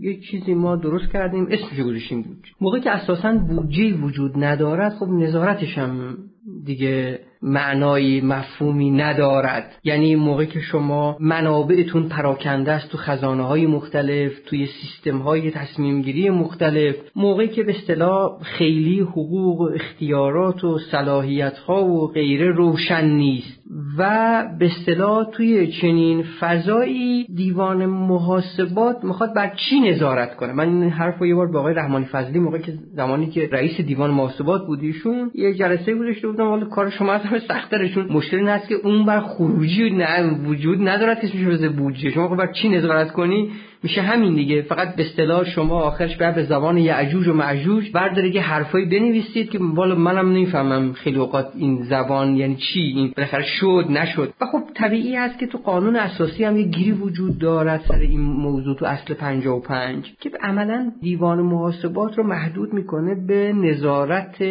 یه 0.00 0.20
چیزی 0.20 0.54
ما 0.54 0.76
درست 0.76 1.12
کردیم 1.12 1.46
اسمش 1.50 1.80
گذاشتیم 1.80 2.22
بودجه. 2.22 2.50
موقعی 2.60 2.80
که 2.80 2.90
اساسا 2.90 3.32
بودجه 3.32 3.94
وجود 3.94 4.32
ندارد 4.36 4.92
خب 4.92 5.06
نظارتش 5.08 5.78
هم 5.78 6.16
دیگه 6.64 7.20
معنایی 7.46 8.20
مفهومی 8.20 8.90
ندارد. 8.90 9.74
یعنی 9.84 10.16
موقعی 10.16 10.46
که 10.46 10.60
شما 10.60 11.16
منابعتون 11.20 12.08
پراکنده 12.08 12.72
است 12.72 12.90
تو 12.90 12.98
خزانه 12.98 13.42
های 13.42 13.66
مختلف 13.66 14.32
توی 14.46 14.66
سیستم 14.66 15.18
های 15.18 15.50
تصمیم 15.50 16.02
گیری 16.02 16.30
مختلف 16.30 16.96
موقعی 17.16 17.48
که 17.48 17.62
به 17.62 17.76
اصطلاح 17.76 18.42
خیلی 18.42 19.00
حقوق 19.00 19.60
و 19.60 19.70
اختیارات 19.74 20.64
و 20.64 20.78
صلاحیت 20.78 21.58
ها 21.58 21.84
و 21.84 22.06
غیره 22.06 22.50
روشن 22.50 23.04
نیست. 23.04 23.66
و 23.98 24.44
به 24.58 24.66
اصطلاح 24.66 25.30
توی 25.30 25.66
چنین 25.66 26.24
فضایی 26.40 27.26
دیوان 27.34 27.86
محاسبات 27.86 29.04
می‌خواد 29.04 29.34
بر 29.34 29.52
چی 29.56 29.80
نظارت 29.80 30.36
کنه؟ 30.36 30.52
من 30.52 30.68
این 30.68 30.90
حرف 30.90 31.22
یه 31.22 31.34
بار 31.34 31.46
با 31.46 31.60
آقای 31.60 31.74
رحمانی 31.74 32.04
فضلی 32.04 32.38
موقعی 32.38 32.62
که 32.62 32.72
زمانی 32.94 33.26
که 33.26 33.48
رئیس 33.52 33.80
دیوان 33.80 34.10
محاسبات 34.10 34.66
بودیشون 34.66 35.30
یه 35.34 35.54
جلسه 35.54 35.94
گذاشته 35.94 36.28
بودم 36.28 36.48
حالا 36.48 36.66
کار 36.66 36.90
شما 36.90 37.12
همه 37.36 37.48
سخترشون 37.48 38.06
مشکلی 38.12 38.48
این 38.48 38.58
که 38.68 38.74
اون 38.74 39.04
بر 39.04 39.20
خروجی 39.20 39.90
نه 39.90 40.30
وجود 40.30 40.88
ندارد 40.88 41.20
که 41.20 41.26
اسمش 41.26 41.68
بودجه. 41.68 42.10
شما 42.10 42.28
خب 42.28 42.36
بر 42.36 42.52
چی 42.52 42.68
نظارت 42.68 43.12
کنی؟ 43.12 43.50
میشه 43.82 44.02
همین 44.02 44.34
دیگه. 44.34 44.62
فقط 44.62 44.96
به 44.96 45.06
اصطلاح 45.06 45.44
شما 45.44 45.80
آخرش 45.80 46.16
بعد 46.16 46.34
به 46.34 46.44
زبان 46.44 46.78
یعجوج 46.78 47.28
و 47.28 47.32
معجوج 47.32 47.92
برداره 47.92 48.34
یه 48.34 48.42
حرفایی 48.42 48.84
بنویسید 48.84 49.50
که 49.50 49.58
والا 49.62 49.94
منم 49.94 50.28
نمی‌فهمم 50.28 50.92
خیلی 50.92 51.18
اوقات 51.18 51.52
این 51.54 51.82
زبان 51.82 52.36
یعنی 52.36 52.56
چی؟ 52.56 52.80
این 52.80 53.12
بالاخره 53.16 53.44
شد 53.60 53.86
نشد. 53.90 54.32
و 54.40 54.46
خب 54.46 54.62
طبیعی 54.74 55.16
است 55.16 55.38
که 55.38 55.46
تو 55.46 55.58
قانون 55.58 55.96
اساسی 55.96 56.44
هم 56.44 56.56
یه 56.56 56.66
گیری 56.66 56.92
وجود 56.92 57.38
دارد 57.38 57.84
سر 57.88 57.98
این 57.98 58.20
موضوع 58.20 58.76
تو 58.76 58.86
اصل 58.86 59.14
55 59.14 60.12
که 60.20 60.30
عملا 60.42 60.92
دیوان 61.02 61.38
محاسبات 61.38 62.18
رو 62.18 62.24
محدود 62.24 62.72
می‌کنه 62.74 63.14
به 63.26 63.52
نظارت 63.52 64.42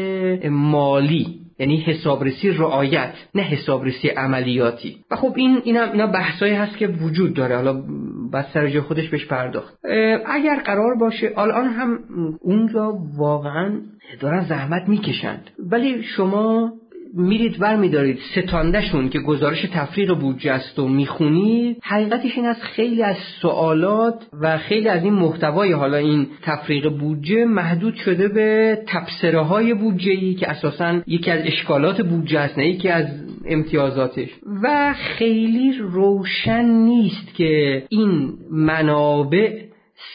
مالی. 0.49 1.44
یعنی 1.59 1.77
حسابرسی 1.77 2.49
رعایت 2.49 3.13
نه 3.35 3.41
حسابرسی 3.41 4.09
عملیاتی. 4.09 4.97
و 5.11 5.15
خب 5.15 5.33
این 5.35 5.61
اینا 5.63 5.83
اینا 5.83 6.07
بحثایی 6.07 6.53
هست 6.53 6.77
که 6.77 6.87
وجود 6.87 7.33
داره. 7.33 7.55
حالا 7.55 7.83
بعد 8.31 8.47
سر 8.53 8.67
جای 8.67 8.81
خودش 8.81 9.09
بهش 9.09 9.25
پرداخت. 9.25 9.73
اگر 10.25 10.59
قرار 10.65 10.95
باشه 10.95 11.33
الان 11.37 11.67
هم 11.67 11.99
اونجا 12.41 12.93
واقعا 13.17 13.81
دارن 14.19 14.45
زحمت 14.45 14.89
می‌کشند. 14.89 15.49
ولی 15.71 16.03
شما 16.03 16.73
میرید 17.17 17.61
ور 17.61 17.75
میدارید 17.75 18.19
ستاندهشون 18.35 19.09
که 19.09 19.19
گزارش 19.19 19.61
تفریق 19.73 20.13
بودجه 20.13 20.51
است 20.51 20.79
و 20.79 20.87
می‌خونید 20.87 21.77
حقیقتش 21.83 22.31
این 22.35 22.45
از 22.45 22.61
خیلی 22.61 23.03
از 23.03 23.15
سوالات 23.41 24.27
و 24.41 24.57
خیلی 24.57 24.89
از 24.89 25.03
این 25.03 25.13
محتوای 25.13 25.71
حالا 25.71 25.97
این 25.97 26.27
تفریق 26.41 26.89
بودجه 26.89 27.45
محدود 27.45 27.95
شده 27.95 28.27
به 28.27 28.79
تبصره 28.87 29.41
های 29.41 29.73
بودجه 29.73 30.11
ای 30.11 30.33
که 30.33 30.49
اساسا 30.49 31.01
یکی 31.07 31.31
از 31.31 31.41
اشکالات 31.45 32.01
بودجه 32.01 32.39
است 32.39 32.57
نه 32.57 32.69
یکی 32.69 32.89
از 32.89 33.05
امتیازاتش. 33.45 34.29
و 34.63 34.93
خیلی 34.93 35.77
روشن 35.79 36.65
نیست 36.65 37.35
که 37.35 37.83
این 37.89 38.33
منابع 38.51 39.61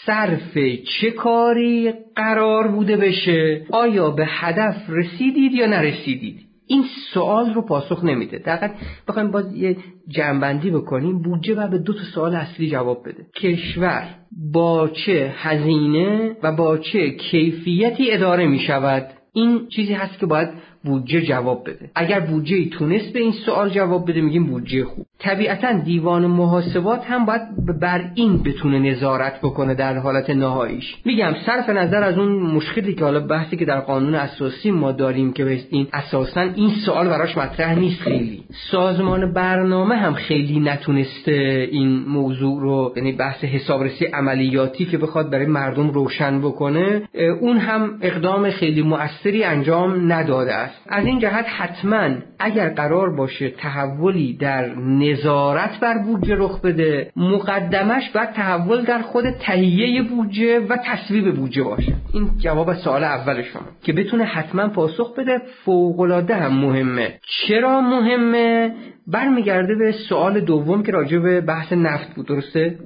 صرف 0.07 0.59
چه 1.01 1.11
کاری 1.11 1.93
قرار 2.17 2.69
بوده 2.69 2.97
بشه؟ 2.97 3.67
آیا 3.71 4.11
به 4.11 4.27
هدف 4.29 4.77
رسیدید 4.89 5.53
یا 5.53 5.67
نرسیدید؟ 5.67 6.50
این 6.71 6.85
سوال 7.15 7.55
رو 7.55 7.63
پاسخ 7.63 8.05
نمیده. 8.05 8.39
دقیقا 8.39 8.75
بخوایم 9.09 9.31
باز 9.31 9.55
یه 9.55 9.77
جنبندی 10.09 10.71
بکنیم 10.71 11.23
بودجه 11.23 11.55
باید 11.55 11.71
به 11.71 11.79
دو 11.79 11.93
تا 11.93 12.03
سوال 12.15 12.35
اصلی 12.35 12.71
جواب 12.71 13.09
بده. 13.09 13.27
کشور 13.37 14.15
با 14.53 14.89
چه 14.89 15.35
هزینه 15.37 16.37
و 16.43 16.53
با 16.53 16.79
چه 16.79 17.11
کیفیتی 17.11 18.13
اداره 18.13 18.47
می 18.47 18.59
شود 18.59 19.07
این 19.33 19.69
چیزی 19.69 19.93
هست 19.93 20.19
که 20.19 20.27
باید 20.27 20.49
بودجه 20.85 21.23
جواب 21.23 21.69
بده. 21.69 21.91
اگر 21.95 22.21
بودجه 22.21 22.57
ای 22.57 22.69
تونست 22.69 23.13
به 23.13 23.21
این 23.21 23.33
سوال 23.33 23.71
جواب 23.71 24.11
بده 24.11 24.21
میگیم 24.21 24.47
بودجه 24.47 24.85
خوب. 24.85 25.07
طبیعتا 25.23 25.73
دیوان 25.73 26.27
محاسبات 26.27 27.05
هم 27.05 27.25
باید 27.27 27.43
بر 27.81 28.11
این 28.15 28.43
بتونه 28.43 28.79
نظارت 28.79 29.41
بکنه 29.43 29.75
در 29.75 29.99
حالت 29.99 30.31
نهاییش. 30.31 30.97
میگم 31.05 31.35
صرف 31.47 31.69
نظر 31.69 32.03
از 32.03 32.19
اون 32.19 32.29
مشکلی 32.29 32.95
که 32.95 33.05
حالا 33.05 33.21
بحثی 33.21 33.57
که 33.57 33.65
در 33.65 33.81
قانون 33.81 34.15
اساسی 34.15 34.71
ما 34.71 34.93
داریم 34.93 35.33
که 35.33 35.61
این 35.71 35.87
اساسا 35.93 36.41
این 36.41 36.71
سوال 36.87 37.09
براش 37.09 37.39
مطرح 37.39 37.79
نیست 37.79 38.01
خیلی. 38.01 38.43
سازمان 38.71 39.33
برنامه 39.33 39.97
هم 39.97 40.15
خیلی 40.15 40.61
نتونسته 40.61 41.69
این 41.71 42.05
موضوع 42.09 42.61
رو 42.61 42.93
یعنی 42.97 43.13
بحث 43.13 43.45
حسابرسی 43.45 44.05
عملیاتی 44.05 44.85
که 44.85 44.99
بخواد 44.99 45.31
برای 45.31 45.47
مردم 45.47 45.91
روشن 45.91 46.41
بکنه 46.41 47.03
اون 47.41 47.57
هم 47.57 47.99
اقدام 48.01 48.51
خیلی 48.51 48.83
مؤثری 48.83 49.45
انجام 49.45 50.13
نداده 50.13 50.55
است. 50.55 50.75
از 50.89 51.07
این 51.07 51.19
جهت 51.19 51.47
حتما 51.49 52.09
اگر 52.39 52.69
قرار 52.69 53.17
باشه 53.17 53.51
تحولی 53.51 54.37
در 54.37 54.75
نظارت 55.13 55.81
بر 55.81 55.99
بودجه 55.99 56.35
رخ 56.39 56.61
بده. 56.61 57.13
مقدمش 57.17 58.11
باید 58.15 58.31
تحول 58.31 58.85
در 58.85 59.03
خود 59.03 59.25
تهیه 59.31 60.03
بودجه 60.03 60.61
و 60.61 60.77
تصویب 60.77 61.35
بودجه 61.35 61.63
باشه. 61.63 61.93
این 62.15 62.31
جواب 62.39 62.75
سوال 62.75 63.05
اول 63.05 63.43
شما. 63.43 63.63
که 63.83 63.93
بتونه 63.93 64.25
حتما 64.25 64.69
پاسخ 64.69 65.15
بده 65.15 65.43
فوقالعاده 65.65 66.35
هم 66.35 66.53
مهمه. 66.53 67.15
چرا 67.27 67.81
مهمه؟ 67.81 68.75
برمیگرده 69.07 69.75
به 69.75 69.93
سوال 69.93 70.41
دوم 70.41 70.83
که 70.83 70.93
راجع 70.93 71.19
به 71.19 71.41
بحث 71.41 71.73
نفت 71.73 72.15
بود 72.15 72.27
درسته؟ 72.27 72.79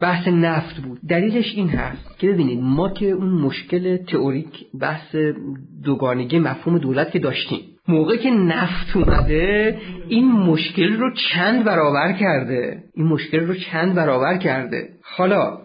بحث 0.00 0.28
نفت 0.28 0.76
بود. 0.76 0.98
دلیلش 1.08 1.54
این 1.54 1.68
هست 1.68 2.18
که 2.18 2.28
ببینید 2.28 2.60
ما 2.62 2.88
که 2.88 3.06
اون 3.06 3.28
مشکل 3.28 3.96
تئوریک 3.96 4.66
بحث 4.80 5.16
دوگانگی 5.84 6.38
مفهوم 6.38 6.78
دولت 6.78 7.10
که 7.10 7.18
داشتیم 7.18 7.60
موقع 7.88 8.16
که 8.16 8.30
نفت 8.30 8.96
اومده 8.96 9.78
این 10.08 10.32
مشکل 10.32 10.96
رو 10.96 11.10
چند 11.32 11.64
برابر 11.64 12.12
کرده؟ 12.12 12.82
این 12.94 13.06
مشکل 13.06 13.40
رو 13.40 13.54
چند 13.54 13.94
برابر 13.94 14.38
کرده؟ 14.38 14.88
حالا 15.16 15.58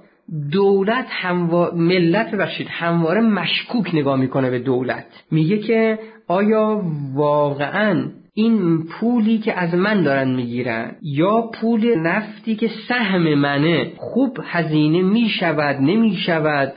دولت 0.52 1.06
هموار... 1.10 1.74
ملت 1.74 2.32
ببخشید 2.32 2.68
همواره 2.70 3.22
مشکوک 3.22 3.96
نگاه 3.96 4.20
می‌کنه 4.20 4.50
به 4.50 4.60
دولت. 4.60 5.06
میگه 5.32 5.58
که 5.58 6.00
آیا 6.28 6.82
واقعا 7.14 8.06
این 8.34 8.84
پولی 8.84 9.38
که 9.38 9.60
از 9.60 9.74
من 9.74 10.04
دارن 10.04 10.36
می‌گیرن 10.36 10.96
یا 11.02 11.41
پول 11.62 11.96
نفتی 11.96 12.56
که 12.56 12.70
سهم 12.88 13.34
منه 13.34 13.91
خوب 13.98 14.38
هزینه 14.44 15.02
می‌شود 15.02 15.76
نمی‌شود 15.82 16.74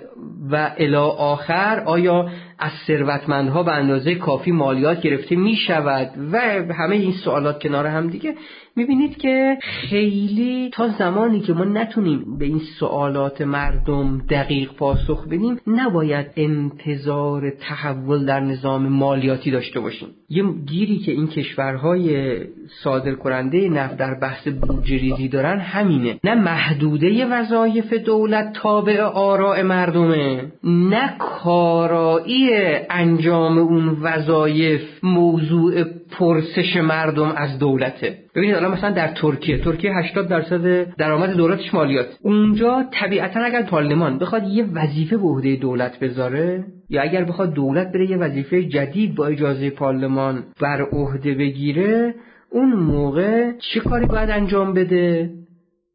و 0.51 0.71
الا 0.79 1.05
آخر 1.05 1.83
آیا 1.87 2.29
از 2.65 2.73
ثروتمندها 2.87 3.63
به 3.63 3.73
اندازه 3.73 4.15
کافی 4.15 4.53
مالیات 4.53 5.01
گرفته 5.01 5.37
می 5.37 5.57
شود 5.57 6.11
و 6.33 6.39
همه 6.75 6.97
این 6.97 7.13
سوالات 7.13 7.63
کنار 7.63 7.87
هم 7.87 8.11
دیگه. 8.11 8.35
می‌بینید 8.77 9.17
که 9.17 9.59
خیلی 9.91 10.71
تا 10.73 10.89
زمانی 10.89 11.41
که 11.41 11.53
ما 11.53 11.65
نتونیم 11.65 12.39
به 12.39 12.45
این 12.45 12.61
سوالات 12.81 13.41
مردم 13.43 14.19
دقیق 14.31 14.73
پاسخ 14.73 15.27
بدیم 15.27 15.61
نباید 15.67 16.27
انتظار 16.37 17.51
تحول 17.51 18.27
در 18.27 18.41
نظام 18.41 18.89
مالیاتی 18.89 19.51
داشته 19.51 19.81
باشیم. 19.81 20.09
یه 20.29 20.45
گیری 20.67 20.99
که 20.99 21.13
این 21.13 21.27
کشورهای 21.27 22.37
صادر 22.85 23.13
کننده 23.13 23.69
نفت 23.69 23.97
در 23.97 24.15
بحث 24.15 24.49
بودجه 24.49 25.29
دارن 25.29 25.61
همینه. 25.61 26.19
نه 26.25 26.35
محدوده 26.35 27.27
وظایف 27.27 27.93
دولت 27.93 28.53
تابع 28.53 29.01
آراء 29.03 29.63
مردمه 29.63 30.53
نه 30.65 31.15
کارایی 31.19 32.51
انجام 32.91 33.59
اون 33.59 33.89
وظایف 34.03 34.83
موضوع 35.03 35.85
پرسش 36.19 36.77
مردم 36.77 37.33
از 37.37 37.59
دولته. 37.59 38.19
ببینید 38.35 38.57
الان 38.57 38.73
مثلا 38.73 38.91
در 38.91 39.09
ترکیه 39.09 39.59
ترکیه 39.59 39.99
80 39.99 40.29
درصد 40.29 40.95
درآمد 40.95 41.31
دولتش 41.31 41.75
مالیات. 41.75 42.07
اونجا 42.23 42.85
طبیعتا 42.93 43.41
اگر 43.41 43.63
پارلمان 43.63 44.19
بخواد 44.19 44.43
یه 44.49 44.65
وظیفه 44.75 45.17
به 45.17 45.23
عهده 45.23 45.57
دولت 45.57 45.99
بذاره 45.99 46.65
یا 46.89 47.03
اگر 47.03 47.25
بخواد 47.25 47.53
دولت 47.53 47.93
بره 47.93 48.11
یه 48.11 48.17
وظیفه 48.17 48.65
جدید 48.65 49.15
با 49.15 49.27
اجازه 49.27 49.71
پارلمان 49.71 50.45
بر 50.61 50.83
عهده 50.83 51.35
بگیره 51.35 52.15
اون 52.51 52.73
موقع 52.73 53.53
چه 53.59 53.81
کاری 53.81 54.07
باید 54.07 54.31
انجام 54.31 54.75
بده؟ 54.75 55.31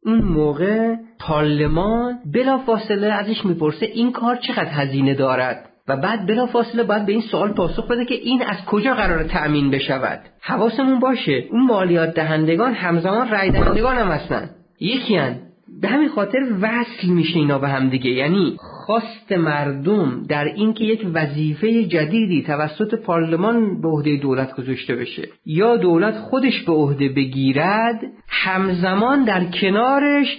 اون 0.04 0.18
موقع 0.18 0.94
پارلمان 1.20 2.18
بلافاصله 2.34 3.06
ازش 3.06 3.44
می‌پرسه 3.44 3.86
این 3.86 4.12
کار 4.12 4.36
چقدر 4.36 4.70
هزینه 4.70 5.14
دارد؟ 5.14 5.64
و 5.88 5.96
بعد 5.96 6.26
بلافاصله 6.26 6.82
باید 6.82 7.06
به 7.06 7.12
این 7.12 7.20
سوال 7.20 7.52
پاسخ 7.52 7.88
بده 7.88 8.04
که 8.04 8.14
این 8.14 8.42
از 8.42 8.64
کجا 8.66 8.94
قرار 8.94 9.22
تأمین 9.22 9.70
بشود. 9.70 10.20
حواسمون 10.40 11.00
باشه 11.00 11.44
اون 11.50 11.66
مالیات 11.66 12.14
دهندگان 12.14 12.74
همزمان 12.74 13.30
رای 13.30 13.50
دهندگان 13.50 13.96
هم 13.96 14.08
هستن. 14.08 14.50
یکی 14.80 15.16
هن. 15.16 15.36
به 15.80 15.88
همین 15.88 16.08
خاطر 16.08 16.38
وصل 16.60 17.08
میشه 17.08 17.38
اینا 17.38 17.58
به 17.58 17.68
هم 17.68 17.88
دیگه. 17.88 18.10
یعنی 18.10 18.56
خواست 18.88 19.32
مردم 19.32 20.22
در 20.28 20.44
اینکه 20.44 20.84
یک 20.84 21.06
وظیفه 21.14 21.84
جدیدی 21.84 22.42
توسط 22.42 22.94
پارلمان 22.94 23.80
به 23.80 23.88
عهده 23.88 24.16
دولت 24.16 24.54
گذاشته 24.54 24.94
بشه 24.94 25.28
یا 25.46 25.76
دولت 25.76 26.14
خودش 26.18 26.62
به 26.62 26.72
عهده 26.72 27.08
بگیرد 27.08 28.00
همزمان 28.28 29.24
در 29.24 29.44
کنارش 29.44 30.38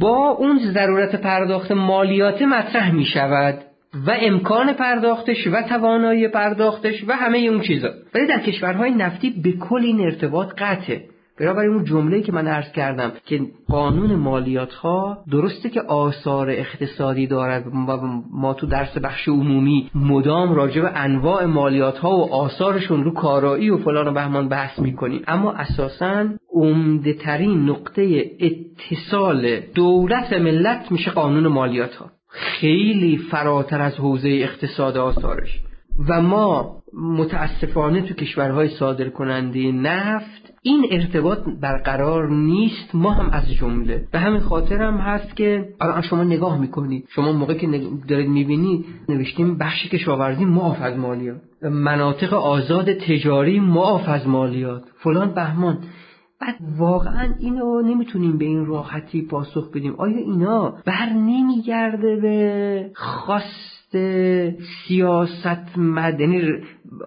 با 0.00 0.30
اون 0.30 0.58
ضرورت 0.58 1.20
پرداخت 1.20 1.72
مالیات 1.72 2.42
مطرح 2.42 2.90
می 2.90 3.04
شود 3.04 3.58
و 3.94 4.10
امکان 4.20 4.72
پرداختش 4.72 5.46
و 5.46 5.62
توانایی 5.62 6.28
پرداختش 6.28 7.04
و 7.08 7.12
همه 7.12 7.38
اون 7.38 7.60
چیزا. 7.60 7.88
ولی 8.14 8.26
در 8.26 8.38
کشورهای 8.38 8.90
نفتی 8.90 9.30
به 9.42 9.52
کل 9.52 9.80
این 9.82 10.00
ارتباط 10.00 10.48
قطعه. 10.58 11.04
بنابراین 11.40 11.72
اون 11.72 11.84
جمله 11.84 12.22
که 12.22 12.32
من 12.32 12.46
عرض 12.46 12.72
کردم 12.72 13.12
که 13.26 13.40
قانون 13.68 14.14
مالیات 14.14 14.72
ها 14.72 15.18
درسته 15.30 15.70
که 15.70 15.80
آثار 15.80 16.50
اقتصادی 16.50 17.26
دارد 17.26 17.66
و 17.66 17.96
ما 18.30 18.54
تو 18.54 18.66
درس 18.66 18.98
بخش 18.98 19.28
عمومی 19.28 19.90
مدام 19.94 20.54
راجع 20.54 20.82
به 20.82 20.90
انواع 20.94 21.44
مالیات 21.44 21.98
ها 21.98 22.16
و 22.16 22.34
آثارشون 22.34 23.04
رو 23.04 23.14
کارایی 23.14 23.70
و 23.70 23.76
فلان 23.76 24.08
و 24.08 24.12
بهمان 24.12 24.48
بحث 24.48 24.78
می‌کنیم. 24.78 25.22
اما 25.26 25.52
اساسا 25.52 26.26
عمده 26.52 27.12
ترین 27.12 27.64
نقطه 27.64 28.30
اتصال 28.40 29.60
دولت 29.74 30.32
ملت 30.32 30.92
میشه 30.92 31.10
قانون 31.10 31.46
مالیات 31.46 31.94
ها 31.94 32.10
خیلی 32.28 33.16
فراتر 33.16 33.80
از 33.80 33.94
حوزه 33.94 34.28
اقتصاد 34.28 34.96
آثارش. 34.96 35.60
و 36.08 36.22
ما 36.22 36.82
متاسفانه 36.94 38.02
تو 38.02 38.14
کشورهای 38.14 38.68
صادر 38.68 39.08
کننده 39.08 39.72
نفت 39.72 40.52
این 40.62 40.86
ارتباط 40.90 41.38
برقرار 41.60 42.30
نیست 42.30 42.94
ما 42.94 43.10
هم 43.10 43.30
از 43.30 43.52
جمله. 43.52 44.04
به 44.12 44.18
همین 44.18 44.40
خاطر 44.40 44.82
هم 44.82 44.96
هست 44.96 45.36
که 45.36 45.68
الان 45.80 46.02
شما 46.02 46.24
نگاه 46.24 46.60
می‌کنید 46.60 47.04
شما 47.14 47.32
موقع 47.32 47.54
که 47.54 47.66
دارید 48.08 48.28
می‌بینید 48.28 48.84
نوشتیم 49.08 49.58
بخش 49.58 49.86
کشاورزی 49.86 50.44
معاف 50.44 50.82
از 50.82 50.96
مالیات. 50.96 51.40
مناطق 51.62 52.34
آزاد 52.34 52.92
تجاری 52.92 53.60
معاف 53.60 54.08
از 54.08 54.28
مالیات. 54.28 54.82
فلان 54.98 55.34
بهمان. 55.34 55.78
بعد 56.40 56.54
واقعا 56.78 57.34
اینو 57.38 57.82
نمی‌تونیم 57.82 58.38
به 58.38 58.44
این 58.44 58.66
راحتی 58.66 59.22
پاسخ 59.22 59.70
بدیم. 59.70 59.94
آیا 59.98 60.18
اینا 60.18 60.74
بر 60.86 61.08
نمیگرده 61.12 62.16
به 62.16 62.90
خواست 62.94 63.78
سیاست 64.88 65.78
مدنی 65.78 66.42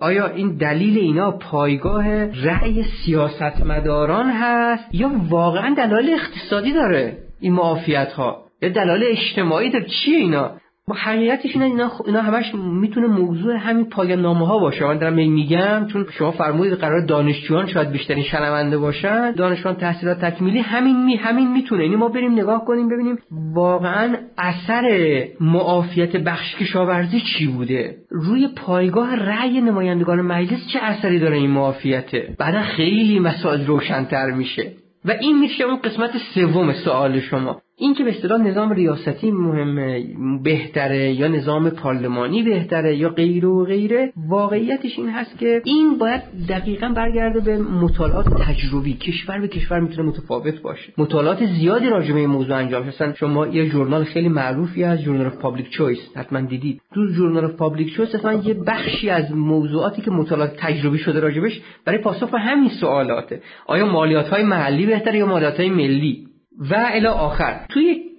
آیا 0.01 0.27
این 0.27 0.57
دلیل 0.57 0.97
اینا 0.97 1.31
پایگاه 1.31 2.25
رأی 2.25 2.83
سیاست 3.05 3.65
مداران 3.65 4.31
هست 4.31 4.95
یا 4.95 5.11
واقعا 5.29 5.75
دلایل 5.75 6.09
اقتصادی 6.09 6.73
داره 6.73 7.17
این 7.39 7.53
معافیت 7.53 8.11
ها 8.13 8.45
یا 8.61 8.69
دلایل 8.69 9.03
اجتماعی 9.17 9.69
داره؟ 9.69 9.85
چیه 9.85 10.17
اینا؟ 10.17 10.51
حقیقتش 10.89 11.55
اینا, 11.55 11.91
اینا 12.05 12.21
همش 12.21 12.55
می‌تونه 12.55 13.07
موضوع 13.07 13.55
همین 13.55 13.89
پایان 13.89 14.21
نامه 14.21 14.47
ها 14.47 14.59
باشه. 14.59 14.85
من 14.85 14.97
دارم 14.97 15.13
میگم 15.13 15.87
چون 15.93 16.05
شما 16.17 16.31
فرمودید 16.31 16.73
قرار 16.73 17.05
دانشجویان 17.05 17.67
شاید 17.67 17.91
بیشترین 17.91 18.23
شنونده 18.23 18.77
باشن. 18.77 19.31
دانشجویان 19.31 19.77
تحصیلات 19.77 20.25
تکمیلی 20.25 20.59
همین 20.59 21.05
می 21.05 21.15
همین 21.15 21.51
می‌تونه. 21.51 21.83
یعنی 21.83 21.95
ما 21.95 22.07
بریم 22.09 22.31
نگاه 22.31 22.65
کنیم 22.65 22.89
ببینیم 22.89 23.17
واقعا 23.53 24.15
اثر 24.37 25.25
معافیت 25.39 26.17
بخش 26.17 26.55
کشاورزی 26.55 27.21
چی 27.21 27.47
بوده. 27.47 27.95
روی 28.09 28.47
پایگاه 28.47 29.15
رأی 29.15 29.61
نمایندگان 29.61 30.21
مجلس 30.21 30.67
چه 30.73 30.79
اثری 30.81 31.19
داره 31.19 31.37
این 31.37 31.51
معافیته؟ 31.51 32.35
بعدا 32.39 32.61
خیلی 32.61 33.19
مسائل 33.19 33.65
روشنتر 33.65 34.31
میشه. 34.31 34.71
و 35.05 35.11
این 35.21 35.39
میشه 35.39 35.63
اون 35.63 35.77
قسمت 35.77 36.11
سوم 36.33 36.73
سوال 36.73 37.19
شما. 37.19 37.61
این 37.81 37.93
که 37.93 38.03
به 38.03 38.09
اصطلاح 38.09 38.41
نظام 38.41 38.73
ریاستی 38.73 39.31
مهمه 39.31 40.05
بهتره 40.43 41.11
یا 41.11 41.27
نظام 41.27 41.69
پارلمانی 41.69 42.43
بهتره 42.43 42.95
یا 42.95 43.09
غیر 43.09 43.45
و 43.45 43.65
غیره 43.65 44.13
واقعیتش 44.29 44.97
این 44.97 45.09
هست 45.09 45.37
که 45.37 45.61
این 45.65 45.97
باید 45.97 46.21
دقیقا 46.49 46.89
برگرده 46.95 47.39
به 47.39 47.57
مطالعات 47.57 48.25
تجربی. 48.29 48.93
کشور 48.93 49.39
به 49.39 49.47
کشور 49.47 49.79
می‌تونه 49.79 50.09
متفاوت 50.09 50.61
باشه. 50.61 50.93
مطالعات 50.97 51.45
زیادی 51.45 51.89
راجع 51.89 52.13
به 52.13 52.27
موضوع 52.27 52.57
انجام 52.57 52.87
مثلا 52.87 53.13
شما 53.13 53.47
یه 53.47 53.69
ژورنال 53.69 54.03
خیلی 54.03 54.29
معروفی 54.29 54.83
از 54.83 54.99
Journal 54.99 55.25
of 55.25 55.37
Public 55.37 55.69
Choice 55.69 55.99
حتما 56.15 56.41
دیدید. 56.41 56.81
تو 56.93 57.07
Journal 57.07 57.45
of 57.45 57.51
Public 57.51 57.93
Choice 57.95 58.15
اصلا 58.15 58.33
یه 58.33 58.53
بخشی 58.53 59.09
از 59.09 59.31
موضوعاتی 59.31 60.01
که 60.01 60.11
مطالعات 60.11 60.55
تجربی 60.57 60.97
شده 60.97 61.19
راجبش 61.19 61.61
برای 61.85 61.99
پاسخ 61.99 62.29
به 62.29 62.39
همین 62.39 62.69
سوالاته. 62.69 63.41
آیا 63.67 63.85
مالیات 63.85 64.27
های 64.27 64.43
محلی 64.43 64.85
بهتره 64.85 65.17
یا 65.17 65.25
مالیات 65.25 65.59
های 65.59 65.69
ملی؟ 65.69 66.30
و 66.59 66.85
الی 66.91 67.07
آخر. 67.07 67.65
توی 67.69 68.11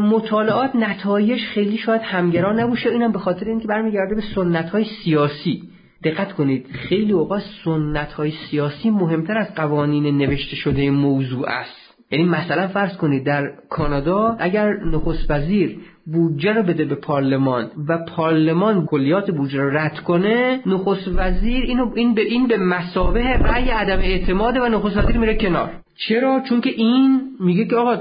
مطالعات 0.00 0.76
نتایج 0.76 1.40
خیلی 1.40 1.78
شاید 1.78 2.02
همگرا 2.02 2.52
نباشه. 2.52 2.90
اینم 2.90 3.12
به 3.12 3.18
خاطر 3.18 3.46
اینکه 3.46 3.66
برمیگرده 3.68 4.14
به 4.14 4.22
سنت 4.34 4.70
های 4.70 4.84
سیاسی. 5.04 5.62
دقت 6.04 6.32
کنید 6.32 6.66
خیلی 6.66 7.12
اوقات 7.12 7.42
سنت 7.64 8.12
های 8.12 8.32
سیاسی 8.50 8.90
مهمتر 8.90 9.38
از 9.38 9.54
قوانین 9.54 10.18
نوشته 10.18 10.56
شده 10.56 10.90
موضوع 10.90 11.48
است. 11.48 11.87
یعنی 12.10 12.24
مثلا 12.24 12.68
فرض 12.68 12.96
کنید 12.96 13.24
در 13.24 13.52
کانادا 13.68 14.36
اگر 14.38 14.76
نخست 14.92 15.30
وزیر 15.30 15.78
بودجه 16.06 16.52
رو 16.52 16.62
بده 16.62 16.84
به 16.84 16.94
پارلمان 16.94 17.70
و 17.88 17.98
پارلمان 17.98 18.86
کلیات 18.86 19.30
بودجه 19.30 19.60
رو 19.60 19.70
رد 19.70 19.98
کنه 19.98 20.60
نخست 20.66 21.08
وزیر 21.16 21.64
اینو 21.64 21.92
این 21.94 22.14
به 22.14 22.22
این 22.22 22.46
به 22.46 22.56
مسابه 22.56 23.22
رأی 23.22 23.70
عدم 23.70 23.98
اعتماد 23.98 24.56
و 24.56 24.68
نخست 24.68 24.96
وزیر 24.96 25.18
میره 25.18 25.34
کنار. 25.34 25.70
چرا؟ 25.96 26.42
چون 26.48 26.60
که 26.60 26.70
این 26.70 27.20
میگه 27.40 27.64
که 27.64 27.76
آقا 27.76 27.96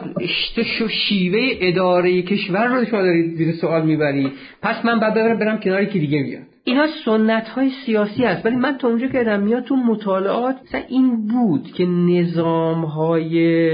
شیوه 0.90 1.40
اداره 1.62 2.22
کشور 2.22 2.68
رو 2.68 2.86
شما 2.86 3.02
دارید 3.02 3.36
زیر 3.36 3.52
سوال 3.52 3.86
می‌بری 3.86 4.32
پس 4.62 4.86
من 4.86 5.00
بعد 5.00 5.14
برم 5.14 5.40
برم 5.40 5.60
کنار 5.60 5.86
که 5.86 6.00
دیگه 6.00 6.24
بیاد 6.24 6.47
اینا 6.68 6.88
سنت 7.06 7.50
های 7.50 7.72
سیاسی 7.86 8.26
هست. 8.26 8.46
ولی 8.46 8.56
من 8.56 8.78
تا 8.78 8.88
اونجا 8.88 9.08
که 9.08 9.20
ادم 9.20 9.40
میاد 9.40 9.64
تو 9.64 9.76
مطالعات 9.76 10.76
این 10.88 11.28
بود 11.28 11.72
که 11.72 11.86
نظام 11.86 12.86
های 12.86 13.34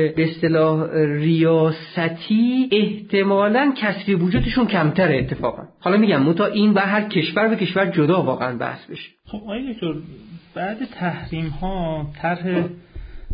به 0.10 0.30
اصطلاح 0.30 0.90
ریاستی 0.96 2.70
احتمالا 2.72 3.74
کسری 3.78 4.16
وجودشون 4.16 4.68
کمتره 4.68 5.18
اتفاقا. 5.18 5.64
حالا 5.80 5.98
میگم 5.98 6.24
متا 6.24 6.46
این 6.46 6.74
و 6.74 6.80
هر 6.80 7.02
کشور 7.02 7.48
به 7.48 7.56
کشور 7.56 7.86
جدا 7.86 8.24
واقعا 8.24 8.58
بحث 8.58 8.86
بشه. 8.86 9.10
خب 9.26 9.38
آقای 9.38 9.74
دکتر 9.74 9.94
بعد 10.56 10.78
تحریم 10.86 11.48
ها 11.48 12.06
طرح 12.22 12.64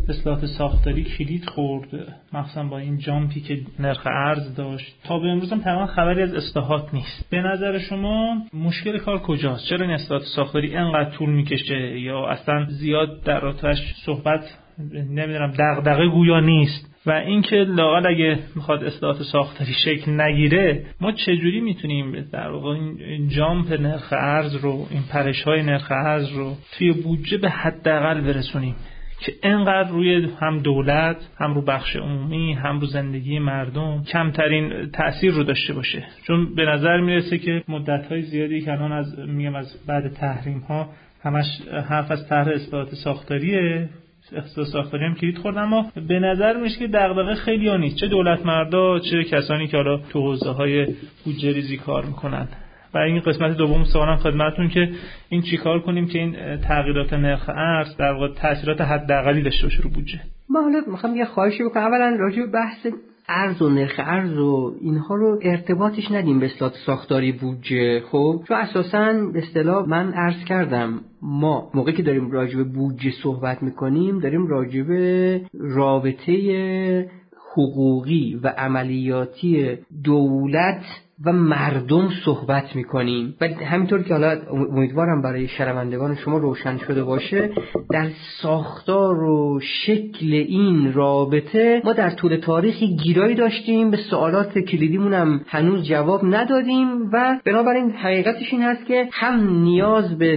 اصلاحات 0.08 0.46
ساختاری 0.46 1.04
کلید 1.04 1.44
خورد 1.44 1.88
مخصوصا 2.32 2.62
با 2.62 2.78
این 2.78 2.98
جامپی 2.98 3.40
که 3.40 3.60
نرخ 3.78 4.06
ارز 4.06 4.54
داشت. 4.54 4.96
تا 5.04 5.18
به 5.18 5.28
امروز 5.28 5.52
هم 5.52 5.60
تمام 5.60 5.86
خبری 5.86 6.22
از 6.22 6.34
اصلاحات 6.34 6.94
نیست. 6.94 7.30
به 7.30 7.40
نظر 7.42 7.78
شما 7.78 8.36
مشکل 8.54 8.98
کار 8.98 9.18
کجاست؟ 9.18 9.68
چرا 9.68 9.86
این 9.86 9.94
اصلاحات 9.94 10.26
ساختاری 10.36 10.76
انقدر 10.76 11.10
طول 11.10 11.30
می‌کشه 11.30 11.98
یا 12.00 12.26
اصلا 12.26 12.66
زیاد 12.68 13.22
در 13.24 13.46
آتش 13.46 13.78
صحبت 14.06 14.58
نمی‌دونم 14.94 15.52
دغدغه 15.58 16.08
گویا 16.08 16.40
نیست؟ 16.40 16.90
و 17.06 17.10
اینکه 17.10 17.56
لاقل 17.56 18.06
اگه 18.06 18.38
می‌خواد 18.56 18.84
اصلاحات 18.84 19.22
ساختاری 19.22 19.72
شکل 19.84 20.20
نگیره 20.20 20.84
ما 21.00 21.12
چجوری 21.12 21.60
می‌تونیم 21.60 22.28
در 22.32 22.50
واقع 22.50 22.68
این 22.68 23.28
جامپ 23.28 23.72
نرخ 23.72 24.12
ارز 24.12 24.54
رو 24.54 24.86
این 24.90 25.02
پرش 25.12 25.42
های 25.42 25.62
نرخ 25.62 25.92
ارز 25.92 26.32
رو 26.32 26.54
توی 26.78 26.92
بودجه 26.92 27.38
به 27.38 27.50
حداقل 27.50 28.20
برسونیم؟ 28.20 28.74
که 29.20 29.32
انقدر 29.42 29.88
روی 29.88 30.28
هم 30.40 30.58
دولت 30.58 31.16
هم 31.38 31.54
رو 31.54 31.62
بخش 31.62 31.96
عمومی 31.96 32.52
هم 32.52 32.80
رو 32.80 32.86
زندگی 32.86 33.38
مردم 33.38 34.02
کمترین 34.02 34.90
تاثیر 34.90 35.32
رو 35.32 35.44
داشته 35.44 35.72
باشه. 35.72 36.04
چون 36.26 36.54
به 36.54 36.64
نظر 36.64 37.00
می‌رسه 37.00 37.38
که 37.38 37.62
مدت 37.68 38.06
های 38.06 38.22
زیادی 38.22 38.60
که 38.60 38.72
الان 38.72 38.92
از 38.92 39.18
میگم 39.18 39.54
از 39.54 39.86
بعد 39.86 40.12
تحریم 40.12 40.58
ها 40.58 40.88
همش 41.22 41.46
حرف 41.88 42.10
از 42.10 42.28
طرح 42.28 42.48
اصلاحات 42.48 42.94
ساختاریه. 42.94 43.88
اقتصاد 44.32 44.64
ساختاری 44.64 45.04
هم 45.04 45.14
کلید 45.14 45.38
خورد 45.38 45.56
اما 45.56 45.92
به 46.08 46.18
نظر 46.18 46.56
میشه 46.56 46.78
که 46.78 46.86
دغدغه 46.86 47.34
خیلی 47.34 47.68
ها 47.68 47.76
نیست. 47.76 47.96
چه 47.96 48.06
دولت 48.06 48.46
مردا 48.46 48.98
چه 48.98 49.24
کسانی 49.24 49.66
که 49.66 49.76
حالا 49.76 49.96
تو 49.96 50.20
حوزه 50.20 50.50
های 50.50 50.86
بودجه 51.24 51.52
ریزی 51.52 51.76
کار 51.76 52.04
می‌کنن. 52.04 52.48
و 52.94 52.98
این 52.98 53.20
قسمت 53.20 53.56
دوم 53.56 53.84
سوالم 53.84 54.16
خدمتتون 54.16 54.68
که 54.68 54.88
این 55.28 55.42
چیکار 55.42 55.80
کنیم 55.80 56.06
که 56.06 56.18
این 56.18 56.56
تغییرات 56.56 57.12
نرخ 57.12 57.48
ارز 57.48 57.96
در 57.96 58.12
واقع 58.12 58.34
تاثیرات 58.34 58.80
حداقلی 58.80 59.42
داشته 59.42 59.66
باشه 59.66 59.82
رو 59.82 59.90
بودجه؟ 59.90 60.20
ما 60.50 60.62
حالا 60.62 60.80
می‌خوام 60.86 61.16
یه 61.16 61.24
خواهشی 61.24 61.64
بکنم. 61.64 61.82
اولا 61.82 62.16
راجع 62.18 62.42
به 62.42 62.52
بحث 62.52 62.86
ارز 63.28 63.62
و 63.62 63.68
نرخ 63.70 63.94
ارز 63.98 64.38
و 64.38 64.74
اینها 64.80 65.14
رو 65.14 65.38
ارتباطش 65.42 66.10
ندیم 66.10 66.40
به 66.40 66.46
اصلاحات 66.46 66.76
ساختاری 66.86 67.32
بودجه. 67.32 68.00
خب؟ 68.00 68.44
چون 68.48 68.56
اساسا 68.56 69.12
به 69.32 69.38
اصطلاح 69.38 69.88
من 69.88 70.12
عرض 70.12 70.44
کردم 70.44 71.00
ما 71.22 71.70
موقعی 71.74 71.94
که 71.94 72.02
داریم 72.02 72.30
راجع 72.30 72.56
به 72.56 72.64
بودجه 72.64 73.10
صحبت 73.22 73.62
می‌کنیم 73.62 74.18
داریم 74.18 74.46
راجع 74.46 74.82
به 74.82 75.40
رابطه 75.60 77.10
حقوقی 77.52 78.40
و 78.42 78.48
عملیاتی 78.48 79.78
دولت 80.04 80.82
و 81.24 81.32
مردم 81.32 82.08
صحبت 82.24 82.76
می‌کنیم. 82.76 83.34
و 83.40 83.48
همینطور 83.64 84.02
که 84.02 84.14
حالا 84.14 84.38
امیدوارم 84.50 85.22
برای 85.22 85.48
شنوندگان 85.48 86.14
شما 86.14 86.38
روشن 86.38 86.78
شده 86.78 87.04
باشه 87.04 87.50
در 87.90 88.08
ساختار 88.42 89.22
و 89.22 89.60
شکل 89.60 90.32
این 90.32 90.92
رابطه 90.92 91.82
ما 91.84 91.92
در 91.92 92.10
طول 92.10 92.36
تاریخی 92.36 92.96
گیرایی 92.96 93.34
داشتیم. 93.34 93.90
به 93.90 93.96
سوالات 93.96 94.58
کلیدیمون 94.58 95.14
هم 95.14 95.40
هنوز 95.46 95.84
جواب 95.84 96.20
ندادیم 96.24 97.10
و 97.12 97.38
بنابراین 97.44 97.90
حقیقتش 97.90 98.52
این 98.52 98.62
هست 98.62 98.86
که 98.86 99.08
هم 99.12 99.62
نیاز 99.62 100.18
به 100.18 100.36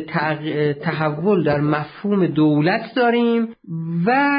تحول 0.81 1.43
در 1.43 1.61
مفهوم 1.61 2.27
دولت 2.27 2.95
داریم 2.95 3.47
و 4.05 4.31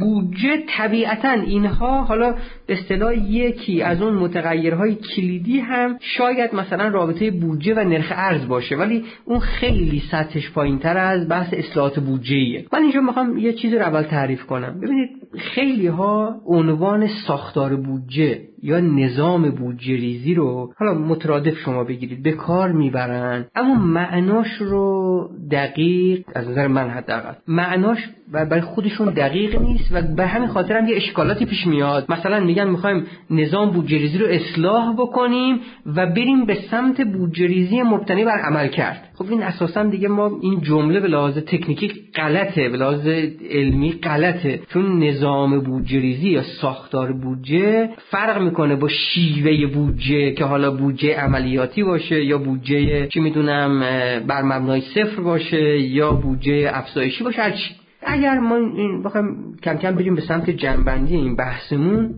بودجه 0.00 0.62
طبیعتا 0.68 1.30
اینها 1.30 2.02
حالا 2.02 2.34
به 2.66 2.74
اصطلاح 2.74 3.14
یکی 3.30 3.82
از 3.82 4.02
اون 4.02 4.14
متغیرهای 4.14 4.94
کلیدی 4.94 5.58
هم 5.60 5.85
شاید 6.00 6.54
مثلا 6.54 6.88
رابطه 6.88 7.30
بودجه 7.30 7.74
و 7.74 7.78
نرخ 7.78 8.12
ارز 8.16 8.48
باشه 8.48 8.76
ولی 8.76 9.04
اون 9.24 9.40
خیلی 9.40 10.02
سطحش 10.10 10.50
پایین 10.50 10.78
تر 10.78 10.98
از 10.98 11.28
بحث 11.28 11.54
اصلاحات 11.54 12.00
بودجه 12.00 12.64
من 12.72 12.82
اینجا 12.82 13.00
می‌خوام 13.00 13.38
یه 13.38 13.52
چیزی 13.52 13.76
رو 13.76 13.82
اول 13.82 14.02
تعریف 14.02 14.46
کنم. 14.46 14.80
ببینید 14.80 15.08
خیلی 15.38 15.86
ها 15.86 16.34
عنوان 16.46 17.06
ساختار 17.26 17.76
بودجه 17.76 18.40
یا 18.62 18.80
نظام 18.80 19.50
بودجه 19.50 19.96
ریزی 19.96 20.34
رو 20.34 20.72
حالا 20.78 20.94
مترادف 20.94 21.58
شما 21.58 21.84
بگیرید 21.84 22.22
به 22.22 22.32
کار 22.32 22.72
می‌برن. 22.72 23.44
اما 23.54 23.74
معناش 23.74 24.48
رو 24.60 25.30
دقیق 25.50 26.24
از 26.34 26.48
نظر 26.48 26.66
من 26.66 26.88
حداقل 26.88 27.32
معناش 27.48 27.98
برای 28.32 28.60
خودشون 28.60 29.08
دقیق 29.08 29.62
نیست 29.62 29.88
و 29.92 30.02
به 30.02 30.26
همین 30.26 30.48
خاطر 30.48 30.78
هم 30.78 30.88
یه 30.88 30.96
اشکالاتی 30.96 31.46
پیش 31.46 31.66
میاد. 31.66 32.06
مثلا 32.08 32.40
میگن 32.40 32.68
می‌خوایم 32.68 33.06
نظام 33.30 33.70
بودجه 33.70 33.98
ریزی 33.98 34.18
رو 34.18 34.26
اصلاح 34.26 34.94
بکنیم 34.94 35.60
و 35.86 36.06
بریم 36.06 36.46
به 36.46 36.58
سمت 36.70 37.00
بودجه 37.00 37.46
ریزی 37.46 37.82
مبتنی 37.82 38.24
بر 38.24 38.38
عمل 38.38 38.68
کرد 38.68 39.05
خب 39.18 39.30
این 39.30 39.42
اساسا 39.42 39.82
دیگه 39.82 40.08
ما 40.08 40.38
این 40.42 40.60
جمله 40.60 41.00
به 41.00 41.08
لحاظ 41.08 41.38
تکنیکی 41.38 41.92
غلطه 42.14 42.68
به 42.68 42.76
لحاظ 42.76 43.06
علمی 43.50 43.92
غلطه. 43.92 44.60
چون 44.68 45.02
نظام 45.04 45.60
بودجه 45.60 46.00
ریزی 46.00 46.28
یا 46.28 46.42
ساختار 46.42 47.12
بودجه 47.12 47.88
فرق 48.10 48.42
می‌کنه 48.42 48.76
با 48.76 48.88
شیوه 48.88 49.66
بودجه 49.66 50.32
که 50.32 50.44
حالا 50.44 50.70
بودجه 50.70 51.20
عملیاتی 51.20 51.82
باشه 51.82 52.24
یا 52.24 52.38
بودجه 52.38 53.06
چی 53.06 53.20
می‌دونم 53.20 53.80
بر 54.26 54.42
مبنای 54.42 54.80
صفر 54.80 55.22
باشه 55.22 55.80
یا 55.80 56.12
بودجه 56.12 56.70
افزایشی 56.74 57.24
باشه 57.24 57.42
هرچی 57.42 57.74
اگر 58.02 58.38
ما 58.38 58.56
این 58.56 59.02
بخوایم 59.02 59.56
کم 59.62 59.76
کم 59.76 59.94
بریم 59.94 60.14
به 60.14 60.20
سمت 60.20 60.50
جنبندی 60.50 61.16
این 61.16 61.36
بحثمون 61.36 62.14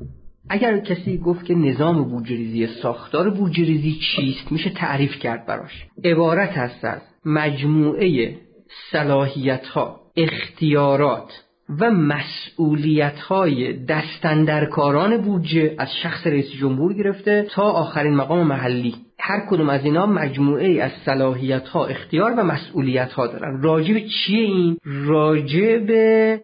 اگر 0.50 0.78
کسی 0.78 1.18
گفت 1.18 1.44
که 1.44 1.54
نظام 1.54 2.04
بودجریزی 2.04 2.66
ساختار 2.66 3.30
بودجریزی 3.30 3.92
چیست 3.92 4.52
میشه 4.52 4.70
تعریف 4.70 5.18
کرد 5.18 5.46
براش. 5.46 5.86
عبارت 6.04 6.50
هست 6.50 6.84
از 6.84 7.00
مجموعه 7.24 8.34
صلاحیت 8.90 9.66
ها 9.66 10.00
اختیارات 10.16 11.44
و 11.80 11.90
مسئولیت 11.90 13.18
های 13.18 13.72
دستندرکاران 13.72 15.16
بودجه 15.16 15.74
از 15.78 15.88
شخص 16.02 16.26
رئیس 16.26 16.50
جمهور 16.50 16.94
گرفته 16.94 17.46
تا 17.50 17.62
آخرین 17.62 18.14
مقام 18.14 18.46
محلی. 18.46 18.94
هر 19.20 19.40
کدوم 19.50 19.68
از 19.68 19.84
اینا 19.84 20.06
مجموعه 20.06 20.82
از 20.82 20.92
صلاحیت 21.04 21.68
ها 21.68 21.86
اختیار 21.86 22.34
و 22.36 22.42
مسئولیت 22.42 23.12
ها 23.12 23.26
دارن. 23.26 23.62
راجع 23.62 23.94
به 23.94 24.00
چیه 24.00 24.44
این؟ 24.44 24.76
راجع 24.84 25.78
به 25.78 26.40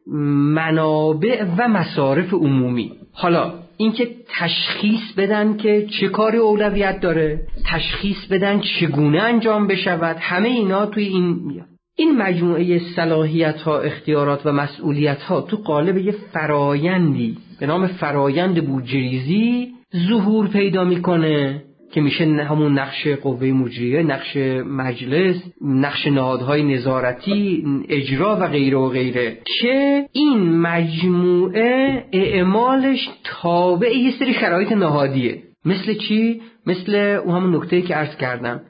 منابع 0.55 1.45
و 1.59 1.69
مصارف 1.69 2.35
عمومی. 2.35 2.93
حالا 3.13 3.64
اینکه 3.77 4.09
تشخیص 4.29 5.13
بدن 5.17 5.57
که 5.57 5.87
چه 6.01 6.09
کاری 6.09 6.39
اولویت 6.39 7.01
داره 7.01 7.41
تشخیص 7.67 8.27
بدن 8.31 8.61
چگونه 8.61 9.23
انجام 9.23 9.67
بشود 9.67 10.17
همه 10.21 10.49
اینا 10.49 10.87
توی 10.87 11.05
این 11.05 11.41
میاد. 11.45 11.67
این 11.97 12.17
مجموعه 12.17 12.79
صلاحیت 12.97 13.61
ها 13.61 13.81
اختیارات 13.81 14.47
و 14.47 14.53
مسئولیت 14.53 15.23
ها 15.23 15.41
تو 15.41 15.57
قالب 15.57 15.99
یه 15.99 16.15
فرایندی 16.33 17.37
به 17.61 17.67
نام 17.67 17.87
فرایند 17.87 18.67
بودجریزی 18.67 19.73
ظهور 20.09 20.49
پیدا 20.49 20.85
می‌کنه. 20.85 21.64
که 21.95 22.01
میشه 22.01 22.25
همون 22.25 22.79
نقش 22.79 23.07
قوه 23.07 23.47
مجریه 23.47 24.03
نقش 24.03 24.37
مجلس 24.67 25.37
نقش 25.61 26.07
نهادهای 26.07 26.63
نظارتی 26.63 27.65
اجرا 27.89 28.37
و 28.41 28.47
غیره 28.47 28.77
و 28.79 28.89
غیره. 28.89 29.39
که 29.61 30.07
این 30.13 30.57
مجموعه 30.57 32.05
اعمالش 32.13 33.09
تابع 33.25 33.97
یه 33.97 34.11
سری 34.19 34.35
شرایط 34.35 34.73
نهادیه. 34.73 35.43
مثل 35.65 35.95
چی؟ 35.95 36.41
مثل 36.67 36.95
اون 37.25 37.37
همون 37.37 37.57
نکته 37.57 37.83
که 37.83 37.95
عرض 37.95 38.17
کردم. 38.17 38.61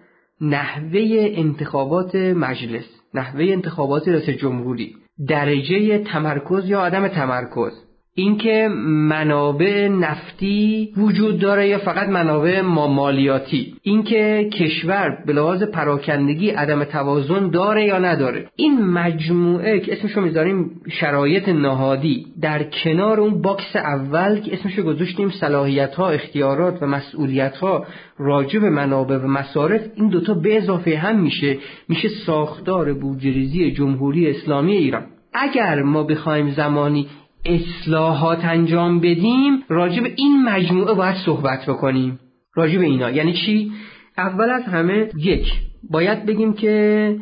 نحوه 0.40 1.32
انتخابات 1.36 2.14
مجلس 2.14 2.84
نحوه 3.14 3.44
انتخابات 3.44 4.08
رئیس 4.08 4.28
جمهوری 4.28 4.94
درجه 5.28 5.98
تمرکز 5.98 6.68
یا 6.68 6.80
عدم 6.80 7.08
تمرکز. 7.08 7.83
اینکه 8.16 8.68
منابع 9.08 9.88
نفتی 9.88 10.92
وجود 10.96 11.38
داره 11.38 11.68
یا 11.68 11.78
فقط 11.78 12.08
منابع 12.08 12.60
مالیاتی؟ 12.60 13.74
اینکه 13.82 14.50
کشور 14.52 15.18
به 15.26 15.32
لحاظ 15.32 15.62
پراکندگی 15.62 16.50
عدم 16.50 16.84
توازن 16.84 17.50
داره 17.50 17.84
یا 17.84 17.98
نداره؟ 17.98 18.46
این 18.56 18.84
مجموعه 18.84 19.80
که 19.80 19.92
اسمشو 19.92 20.20
می‌ذاریم 20.20 20.70
شرایط 21.00 21.48
نهادی. 21.48 22.26
در 22.40 22.62
کنار 22.62 23.20
اون 23.20 23.42
باکس 23.42 23.76
اول 23.76 24.40
که 24.40 24.52
اسمشو 24.52 24.82
گذاشتیم 24.82 25.30
صلاحیت 25.30 25.94
ها 25.94 26.10
اختیارات 26.10 26.82
و 26.82 26.86
مسئولیت 26.86 27.56
ها 27.56 27.86
راجع 28.18 28.58
به 28.58 28.70
منابع 28.70 29.16
و 29.16 29.26
مصارف 29.26 29.80
این 29.94 30.08
دوتا 30.08 30.34
به 30.34 30.56
اضافه 30.56 30.96
هم 30.96 31.20
میشه. 31.20 31.58
میشه 31.88 32.08
ساختار 32.26 32.92
بودجریزی 32.92 33.70
جمهوری 33.70 34.30
اسلامی 34.30 34.72
ایران. 34.72 35.06
اگر 35.32 35.82
ما 35.82 36.02
بخوایم 36.02 36.50
زمانی 36.50 37.06
اصلاحات 37.46 38.44
انجام 38.44 39.00
بدیم 39.00 39.62
راجع 39.68 40.02
به 40.02 40.12
این 40.16 40.44
مجموعه 40.44 40.94
باید 40.94 41.16
صحبت 41.26 41.66
بکنیم. 41.66 42.20
راجع 42.54 42.78
به 42.78 42.84
اینا. 42.84 43.10
یعنی 43.10 43.32
چی؟ 43.32 43.72
اول 44.18 44.50
از 44.50 44.62
همه 44.62 45.10
یک 45.16 45.52
باید 45.90 46.26
بگیم 46.26 46.52
که 46.52 47.16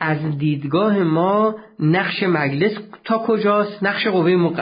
از 0.00 0.38
دیدگاه 0.38 0.98
ما 0.98 1.54
نقش 1.80 2.22
مجلس 2.22 2.72
تا 3.04 3.18
کجاست؟ 3.18 3.82
نقش 3.82 4.06
قوه 4.06 4.36
مق... 4.36 4.56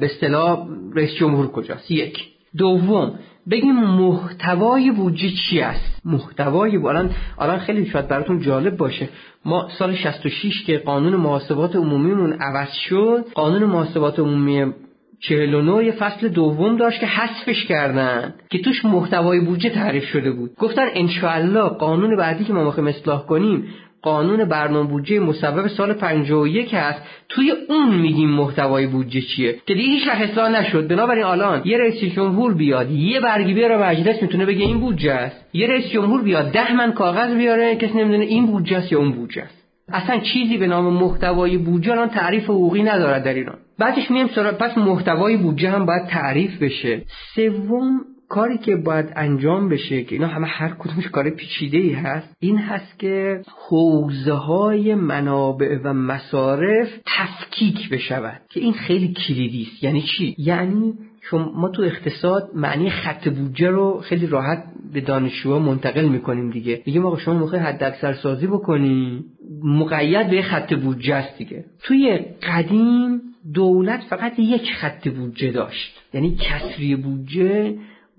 به 0.00 0.06
اصطلاح 0.06 0.66
رئیس 0.94 1.14
جمهور 1.14 1.46
کجاست؟ 1.46 1.90
یک. 1.90 2.18
دوم 2.56 3.18
بگیم 3.50 3.80
محتوای 3.80 4.90
بودجه 4.90 5.30
چی 5.30 5.60
است؟ 5.60 6.00
محتوای 6.04 6.76
الان 6.76 7.10
الان 7.38 7.58
خیلی 7.58 7.86
شاید 7.86 8.08
براتون 8.08 8.40
جالب 8.40 8.76
باشه. 8.76 9.08
ما 9.44 9.68
سال 9.78 9.94
66 9.94 10.64
که 10.64 10.78
قانون 10.78 11.16
محاسبات 11.16 11.76
عمومیمون 11.76 12.32
عوض 12.32 12.72
شد 12.72 13.24
قانون 13.34 13.64
محاسبات 13.64 14.18
عمومی 14.18 14.72
49 15.20 15.90
فصل 15.90 16.28
دوم 16.28 16.76
داشت 16.76 17.00
که 17.00 17.06
حذفش 17.06 17.64
کردن 17.66 18.34
که 18.50 18.58
توش 18.58 18.84
محتوای 18.84 19.40
بودجه 19.40 19.70
تعریف 19.70 20.04
شده 20.04 20.30
بود. 20.30 20.50
گفتن 20.58 20.86
انشاءالله 20.94 21.68
قانون 21.68 22.16
بعدی 22.16 22.44
که 22.44 22.52
ما 22.52 22.64
می‌خوایم 22.64 22.88
اصلاح 22.88 23.26
کنیم 23.26 23.64
قانون 24.02 24.44
برنامه 24.44 24.88
بودجه 24.88 25.20
مصوب 25.20 25.68
سال 25.68 25.92
51 25.92 26.74
هست. 26.74 27.02
توی 27.28 27.52
اون 27.68 27.94
میگیم 27.94 28.30
محتوای 28.30 28.86
بودجه 28.86 29.20
چیه. 29.20 29.52
که 29.66 29.74
دیگه 29.74 29.92
هیچ 29.92 30.08
اصلاح 30.08 30.50
نشد. 30.50 30.88
بنابراین 30.88 31.24
الان 31.24 31.62
یه 31.64 31.78
رئیس 31.78 32.14
جمهور 32.14 32.54
بیاد 32.54 32.90
یه 32.90 33.20
برگی 33.20 33.54
بیاره 33.54 33.76
مجلس 33.76 34.22
می‌تونه 34.22 34.46
بگه 34.46 34.64
این 34.64 34.80
بودجه 34.80 35.12
است. 35.12 35.46
یه 35.52 35.66
رئیس 35.66 35.88
جمهور 35.90 36.22
بیاد 36.22 36.52
ده 36.52 36.72
من 36.72 36.92
کاغذ 36.92 37.34
بیاره 37.34 37.76
کسی 37.76 37.98
نمی‌دونه 37.98 38.24
این 38.24 38.46
بودجه 38.46 38.76
است 38.76 38.92
یا 38.92 38.98
اون 38.98 39.12
بودجه 39.12 39.42
است. 39.42 39.60
اصلا 39.92 40.18
چیزی 40.18 40.56
به 40.56 40.66
نام 40.66 40.92
محتوای 40.92 41.58
بودجه 41.58 41.92
الان 41.92 42.08
تعریف 42.08 42.44
حقوقی 42.44 42.82
نداره 42.82 43.20
در 43.20 43.34
ایران. 43.34 43.58
بعدش 43.78 44.10
میایم 44.10 44.28
پس 44.28 44.78
محتوای 44.78 45.36
بودجه 45.36 45.70
هم 45.70 45.86
باید 45.86 46.06
تعریف 46.06 46.62
بشه. 46.62 47.02
سوم 47.34 48.00
کاری 48.30 48.58
که 48.58 48.76
باید 48.76 49.12
انجام 49.16 49.68
بشه 49.68 50.02
که 50.02 50.14
اینا 50.14 50.26
همه 50.26 50.46
هر 50.46 50.68
کدومش 50.78 51.08
کار 51.08 51.30
پیچیده 51.30 51.78
ای 51.78 51.92
هست 51.92 52.36
این 52.40 52.58
هست 52.58 52.98
که 52.98 53.42
حوزه 53.68 54.32
های 54.32 54.94
منابع 54.94 55.78
و 55.84 55.92
مصارف 55.92 56.88
تفکیک 57.06 57.88
بشود 57.90 58.40
که 58.50 58.60
این 58.60 58.72
خیلی 58.72 59.14
کلیدی 59.26 59.68
است. 59.72 59.84
یعنی 59.84 60.02
چی؟ 60.02 60.34
یعنی 60.38 60.94
چون 61.30 61.52
ما 61.54 61.68
تو 61.68 61.82
اقتصاد 61.82 62.50
معنی 62.54 62.90
خط 62.90 63.28
بودجه 63.28 63.68
رو 63.68 64.00
خیلی 64.00 64.26
راحت 64.26 64.64
به 64.92 65.00
دانشجوها 65.00 65.58
منتقل 65.58 66.08
می‌کنیم 66.08 66.50
دیگه. 66.50 66.82
میگیم 66.86 67.06
آقا 67.06 67.18
شما 67.18 67.38
می‌خوای 67.38 67.60
حد 67.60 67.84
اکثر 67.84 68.12
سازی 68.12 68.46
بکنی؟ 68.46 69.24
مقید 69.64 70.30
به 70.30 70.42
خط 70.42 70.74
بودجه 70.74 71.14
است 71.14 71.38
دیگه. 71.38 71.64
توی 71.82 72.18
قدیم 72.42 73.20
دولت 73.54 74.00
فقط 74.10 74.38
یک 74.38 74.72
خط 74.72 75.08
بودجه 75.08 75.50
داشت. 75.50 76.00
یعنی 76.14 76.36
کسری 76.40 76.96
بودجه 76.96 77.74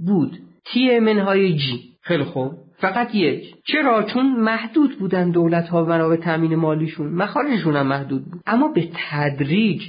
بود. 0.06 0.38
تی 0.66 1.00
منهای 1.00 1.54
جی 1.54 1.80
خیلی 2.02 2.24
خوب. 2.24 2.52
فقط 2.78 3.16
یک. 3.16 3.56
چرا؟ 3.64 4.04
چون 4.04 4.26
محدود 4.26 5.00
بودن 5.00 5.32
دولت 5.32 5.68
ها 5.68 5.86
منابع 5.86 6.16
تامین 6.16 6.56
مالیشون. 6.56 7.14
مخارجشون 7.14 7.76
هم 7.76 7.88
محدود 7.88 8.26
بود. 8.26 8.42
اما 8.48 8.68
به 8.68 8.90
تدریج 9.10 9.82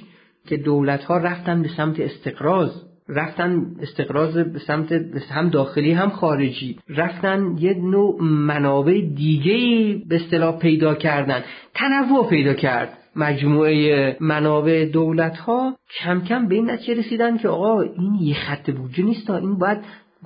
که 0.47 0.57
دولت 0.57 1.05
ها 1.05 1.17
رفتن 1.17 1.63
به 1.63 1.69
سمت 1.77 2.01
استقراض 2.01 2.71
رفتن 3.09 3.67
استقراض 3.81 4.39
به 4.39 4.59
سمت 4.59 4.93
هم 5.31 5.49
داخلی 5.49 5.93
هم 5.93 6.11
خارجی 6.11 6.79
رفتن 6.89 7.57
یه 7.59 7.75
نوع 7.75 8.23
منابع 8.23 9.01
دیگه 9.01 9.99
به 10.09 10.17
اصطلاح 10.17 10.59
پیدا 10.59 10.95
کردن. 10.95 11.43
تنوع 11.75 12.29
پیدا 12.29 12.55
کرد. 12.55 12.99
مجموعه 13.17 14.17
منابع 14.21 14.85
دولت 14.85 15.39
ها 15.39 15.77
کم 16.01 16.21
کم 16.21 16.49
به 16.49 16.55
این 16.55 16.71
نتیجه 16.71 17.01
رسیدن 17.01 17.39
که 17.39 17.49
آقا 17.49 17.81
این 17.81 18.15
یه 18.21 18.35
خط 18.35 18.71
بودجه 18.71 19.03
نیست 19.05 19.31
این 19.31 19.59
باید 19.59 19.79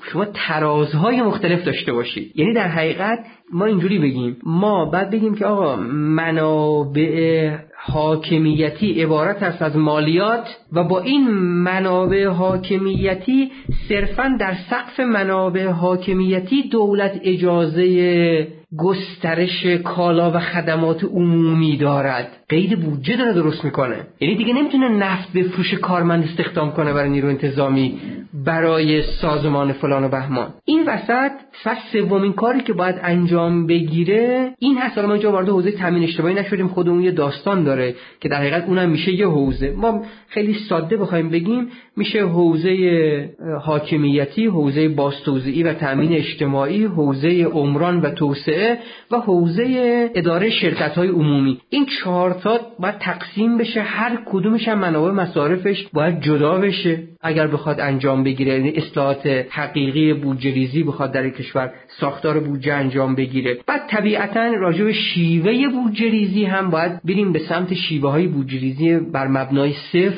شما 0.02 0.24
ترازهای 0.24 1.22
مختلف 1.22 1.64
داشته 1.64 1.92
باشید. 1.92 2.32
یعنی 2.34 2.54
در 2.54 2.68
حقیقت 2.68 3.18
ما 3.52 3.64
اینجوری 3.64 3.98
بگیم. 3.98 4.36
ما 4.46 4.84
بعد 4.84 5.10
بگیم 5.10 5.34
که 5.34 5.46
آقا 5.46 5.76
منابع 6.16 7.50
حاکمیتی 7.76 9.02
عبارت 9.02 9.42
است 9.42 9.62
از 9.62 9.76
مالیات 9.76 10.56
و 10.72 10.84
با 10.84 11.00
این 11.00 11.30
منابع 11.30 12.26
حاکمیتی 12.26 13.50
صرفا 13.88 14.36
در 14.40 14.54
سقف 14.70 15.00
منابع 15.00 15.66
حاکمیتی 15.66 16.68
دولت 16.68 17.20
اجازه 17.22 18.48
گسترش 18.78 19.66
کالا 19.66 20.30
و 20.30 20.40
خدمات 20.40 21.05
عمومی 21.05 21.76
دارد. 21.76 22.28
قید 22.48 22.80
بودجه 22.80 23.16
داره 23.16 23.32
درست 23.32 23.64
می‌کنه. 23.64 23.97
یعنی 24.20 24.34
دیگه 24.34 24.55
نمی‌تونه 24.55 24.88
نفت 24.88 25.32
بفروش 25.32 25.74
کارمند 25.74 26.24
استخدام 26.24 26.72
کنه 26.72 26.93
برای 26.93 27.10
نیرو 27.10 27.28
انتظامی 27.28 27.98
برای 28.44 29.02
سازمان 29.02 29.72
فلان 29.72 30.05
و 30.05 30.09
بهمان. 30.09 30.55
این 30.64 30.84
وسط 30.86 31.32
فصل 31.64 31.80
سومین 31.93 32.32
کاری 32.32 32.60
که 32.60 32.72
باید 32.72 32.97
انجام 33.02 33.66
بگیره 33.66 34.55
این 34.59 34.78
هست. 34.78 34.98
ما 34.98 35.12
اینجا 35.12 35.32
وارد 35.32 35.48
حوزه 35.48 35.70
تامین 35.70 36.02
اشتباهی 36.02 36.34
نشدیم. 36.34 36.68
خودمون 36.68 37.02
یه 37.02 37.10
داستان 37.10 37.64
داره 37.64 37.94
که 38.20 38.28
در 38.28 38.36
حقیقت 38.36 38.64
اونم 38.66 38.90
میشه 38.90 39.12
یه 39.12 39.26
حوزه. 39.26 39.70
ما 39.70 40.02
خیلی 40.28 40.55
ساده 40.69 40.97
بخوایم 40.97 41.31
بگیم 41.31 41.69
میشه 41.97 42.27
حوزه 42.27 43.31
حاکمیتی 43.62 44.47
حوزه 44.47 44.89
باستوزعی 44.89 45.62
و 45.62 45.74
تامین 45.74 46.12
اجتماعی 46.12 46.85
حوزه 46.85 47.43
عمران 47.43 48.01
و 48.01 48.11
توسعه 48.11 48.78
و 49.11 49.16
حوزه 49.16 50.11
اداره 50.15 50.51
شرکت 50.51 50.93
های 50.93 51.09
عمومی. 51.09 51.61
این 51.70 51.86
چهار 51.86 52.32
تا 52.32 52.61
باید 52.78 52.98
تقسیم 52.98 53.59
بشه 53.59 53.81
هر 53.82 54.19
کدومش 54.27 54.69
هم 54.69 54.78
منابع 54.78 55.11
مصارفش 55.11 55.86
باید 55.93 56.20
جدا 56.20 56.59
بشه. 56.59 57.03
اگر 57.23 57.47
بخواد 57.47 57.81
انجام 57.81 58.24
بگیره 58.24 58.53
یعنی 58.53 58.73
اصلاحات 58.77 59.27
حقیقی 59.51 60.12
بودجه 60.12 60.55
ریزی 60.55 60.82
بخواد 60.82 61.12
در 61.12 61.31
کشور 61.31 61.73
ساختار 62.01 62.40
بودجه 62.40 62.74
انجام 62.74 63.15
بگیره. 63.15 63.59
بعد 63.66 63.86
طبیعتا 63.90 64.53
راجع 64.53 64.85
به 64.85 64.93
شیوه 64.93 65.69
بودجه 65.69 66.11
ریزی 66.11 66.44
هم 66.44 66.70
باید 66.70 67.03
بریم 67.05 67.32
به 67.32 67.39
سمت 67.39 67.74
شیوه 67.74 68.11
های 68.11 68.27
بودجه 68.27 68.61
ریزی 68.61 68.97
بر 68.98 69.28
مبنای 69.28 69.73
صفر. 69.93 70.15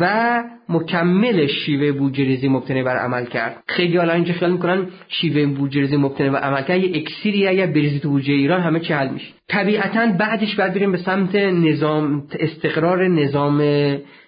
و 0.00 0.44
مکمل 0.68 1.46
شیوه 1.46 1.92
بودجریزی 1.92 2.48
مبتنی 2.48 2.82
بر 2.82 2.96
عمل 2.96 3.24
کرد. 3.24 3.62
خیلی 3.66 3.96
حالا 3.96 4.12
اینجا 4.12 4.32
خیال 4.32 4.52
می‌کنن 4.52 4.86
شیوه 5.08 5.46
بودجریزی 5.46 5.96
مبتنی 5.96 6.30
بر 6.30 6.40
عمل 6.40 6.62
کرد. 6.62 6.78
یه 6.78 7.02
اکسیری 7.02 7.46
اگر 7.46 7.66
بریزی 7.66 8.00
تو 8.00 8.10
بودجه 8.10 8.32
ایران 8.32 8.60
همه 8.60 8.80
چی 8.80 8.92
حل 8.92 9.08
میشه. 9.08 9.26
طبیعتا 9.48 10.06
بعدش 10.18 10.56
باید 10.56 10.74
بریم 10.74 10.92
به 10.92 10.98
سمت 10.98 11.34
نظام 11.34 12.22
استقرار 12.40 13.08
نظام 13.08 13.62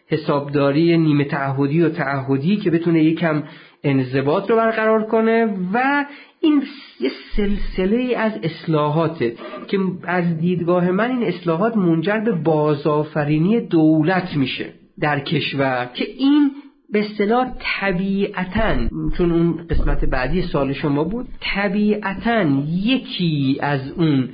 حسابداری 0.08 0.98
نیمه 0.98 1.24
تعهدی 1.24 1.82
و 1.82 1.88
تعهدی 1.88 2.56
که 2.56 2.70
بتونه 2.70 3.04
یکم 3.04 3.42
انضباط 3.84 4.50
رو 4.50 4.56
برقرار 4.56 5.06
کنه 5.06 5.56
و 5.72 6.04
این 6.40 6.62
یه 7.00 7.10
سلسله 7.36 8.16
از 8.16 8.32
اصلاحاته 8.42 9.34
که 9.68 9.78
از 10.04 10.38
دیدگاه 10.38 10.90
من 10.90 11.10
این 11.10 11.22
اصلاحات 11.22 11.76
منجر 11.76 12.20
به 12.20 12.32
بازآفرینی 12.32 13.60
دولت 13.60 14.36
میشه 14.36 14.72
در 15.00 15.20
کشور 15.20 15.90
که 15.94 16.04
این 16.18 16.50
به 16.92 17.00
اصطلاح 17.00 17.52
طبیعتا 17.80 18.88
چون 19.16 19.32
اون 19.32 19.66
قسمت 19.70 20.04
بعدی 20.04 20.42
سال 20.42 20.72
شما 20.72 21.04
بود 21.04 21.28
طبیعتا 21.40 22.42
یکی 22.68 23.58
از 23.60 23.90
اون 23.90 24.28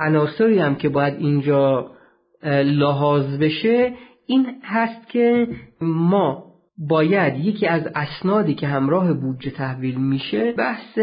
عناصری 0.00 0.58
هم 0.58 0.74
که 0.74 0.88
باید 0.88 1.14
اینجا 1.18 1.90
لحاظ 2.64 3.38
بشه 3.38 3.92
این 4.26 4.46
هست 4.62 5.08
که 5.08 5.48
ما 5.80 6.45
باید 6.78 7.44
یکی 7.44 7.66
از 7.66 7.88
اسنادی 7.94 8.54
که 8.54 8.66
همراه 8.66 9.12
بودجه 9.12 9.50
تحویل 9.50 9.94
میشه 9.94 10.52
بحث 10.52 10.98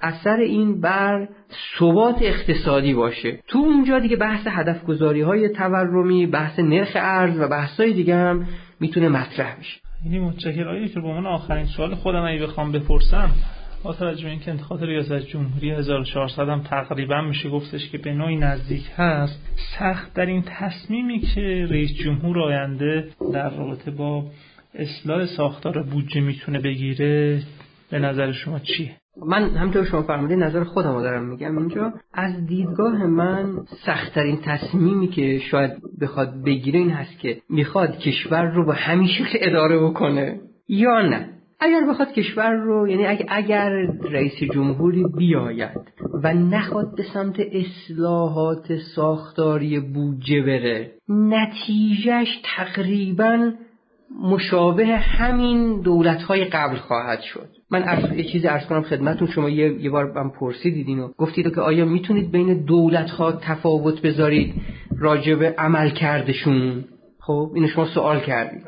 اثر 0.00 0.36
این 0.36 0.80
بر 0.80 1.28
ثبات 1.78 2.16
اقتصادی 2.22 2.94
باشه. 2.94 3.38
تو 3.48 3.58
اونجا 3.58 3.98
دیگه 3.98 4.16
بحث 4.16 4.46
هدف 4.46 4.84
گذاری 4.84 5.20
های 5.20 5.48
تورمی 5.48 6.26
بحث 6.26 6.58
نرخ 6.58 6.90
ارز 6.94 7.40
و 7.40 7.48
بحث 7.48 7.80
های 7.80 7.92
دیگه 7.92 8.16
هم 8.16 8.46
می‌تونه 8.80 9.08
مطرح 9.08 9.58
بشه. 9.58 9.80
یعنی 10.04 10.18
متشکرم 10.18 10.88
که 10.88 11.00
به 11.00 11.08
عنوان 11.08 11.26
آخرین 11.26 11.66
سوال 11.66 11.94
خودم 11.94 12.22
اگه 12.22 12.42
بخوام 12.42 12.72
بپرسم 12.72 13.30
با 13.82 13.92
توجه 13.92 14.24
به 14.24 14.30
اینکه 14.30 14.50
انتخابات 14.50 14.82
ریاست 14.82 15.26
جمهوری 15.26 15.70
1400 15.70 16.48
هم 16.48 16.62
تقریبا 16.62 17.22
میشه 17.22 17.48
گفتش 17.48 17.90
که 17.90 17.98
به 17.98 18.12
نوعی 18.12 18.36
نزدیک 18.36 18.90
هست 18.96 19.42
سخت 19.78 20.14
در 20.14 20.26
این 20.26 20.42
تصمیمی 20.46 21.18
که 21.18 21.66
رئیس 21.70 21.94
جمهور 21.94 22.38
آینده 22.38 23.08
در 23.32 23.50
رابطه 23.50 23.90
با 23.90 24.24
اصلاح 24.74 25.26
ساختار 25.26 25.82
بودجه 25.82 26.20
می‌تونه 26.20 26.60
بگیره 26.60 27.42
به 27.90 27.98
نظر 27.98 28.32
شما 28.32 28.58
چیه؟ 28.58 28.96
من 29.26 29.48
همطور 29.48 29.84
شما 29.84 30.02
فرمودید 30.02 30.38
نظر 30.38 30.64
خودم 30.64 30.94
رو 30.94 31.02
دارم 31.02 31.28
میگم. 31.28 31.58
اینجا 31.58 31.92
از 32.14 32.46
دیدگاه 32.46 33.06
من 33.06 33.56
سختترین 33.86 34.38
تصمیمی 34.44 35.08
که 35.08 35.38
شاید 35.38 35.72
بخواد 36.00 36.44
بگیره 36.44 36.78
این 36.78 36.90
هست 36.90 37.18
که 37.18 37.38
می‌خواد 37.50 37.98
کشور 37.98 38.42
رو 38.42 38.66
به 38.66 38.74
همین 38.74 39.08
شکل 39.08 39.38
اداره 39.40 39.78
بکنه 39.78 40.40
یا 40.68 41.00
نه. 41.00 41.28
اگر 41.60 41.80
بخواد 41.90 42.12
کشور 42.12 42.52
رو 42.52 42.88
یعنی 42.88 43.24
اگر 43.28 43.70
رئیس 44.10 44.42
جمهوری 44.54 45.04
بیاید 45.16 45.80
و 46.24 46.34
نخواد 46.34 46.96
به 46.96 47.02
سمت 47.14 47.36
اصلاحات 47.40 48.76
ساختاری 48.94 49.80
بودجه 49.80 50.42
بره 50.42 50.90
نتیجهش 51.08 52.28
تقریبا 52.56 53.52
مشابه 54.22 54.86
همین 54.86 55.80
دولت 55.80 56.22
های 56.22 56.44
قبل 56.44 56.76
خواهد 56.76 57.20
شد. 57.20 57.48
من 57.70 57.82
از 57.82 58.12
یه 58.12 58.24
چیزی 58.24 58.48
ارز 58.48 58.66
کنم 58.66 58.82
خدمتون 58.82 59.28
شما 59.28 59.50
یه, 59.50 59.82
یه 59.82 59.90
بار 59.90 60.18
هم 60.18 60.30
پرسیدید 60.30 60.88
اینو 60.88 61.08
گفتید 61.18 61.54
که 61.54 61.60
آیا 61.60 61.84
می‌تونید 61.84 62.32
بین 62.32 62.64
دولت 62.64 63.10
ها 63.10 63.32
تفاوت 63.32 64.02
بذارید 64.02 64.54
راجب 64.98 65.42
عمل 65.42 65.90
کردشون؟ 65.90 66.84
خب 67.20 67.50
اینو 67.54 67.68
شما 67.68 67.86
سوال 67.86 68.20
کردید. 68.20 68.62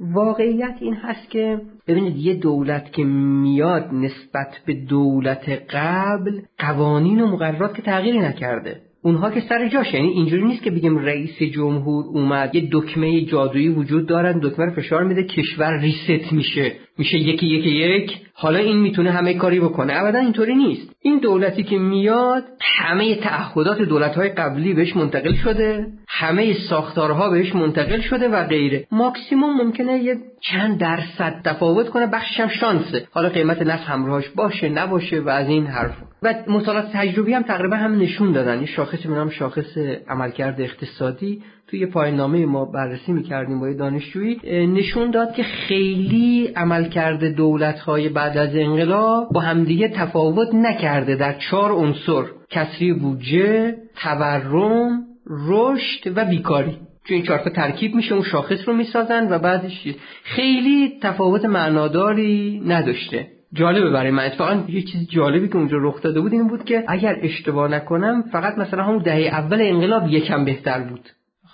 واقعیت 0.00 0.76
این 0.80 0.94
هست 0.94 1.30
که 1.30 1.60
ببینید 1.88 2.16
یه 2.16 2.34
دولت 2.34 2.92
که 2.92 3.04
میاد 3.04 3.88
نسبت 3.92 4.60
به 4.66 4.74
دولت 4.74 5.48
قبل 5.70 6.40
قوانین 6.58 7.20
و 7.20 7.26
مقررات 7.26 7.74
که 7.74 7.82
تغییری 7.82 8.18
نکرده. 8.18 8.80
اونها 9.06 9.30
که 9.30 9.40
سر 9.40 9.68
جاش 9.68 9.94
یعنی 9.94 10.08
اینجوری 10.08 10.44
نیست 10.44 10.62
که 10.62 10.70
بگیم 10.70 10.98
رئیس 10.98 11.42
جمهور 11.42 12.04
اومد 12.04 12.54
یه 12.54 12.68
دکمه 12.72 13.24
جادویی 13.24 13.68
وجود 13.68 14.06
دارن 14.06 14.40
دکمه 14.42 14.70
فشار 14.70 15.04
میده 15.04 15.24
کشور 15.24 15.80
ریست 15.80 16.32
میشه. 16.32 16.72
میشه 16.98 17.18
یکی 17.18 17.46
یکی 17.46 17.70
یک. 17.70 18.18
حالا 18.34 18.58
این 18.58 18.76
می‌تونه 18.76 19.10
همه 19.10 19.34
کاری 19.34 19.60
بکنه. 19.60 19.92
ابدا 19.96 20.18
اینطوری 20.18 20.54
نیست. 20.54 20.90
این 21.02 21.18
دولتی 21.18 21.62
که 21.62 21.78
میاد 21.78 22.44
همه 22.60 23.14
تعهدات 23.14 23.82
دولت‌های 23.82 24.28
قبلی 24.28 24.74
بهش 24.74 24.96
منتقل 24.96 25.34
شده 25.34 25.86
همه 26.08 26.54
ساختارها 26.70 27.30
بهش 27.30 27.54
منتقل 27.54 28.00
شده 28.00 28.28
و 28.28 28.46
غیره. 28.46 28.86
ماکسیموم 28.92 29.56
ممکنه 29.62 29.98
یه 29.98 30.16
چند 30.40 30.78
درصد 30.78 31.40
تفاوت 31.44 31.88
کنه 31.88 32.06
بخشش 32.06 32.40
هم 32.40 32.48
شانسه. 32.48 33.08
حالا 33.10 33.28
قیمت 33.28 33.62
نفت 33.62 33.84
همراهش 33.84 34.28
باشه 34.28 34.68
نباشه 34.68 35.20
و 35.20 35.28
از 35.28 35.48
این 35.48 35.66
حرف. 35.66 35.94
و 36.22 36.34
مطالعات 36.48 36.92
تجربی 36.92 37.32
هم 37.32 37.42
تقریبا 37.42 37.76
هم 37.76 37.98
نشون 37.98 38.32
دادن. 38.32 38.60
یه 38.60 38.66
شاخص 38.66 39.06
هم 39.06 39.30
شاخص 39.30 39.78
عملکرد 40.08 40.60
اقتصادی. 40.60 41.42
توی 41.68 41.86
پایان 41.86 42.16
نامه 42.16 42.46
ما 42.46 42.64
بررسی 42.64 43.12
می‌کردیم 43.12 43.60
با 43.60 43.72
دانشجویی 43.72 44.40
نشون 44.66 45.10
داد 45.10 45.34
که 45.34 45.42
خیلی 45.42 46.52
عملکرد 46.56 47.24
دولت 47.24 47.78
های 47.78 48.08
بعد 48.08 48.38
از 48.38 48.56
انقلاب 48.56 49.28
با 49.32 49.40
همدیگه 49.40 49.88
تفاوت 49.88 50.54
نکرده 50.54 51.16
در 51.16 51.32
چهار 51.32 51.72
عنصر 51.72 52.22
کسری 52.50 52.92
بودجه 52.92 53.74
تورم 53.96 55.04
رشد 55.26 56.12
و 56.16 56.24
بیکاری. 56.24 56.76
چون 57.04 57.14
این 57.14 57.22
چهار 57.22 57.38
ترکیب 57.38 57.94
میشه 57.94 58.14
اون 58.14 58.24
شاخص 58.24 58.68
رو 58.68 58.74
می‌سازن 58.74 59.32
و 59.32 59.38
بعدش 59.38 59.96
خیلی 60.22 60.92
تفاوت 61.02 61.44
معناداری 61.44 62.62
نداشته. 62.66 63.26
جالبه 63.52 63.90
برای 63.90 64.10
من. 64.10 64.24
اتفاقا 64.24 64.64
یه 64.68 64.82
چیز 64.82 65.08
جالبی 65.08 65.48
که 65.48 65.56
اونجا 65.56 65.76
رخ 65.80 66.02
داده 66.02 66.20
بود 66.20 66.32
این 66.32 66.48
بود 66.48 66.64
که 66.64 66.84
اگر 66.88 67.18
اشتباه 67.22 67.70
نکنم 67.70 68.22
فقط 68.32 68.58
مثلا 68.58 68.84
همون 68.84 69.02
دهه 69.02 69.28
اول 69.32 69.60
انقلاب 69.60 70.08
یکم 70.08 70.44
بهتر 70.44 70.80
بود. 70.80 71.10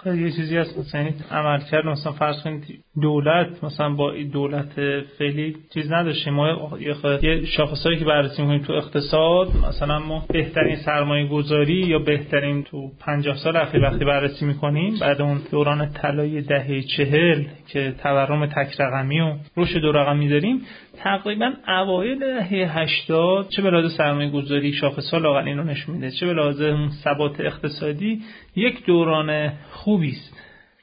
یه 0.07 0.31
چیزی 0.31 0.57
هست. 0.57 0.79
مثلا 0.79 1.01
یعنی 1.01 1.15
عمل 1.31 1.61
کرد 1.71 1.87
مثلا 1.87 2.13
فرض 2.13 2.43
کنید 2.43 2.85
دولت 3.03 3.65
مثلا 3.65 3.91
با 3.95 4.13
دولت 4.33 4.73
فعلی 5.19 5.57
چیز 5.75 5.93
نداشته 5.93 6.31
ما 6.31 6.79
یه 7.23 7.45
شاخصایی 7.45 7.99
که 7.99 8.05
بررسی 8.05 8.43
می‌کنیم 8.43 8.63
تو 8.63 8.73
اقتصاد 8.73 9.49
مثلا 9.69 9.99
ما 9.99 10.25
بهترین 10.29 10.77
سرمایه 10.77 11.27
گذاری 11.27 11.75
یا 11.75 11.99
بهترین 11.99 12.63
تو 12.63 12.91
50 13.01 13.37
سال 13.37 13.57
اخیر 13.57 13.83
وقتی 13.83 14.05
بررسی 14.05 14.45
می‌کنیم 14.45 14.99
بعد 15.01 15.23
اون 15.23 15.41
دوران 15.51 15.93
طلای 15.93 16.43
دهه 16.43 16.81
چهل 16.81 17.45
که 17.69 17.95
تورم 18.03 18.47
تک 18.47 18.81
رقمی 18.81 19.21
و 19.21 19.35
رشد 19.57 19.79
دو 19.79 19.93
رقمی 19.93 20.29
داریم 20.29 20.61
تقریبا 20.99 21.53
اوایل 21.69 22.19
دهه 22.19 22.79
80 22.79 23.49
چه 23.49 23.63
به 23.63 23.71
لحاظ 23.71 23.97
سرمایه 23.97 24.31
گذاری 24.31 24.73
شاخص 24.73 25.11
ها 25.11 25.19
لاغر 25.19 25.45
اینو 25.45 25.65
نشون 25.65 25.95
میده 25.95 26.11
چه 26.11 26.27
به 26.27 26.33
لحاظ 26.33 26.63
ثبات 27.05 27.41
اقتصادی 27.41 28.21
یک 28.57 28.87
دوران 28.87 29.53
خوبی 29.71 30.11
است 30.11 30.37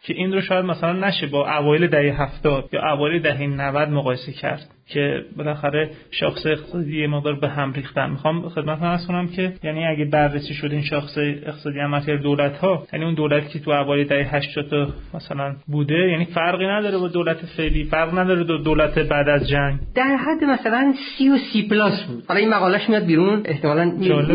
که 0.03 0.13
این 0.13 0.33
رو 0.33 0.41
شاید 0.41 0.65
مثلا 0.65 0.93
نشه 0.93 1.27
با 1.27 1.57
اوایل 1.57 1.87
دهه 1.87 2.21
70 2.21 2.69
یا 2.73 2.93
اوایل 2.93 3.21
دهه 3.21 3.47
90 3.47 3.89
مقایسه 3.89 4.33
کرد. 4.33 4.67
که 4.93 5.25
بالاخره 5.37 5.89
شاخص 6.11 6.45
اقتصادی 6.45 7.07
مقدار 7.07 7.39
به 7.39 7.49
هم 7.49 7.73
ریختن. 7.73 8.09
می‌خوام 8.09 8.49
خدمت 8.49 8.81
عرض 8.81 9.07
کنم 9.07 9.27
که 9.27 9.53
یعنی 9.63 9.85
اگه 9.85 10.05
بررسی 10.05 10.53
شده 10.53 10.73
این 10.73 10.83
شاخص 10.83 11.17
اقتصادی 11.17 11.79
عملکرد 11.79 12.21
دولت 12.21 12.57
ها 12.57 12.83
یعنی 12.93 13.05
اون 13.05 13.13
دولتی 13.13 13.49
که 13.49 13.59
تو 13.59 13.71
اوایل 13.71 14.07
دهه 14.07 14.35
80 14.35 14.93
مثلا 15.13 15.55
بوده 15.67 16.09
یعنی 16.11 16.25
فرقی 16.25 16.67
نداره 16.67 16.97
با 16.97 17.07
دولت 17.07 17.37
فعلی 17.57 17.83
فرق 17.83 18.19
نداره 18.19 18.43
با 18.43 18.57
دولت 18.57 18.99
بعد 18.99 19.29
از 19.29 19.49
جنگ. 19.49 19.79
در 19.95 20.15
حد 20.15 20.43
مثلا 20.43 20.93
سی 21.17 21.29
و 21.29 21.37
سی 21.37 21.67
پلاس 21.67 22.03
بود. 22.03 22.23
حالا 22.27 22.39
این 22.39 22.49
مقالش 22.49 22.89
میاد 22.89 23.05
بیرون 23.05 23.41
احتمالاً 23.45 23.85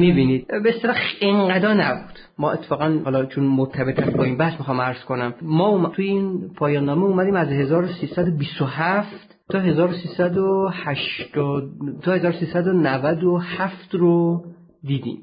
می‌بینید. 0.00 0.46
به 0.62 0.68
اصطلاح 0.68 0.96
اینقدر 1.20 1.74
نبود. 1.74 2.18
ما 2.38 2.52
اتفاقا 2.52 2.98
حالا 3.04 3.24
چون 3.24 3.44
مرتبط 3.44 4.00
با 4.16 4.24
این 4.24 4.36
بحث 4.36 4.58
می‌خوام 4.58 4.80
عرض 4.80 5.04
کنم. 5.04 5.34
ما 5.42 5.92
توی 5.96 6.06
این 6.06 6.40
پایان 6.56 6.84
نامه 6.84 7.04
اومدیم 7.04 7.36
از 7.36 7.48
1327 7.48 9.33
تا 9.50 9.58
1380 9.58 11.70
تا 12.02 12.12
1397 12.12 13.94
رو 13.94 14.44
دیدیم. 14.82 15.18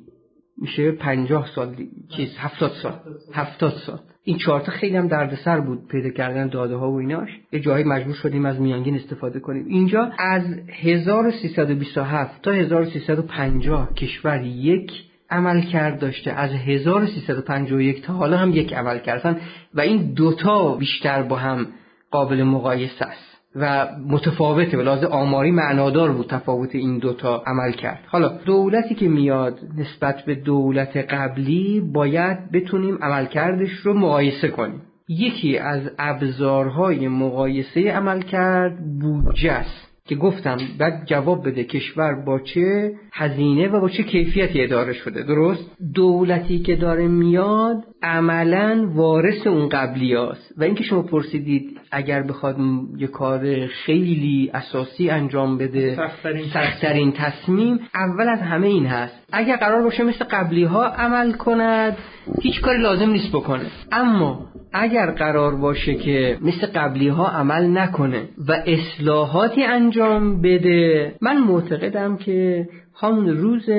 میشه 0.57 0.91
50 0.91 1.47
سال. 1.55 1.75
چیز 2.15 2.29
70 2.37 2.71
سال. 2.71 2.93
70 3.33 3.73
سال. 3.85 3.99
این 4.23 4.37
چارتا 4.37 4.71
خیلی 4.71 4.97
هم 4.97 5.07
دردسر 5.07 5.59
بود 5.59 5.87
پیدا 5.87 6.09
کردن 6.09 6.47
داده 6.47 6.75
ها 6.75 6.91
و 6.91 6.95
ایناش. 6.95 7.29
یه 7.51 7.59
جایی 7.59 7.83
مجبور 7.83 8.13
شدیم 8.13 8.45
از 8.45 8.59
میانگین 8.59 8.95
استفاده 8.95 9.39
کنیم. 9.39 9.65
اینجا 9.67 10.11
از 10.19 10.43
1327 10.69 12.41
تا 12.41 12.51
1350 12.51 13.93
کشور 13.93 14.43
یک 14.43 14.91
عمل 15.29 15.61
کرد 15.61 15.99
داشته. 15.99 16.31
از 16.31 16.51
1351 16.51 18.01
تا 18.01 18.13
حالا 18.13 18.37
هم 18.37 18.53
یک 18.53 18.73
عمل 18.73 18.99
کردن 18.99 19.39
و 19.73 19.81
این 19.81 20.13
دوتا 20.13 20.75
بیشتر 20.75 21.23
با 21.23 21.35
هم 21.35 21.67
قابل 22.11 22.43
مقایسه 22.43 23.05
است. 23.05 23.30
و 23.55 23.87
متفاوته. 24.07 24.77
به 24.77 24.83
لحاظ 24.83 25.03
آماری 25.03 25.51
معنادار 25.51 26.11
بود 26.11 26.27
تفاوت 26.27 26.75
این 26.75 26.97
دوتا 26.97 27.43
عمل 27.47 27.71
کرد. 27.71 28.03
حالا 28.07 28.27
دولتی 28.27 28.95
که 28.95 29.07
میاد 29.07 29.59
نسبت 29.77 30.21
به 30.25 30.35
دولت 30.35 30.97
قبلی 30.97 31.81
باید 31.93 32.51
بتونیم 32.51 32.97
عملکردش 33.01 33.71
رو 33.71 33.93
مقایسه 33.93 34.47
کنیم. 34.47 34.81
یکی 35.07 35.57
از 35.57 35.91
ابزارهای 35.99 37.07
مقایسه 37.07 37.91
عملکرد 37.91 38.99
بودجه 38.99 39.51
است 39.51 39.91
که 40.05 40.15
گفتم 40.15 40.57
بعد 40.79 41.05
جواب 41.05 41.47
بده 41.47 41.63
کشور 41.63 42.13
با 42.25 42.39
چه 42.39 42.93
هزینه 43.13 43.67
و 43.67 43.79
با 43.79 43.89
چه 43.89 44.03
کیفیتی 44.03 44.63
اداره 44.63 44.93
شده. 44.93 45.23
درست؟ 45.23 45.71
دولتی 45.95 46.59
که 46.59 46.75
داره 46.75 47.07
میاد 47.07 47.83
عملا 48.03 48.89
وارث 48.95 49.47
اون 49.47 49.69
قبلی 49.69 50.15
هست. 50.15 50.53
و 50.57 50.63
اینکه 50.63 50.83
شما 50.83 51.01
پرسیدید 51.01 51.79
اگر 51.91 52.23
بخواد 52.23 52.57
یه 52.97 53.07
کار 53.07 53.67
خیلی 53.67 54.51
اساسی 54.53 55.09
انجام 55.09 55.57
بده 55.57 55.97
سختترین 56.53 57.11
تصمیم. 57.11 57.79
اول 57.95 58.29
از 58.29 58.39
همه 58.39 58.67
این 58.67 58.85
هست. 58.85 59.27
اگر 59.33 59.55
قرار 59.55 59.83
باشه 59.83 60.03
مثل 60.03 60.25
قبلی 60.31 60.63
ها 60.63 60.85
عمل 60.85 61.31
کند 61.31 61.97
هیچ 62.41 62.61
کاری 62.61 62.81
لازم 62.81 63.09
نیست 63.09 63.29
بکنه. 63.29 63.65
اما 63.91 64.51
اگر 64.73 65.11
قرار 65.11 65.55
باشه 65.55 65.95
که 65.95 66.37
مثل 66.41 66.67
قبلی 66.67 67.07
ها 67.07 67.27
عمل 67.27 67.77
نکنه 67.77 68.21
و 68.47 68.63
اصلاحاتی 68.67 69.63
انجام 69.63 70.41
بده 70.41 71.15
من 71.21 71.37
معتقدم 71.37 72.17
که 72.17 72.67
همون 73.01 73.27
روز 73.29 73.69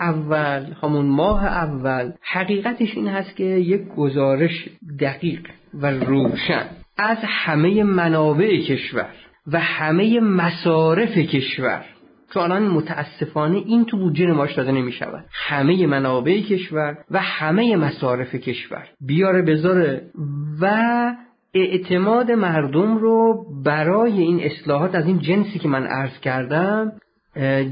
اول 0.00 0.66
همون 0.82 1.06
ماه 1.06 1.44
اول. 1.46 2.12
حقیقتش 2.22 2.94
این 2.96 3.08
هست 3.08 3.36
که 3.36 3.44
یک 3.44 3.88
گزارش 3.96 4.68
دقیق 5.00 5.46
و 5.74 5.90
روشن 5.90 6.66
از 6.98 7.18
همه 7.22 7.84
منابع 7.84 8.60
کشور 8.60 9.08
و 9.52 9.60
همه 9.60 10.20
مصارف 10.20 11.18
کشور. 11.18 11.84
چون 12.34 12.42
الان 12.42 12.68
متاسفانه 12.68 13.56
این 13.56 13.84
تو 13.84 13.96
بودجه 13.96 14.26
نمایش 14.26 14.54
داده 14.54 14.72
نمی 14.72 14.92
شود 14.92 15.24
همه 15.32 15.86
منابع 15.86 16.40
کشور 16.40 16.98
و 17.10 17.18
همه 17.20 17.76
مصارف 17.76 18.34
کشور. 18.34 18.88
بیاره 19.00 19.42
بذاره. 19.42 20.02
و 20.60 21.14
اعتماد 21.54 22.30
مردم 22.30 22.96
رو 22.96 23.46
برای 23.64 24.20
این 24.20 24.40
اصلاحات 24.42 24.94
از 24.94 25.06
این 25.06 25.18
جنسی 25.18 25.58
که 25.58 25.68
من 25.68 25.86
عرض 25.86 26.20
کردم 26.20 26.92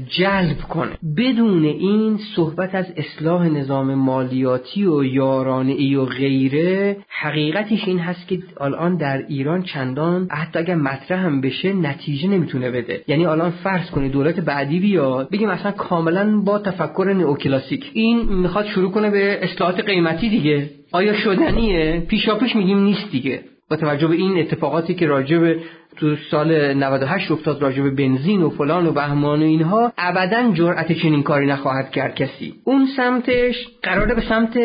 جلب 0.09 0.57
کنه. 0.69 0.91
بدون 1.17 1.65
این 1.65 2.19
صحبت 2.35 2.75
از 2.75 2.85
اصلاح 2.97 3.47
نظام 3.47 3.93
مالیاتی 3.93 4.85
و 4.85 5.03
یارانه 5.03 5.71
ای 5.71 5.95
و 5.95 6.05
غیره 6.05 6.97
حقیقتش 7.09 7.87
این 7.87 7.99
هست 7.99 8.27
که 8.27 8.39
الان 8.61 8.97
در 8.97 9.17
ایران 9.27 9.63
چندان 9.63 10.27
حتی 10.31 10.59
اگر 10.59 10.75
مطرح 10.75 11.25
هم 11.25 11.41
بشه 11.41 11.73
نتیجه 11.73 12.27
نمی‌تونه 12.27 12.71
بده. 12.71 13.03
یعنی 13.07 13.25
الان 13.25 13.51
فرض 13.51 13.89
کنید 13.89 14.11
دولت 14.11 14.39
بعدی 14.39 14.79
بیاد 14.79 15.29
بگیم 15.29 15.49
مثلا 15.49 15.71
کاملا 15.71 16.41
با 16.45 16.59
تفکر 16.59 17.13
نئوکلاسیک. 17.17 17.91
این 17.93 18.21
می‌خواد 18.21 18.65
شروع 18.65 18.91
کنه 18.91 19.09
به 19.09 19.39
اصلاحات 19.41 19.79
قیمتی 19.79 20.29
دیگه. 20.29 20.69
آیا 20.91 21.13
شدنیه؟ 21.13 22.05
پیشاپیش 22.07 22.55
میگیم 22.55 22.79
نیست 22.79 23.11
دیگه. 23.11 23.41
با 23.69 23.75
توجه 23.75 24.07
به 24.07 24.15
این 24.15 24.39
اتفاقاتی 24.39 24.95
که 24.95 25.07
راجع 25.07 25.55
تو 25.97 26.15
سال 26.31 26.73
98 26.73 27.31
افتاد 27.31 27.61
راجع 27.61 27.83
به 27.83 27.89
بنزین 27.89 28.43
و 28.43 28.49
فلان 28.49 28.87
و 28.87 28.91
بهمان 28.91 29.41
و 29.41 29.45
اینها 29.45 29.93
ابدا 29.97 30.51
جرأت 30.53 30.91
چنین 30.91 31.23
کاری 31.23 31.45
نخواهد 31.45 31.91
کرد 31.91 32.15
کسی. 32.15 32.53
اون 32.63 32.87
سمتش 32.97 33.67
قراره 33.83 34.15
به 34.15 34.21
سمت 34.21 34.57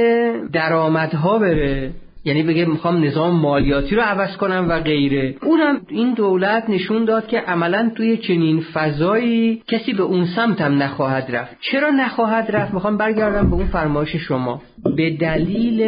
درآمدها 0.53 1.39
بره. 1.39 1.93
یعنی 2.24 2.43
بگه 2.43 2.65
می‌خوام 2.65 3.05
نظام 3.05 3.40
مالیاتی 3.40 3.94
رو 3.94 4.03
عوض 4.03 4.36
کنم 4.36 4.66
و 4.69 4.81
غیره. 4.81 5.35
اونم 5.43 5.81
این 5.89 6.15
دولت 6.15 6.70
نشون 6.70 7.05
داد 7.05 7.27
که 7.27 7.39
عملا 7.39 7.90
توی 7.97 8.16
چنین 8.16 8.61
فضایی 8.74 9.62
کسی 9.66 9.93
به 9.93 10.03
اون 10.03 10.27
سمت 10.27 10.61
هم 10.61 10.82
نخواهد 10.82 11.36
رفت. 11.36 11.57
چرا 11.61 11.90
نخواهد 11.90 12.57
رفت؟ 12.57 12.74
می‌خوام 12.74 12.97
برگردم 12.97 13.51
به 13.51 13.57
اون 13.57 13.66
فرمایش 13.66 14.16
شما. 14.16 14.62
به 14.97 15.11
دلیل 15.11 15.82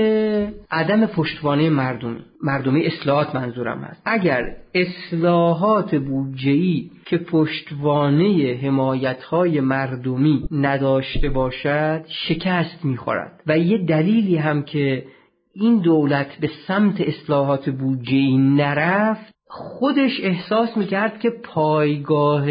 عدم 0.70 1.06
پشتوانه 1.06 1.70
مردمی 1.70 2.18
مردمی 2.42 2.86
اصلاحات 2.86 3.34
منظورم 3.34 3.78
هست. 3.78 4.02
اگر 4.04 4.42
اصلاحات 4.74 5.94
بودجه‌ای 5.94 6.90
که 7.06 7.18
پشتوانه 7.18 8.58
حمایت‌های 8.62 9.60
مردمی 9.60 10.42
نداشته 10.50 11.28
باشد 11.28 12.04
شکست 12.28 12.84
می‌خورد. 12.84 13.40
و 13.46 13.58
یه 13.58 13.78
دلیلی 13.78 14.36
هم 14.36 14.62
که 14.62 15.04
این 15.54 15.80
دولت 15.80 16.40
به 16.40 16.50
سمت 16.66 17.00
اصلاحات 17.00 17.70
بودجه 17.70 18.36
نرفت 18.38 19.34
خودش 19.46 20.20
احساس 20.22 20.76
می‌کرد 20.76 21.20
که 21.20 21.30
پایگاه 21.44 22.46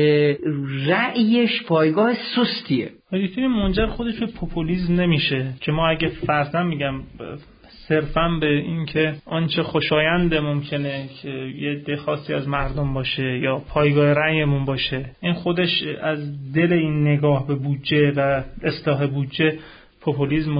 رأیش 0.87 1.63
پایگاه 1.67 2.13
سستیه. 2.13 2.91
دکتر 3.13 3.47
منجر 3.47 3.87
خودش 3.87 4.19
به 4.19 4.25
پوپولیزم 4.25 4.93
نمیشه 4.93 5.53
که 5.61 5.71
ما 5.71 5.87
اگه 5.87 6.07
فرضاً 6.07 6.63
میگم 6.63 7.01
صرفا 7.87 8.37
به 8.41 8.47
اینکه 8.47 9.15
آنچه 9.25 9.63
خوشایند 9.63 10.35
ممکنه 10.35 11.09
که 11.21 11.29
یه 11.59 11.75
دخواستی 11.75 12.33
از 12.33 12.47
مردم 12.47 12.93
باشه 12.93 13.39
یا 13.39 13.61
پایگاه 13.69 14.13
رأیمون 14.13 14.65
باشه 14.65 15.05
این 15.21 15.33
خودش 15.33 15.83
از 16.01 16.53
دل 16.53 16.73
این 16.73 17.07
نگاه 17.07 17.47
به 17.47 17.55
بودجه 17.55 18.11
و 18.11 18.43
اصلاح 18.63 19.07
بودجه 19.07 19.57
پوپولیزم 20.01 20.59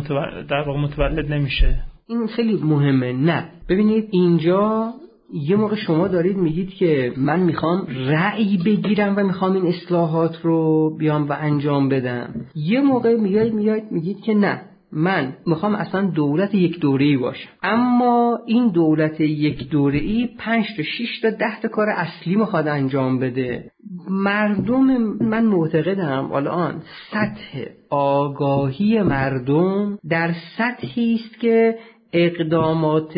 در 0.50 0.62
واقع 0.68 0.80
متولد 0.80 1.34
نمیشه. 1.34 1.93
این 2.08 2.28
خیلی 2.28 2.60
مهمه. 2.64 3.14
نه. 3.14 3.50
ببینید 3.70 4.08
اینجا 4.12 4.94
یه 5.34 5.56
موقع 5.56 5.76
شما 5.76 6.08
دارید 6.08 6.38
میگید 6.38 6.70
که 6.70 7.14
من 7.18 7.40
می‌خوام 7.40 7.88
رأی 8.08 8.58
بگیرم 8.66 9.14
و 9.18 9.24
می‌خوام 9.24 9.54
این 9.54 9.68
اصلاحات 9.68 10.42
رو 10.42 10.90
بیام 11.00 11.30
و 11.30 11.36
انجام 11.40 11.90
بدم. 11.90 12.36
یه 12.56 12.82
موقع 12.82 13.16
میگید 13.16 13.54
میگید 13.54 13.92
میگید 13.92 14.22
که 14.22 14.34
نه. 14.34 14.62
من 14.96 15.34
می‌خوام 15.46 15.76
اصلا 15.76 16.02
دولت 16.02 16.56
یک 16.56 16.80
دوره 16.80 17.06
ای 17.06 17.18
باشم. 17.18 17.50
اما 17.64 18.40
این 18.46 18.68
دولت 18.68 19.22
یک 19.22 19.70
دوره 19.70 20.00
ای 20.00 20.30
پنج 20.38 20.66
تا 20.78 20.84
شش 20.84 21.20
تا 21.22 21.30
ده 21.30 21.62
تا 21.62 21.68
کار 21.68 21.90
اصلی 21.90 22.36
می‌خواد 22.36 22.68
انجام 22.68 23.20
بده. 23.20 23.72
مردم 24.10 24.84
من 25.22 25.46
معتقدم 25.46 26.32
الان 26.32 26.82
سطح 27.12 27.66
آگاهی 27.90 29.02
مردم 29.02 29.98
در 30.10 30.36
سطحی 30.58 31.16
است 31.16 31.40
که 31.40 31.76
اقدامات 32.14 33.14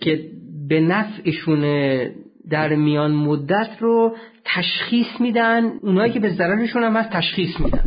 که 0.00 0.20
به 0.68 0.80
نفعشون 0.80 1.62
در 2.50 2.74
میان 2.74 3.12
مدت 3.12 3.70
رو 3.80 4.16
تشخیص 4.44 5.20
میدن 5.20 5.64
اونایی 5.82 6.12
که 6.12 6.20
به 6.20 6.28
ضررشون 6.28 6.82
هم 6.82 6.96
هست 6.96 7.10
تشخیص 7.10 7.60
میدن. 7.60 7.84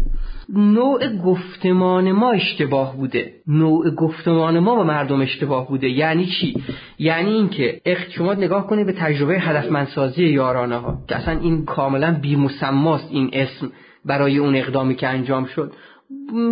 نوع 0.56 1.18
گفتمان 1.18 2.12
ما 2.12 2.32
اشتباه 2.32 2.98
بوده. 2.98 3.34
نوع 3.48 3.90
گفتمان 3.90 4.60
ما 4.60 4.76
با 4.76 4.84
مردم 4.84 5.22
اشتباه 5.22 5.68
بوده. 5.68 5.90
یعنی 5.90 6.26
چی؟ 6.26 6.64
یعنی 7.00 7.32
اینکه 7.32 7.82
شما 8.10 8.34
نگاه 8.34 8.68
کنید 8.68 8.86
به 8.86 8.94
تجربه 8.94 9.40
هدفمندسازی 9.40 10.24
یارانه 10.24 10.78
ها 10.78 10.98
که 11.08 11.16
اصلا 11.16 11.40
این 11.40 11.66
کاملا 11.66 12.20
بیمسماست 12.22 13.08
این 13.12 13.30
اسم 13.34 13.72
برای 14.06 14.38
اون 14.38 14.56
اقدامی 14.56 14.96
که 14.96 15.08
انجام 15.08 15.46
شد. 15.46 15.74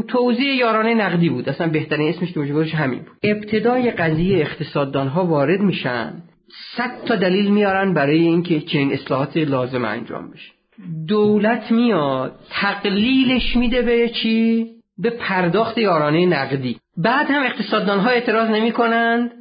توضیح 0.07 0.55
یارانه 0.55 0.93
نقدی 0.93 1.29
بود. 1.29 1.49
اصلا 1.49 1.67
بهترین 1.67 2.09
اسمش 2.09 2.31
توجیهش 2.31 2.75
همین 2.75 2.99
بود. 2.99 3.17
ابتدای 3.23 3.91
قضیه 3.91 4.37
اقتصاددان 4.37 5.07
ها 5.07 5.25
وارد 5.25 5.59
میشن. 5.59 6.13
صد 6.77 7.05
تا 7.05 7.15
دلیل 7.15 7.51
میارن 7.51 7.93
برای 7.93 8.19
اینکه 8.19 8.59
چنین 8.59 8.93
اصلاحات 8.93 9.37
لازم 9.37 9.85
انجام 9.85 10.31
بشه. 10.31 10.51
دولت 11.07 11.71
میاد 11.71 12.39
تقلیلش 12.49 13.55
میده 13.55 13.81
به 13.81 14.09
چی؟ 14.09 14.67
به 14.97 15.09
پرداخت 15.09 15.77
یارانه 15.77 16.25
نقدی. 16.25 16.77
بعد 16.97 17.27
هم 17.29 17.43
اقتصاددان 17.43 17.99
ها 17.99 18.09
اعتراض 18.09 18.49
نمی 18.49 18.71
کنند 18.71 19.31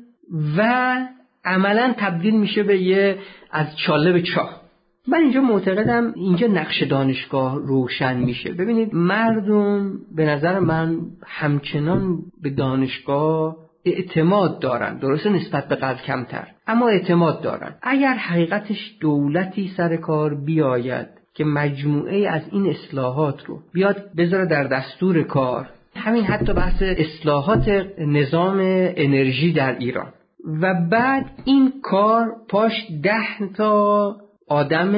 و 0.59 0.97
عملا 1.45 1.95
تبدیل 1.99 2.35
میشه 2.35 2.63
به 2.63 2.79
یه 2.79 3.19
از 3.51 3.67
چاله 3.77 4.13
به 4.13 4.23
چاه. 4.23 4.66
من 5.09 5.19
اینجا 5.19 5.41
معتقدم 5.41 6.13
اینجا 6.17 6.47
نقش 6.47 6.83
دانشگاه 6.83 7.59
روشن 7.59 8.17
میشه. 8.17 8.53
ببینید 8.53 8.95
مردم 8.95 9.93
به 10.17 10.25
نظر 10.25 10.59
من 10.59 10.99
همچنان 11.27 12.19
به 12.43 12.51
دانشگاه 12.51 13.57
اعتماد 13.85 14.59
دارن. 14.59 14.99
درسته 14.99 15.31
نسبت 15.31 15.69
به 15.69 15.75
قبل 15.75 15.99
کمتر 15.99 16.47
اما 16.67 16.89
اعتماد 16.89 17.43
دارن. 17.43 17.75
اگر 17.83 18.15
حقیقتش 18.15 18.97
دولتی 19.01 19.73
سر 19.77 19.97
کار 19.97 20.35
بیاید 20.35 21.07
که 21.35 21.45
مجموعه 21.45 22.29
از 22.29 22.43
این 22.53 22.67
اصلاحات 22.67 23.45
رو 23.45 23.59
بیاد 23.73 24.11
بذاره 24.17 24.47
در 24.47 24.65
دستور 24.65 25.23
کار 25.23 25.69
همین 25.97 26.25
حتی 26.25 26.53
بحث 26.53 26.83
اصلاحات 26.83 27.87
نظام 27.99 28.59
انرژی 28.97 29.53
در 29.53 29.79
ایران. 29.79 30.13
و 30.61 30.75
بعد 30.91 31.27
این 31.45 31.73
کار 31.83 32.27
پاش 32.49 32.73
ده 33.03 33.49
تا 33.57 34.17
آدم 34.49 34.93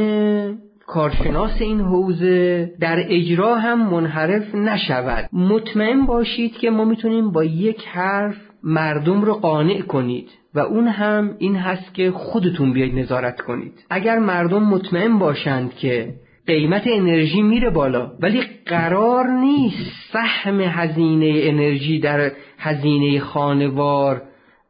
کارشناس 0.87 1.61
این 1.61 1.81
حوزه 1.81 2.71
در 2.81 3.05
اجرا 3.09 3.55
هم 3.55 3.91
منحرف 3.91 4.55
نشود. 4.55 5.29
مطمئن 5.33 6.07
باشید 6.07 6.53
که 6.53 6.71
ما 6.71 6.85
می‌تونیم 6.85 7.31
با 7.31 7.45
یک 7.45 7.87
حرف 7.87 8.37
مردم 8.63 9.23
رو 9.23 9.35
قانع 9.35 9.81
کنید 9.81 10.29
و 10.55 10.59
اون 10.59 10.89
هم 10.89 11.35
این 11.39 11.57
هست 11.57 11.95
که 11.95 12.11
خودتون 12.11 12.73
بیاید 12.73 12.99
نظارت 12.99 13.41
کنید. 13.41 13.73
اگر 13.91 14.19
مردم 14.19 14.63
مطمئن 14.63 15.19
باشند 15.19 15.75
که 15.75 16.15
قیمت 16.47 16.83
انرژی 16.87 17.43
میره 17.43 17.71
بالا 17.71 18.13
ولی 18.21 18.43
قرار 18.67 19.27
نیست 19.27 19.93
سهم 20.13 20.61
هزینه 20.61 21.41
انرژی 21.43 22.01
در 22.01 22.33
هزینه 22.59 23.21
خانوار 23.21 24.23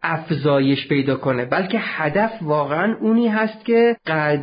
افزایش 0.02 0.88
پیدا 0.88 1.16
کنه 1.16 1.44
بلکه 1.44 1.78
هدف 1.80 2.30
واقعا 2.42 2.96
اونی 3.00 3.28
هست 3.28 3.64
که 3.64 3.96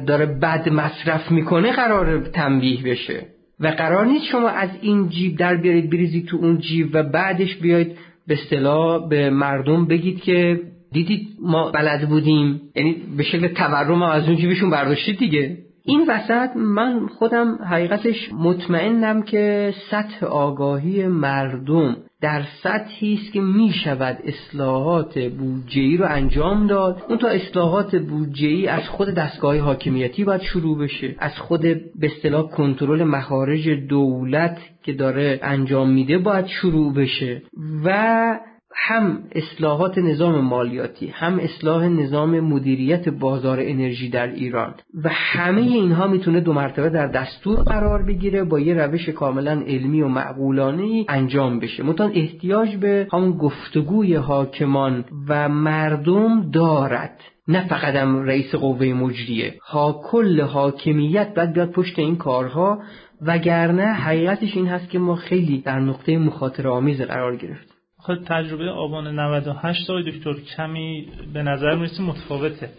داره 0.07 0.26
بد 0.26 0.69
مصرف 0.69 1.32
می‌کنه 1.32 1.72
قرار 1.72 2.19
تنبیه 2.19 2.84
بشه. 2.84 3.26
و 3.60 3.68
قرار 3.68 4.06
نیست 4.06 4.26
شما 4.26 4.49
از 4.49 4.69
این 4.82 5.10
جیب 5.10 5.38
در 5.38 5.56
بیارید 5.56 5.90
بریزید 5.90 6.26
تو 6.26 6.38
اون 6.38 6.57
جیب 6.57 6.90
و 6.94 7.03
بعدش 7.03 7.56
بیاید 7.56 7.98
به 8.27 8.34
اصطلاح 8.34 9.10
به 9.10 9.30
مردم 9.30 9.86
بگید 9.86 10.22
که 10.22 10.60
دیدید 10.91 11.27
ما 11.41 11.72
بلد 11.72 12.10
بودیم. 12.10 12.61
یعنی 12.76 12.95
به 13.18 13.23
شکل 13.23 13.48
تورم 13.48 14.02
از 14.02 14.27
اون 14.27 14.38
جیبشون 14.38 14.69
برداشتید 14.69 15.19
دیگه. 15.19 15.57
این 15.86 16.06
وسط 16.10 16.56
من 16.56 17.07
خودم 17.07 17.57
حقیقتش 17.69 18.30
مطمئنم 18.34 19.22
که 19.22 19.73
سطح 19.91 20.26
آگاهی 20.26 21.07
مردم 21.07 21.98
در 22.26 22.43
سطحی 22.64 23.14
است 23.14 23.34
که 23.34 23.41
می 23.41 23.73
شود 23.84 24.18
اصلاحات 24.23 25.19
بودجه‌ای 25.19 25.97
رو 25.97 26.06
انجام 26.10 26.68
داد. 26.68 27.03
اون 27.10 27.18
تا 27.18 27.27
اصلاحات 27.27 27.95
بودجه‌ای 27.95 28.68
از 28.68 28.89
خود 28.89 29.10
دستگاه 29.10 29.57
حاکمیتی 29.57 30.23
باید 30.23 30.41
شروع 30.41 30.77
بشه. 30.77 31.15
از 31.19 31.38
خود 31.38 31.61
به 31.61 31.81
اصطلاح 32.02 32.49
کنترل 32.49 33.03
مخارج 33.03 33.69
دولت 33.69 34.57
که 34.84 34.93
داره 34.93 35.39
انجام 35.43 35.89
میده 35.89 36.18
باید 36.18 36.47
شروع 36.47 36.93
بشه. 36.93 37.41
و 37.85 38.39
هم 38.77 39.23
اصلاحات 39.31 39.97
نظام 39.97 40.41
مالیاتی 40.41 41.07
هم 41.07 41.39
اصلاح 41.39 41.88
نظام 41.88 42.39
مدیریت 42.39 43.10
بازار 43.10 43.60
انرژی 43.61 44.10
در 44.10 44.27
ایران 44.27 44.73
و 45.03 45.10
همه 45.11 45.61
اینها 45.61 46.07
می‌تونه 46.07 46.39
دو 46.39 46.53
مرتبه 46.53 46.89
در 46.89 47.07
دستور 47.07 47.64
قرار 47.64 48.03
بگیره 48.03 48.43
با 48.43 48.60
یه 48.60 48.73
روش 48.73 49.10
کاملا 49.10 49.52
علمی 49.52 50.02
و 50.02 50.07
معقولانه 50.07 51.06
انجام 51.10 51.60
بشه. 51.60 51.84
متان 51.84 52.11
احتیاج 52.15 52.76
به 52.76 53.07
همون 53.14 53.31
گفتگوی 53.31 54.15
حاکمان 54.15 55.06
و 55.30 55.49
مردم 55.49 56.52
دارد 56.52 57.19
نه 57.47 57.68
فقط 57.68 57.95
هم 57.95 58.23
رئیس 58.23 58.56
قوه 58.56 58.85
مجریه. 58.85 59.53
ها 59.68 60.02
کل 60.11 60.41
حاکمیت 60.41 61.34
باید 61.35 61.53
بیاد 61.53 61.72
پشت 61.72 61.99
این 61.99 62.15
کارها 62.15 62.80
وگرنه 63.22 63.85
حقیقتش 63.85 64.56
این 64.56 64.68
هست 64.68 64.89
که 64.89 64.99
ما 64.99 65.15
خیلی 65.15 65.61
در 65.61 65.80
نقطه 65.80 66.18
مخاطره 66.18 66.69
آمیز 66.69 67.02
قرار 67.02 67.35
گرفت 67.35 67.74
خود 68.06 68.23
تجربه 68.26 68.69
آبان 68.69 69.19
98 69.19 69.90
آقای 69.90 70.11
دکتر 70.11 70.34
کمی 70.57 71.07
به 71.34 71.44
نظر 71.44 71.76
می‌رسه 71.76 72.03
متفاوته. 72.03 72.69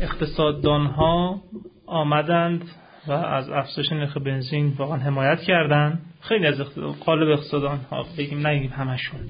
اقتصاددان 0.00 0.86
ها 0.86 1.40
آمدند 1.86 2.64
و 3.06 3.12
از 3.12 3.50
افزایش 3.50 3.92
نرخ 3.92 4.16
بنزین 4.16 4.72
واقعا 4.78 4.96
حمایت 4.96 5.40
کردند. 5.40 6.00
خیلی 6.20 6.46
از 6.46 6.60
قالب 7.04 7.28
اقتصاددان 7.28 7.78
ها 7.90 8.06
بگیم 8.18 8.46
نگیم 8.46 8.70
همشون. 8.70 9.20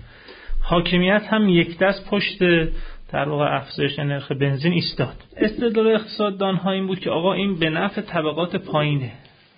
حاکمیت 0.63 1.23
هم 1.31 1.49
یک 1.49 1.79
دست 1.79 2.11
پشت 2.11 2.39
در 3.13 3.29
واقع 3.29 3.57
افزایش 3.57 3.99
نرخ 3.99 4.33
بنزین 4.33 4.73
ایستاد. 4.73 5.17
استدلال 5.37 5.95
اقتصاددان 5.95 6.55
ها 6.55 6.71
این 6.71 6.87
بود 6.87 7.01
که 7.01 7.11
آقا 7.11 7.33
این 7.33 7.59
به 7.59 7.71
نفع 7.71 8.01
طبقات 8.01 8.57
پایینه. 8.57 9.13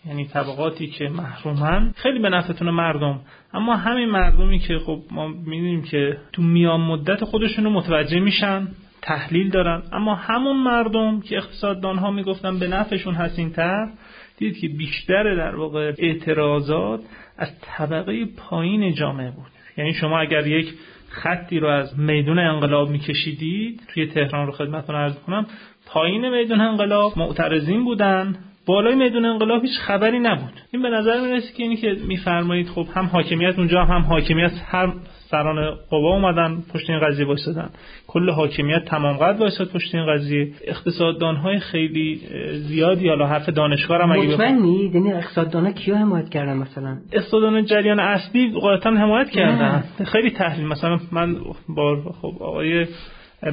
یعنی 0.07 0.25
طبقاتی 0.25 0.87
که 0.87 1.09
محرومن. 1.09 1.93
خیلی 1.97 2.19
به 2.19 2.29
نفعتون 2.29 2.71
مردم 2.71 3.21
اما 3.55 3.77
همین 3.77 4.09
مردمی 4.09 4.59
که 4.59 4.78
خب 4.78 5.01
ما 5.10 5.28
می‌دونیم 5.28 5.82
که 5.82 6.16
تو 6.32 6.43
میان 6.43 6.81
مدت 6.81 7.24
خودشون 7.24 7.64
رو 7.64 7.70
متوجه 7.70 8.20
میشن 8.20 8.68
تحلیل 9.02 9.51
دارن. 9.51 9.82
اما 9.93 10.14
همون 10.14 10.56
مردم 10.56 11.20
که 11.20 11.36
اقتصاددان 11.36 11.98
ها 11.98 12.10
می‌گفتن 12.10 12.59
به 12.59 12.68
نفعشون 12.68 13.14
هست 13.14 13.39
این 13.39 13.51
تر 13.52 13.89
دید 14.36 14.59
که 14.59 14.68
بیشتر 14.68 15.35
در 15.35 15.56
واقع 15.56 15.93
اعتراضات 15.98 17.01
از 17.39 17.48
طبقه 17.60 18.24
پایین 18.24 18.94
جامعه 18.94 19.31
بود. 19.31 19.51
یعنی 19.77 19.93
شما 19.93 20.20
اگر 20.20 20.47
یک 20.47 20.74
خطی 21.09 21.59
رو 21.59 21.68
از 21.68 21.98
میدون 21.98 22.39
انقلاب 22.39 22.90
میکشیدید 22.90 23.81
توی 23.94 24.06
تهران 24.06 24.47
رو 24.47 24.52
خدمتتون 24.52 24.97
عرض 24.97 25.18
کنم 25.18 25.47
پایین 25.86 26.28
میدون 26.28 26.60
انقلاب 26.60 27.18
معترضین 27.18 27.85
بودن. 27.85 28.36
بالای 28.66 28.95
میدون 28.95 29.24
انقلاب 29.24 29.62
هیچ 29.62 29.78
خبری 29.78 30.19
نبود. 30.19 30.61
این 30.73 30.82
به 30.82 30.89
نظر 30.89 31.20
می‌رسه 31.20 31.53
که 31.57 31.62
اینی 31.62 31.77
که 31.77 31.97
میفرمایید 32.09 32.69
خب 32.69 32.87
هم 32.95 33.07
حاکمیت 33.07 33.59
اونجا 33.59 33.85
هم 33.85 34.03
حاکمیت 34.03 34.53
هر 34.66 34.93
سران 35.31 35.74
قوا 35.91 36.15
اومدن 36.15 36.62
پشت 36.74 36.91
این 36.91 37.01
قضیه 37.01 37.27
وایسادن. 37.27 37.70
کل 38.07 38.31
حاکمیت 38.31 38.85
تمام 38.85 39.16
قد 39.16 39.41
وایساد 39.41 39.69
پشت 39.69 39.95
این 39.95 40.07
قضیه. 40.15 40.53
اقتصاددان 40.66 41.37
های 41.37 41.59
خیلی 41.59 42.20
زیادی 42.53 43.09
حالا 43.09 43.27
حرف 43.27 43.49
دانشگاه 43.49 44.03
هم 44.03 44.12
اگه 44.12 44.28
مطمئنی 44.28 44.91
یعنی 44.95 45.12
اقتصاددان 45.12 45.66
ها 45.66 45.73
کیا 45.73 45.97
حمایت 45.97 46.28
کردن 46.28 46.57
مثلا؟ 46.57 46.97
اقتصاددان 47.12 47.65
جریان 47.65 48.01
اصلی 48.01 48.53
غالبا 48.61 48.91
حمایت 48.91 49.31
کردن. 49.31 49.85
خیلی 50.05 50.31
تحلیل. 50.31 50.66
مثلا 50.66 50.99
من 51.12 51.37
با 51.69 51.97
خب 52.23 52.43
آقای 52.43 52.87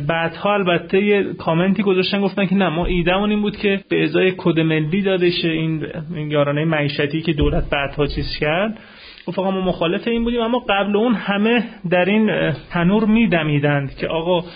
بعدها 0.07 0.53
البته 0.53 1.03
یه 1.03 1.23
کامنتی 1.34 1.84
گذاشتن 1.84 2.22
گفتن 2.22 2.45
که 2.45 2.55
نه 2.55 2.69
ما 2.69 2.85
ایدمون 2.85 3.30
این 3.30 3.41
بود 3.41 3.57
که 3.57 3.80
به 3.89 4.03
ازای 4.03 4.34
کد 4.38 4.59
ملی 4.59 5.01
داده 5.01 5.31
شه 5.31 5.49
این 5.49 5.85
یارانه 6.31 6.65
معیشتی 6.65 7.22
که 7.22 7.34
دولت 7.34 7.69
بعدها 7.69 8.07
چیز 8.07 8.38
کرد. 8.39 8.80
فقط 9.26 9.39
ما 9.39 9.61
مخالف 9.61 10.07
این 10.07 10.23
بودیم 10.23 10.41
اما 10.41 10.59
قبل 10.69 10.95
اون 10.95 11.14
همه 11.14 11.64
در 11.89 12.05
این 12.05 12.51
تنور 12.69 13.05
میدمیدند 13.05 13.95
که 13.95 14.07
آقا 14.07 14.47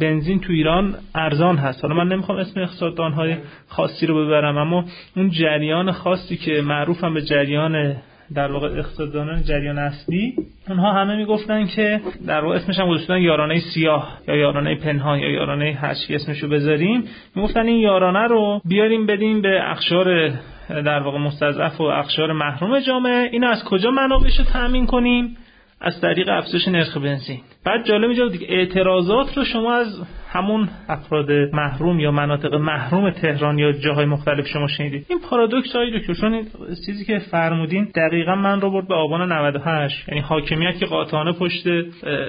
بنزین 0.00 0.40
تو 0.40 0.52
ایران 0.52 0.94
ارزان 1.14 1.56
هست. 1.56 1.84
حالا 1.84 1.94
من 1.94 2.08
نمی‌خوام 2.08 2.38
اسم 2.38 2.60
اقتصاددان 2.60 3.12
های 3.12 3.36
خاصی 3.68 4.06
رو 4.06 4.26
ببرم 4.26 4.58
اما 4.58 4.84
اون 5.16 5.30
جریان 5.30 5.92
خاصی 5.92 6.36
که 6.36 6.62
معروفم 6.62 7.14
به 7.14 7.22
جریان 7.22 7.96
در 8.34 8.52
واقع 8.52 8.68
اقتصاددانان 8.68 9.42
جریان 9.42 9.78
اصلی 9.78 10.34
اونها 10.68 10.92
همه 10.92 11.16
می‌گفتن 11.16 11.66
که 11.66 12.00
در 12.26 12.44
واقع 12.44 12.56
اسمش 12.56 12.78
هم 12.78 12.88
گذاشتن 12.88 13.18
یارانه 13.18 13.60
سیاه 13.74 14.18
یا 14.28 14.36
یارانه 14.36 14.74
پنهان 14.74 15.18
یا 15.18 15.30
یارانه 15.30 15.78
هر 15.80 15.94
چی 15.94 16.14
اسمشو 16.14 16.48
بذاریم. 16.48 17.04
می‌گفتن 17.34 17.66
این 17.66 17.80
یارانه 17.80 18.28
رو 18.28 18.60
بیاریم 18.64 19.06
بدیم 19.06 19.42
به 19.42 19.70
اخشار 19.70 20.28
در 20.68 20.98
واقع 20.98 21.18
مستضعف 21.18 21.80
و 21.80 21.84
اخشار 21.84 22.32
محروم 22.32 22.80
جامعه. 22.80 23.28
اینو 23.32 23.46
از 23.46 23.64
کجا 23.64 23.90
منابعش 23.90 24.38
رو 24.38 24.44
تامین 24.44 24.86
کنیم؟ 24.86 25.36
از 25.80 26.00
طریق 26.00 26.28
افزایش 26.28 26.68
نرخ 26.68 26.96
بنزین. 26.96 27.40
بعد 27.64 27.86
جالب 27.86 28.10
اینجا 28.10 28.30
اعتراضات 28.48 29.36
رو 29.36 29.44
شما 29.44 29.74
از 29.74 30.02
همون 30.32 30.68
افراد 30.88 31.30
محروم 31.32 32.00
یا 32.00 32.10
مناطق 32.10 32.54
محروم 32.54 33.10
تهران 33.10 33.58
یا 33.58 33.72
جاهای 33.72 34.06
مختلف 34.06 34.46
شما 34.46 34.66
شنیدید. 34.66 35.06
این 35.08 35.18
پارادوکس 35.30 35.76
های 35.76 35.98
دکتر 35.98 36.14
چون 36.14 36.44
چیزی 36.86 37.04
که 37.04 37.18
فرمودین 37.18 37.88
دقیقا 37.94 38.34
من 38.34 38.60
رو 38.60 38.70
برد 38.70 38.88
به 38.88 38.94
آبان 38.94 39.32
98 39.32 40.08
یعنی 40.08 40.20
حاکمیت 40.20 40.78
که 40.78 40.86
قاطعانه 40.86 41.32
پشت 41.32 41.66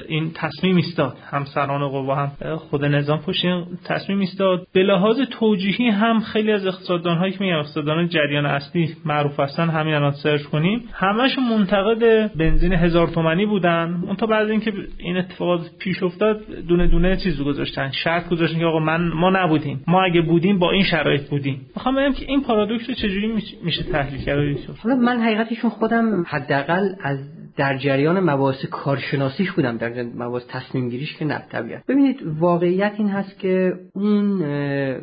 این 0.07 0.31
تصمیم 0.35 0.75
ایستاد. 0.75 1.17
همسران 1.31 1.87
قوا 1.87 2.15
هم 2.15 2.55
خود 2.55 2.85
نظام 2.85 3.19
پشت 3.19 3.45
این 3.45 3.65
تصمیم 3.85 4.19
ایستاد. 4.19 4.67
به 4.73 4.83
لحاظ 4.83 5.19
توجیهی 5.39 5.89
هم 5.89 6.19
خیلی 6.19 6.51
از 6.51 6.67
اقتصاددان 6.67 7.17
هایی 7.17 7.33
که 7.33 7.37
میگم 7.39 7.57
اقتصاددان 7.57 8.07
جریان 8.07 8.45
اصلی 8.45 8.95
معروف 9.05 9.39
هستن 9.39 9.69
همین 9.69 9.93
الان 9.93 10.11
سرچ 10.11 10.43
کنیم. 10.43 10.83
همشون 10.93 11.43
منتقد 11.49 12.31
بنزین 12.35 12.73
هزار 12.73 13.07
تومانی 13.07 13.45
بودن. 13.45 14.03
اون 14.07 14.15
تا 14.15 14.25
بعد 14.25 14.49
اینکه 14.49 14.73
این 14.97 15.17
اتفاقات 15.17 15.61
پیش 15.79 16.03
افتاد 16.03 16.41
دونه 16.67 16.87
دونه 16.87 17.17
چیز 17.17 17.41
گذاشتن. 17.41 17.91
شرط 17.93 18.29
گذاشتن 18.29 18.59
که 18.59 18.65
آقا 18.65 18.79
من 18.79 19.07
ما 19.07 19.29
نبودیم. 19.29 19.83
ما 19.87 20.03
اگه 20.03 20.21
بودیم 20.21 20.59
با 20.59 20.71
این 20.71 20.83
شرایط 20.83 21.29
بودیم. 21.29 21.61
می‌خوام 21.75 21.95
بگم 21.95 22.13
که 22.13 22.25
این 22.27 22.41
پارادوکس 22.41 22.89
رو 22.89 22.95
چجوری 22.95 23.33
میشه 23.63 23.83
تحلیل 23.83 24.21
کرد؟ 24.21 24.37
حالا 24.83 24.95
من 24.95 25.21
حقیقتشون 25.21 25.69
خودم 25.69 26.23
حداقل 26.27 26.89
از 27.03 27.17
در 27.57 27.77
جریان 27.77 28.19
مباحث 28.19 28.65
کارشناسیش 28.65 29.51
بودم. 29.51 29.77
در 29.77 30.03
مباحث 30.03 30.43
تصمیم 30.49 30.89
گیریش 30.89 31.17
که 31.17 31.25
نه 31.25 31.43
طبیعت. 31.51 31.85
ببینید 31.87 32.19
واقعیت 32.39 32.93
این 32.97 33.09
هست 33.09 33.39
که 33.39 33.73
اون 33.95 34.43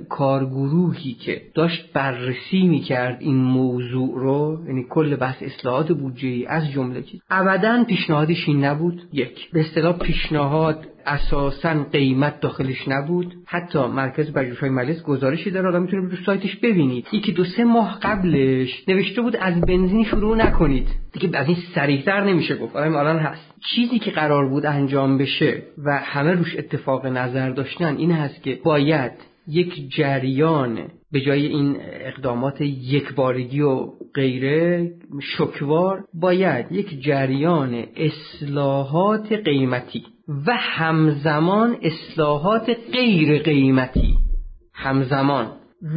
کارگروهی 0.08 1.12
که 1.12 1.42
داشت 1.54 1.92
بررسی 1.92 2.62
می‌کرد 2.68 3.16
این 3.20 3.36
موضوع 3.36 4.12
رو 4.14 4.62
یعنی 4.66 4.86
کل 4.90 5.16
بحث 5.16 5.42
اصلاحات 5.42 5.92
بودجه 5.92 6.44
از 6.48 6.70
جمله 6.70 7.02
چیز 7.02 7.20
ابدا 7.30 7.84
پیشنهادش 7.84 8.48
این 8.48 8.64
نبود. 8.64 9.02
یک 9.12 9.50
به 9.52 9.60
اصطلاح 9.60 9.98
پیشنهاد 9.98 10.86
اساسا 11.06 11.84
قیمت 11.92 12.40
داخلش 12.40 12.88
نبود. 12.88 13.34
حتی 13.46 13.86
مرکز 13.86 14.36
های 14.60 14.70
مجلس 14.70 15.02
گزارشی 15.02 15.50
داره 15.50 15.68
آدم 15.68 15.82
می‌تونه 15.82 16.08
رو 16.08 16.16
سایتش 16.26 16.56
ببینید. 16.56 17.06
یکی 17.12 17.32
دو 17.32 17.44
سه 17.44 17.64
ماه 17.64 17.98
قبلش 18.02 18.88
نوشته 18.88 19.22
بود 19.22 19.36
از 19.36 19.60
بنزین 19.60 20.04
شروع 20.04 20.36
نکنید. 20.36 20.88
دیگه 21.12 21.38
از 21.38 21.46
این 21.46 21.56
سریعتر 21.74 22.24
نمیشه 22.24 22.56
گفت. 22.56 22.76
الان 22.76 23.18
هست. 23.18 23.54
چیزی 23.74 23.98
که 23.98 24.10
قرار 24.10 24.48
بود 24.48 24.66
انجام 24.66 25.18
بشه 25.18 25.62
و 25.84 25.98
همه 25.98 26.32
روش 26.32 26.56
اتفاق 26.56 27.06
نظر 27.06 27.50
داشتن 27.50 27.96
این 27.96 28.12
هست 28.12 28.42
که 28.42 28.58
باید 28.64 29.12
یک 29.48 29.96
جریان 29.96 30.78
به 31.12 31.20
جای 31.20 31.46
این 31.46 31.76
اقدامات 31.80 32.60
یکبارگی 32.60 33.60
و 33.60 33.86
غیره 34.14 34.90
شکوار 35.22 36.04
باید 36.14 36.72
یک 36.72 37.02
جریان 37.02 37.84
اصلاحات 37.96 39.32
قیمتی 39.32 40.02
و 40.46 40.56
همزمان 40.56 41.76
اصلاحات 41.82 42.76
غیر 42.92 43.42
قیمتی. 43.42 44.16
همزمان 44.74 45.46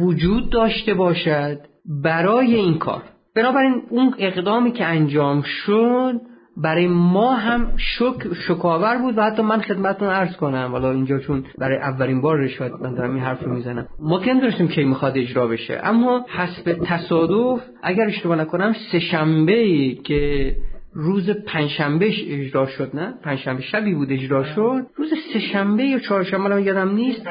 وجود 0.00 0.50
داشته 0.50 0.94
باشد 0.94 1.58
برای 2.02 2.54
این 2.54 2.78
کار. 2.78 3.02
بنابراین 3.36 3.82
اون 3.90 4.14
اقدامی 4.18 4.72
که 4.72 4.84
انجام 4.84 5.42
شد 5.42 6.20
برای 6.56 6.86
ما 6.86 7.34
هم 7.34 7.72
شک 7.76 8.34
شکاور 8.48 8.98
بود 8.98 9.18
و 9.18 9.22
حتی 9.22 9.42
من 9.42 9.60
خدمتتون 9.60 10.08
عرض 10.08 10.36
کنم. 10.36 10.68
والا 10.72 10.90
اینجا 10.90 11.18
چون 11.18 11.44
برای 11.58 11.78
اولین 11.78 12.20
بار 12.20 12.38
رشوت 12.38 12.72
من 12.82 12.94
دارم 12.94 13.14
این 13.14 13.22
حرف 13.22 13.42
رو 13.42 13.54
می‌زنم. 13.54 13.86
ما 13.98 14.20
که 14.20 14.34
داشتیم 14.34 14.68
کی 14.68 14.84
می‌خواد 14.84 15.18
اجرا 15.18 15.46
بشه؟ 15.46 15.80
اما 15.82 16.26
حسب 16.28 16.78
تصادف 16.84 17.60
اگر 17.82 18.06
اشتباه 18.06 18.36
نکنم 18.36 18.74
سه 18.92 19.00
شنبه 19.00 19.94
که 20.04 20.52
روز 20.94 21.30
پنجشنبه 21.30 22.06
اجرا 22.28 22.66
شد 22.66 22.90
نه؟ 22.94 23.14
پنجشنبه 23.22 23.62
شبی 23.62 23.94
بود 23.94 24.12
اجرا 24.12 24.44
شد. 24.44 24.86
روز 24.96 25.12
سهشنبه 25.32 25.82
یا 25.82 25.98
چهارشنبه 25.98 26.62
یادم 26.62 26.94
نیست. 26.94 27.22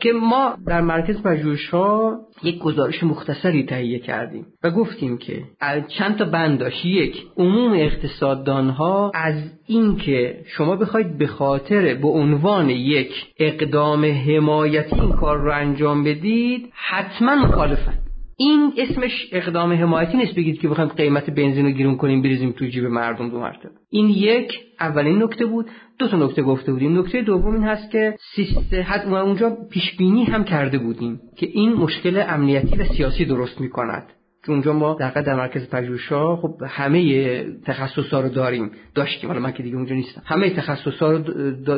که 0.00 0.12
ما 0.12 0.56
در 0.66 0.80
مرکز 0.80 1.22
پژوهش‌ها 1.22 2.18
یک 2.42 2.58
گزارش 2.58 3.02
مختصری 3.02 3.66
تهیه 3.66 3.98
کردیم 3.98 4.46
و 4.64 4.70
گفتیم 4.70 5.18
که 5.18 5.42
چند 5.88 6.16
تا 6.16 6.24
بند 6.24 6.58
داشت. 6.58 6.84
یک 6.84 7.22
عموم 7.36 7.72
اقتصاددان 7.72 8.70
ها 8.70 9.10
از 9.14 9.34
اینکه 9.66 10.38
شما 10.56 10.76
بخواید 10.76 11.18
به 11.18 11.26
خاطر 11.26 11.94
به 11.94 12.08
عنوان 12.08 12.70
یک 12.70 13.12
اقدام 13.38 14.04
حمایتی 14.04 15.00
این 15.00 15.12
کار 15.12 15.38
رو 15.38 15.52
انجام 15.52 16.04
بدید 16.04 16.72
حتما 16.72 17.34
مخالفن. 17.34 18.03
این 18.36 18.72
اسمش 18.78 19.28
اقدام 19.32 19.72
حمایتی 19.72 20.16
نیست 20.16 20.34
بگید 20.34 20.60
که 20.60 20.68
بخوایم 20.68 20.90
قیمت 20.90 21.30
بنزین 21.30 21.66
رو 21.66 21.72
گیرون 21.72 21.96
کنیم 21.96 22.22
بریزیم 22.22 22.52
تو 22.52 22.66
جیب 22.66 22.84
مردم 22.84 23.28
دو 23.28 23.40
مرتبه. 23.40 23.70
این 23.90 24.08
یک 24.08 24.52
اولین 24.80 25.22
نکته 25.22 25.46
بود. 25.46 25.66
دو 25.98 26.08
تا 26.08 26.16
نکته 26.16 26.42
گفته 26.42 26.72
بودیم. 26.72 26.98
نکته 26.98 27.22
دوم 27.22 27.54
این 27.54 27.64
هست 27.64 27.90
که 27.90 28.16
سیستم 28.34 29.14
اونجا 29.14 29.56
پیش 29.70 29.96
بینی 29.96 30.24
هم 30.24 30.44
کرده 30.44 30.78
بودیم 30.78 31.20
که 31.36 31.46
این 31.46 31.72
مشکل 31.72 32.24
امنیتی 32.28 32.76
و 32.76 32.84
سیاسی 32.84 33.24
درست 33.24 33.60
می‌کند. 33.60 34.12
که 34.46 34.52
اونجا 34.52 34.72
ما 34.72 34.94
در 34.94 35.10
در 35.10 35.34
مرکز 35.34 35.70
پژوهش‌ها 35.70 36.36
خب 36.36 36.54
همه 36.66 37.44
تخصصا 37.64 38.20
رو 38.20 38.28
داریم 38.28 38.70
داشتیم. 38.94 39.30
حالا 39.30 39.40
من 39.40 39.52
که 39.52 39.62
دیگه 39.62 39.76
اونجا 39.76 39.94
نیستم. 39.94 40.22
همه 40.24 40.50
تخصصا 40.50 41.12
رو 41.12 41.18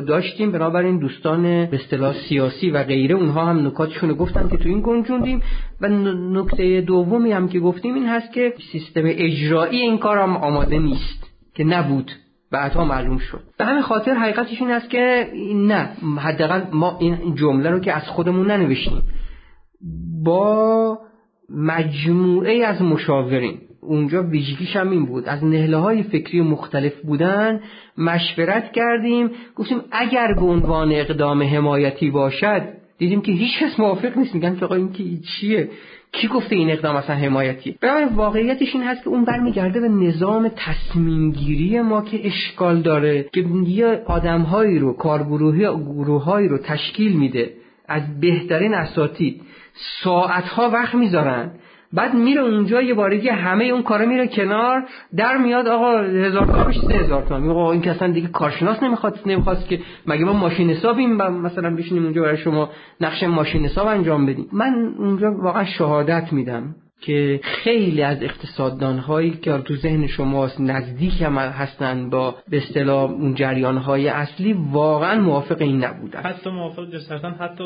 داشتیم. 0.01 0.53
بنابراین 0.53 0.99
دوستان 0.99 1.43
به 1.43 1.71
اصطلاح 1.73 2.15
سیاسی 2.29 2.71
و 2.71 2.83
غیره 2.83 3.15
اونها 3.15 3.47
هم 3.47 3.67
نکاتشون 3.67 4.09
رو 4.09 4.15
گفتن 4.15 4.49
که 4.49 4.57
تو 4.57 4.69
این 4.69 4.81
گنجوندیم. 4.81 5.43
و 5.81 5.89
نکته 5.89 6.81
دومی 6.81 7.33
هم 7.33 7.49
که 7.49 7.61
گفتیم 7.61 7.95
این 7.95 8.07
هست 8.07 8.33
که 8.33 8.55
سیستم 8.73 9.03
اجرایی 9.05 9.81
این 9.81 9.99
کار 9.99 10.19
هم 10.19 10.37
آماده 10.37 10.79
نیست 10.79 11.33
که 11.55 11.65
نبود 11.65 12.11
بعدها 12.53 12.85
معلوم 12.85 13.19
شد. 13.19 13.43
به 13.59 13.65
همین 13.65 13.83
خاطر 13.83 14.15
حقیقتش 14.15 14.61
این 14.61 14.71
است 14.71 14.91
که 14.91 15.31
نه 15.55 15.89
حداقل 16.17 16.63
ما 16.73 16.97
این 17.01 17.35
جمله 17.35 17.71
رو 17.71 17.81
که 17.81 17.93
از 17.93 18.09
خودمون 18.09 18.51
ننوشتیم. 18.51 19.03
با 20.25 20.99
مجموعه 21.51 22.67
از 22.67 22.83
مشاورین. 22.83 23.59
اونجا 23.81 24.23
ویژگیش 24.23 24.77
هم 24.77 24.91
این 24.91 25.07
بود. 25.07 25.29
از 25.29 25.45
نهله 25.45 25.77
های 25.77 26.03
فکری 26.03 26.41
مختلف 26.41 27.01
بودن 27.01 27.61
مشورت 27.99 28.73
کردیم. 28.73 29.31
گفتیم 29.57 29.81
اگر 29.91 30.35
به 30.35 30.45
عنوان 30.45 30.93
اقدام 30.93 31.43
حمایتی 31.43 32.11
باشد 32.11 32.63
دیدیم 32.99 33.21
که 33.21 33.33
هیچ 33.33 33.59
کس 33.61 33.81
موافق 33.81 34.19
نیست. 34.19 34.35
میگن 34.35 34.57
که 34.57 34.65
آقا 34.65 34.75
این 34.75 34.93
که 34.93 35.05
چیه؟ 35.05 35.69
کی 36.13 36.29
گفته 36.29 36.57
این 36.57 36.71
اقدام 36.71 36.97
اصلا 36.97 37.17
حمایتیه 37.17 37.75
برای 37.81 38.05
واقعیتش 38.05 38.75
این 38.75 38.83
هست 38.83 39.03
که 39.03 39.09
اون 39.09 39.25
برمیگرده 39.25 39.81
به 39.81 39.89
نظام 39.89 40.51
تصمیم 40.57 41.33
گیری 41.33 41.81
ما 41.81 42.03
که 42.03 42.27
اشکال 42.27 42.83
داره 42.83 43.27
که 43.33 43.45
یه 43.67 44.03
آدمهایی 44.07 44.79
رو 44.79 44.93
کارگروهی 44.93 45.61
گروههایی 45.61 46.49
رو 46.49 46.59
تشکیل 46.59 47.17
میده 47.17 47.53
از 47.89 48.21
بهترین 48.21 48.75
اساتید. 48.75 49.41
ساعتها 50.05 50.71
وقت 50.71 50.95
می‌ذارن. 50.95 51.51
بعد 51.93 52.15
میره 52.15 52.41
اونجا 52.41 52.83
یه 52.83 52.95
بارگی 52.95 53.29
همه 53.29 53.65
اون 53.65 53.83
کارا 53.83 54.07
میره 54.07 54.29
کنار. 54.29 54.85
در 55.17 55.37
میاد 55.37 55.69
آقا 55.69 55.99
هزار 55.99 56.47
تا 56.47 56.65
میشه 56.65 56.81
هزار 56.81 57.23
تا. 57.23 57.37
آقا 57.37 57.73
این 57.73 57.89
اصلا 57.89 58.13
دیگه 58.13 58.29
کارشناس 58.29 58.83
نمی‌خواد 58.83 59.21
نمی‌خواست 59.27 59.69
که 59.69 59.81
مگه 60.07 60.25
ما 60.25 60.33
ماشین 60.33 60.71
حسابیم 60.71 61.17
مثلا 61.17 61.77
بشینیم 61.77 62.05
اونجا 62.05 62.23
برای 62.23 62.37
شما 62.37 62.71
نقش 63.01 63.23
ماشین 63.23 63.65
حساب 63.65 63.87
انجام 63.87 64.27
بدیم. 64.27 64.49
من 64.53 64.95
اونجا 64.99 65.33
واقعا 65.33 65.65
شهادت 65.65 66.33
میدم. 66.33 66.75
که 67.01 67.41
خیلی 67.43 68.03
از 68.03 68.23
اقتصاددان 68.23 68.99
هایی 68.99 69.31
که 69.31 69.59
تو 69.59 69.77
ذهن 69.77 70.07
شماست 70.07 70.61
نزدیک 70.61 71.23
هم 71.23 71.39
هستن 71.39 72.11
با 72.11 72.35
به 72.51 72.57
اصطلاح 72.57 73.11
اون 73.11 73.35
جریان 73.35 73.77
های 73.77 74.09
اصلی 74.09 74.53
واقعا 74.73 75.21
موافق 75.21 75.57
این 75.61 75.85
نبودن. 75.85 76.21
حتی 76.21 76.51
موافق 76.51 76.91
جسارتا 76.91 77.31
حتی 77.31 77.65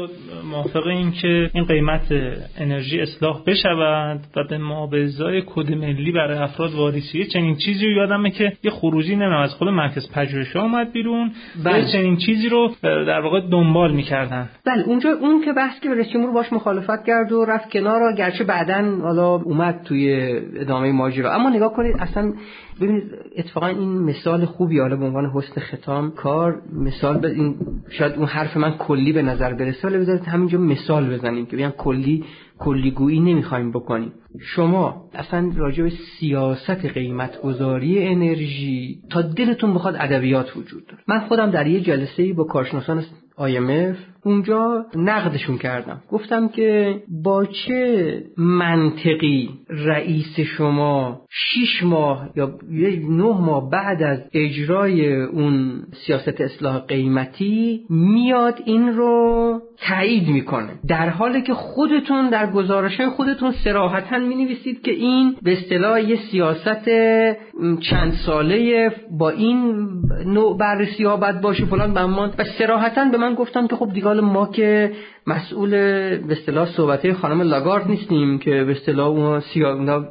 موافق 0.50 0.86
این 0.86 1.12
که 1.12 1.50
این 1.54 1.64
قیمت 1.64 2.12
انرژی 2.58 3.00
اصلاح 3.00 3.42
بشود 3.46 4.20
و 4.36 4.44
به 4.48 4.58
مابزای 4.58 5.42
کد 5.46 5.72
ملی 5.72 6.12
برای 6.12 6.38
افراد 6.38 6.74
واریسیه 6.74 7.26
چنین 7.26 7.56
چیزی 7.56 7.86
رو 7.86 7.92
یادمه 7.92 8.30
که 8.30 8.52
یه 8.62 8.70
خروجی 8.70 9.16
نمیم 9.16 9.32
از 9.32 9.54
خود 9.54 9.68
مرکز 9.68 10.12
پژوهش 10.12 10.56
اومد 10.56 10.92
بیرون. 10.92 11.32
بله. 11.64 11.92
چنین 11.92 12.16
چیزی 12.16 12.48
رو 12.48 12.74
در 12.82 13.20
واقع 13.20 13.40
دنبال 13.40 13.92
می‌کردن. 13.92 14.48
بله 14.66 14.82
اونجا 14.82 15.10
اون 15.10 15.44
که 15.44 15.52
بحث 15.52 15.80
که 15.80 15.90
رئیس 15.90 16.08
جمهور 16.08 16.32
باش 16.32 16.52
مخالفت 16.52 17.04
کرد 17.06 17.32
و 17.32 17.44
رفت 17.44 17.70
کنار 17.70 18.14
گرچه 18.18 18.44
بعدن 18.44 19.00
اومد 19.20 19.80
توی 19.84 20.32
ادامه 20.56 20.92
ماجرا. 20.92 21.32
اما 21.32 21.50
نگاه 21.50 21.72
کنید 21.72 21.96
اصلا 21.98 22.32
ببینید 22.80 23.02
اتفاقا 23.36 23.66
این 23.66 23.98
مثال 23.98 24.44
خوبی 24.44 24.78
حالا 24.78 24.96
به 24.96 25.04
عنوان 25.04 25.30
حسن 25.34 25.60
ختام 25.60 26.10
کار 26.10 26.62
مثال 26.72 27.18
به 27.18 27.30
این 27.30 27.56
شاید 27.90 28.12
اون 28.12 28.26
حرف 28.26 28.56
من 28.56 28.76
کلی 28.78 29.12
به 29.12 29.22
نظر 29.22 29.54
برسه 29.54 29.88
ولی 29.88 29.98
بذارید 29.98 30.22
همینجا 30.22 30.58
مثال 30.58 31.10
بزنیم 31.10 31.46
که 31.46 31.56
بیان 31.56 31.70
کلی 31.70 32.24
کلیگویی 32.58 33.20
نمی‌خوایم 33.20 33.70
بکنیم. 33.70 34.12
شما 34.40 35.04
اصلا 35.14 35.52
راجع 35.56 35.82
به 35.82 35.92
سیاست 36.20 36.70
قیمت 36.84 37.40
گذاری 37.42 38.06
انرژی 38.06 38.98
تا 39.10 39.22
دلتون 39.22 39.74
بخواد 39.74 39.96
ادبیات 39.98 40.56
وجود 40.56 40.86
داره. 40.86 41.02
من 41.08 41.20
خودم 41.20 41.50
در 41.50 41.66
یه 41.66 41.80
جلسه 41.80 42.32
با 42.32 42.44
کارشناسان 42.44 43.04
IMF 43.38 44.09
اونجا 44.24 44.86
نقدشون 44.96 45.58
کردم. 45.58 46.02
گفتم 46.10 46.48
که 46.48 46.96
با 47.22 47.44
چه 47.44 48.22
منطقی 48.36 49.50
رئیس 49.68 50.40
شما 50.40 51.20
شیش 51.30 51.82
ماه 51.82 52.28
یا 52.36 52.54
نه 53.08 53.40
ماه 53.40 53.70
بعد 53.70 54.02
از 54.02 54.18
اجرای 54.32 55.22
اون 55.22 55.82
سیاست 56.06 56.40
اصلاح 56.40 56.78
قیمتی 56.78 57.84
میاد 57.90 58.62
این 58.64 58.88
رو 58.88 59.60
تایید 59.88 60.28
می‌کنه. 60.28 60.68
در 60.88 61.08
حالی 61.08 61.42
که 61.42 61.54
خودتون 61.54 62.30
در 62.30 62.50
گزارش 62.50 63.00
خودتون 63.00 63.52
سراحتا 63.64 64.18
می 64.18 64.34
نویسید 64.34 64.82
که 64.82 64.90
این 64.90 65.36
به 65.42 65.52
اصطلاح 65.52 66.02
یه 66.02 66.16
سیاست 66.16 66.88
چند 67.80 68.12
ساله 68.26 68.90
با 69.18 69.30
این 69.30 69.88
نوع 70.26 70.58
بررسی 70.58 71.04
ها 71.04 71.16
باید 71.16 71.40
باشه 71.40 71.66
فلان 71.66 71.94
بمان 71.94 72.34
و 72.38 72.44
سراحتا 72.44 73.04
به 73.04 73.18
من 73.18 73.34
گفتم 73.34 73.66
که 73.66 73.76
خب 73.76 73.92
دیگه 73.92 74.09
ما 74.18 74.46
که 74.46 74.92
مسئول 75.26 75.70
به 76.16 76.32
اصطلاح 76.32 76.68
صحبت 76.68 77.12
خانم 77.12 77.42
لاگارد 77.42 77.88
نیستیم 77.88 78.38
که 78.38 78.64
به 78.64 78.72
اصطلاح 78.72 79.08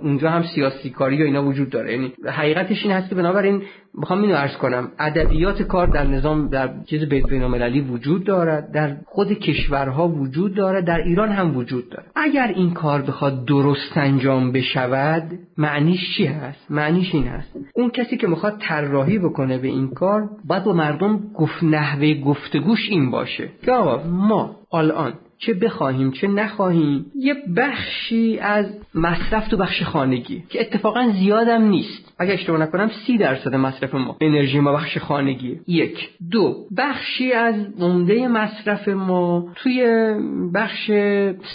اونجا 0.03 0.29
هم 0.29 0.43
سیاسی 0.43 0.89
کاری 0.89 1.21
و 1.21 1.25
اینا 1.25 1.43
وجود 1.43 1.69
داره. 1.69 1.91
یعنی 1.91 2.13
حقیقتش 2.25 2.83
این 2.83 2.91
هست 2.91 3.09
که 3.09 3.15
بنابراین 3.15 3.61
می‌خوام 3.93 4.21
اینو 4.21 4.35
عرض 4.35 4.57
کنم. 4.57 4.91
ادبیات 4.99 5.61
کار 5.61 5.87
در 5.87 6.07
نظام 6.07 6.47
در 6.47 6.69
چیز 6.85 7.03
بین‌المللی 7.03 7.81
وجود 7.81 8.23
دارد. 8.23 8.71
در 8.71 8.95
خود 9.05 9.31
کشورها 9.31 10.07
وجود 10.07 10.55
دارد. 10.55 10.85
در 10.85 10.97
ایران 10.97 11.29
هم 11.29 11.57
وجود 11.57 11.89
دارد. 11.89 12.11
اگر 12.15 12.47
این 12.47 12.73
کار 12.73 13.01
بخواد 13.01 13.45
درست 13.45 13.97
انجام 13.97 14.51
بشود 14.51 15.23
معنیش 15.57 16.17
چی 16.17 16.25
هست؟ 16.25 16.71
معنیش 16.71 17.15
این 17.15 17.27
هست. 17.27 17.57
اون 17.75 17.89
کسی 17.89 18.17
که 18.17 18.27
می‌خواد 18.27 18.57
طراحی 18.61 19.19
بکنه 19.19 19.57
به 19.57 19.67
این 19.67 19.87
کار 19.87 20.29
باید 20.45 20.63
با 20.63 20.73
مردم 20.73 21.19
گفت 21.33 21.63
نحوه 21.63 22.13
گفتگوش 22.13 22.89
این 22.89 23.11
باشه. 23.11 23.49
که 23.65 23.71
ما 24.05 24.55
الان 24.73 25.13
چه 25.39 25.53
بخواهیم 25.53 26.11
چه 26.11 26.27
نخواهیم 26.27 27.05
یه 27.15 27.35
بخشی 27.57 28.39
از 28.39 28.65
مصرف 28.95 29.47
تو 29.47 29.57
بخش 29.57 29.83
خانگی 29.83 30.43
که 30.49 30.61
اتفاقا 30.61 31.11
زیادم 31.19 31.61
نیست. 31.61 32.15
اگه 32.19 32.33
اشتباه 32.33 32.59
نکنم 32.59 32.89
سی 33.05 33.17
درصد 33.17 33.55
مصرف 33.55 33.95
ما 33.95 34.17
انرژی 34.21 34.59
ما 34.59 34.73
بخش 34.73 34.97
خانگی. 34.97 35.59
یک. 35.67 36.09
دو. 36.31 36.55
بخشی 36.77 37.31
از 37.31 37.55
عمده 37.79 38.27
مصرف 38.27 38.87
ما 38.87 39.47
توی 39.55 40.13
بخش 40.53 40.91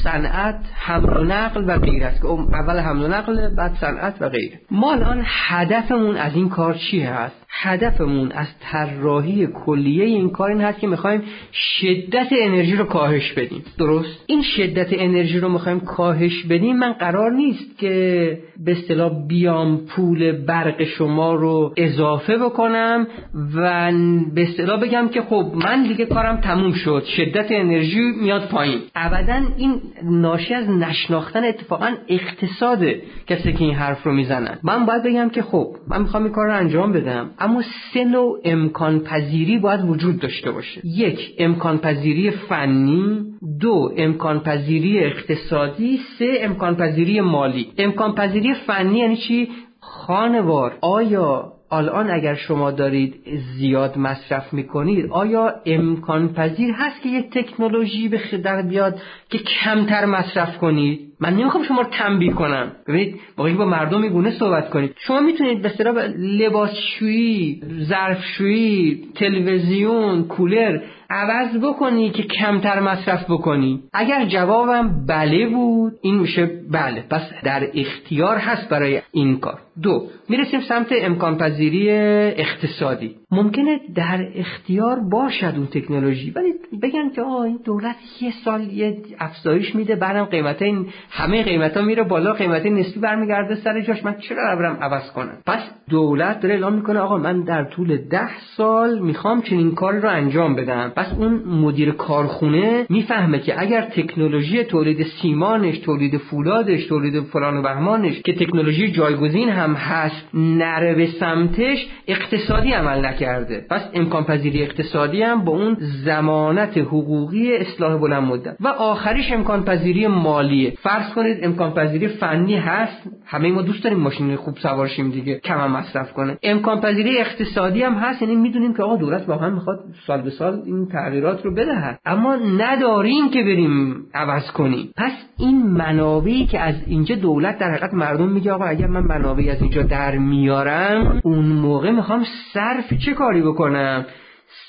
صنعت 0.05 0.61
حمل 0.75 1.17
و 1.17 1.25
نقل 1.25 1.65
و 1.67 1.79
غیره 1.79 2.07
است 2.07 2.21
که 2.23 2.29
اول 2.29 2.79
حمل 2.79 3.05
و 3.05 3.09
نقل 3.09 3.55
بعد 3.55 3.75
صنعت 3.81 4.17
و 4.21 4.29
غیره. 4.29 4.61
ما 4.71 4.93
الان 4.93 5.23
هدفمون 5.27 6.17
از 6.17 6.35
این 6.35 6.49
کار 6.49 6.75
چی 6.75 7.01
هست؟ 7.01 7.45
هدفمون 7.51 8.33
از 8.33 8.47
طراحی 8.61 9.47
کلیه 9.47 10.05
این 10.05 10.31
کار 10.31 10.51
این 10.51 10.61
هست 10.61 10.79
که 10.79 10.87
می‌خوایم 10.87 11.23
شدت 11.53 12.29
انرژی 12.41 12.77
رو 12.77 12.85
کاهش 12.85 13.33
بدیم. 13.33 13.63
درست. 13.79 14.25
این 14.27 14.43
شدت 14.43 14.89
انرژی 14.93 15.39
رو 15.39 15.49
می‌خوایم 15.49 15.81
کاهش 15.81 16.45
بدیم. 16.51 16.77
من 16.77 16.93
قرار 16.93 17.33
نیست 17.33 17.79
که 17.79 18.39
به 18.65 18.73
اصطلاح 18.73 19.27
بیام 19.29 19.77
پول 19.77 20.33
برق 20.33 20.85
شما 20.85 21.35
رو 21.35 21.75
اضافه 21.77 22.39
بکنم 22.39 23.07
و 23.55 23.93
به 24.35 24.43
اصطلاح 24.43 24.81
بگم 24.81 25.09
که 25.09 25.23
خب 25.23 25.53
من 25.55 25.83
دیگه 25.83 26.05
کارم 26.05 26.37
تموم 26.37 26.73
شد. 26.73 27.05
شدت 27.17 27.47
انرژی 27.51 28.01
میاد 28.23 28.49
پایین. 28.49 28.81
ابدا 28.95 29.41
این 29.57 29.81
ناشی 30.03 30.55
از 30.55 30.71
نشناختن 30.71 31.45
اتفاقا 31.45 31.91
اقتصاد 32.09 32.85
کسی 33.27 33.53
که 33.53 33.65
این 33.65 33.75
حرف 33.75 34.03
رو 34.03 34.13
می‌زنن 34.13 34.59
من 34.63 34.87
باید 34.87 35.03
بگم 35.03 35.29
که 35.29 35.43
خب 35.43 35.67
من 35.89 36.03
می‌خوام 36.03 36.23
این 36.23 36.33
کار 36.33 36.47
رو 36.47 36.57
انجام 36.57 36.93
بدم 36.93 37.31
اما 37.39 37.63
سه 37.95 38.05
نوع 38.05 38.41
امکان 38.45 39.01
پذیری 39.01 39.59
باید 39.59 39.85
وجود 39.85 40.21
داشته 40.21 40.51
باشه. 40.51 40.81
یک 40.85 41.35
امکان 41.39 41.79
پذیری 41.79 42.31
فنی. 42.31 43.25
دو 43.65 43.93
امکان 43.97 44.41
پذیری 44.41 45.05
اقتصادی 45.05 46.01
سه 46.19 46.39
امکان 46.41 46.77
پذیری 46.77 47.21
مالی. 47.21 47.73
امکان 47.79 48.15
پذیری 48.15 48.55
فنی 48.55 48.99
یعنی 48.99 49.17
چی؟ 49.17 49.49
خانوار. 49.81 50.79
آیا 50.81 51.53
الان 51.71 52.11
اگر 52.11 52.35
شما 52.35 52.71
دارید 52.71 53.15
زیاد 53.57 53.99
مصرف 53.99 54.53
می‌کنید 54.53 55.11
آیا 55.11 55.55
امکان 55.67 56.33
پذیر 56.33 56.75
هست 56.75 57.03
که 57.03 57.09
یک 57.09 57.31
تکنولوژی 57.31 58.09
به 58.09 58.19
خدر 58.19 58.63
بیاد 58.63 59.01
که 59.31 59.39
کمتر 59.39 60.05
مصرف 60.05 60.59
کنید؟ 60.59 61.01
من 61.21 61.35
نمی‌خوام 61.35 61.65
شما 61.65 61.81
رو 61.81 61.89
تنبیه 61.91 62.33
کنم. 62.33 62.73
ببینید 62.89 63.21
واقعا 63.37 63.55
با 63.55 63.65
مردم 63.65 64.01
میگونه 64.01 64.31
صحبت 64.31 64.71
کنید 64.71 64.95
شما 64.99 65.21
می‌تونید 65.21 65.63
به 65.63 65.69
اصطلاح 65.69 65.95
لباسشویی 66.19 67.63
ظرفشویی 67.83 69.03
تلویزیون 69.15 70.25
کولر 70.25 70.81
عوض 71.11 71.57
بکنی 71.63 72.11
که 72.11 72.23
کمتر 72.23 72.81
مصرف 72.81 73.25
بکنی. 73.31 73.83
اگر 73.93 74.25
جوابم 74.25 75.07
بله 75.09 75.47
بود 75.47 75.93
این 76.03 76.19
میشه 76.19 76.51
بله. 76.71 77.05
پس 77.11 77.23
در 77.45 77.69
اختیار 77.75 78.37
هست 78.37 78.69
برای 78.69 79.01
این 79.13 79.39
کار. 79.39 79.59
دو 79.83 80.07
می‌رسیم 80.29 80.61
سمت 80.61 80.87
امکان 80.93 81.39
پذیری 81.39 81.91
اقتصادی. 81.91 83.17
ممکنه 83.31 83.81
در 83.95 84.29
اختیار 84.35 85.01
باشد 85.01 85.53
اون 85.57 85.67
تکنولوژی 85.67 86.31
ولی 86.31 86.53
بگن 86.83 87.11
که 87.11 87.23
آه 87.23 87.41
این 87.41 87.61
دولت 87.65 87.97
یه 88.21 88.33
سال 88.45 88.63
یه 88.73 88.97
افزایش 89.19 89.75
میده 89.75 89.97
بعدم 89.97 90.25
قیمت 90.25 90.63
این 90.63 90.87
همه 91.11 91.43
قیمت 91.43 91.77
ها 91.77 91.83
میره 91.83 92.03
بالا 92.03 92.33
قیمت 92.33 92.67
نسبی 92.67 93.01
برمیگرده 93.01 93.55
سر 93.55 93.81
جاش. 93.81 94.05
من 94.05 94.15
چرا 94.15 94.57
برم 94.57 94.79
عوض 94.81 95.11
کنم؟ 95.11 95.39
پس 95.47 95.61
دولت 95.91 96.41
داره 96.41 96.55
اعلام 96.55 96.73
می‌کنه 96.73 96.99
آقا 97.01 97.17
من 97.17 97.41
در 97.41 97.65
طول 97.65 97.97
ده 97.97 98.39
سال 98.57 98.99
می‌خوام 98.99 99.43
چنین 99.43 99.75
کار 99.75 99.95
رو 99.95 100.09
انجام 100.09 100.55
بدم. 100.55 100.93
پس 100.97 101.07
اون 101.19 101.43
مدیر 101.47 101.91
کارخونه 101.91 102.87
می‌فهمه 102.89 103.39
که 103.39 103.61
اگر 103.61 103.81
تکنولوژی 103.81 104.65
تولید 104.65 105.07
سیمانش 105.23 105.79
تولید 105.79 106.17
فولادش 106.17 106.87
تولید 106.87 107.21
فلان 107.21 107.57
و 107.57 107.63
بهمانش 107.63 108.23
که 108.23 108.33
تکنولوژی 108.33 108.93
جایگزین 108.93 109.49
هم 109.49 109.75
هست 109.75 110.29
نره 110.35 110.95
به 110.95 111.07
سمتش 111.07 111.87
اقتصادی 112.09 112.73
عمل 112.73 113.07
نکرده. 113.07 113.67
پس 113.71 113.83
امکان 113.95 114.25
پذیری 114.25 114.63
اقتصادی 114.63 115.23
هم 115.23 115.45
با 115.45 115.53
اون 115.53 115.77
زمانت 116.05 116.79
حقوقی 116.79 117.57
اصلاح 117.57 117.99
بلند 117.99 118.23
مدت. 118.23 118.57
و 118.61 118.69
آخریش 118.69 119.33
امکان 119.33 119.65
پذیری 119.65 120.07
مالیه. 120.07 120.73
فرض 120.95 121.15
کنید 121.15 121.39
امکان 121.43 121.75
پذیری 121.75 122.09
فنی 122.09 122.57
هست. 122.57 123.11
همه 123.27 123.53
ما 123.53 123.63
دوست 123.63 123.85
داریم 123.85 123.99
ماشین 123.99 124.37
خوب 124.37 124.57
سوارشیم 124.57 125.11
دیگه 125.11 125.39
کم 125.39 125.59
هم 125.59 125.71
مصرف 125.71 126.13
کنه. 126.13 126.39
امکان 126.43 126.81
پذیری 126.81 127.19
اقتصادی 127.19 127.83
هم 127.83 127.95
هست 127.95 128.23
یعنی 128.23 128.37
می‌دونیم 128.37 128.75
که 128.75 128.83
آقا 128.83 128.97
دولت 128.97 129.29
واقعا 129.29 129.51
می‌خواد 129.51 129.79
سال 130.07 130.23
به 130.23 130.31
سال 130.31 130.63
این 130.67 130.89
تغییرات 130.89 131.45
رو 131.45 131.55
بدهد. 131.55 131.99
اما 132.05 132.37
نداریم 132.37 133.31
که 133.31 133.43
بریم 133.43 134.07
عوض 134.15 134.51
کنیم. 134.51 134.93
پس 134.97 135.13
این 135.39 135.63
منابعی 135.63 136.47
که 136.47 136.61
از 136.61 136.75
اینجا 136.87 137.15
دولت 137.15 137.59
در 137.59 137.71
حقیقت 137.71 137.95
مردم 137.95 138.29
میگه 138.29 138.53
آقا 138.53 138.65
اگر 138.65 138.87
من 138.87 139.03
منابعی 139.03 139.51
از 139.51 139.63
اینجا 139.63 139.83
در 139.83 140.19
میارم 140.19 141.21
اون 141.25 141.45
موقع 141.45 141.91
می‌خوام 141.91 142.25
صرف 142.53 142.95
چه 142.95 143.13
کاری 143.13 143.43
بکنم؟ 143.43 144.07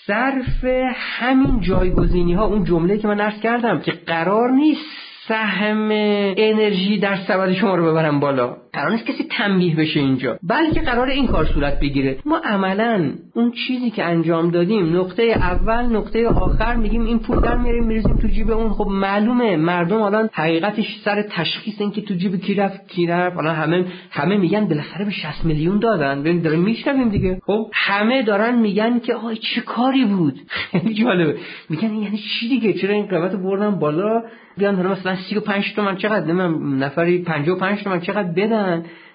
صرف 0.07 0.65
همین 0.93 1.59
جایگزینی 1.59 2.33
ها 2.33 2.45
اون 2.45 2.63
جمله 2.63 2.97
که 2.97 3.07
من 3.07 3.19
عرض 3.19 3.39
کردم 3.39 3.79
که 3.79 3.91
قرار 3.91 4.51
نیست 4.51 5.04
سهم 5.27 5.89
انرژی 6.37 6.99
در 6.99 7.15
سبد 7.27 7.53
شما 7.53 7.75
رو 7.75 7.91
ببرم 7.91 8.19
بالا. 8.19 8.57
قرار 8.75 8.91
نیست 8.91 9.05
کسی 9.05 9.23
تنبیه 9.23 9.75
بشه 9.75 9.99
اینجا. 9.99 10.39
بلکه 10.43 10.81
قرار 10.81 11.07
این 11.07 11.27
کار 11.27 11.45
صورت 11.45 11.79
بگیره. 11.79 12.17
ما 12.25 12.37
عملا 12.37 13.11
اون 13.33 13.51
چیزی 13.51 13.89
که 13.89 14.03
انجام 14.03 14.51
دادیم 14.51 14.97
نقطه 14.97 15.23
اول 15.23 15.85
نقطه 15.85 16.27
آخر 16.27 16.75
میگیم 16.75 17.05
این 17.05 17.19
پول 17.19 17.39
در 17.39 17.57
میاریم 17.57 17.83
میریزیم 17.83 18.17
تو 18.17 18.27
جیب 18.27 18.51
اون. 18.51 18.73
خب 18.73 18.87
معلومه 18.87 19.57
مردم 19.57 20.01
الان 20.01 20.29
حقیقتش 20.33 20.85
سر 21.05 21.21
تشخیص 21.21 21.75
اینکه 21.79 22.01
تو 22.01 22.13
جیب 22.13 22.35
کی 22.35 22.53
رفت 22.53 22.87
کی 22.87 23.07
رفت 23.07 23.37
الان 23.37 23.55
همه 23.55 23.85
همه 24.11 24.37
میگن 24.37 24.65
بالاخره 24.65 25.05
به 25.05 25.11
60 25.11 25.45
میلیون 25.45 25.79
دادن. 25.79 26.21
ببین 26.21 26.41
داریم 26.41 26.59
میشنویم 26.59 27.09
دیگه. 27.09 27.41
خب 27.45 27.67
همه 27.73 28.23
دارن 28.23 28.59
میگن 28.59 28.99
که 28.99 29.13
آقا 29.13 29.33
چه 29.33 29.61
کاری 29.61 30.05
بود؟ 30.05 30.39
خیلی 30.71 30.93
جالبه. 30.93 31.35
میگن 31.69 31.93
یعنی 31.93 32.17
چی 32.17 32.49
دیگه؟ 32.49 32.73
چرا 32.73 32.93
این 32.93 33.05
قیمت 33.05 33.35
بردن 33.35 33.79
بالا؟ 33.79 34.23
بیان 34.57 34.75
حالا 34.75 34.89
مثلا 34.89 35.15
35 35.29 35.73
تومن 35.75 35.97
چقدر؟ 35.97 36.25
نمی‌دونم 36.25 36.83
نفری 36.83 37.21
55 37.21 37.83
تومن 37.83 37.99
چقدر 37.99 38.31
بدن؟ 38.31 38.64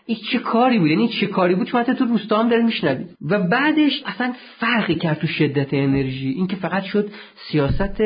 این 0.06 0.18
چه 0.32 0.38
کاری 0.38 0.78
بود؟ 0.78 0.90
یعنی 0.90 1.08
چه 1.08 1.26
کاری 1.26 1.54
بود؟ 1.54 1.66
شما 1.66 1.82
تو 1.82 2.04
روستا 2.04 2.38
هم 2.38 2.48
داره 2.48 2.62
میشنوید 2.62 3.16
و 3.30 3.38
بعدش 3.38 4.02
اصلا 4.06 4.32
فرقی 4.58 4.94
کرد 4.94 5.18
تو 5.18 5.26
شدت 5.26 5.74
انرژی. 5.74 6.28
این 6.28 6.46
که 6.46 6.56
فقط 6.56 6.82
شد 6.82 7.10
سیاست 7.34 8.00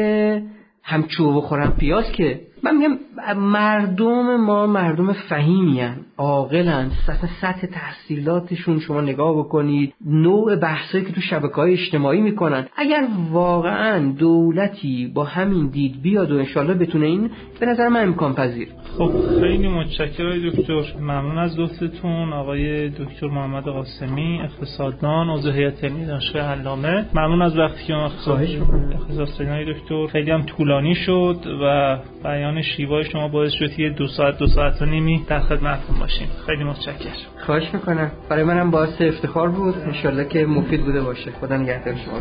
هم 0.82 1.02
چوب 1.02 1.36
بخورم 1.36 1.76
پیاز 1.76 2.12
که 2.12 2.40
من 2.62 2.76
میگم 2.76 2.98
مردم 3.36 4.36
ما 4.36 4.66
مردم 4.66 5.12
فهیمین 5.12 5.94
عاقلن 6.18 6.90
سطح 7.06 7.28
سطح 7.40 7.66
تحصیلاتشون 7.66 8.80
شما 8.80 9.00
نگاه 9.00 9.38
بکنید 9.38 9.94
نوع 10.06 10.56
بحثایی 10.56 11.04
که 11.04 11.12
تو 11.12 11.20
شبکه 11.20 11.54
های 11.54 11.72
اجتماعی 11.72 12.20
می‌کنن. 12.20 12.66
اگر 12.76 13.06
واقعا 13.30 14.12
دولتی 14.18 15.12
با 15.14 15.24
همین 15.24 15.68
دید 15.68 16.02
بیاد 16.02 16.32
و 16.32 16.36
انشالله 16.36 16.74
بتونه 16.74 17.06
این 17.06 17.30
به 17.60 17.66
نظر 17.66 17.88
من 17.88 18.02
امکان 18.02 18.34
پذیر. 18.34 18.68
خب 18.98 19.12
خیلی 19.40 19.68
متشکرم 19.68 20.50
دکتر. 20.50 20.82
ممنون 21.00 21.38
از 21.38 21.60
لطفتون 21.60 22.32
آقای 22.32 22.88
دکتر 22.88 23.26
محمد 23.26 23.64
قاسمی 23.64 24.40
اقتصاددان 24.42 25.30
عضو 25.30 25.50
هیئت 25.50 25.84
علمی 25.84 26.06
دانشگاه 26.06 26.42
علامه. 26.42 27.06
ممنون 27.14 27.42
از 27.42 27.58
وقتی 27.58 27.84
که 27.86 27.94
اختصاص 27.94 29.40
دکتر. 29.40 30.06
خیلی 30.06 30.30
هم 30.30 30.42
طولانی 30.42 30.94
شد 30.94 31.36
و 31.62 31.98
بیان 32.24 32.62
شما 33.04 33.28
باعث 33.28 33.52
شد 33.52 33.78
یه 33.80 33.90
دو 33.90 34.06
ساعت 34.06 34.38
دو 34.38 34.46
ساعت 34.46 34.82
و 34.82 34.84
نیمی 34.84 35.24
در 35.28 35.40
خدمتتون 35.40 35.98
باشیم. 36.00 36.28
خیلی 36.46 36.64
متشکرم. 36.64 37.12
خواهش 37.46 37.74
می‌کنم. 37.74 38.10
برای 38.28 38.44
منم 38.44 38.70
باعث 38.70 39.00
افتخار 39.00 39.48
بود. 39.48 39.74
انشالله 39.78 40.24
که 40.24 40.46
مفید 40.46 40.84
بوده 40.84 41.00
باشه. 41.00 41.30
خدا 41.40 41.56
نگهدار 41.56 41.94
شما. 41.94 42.20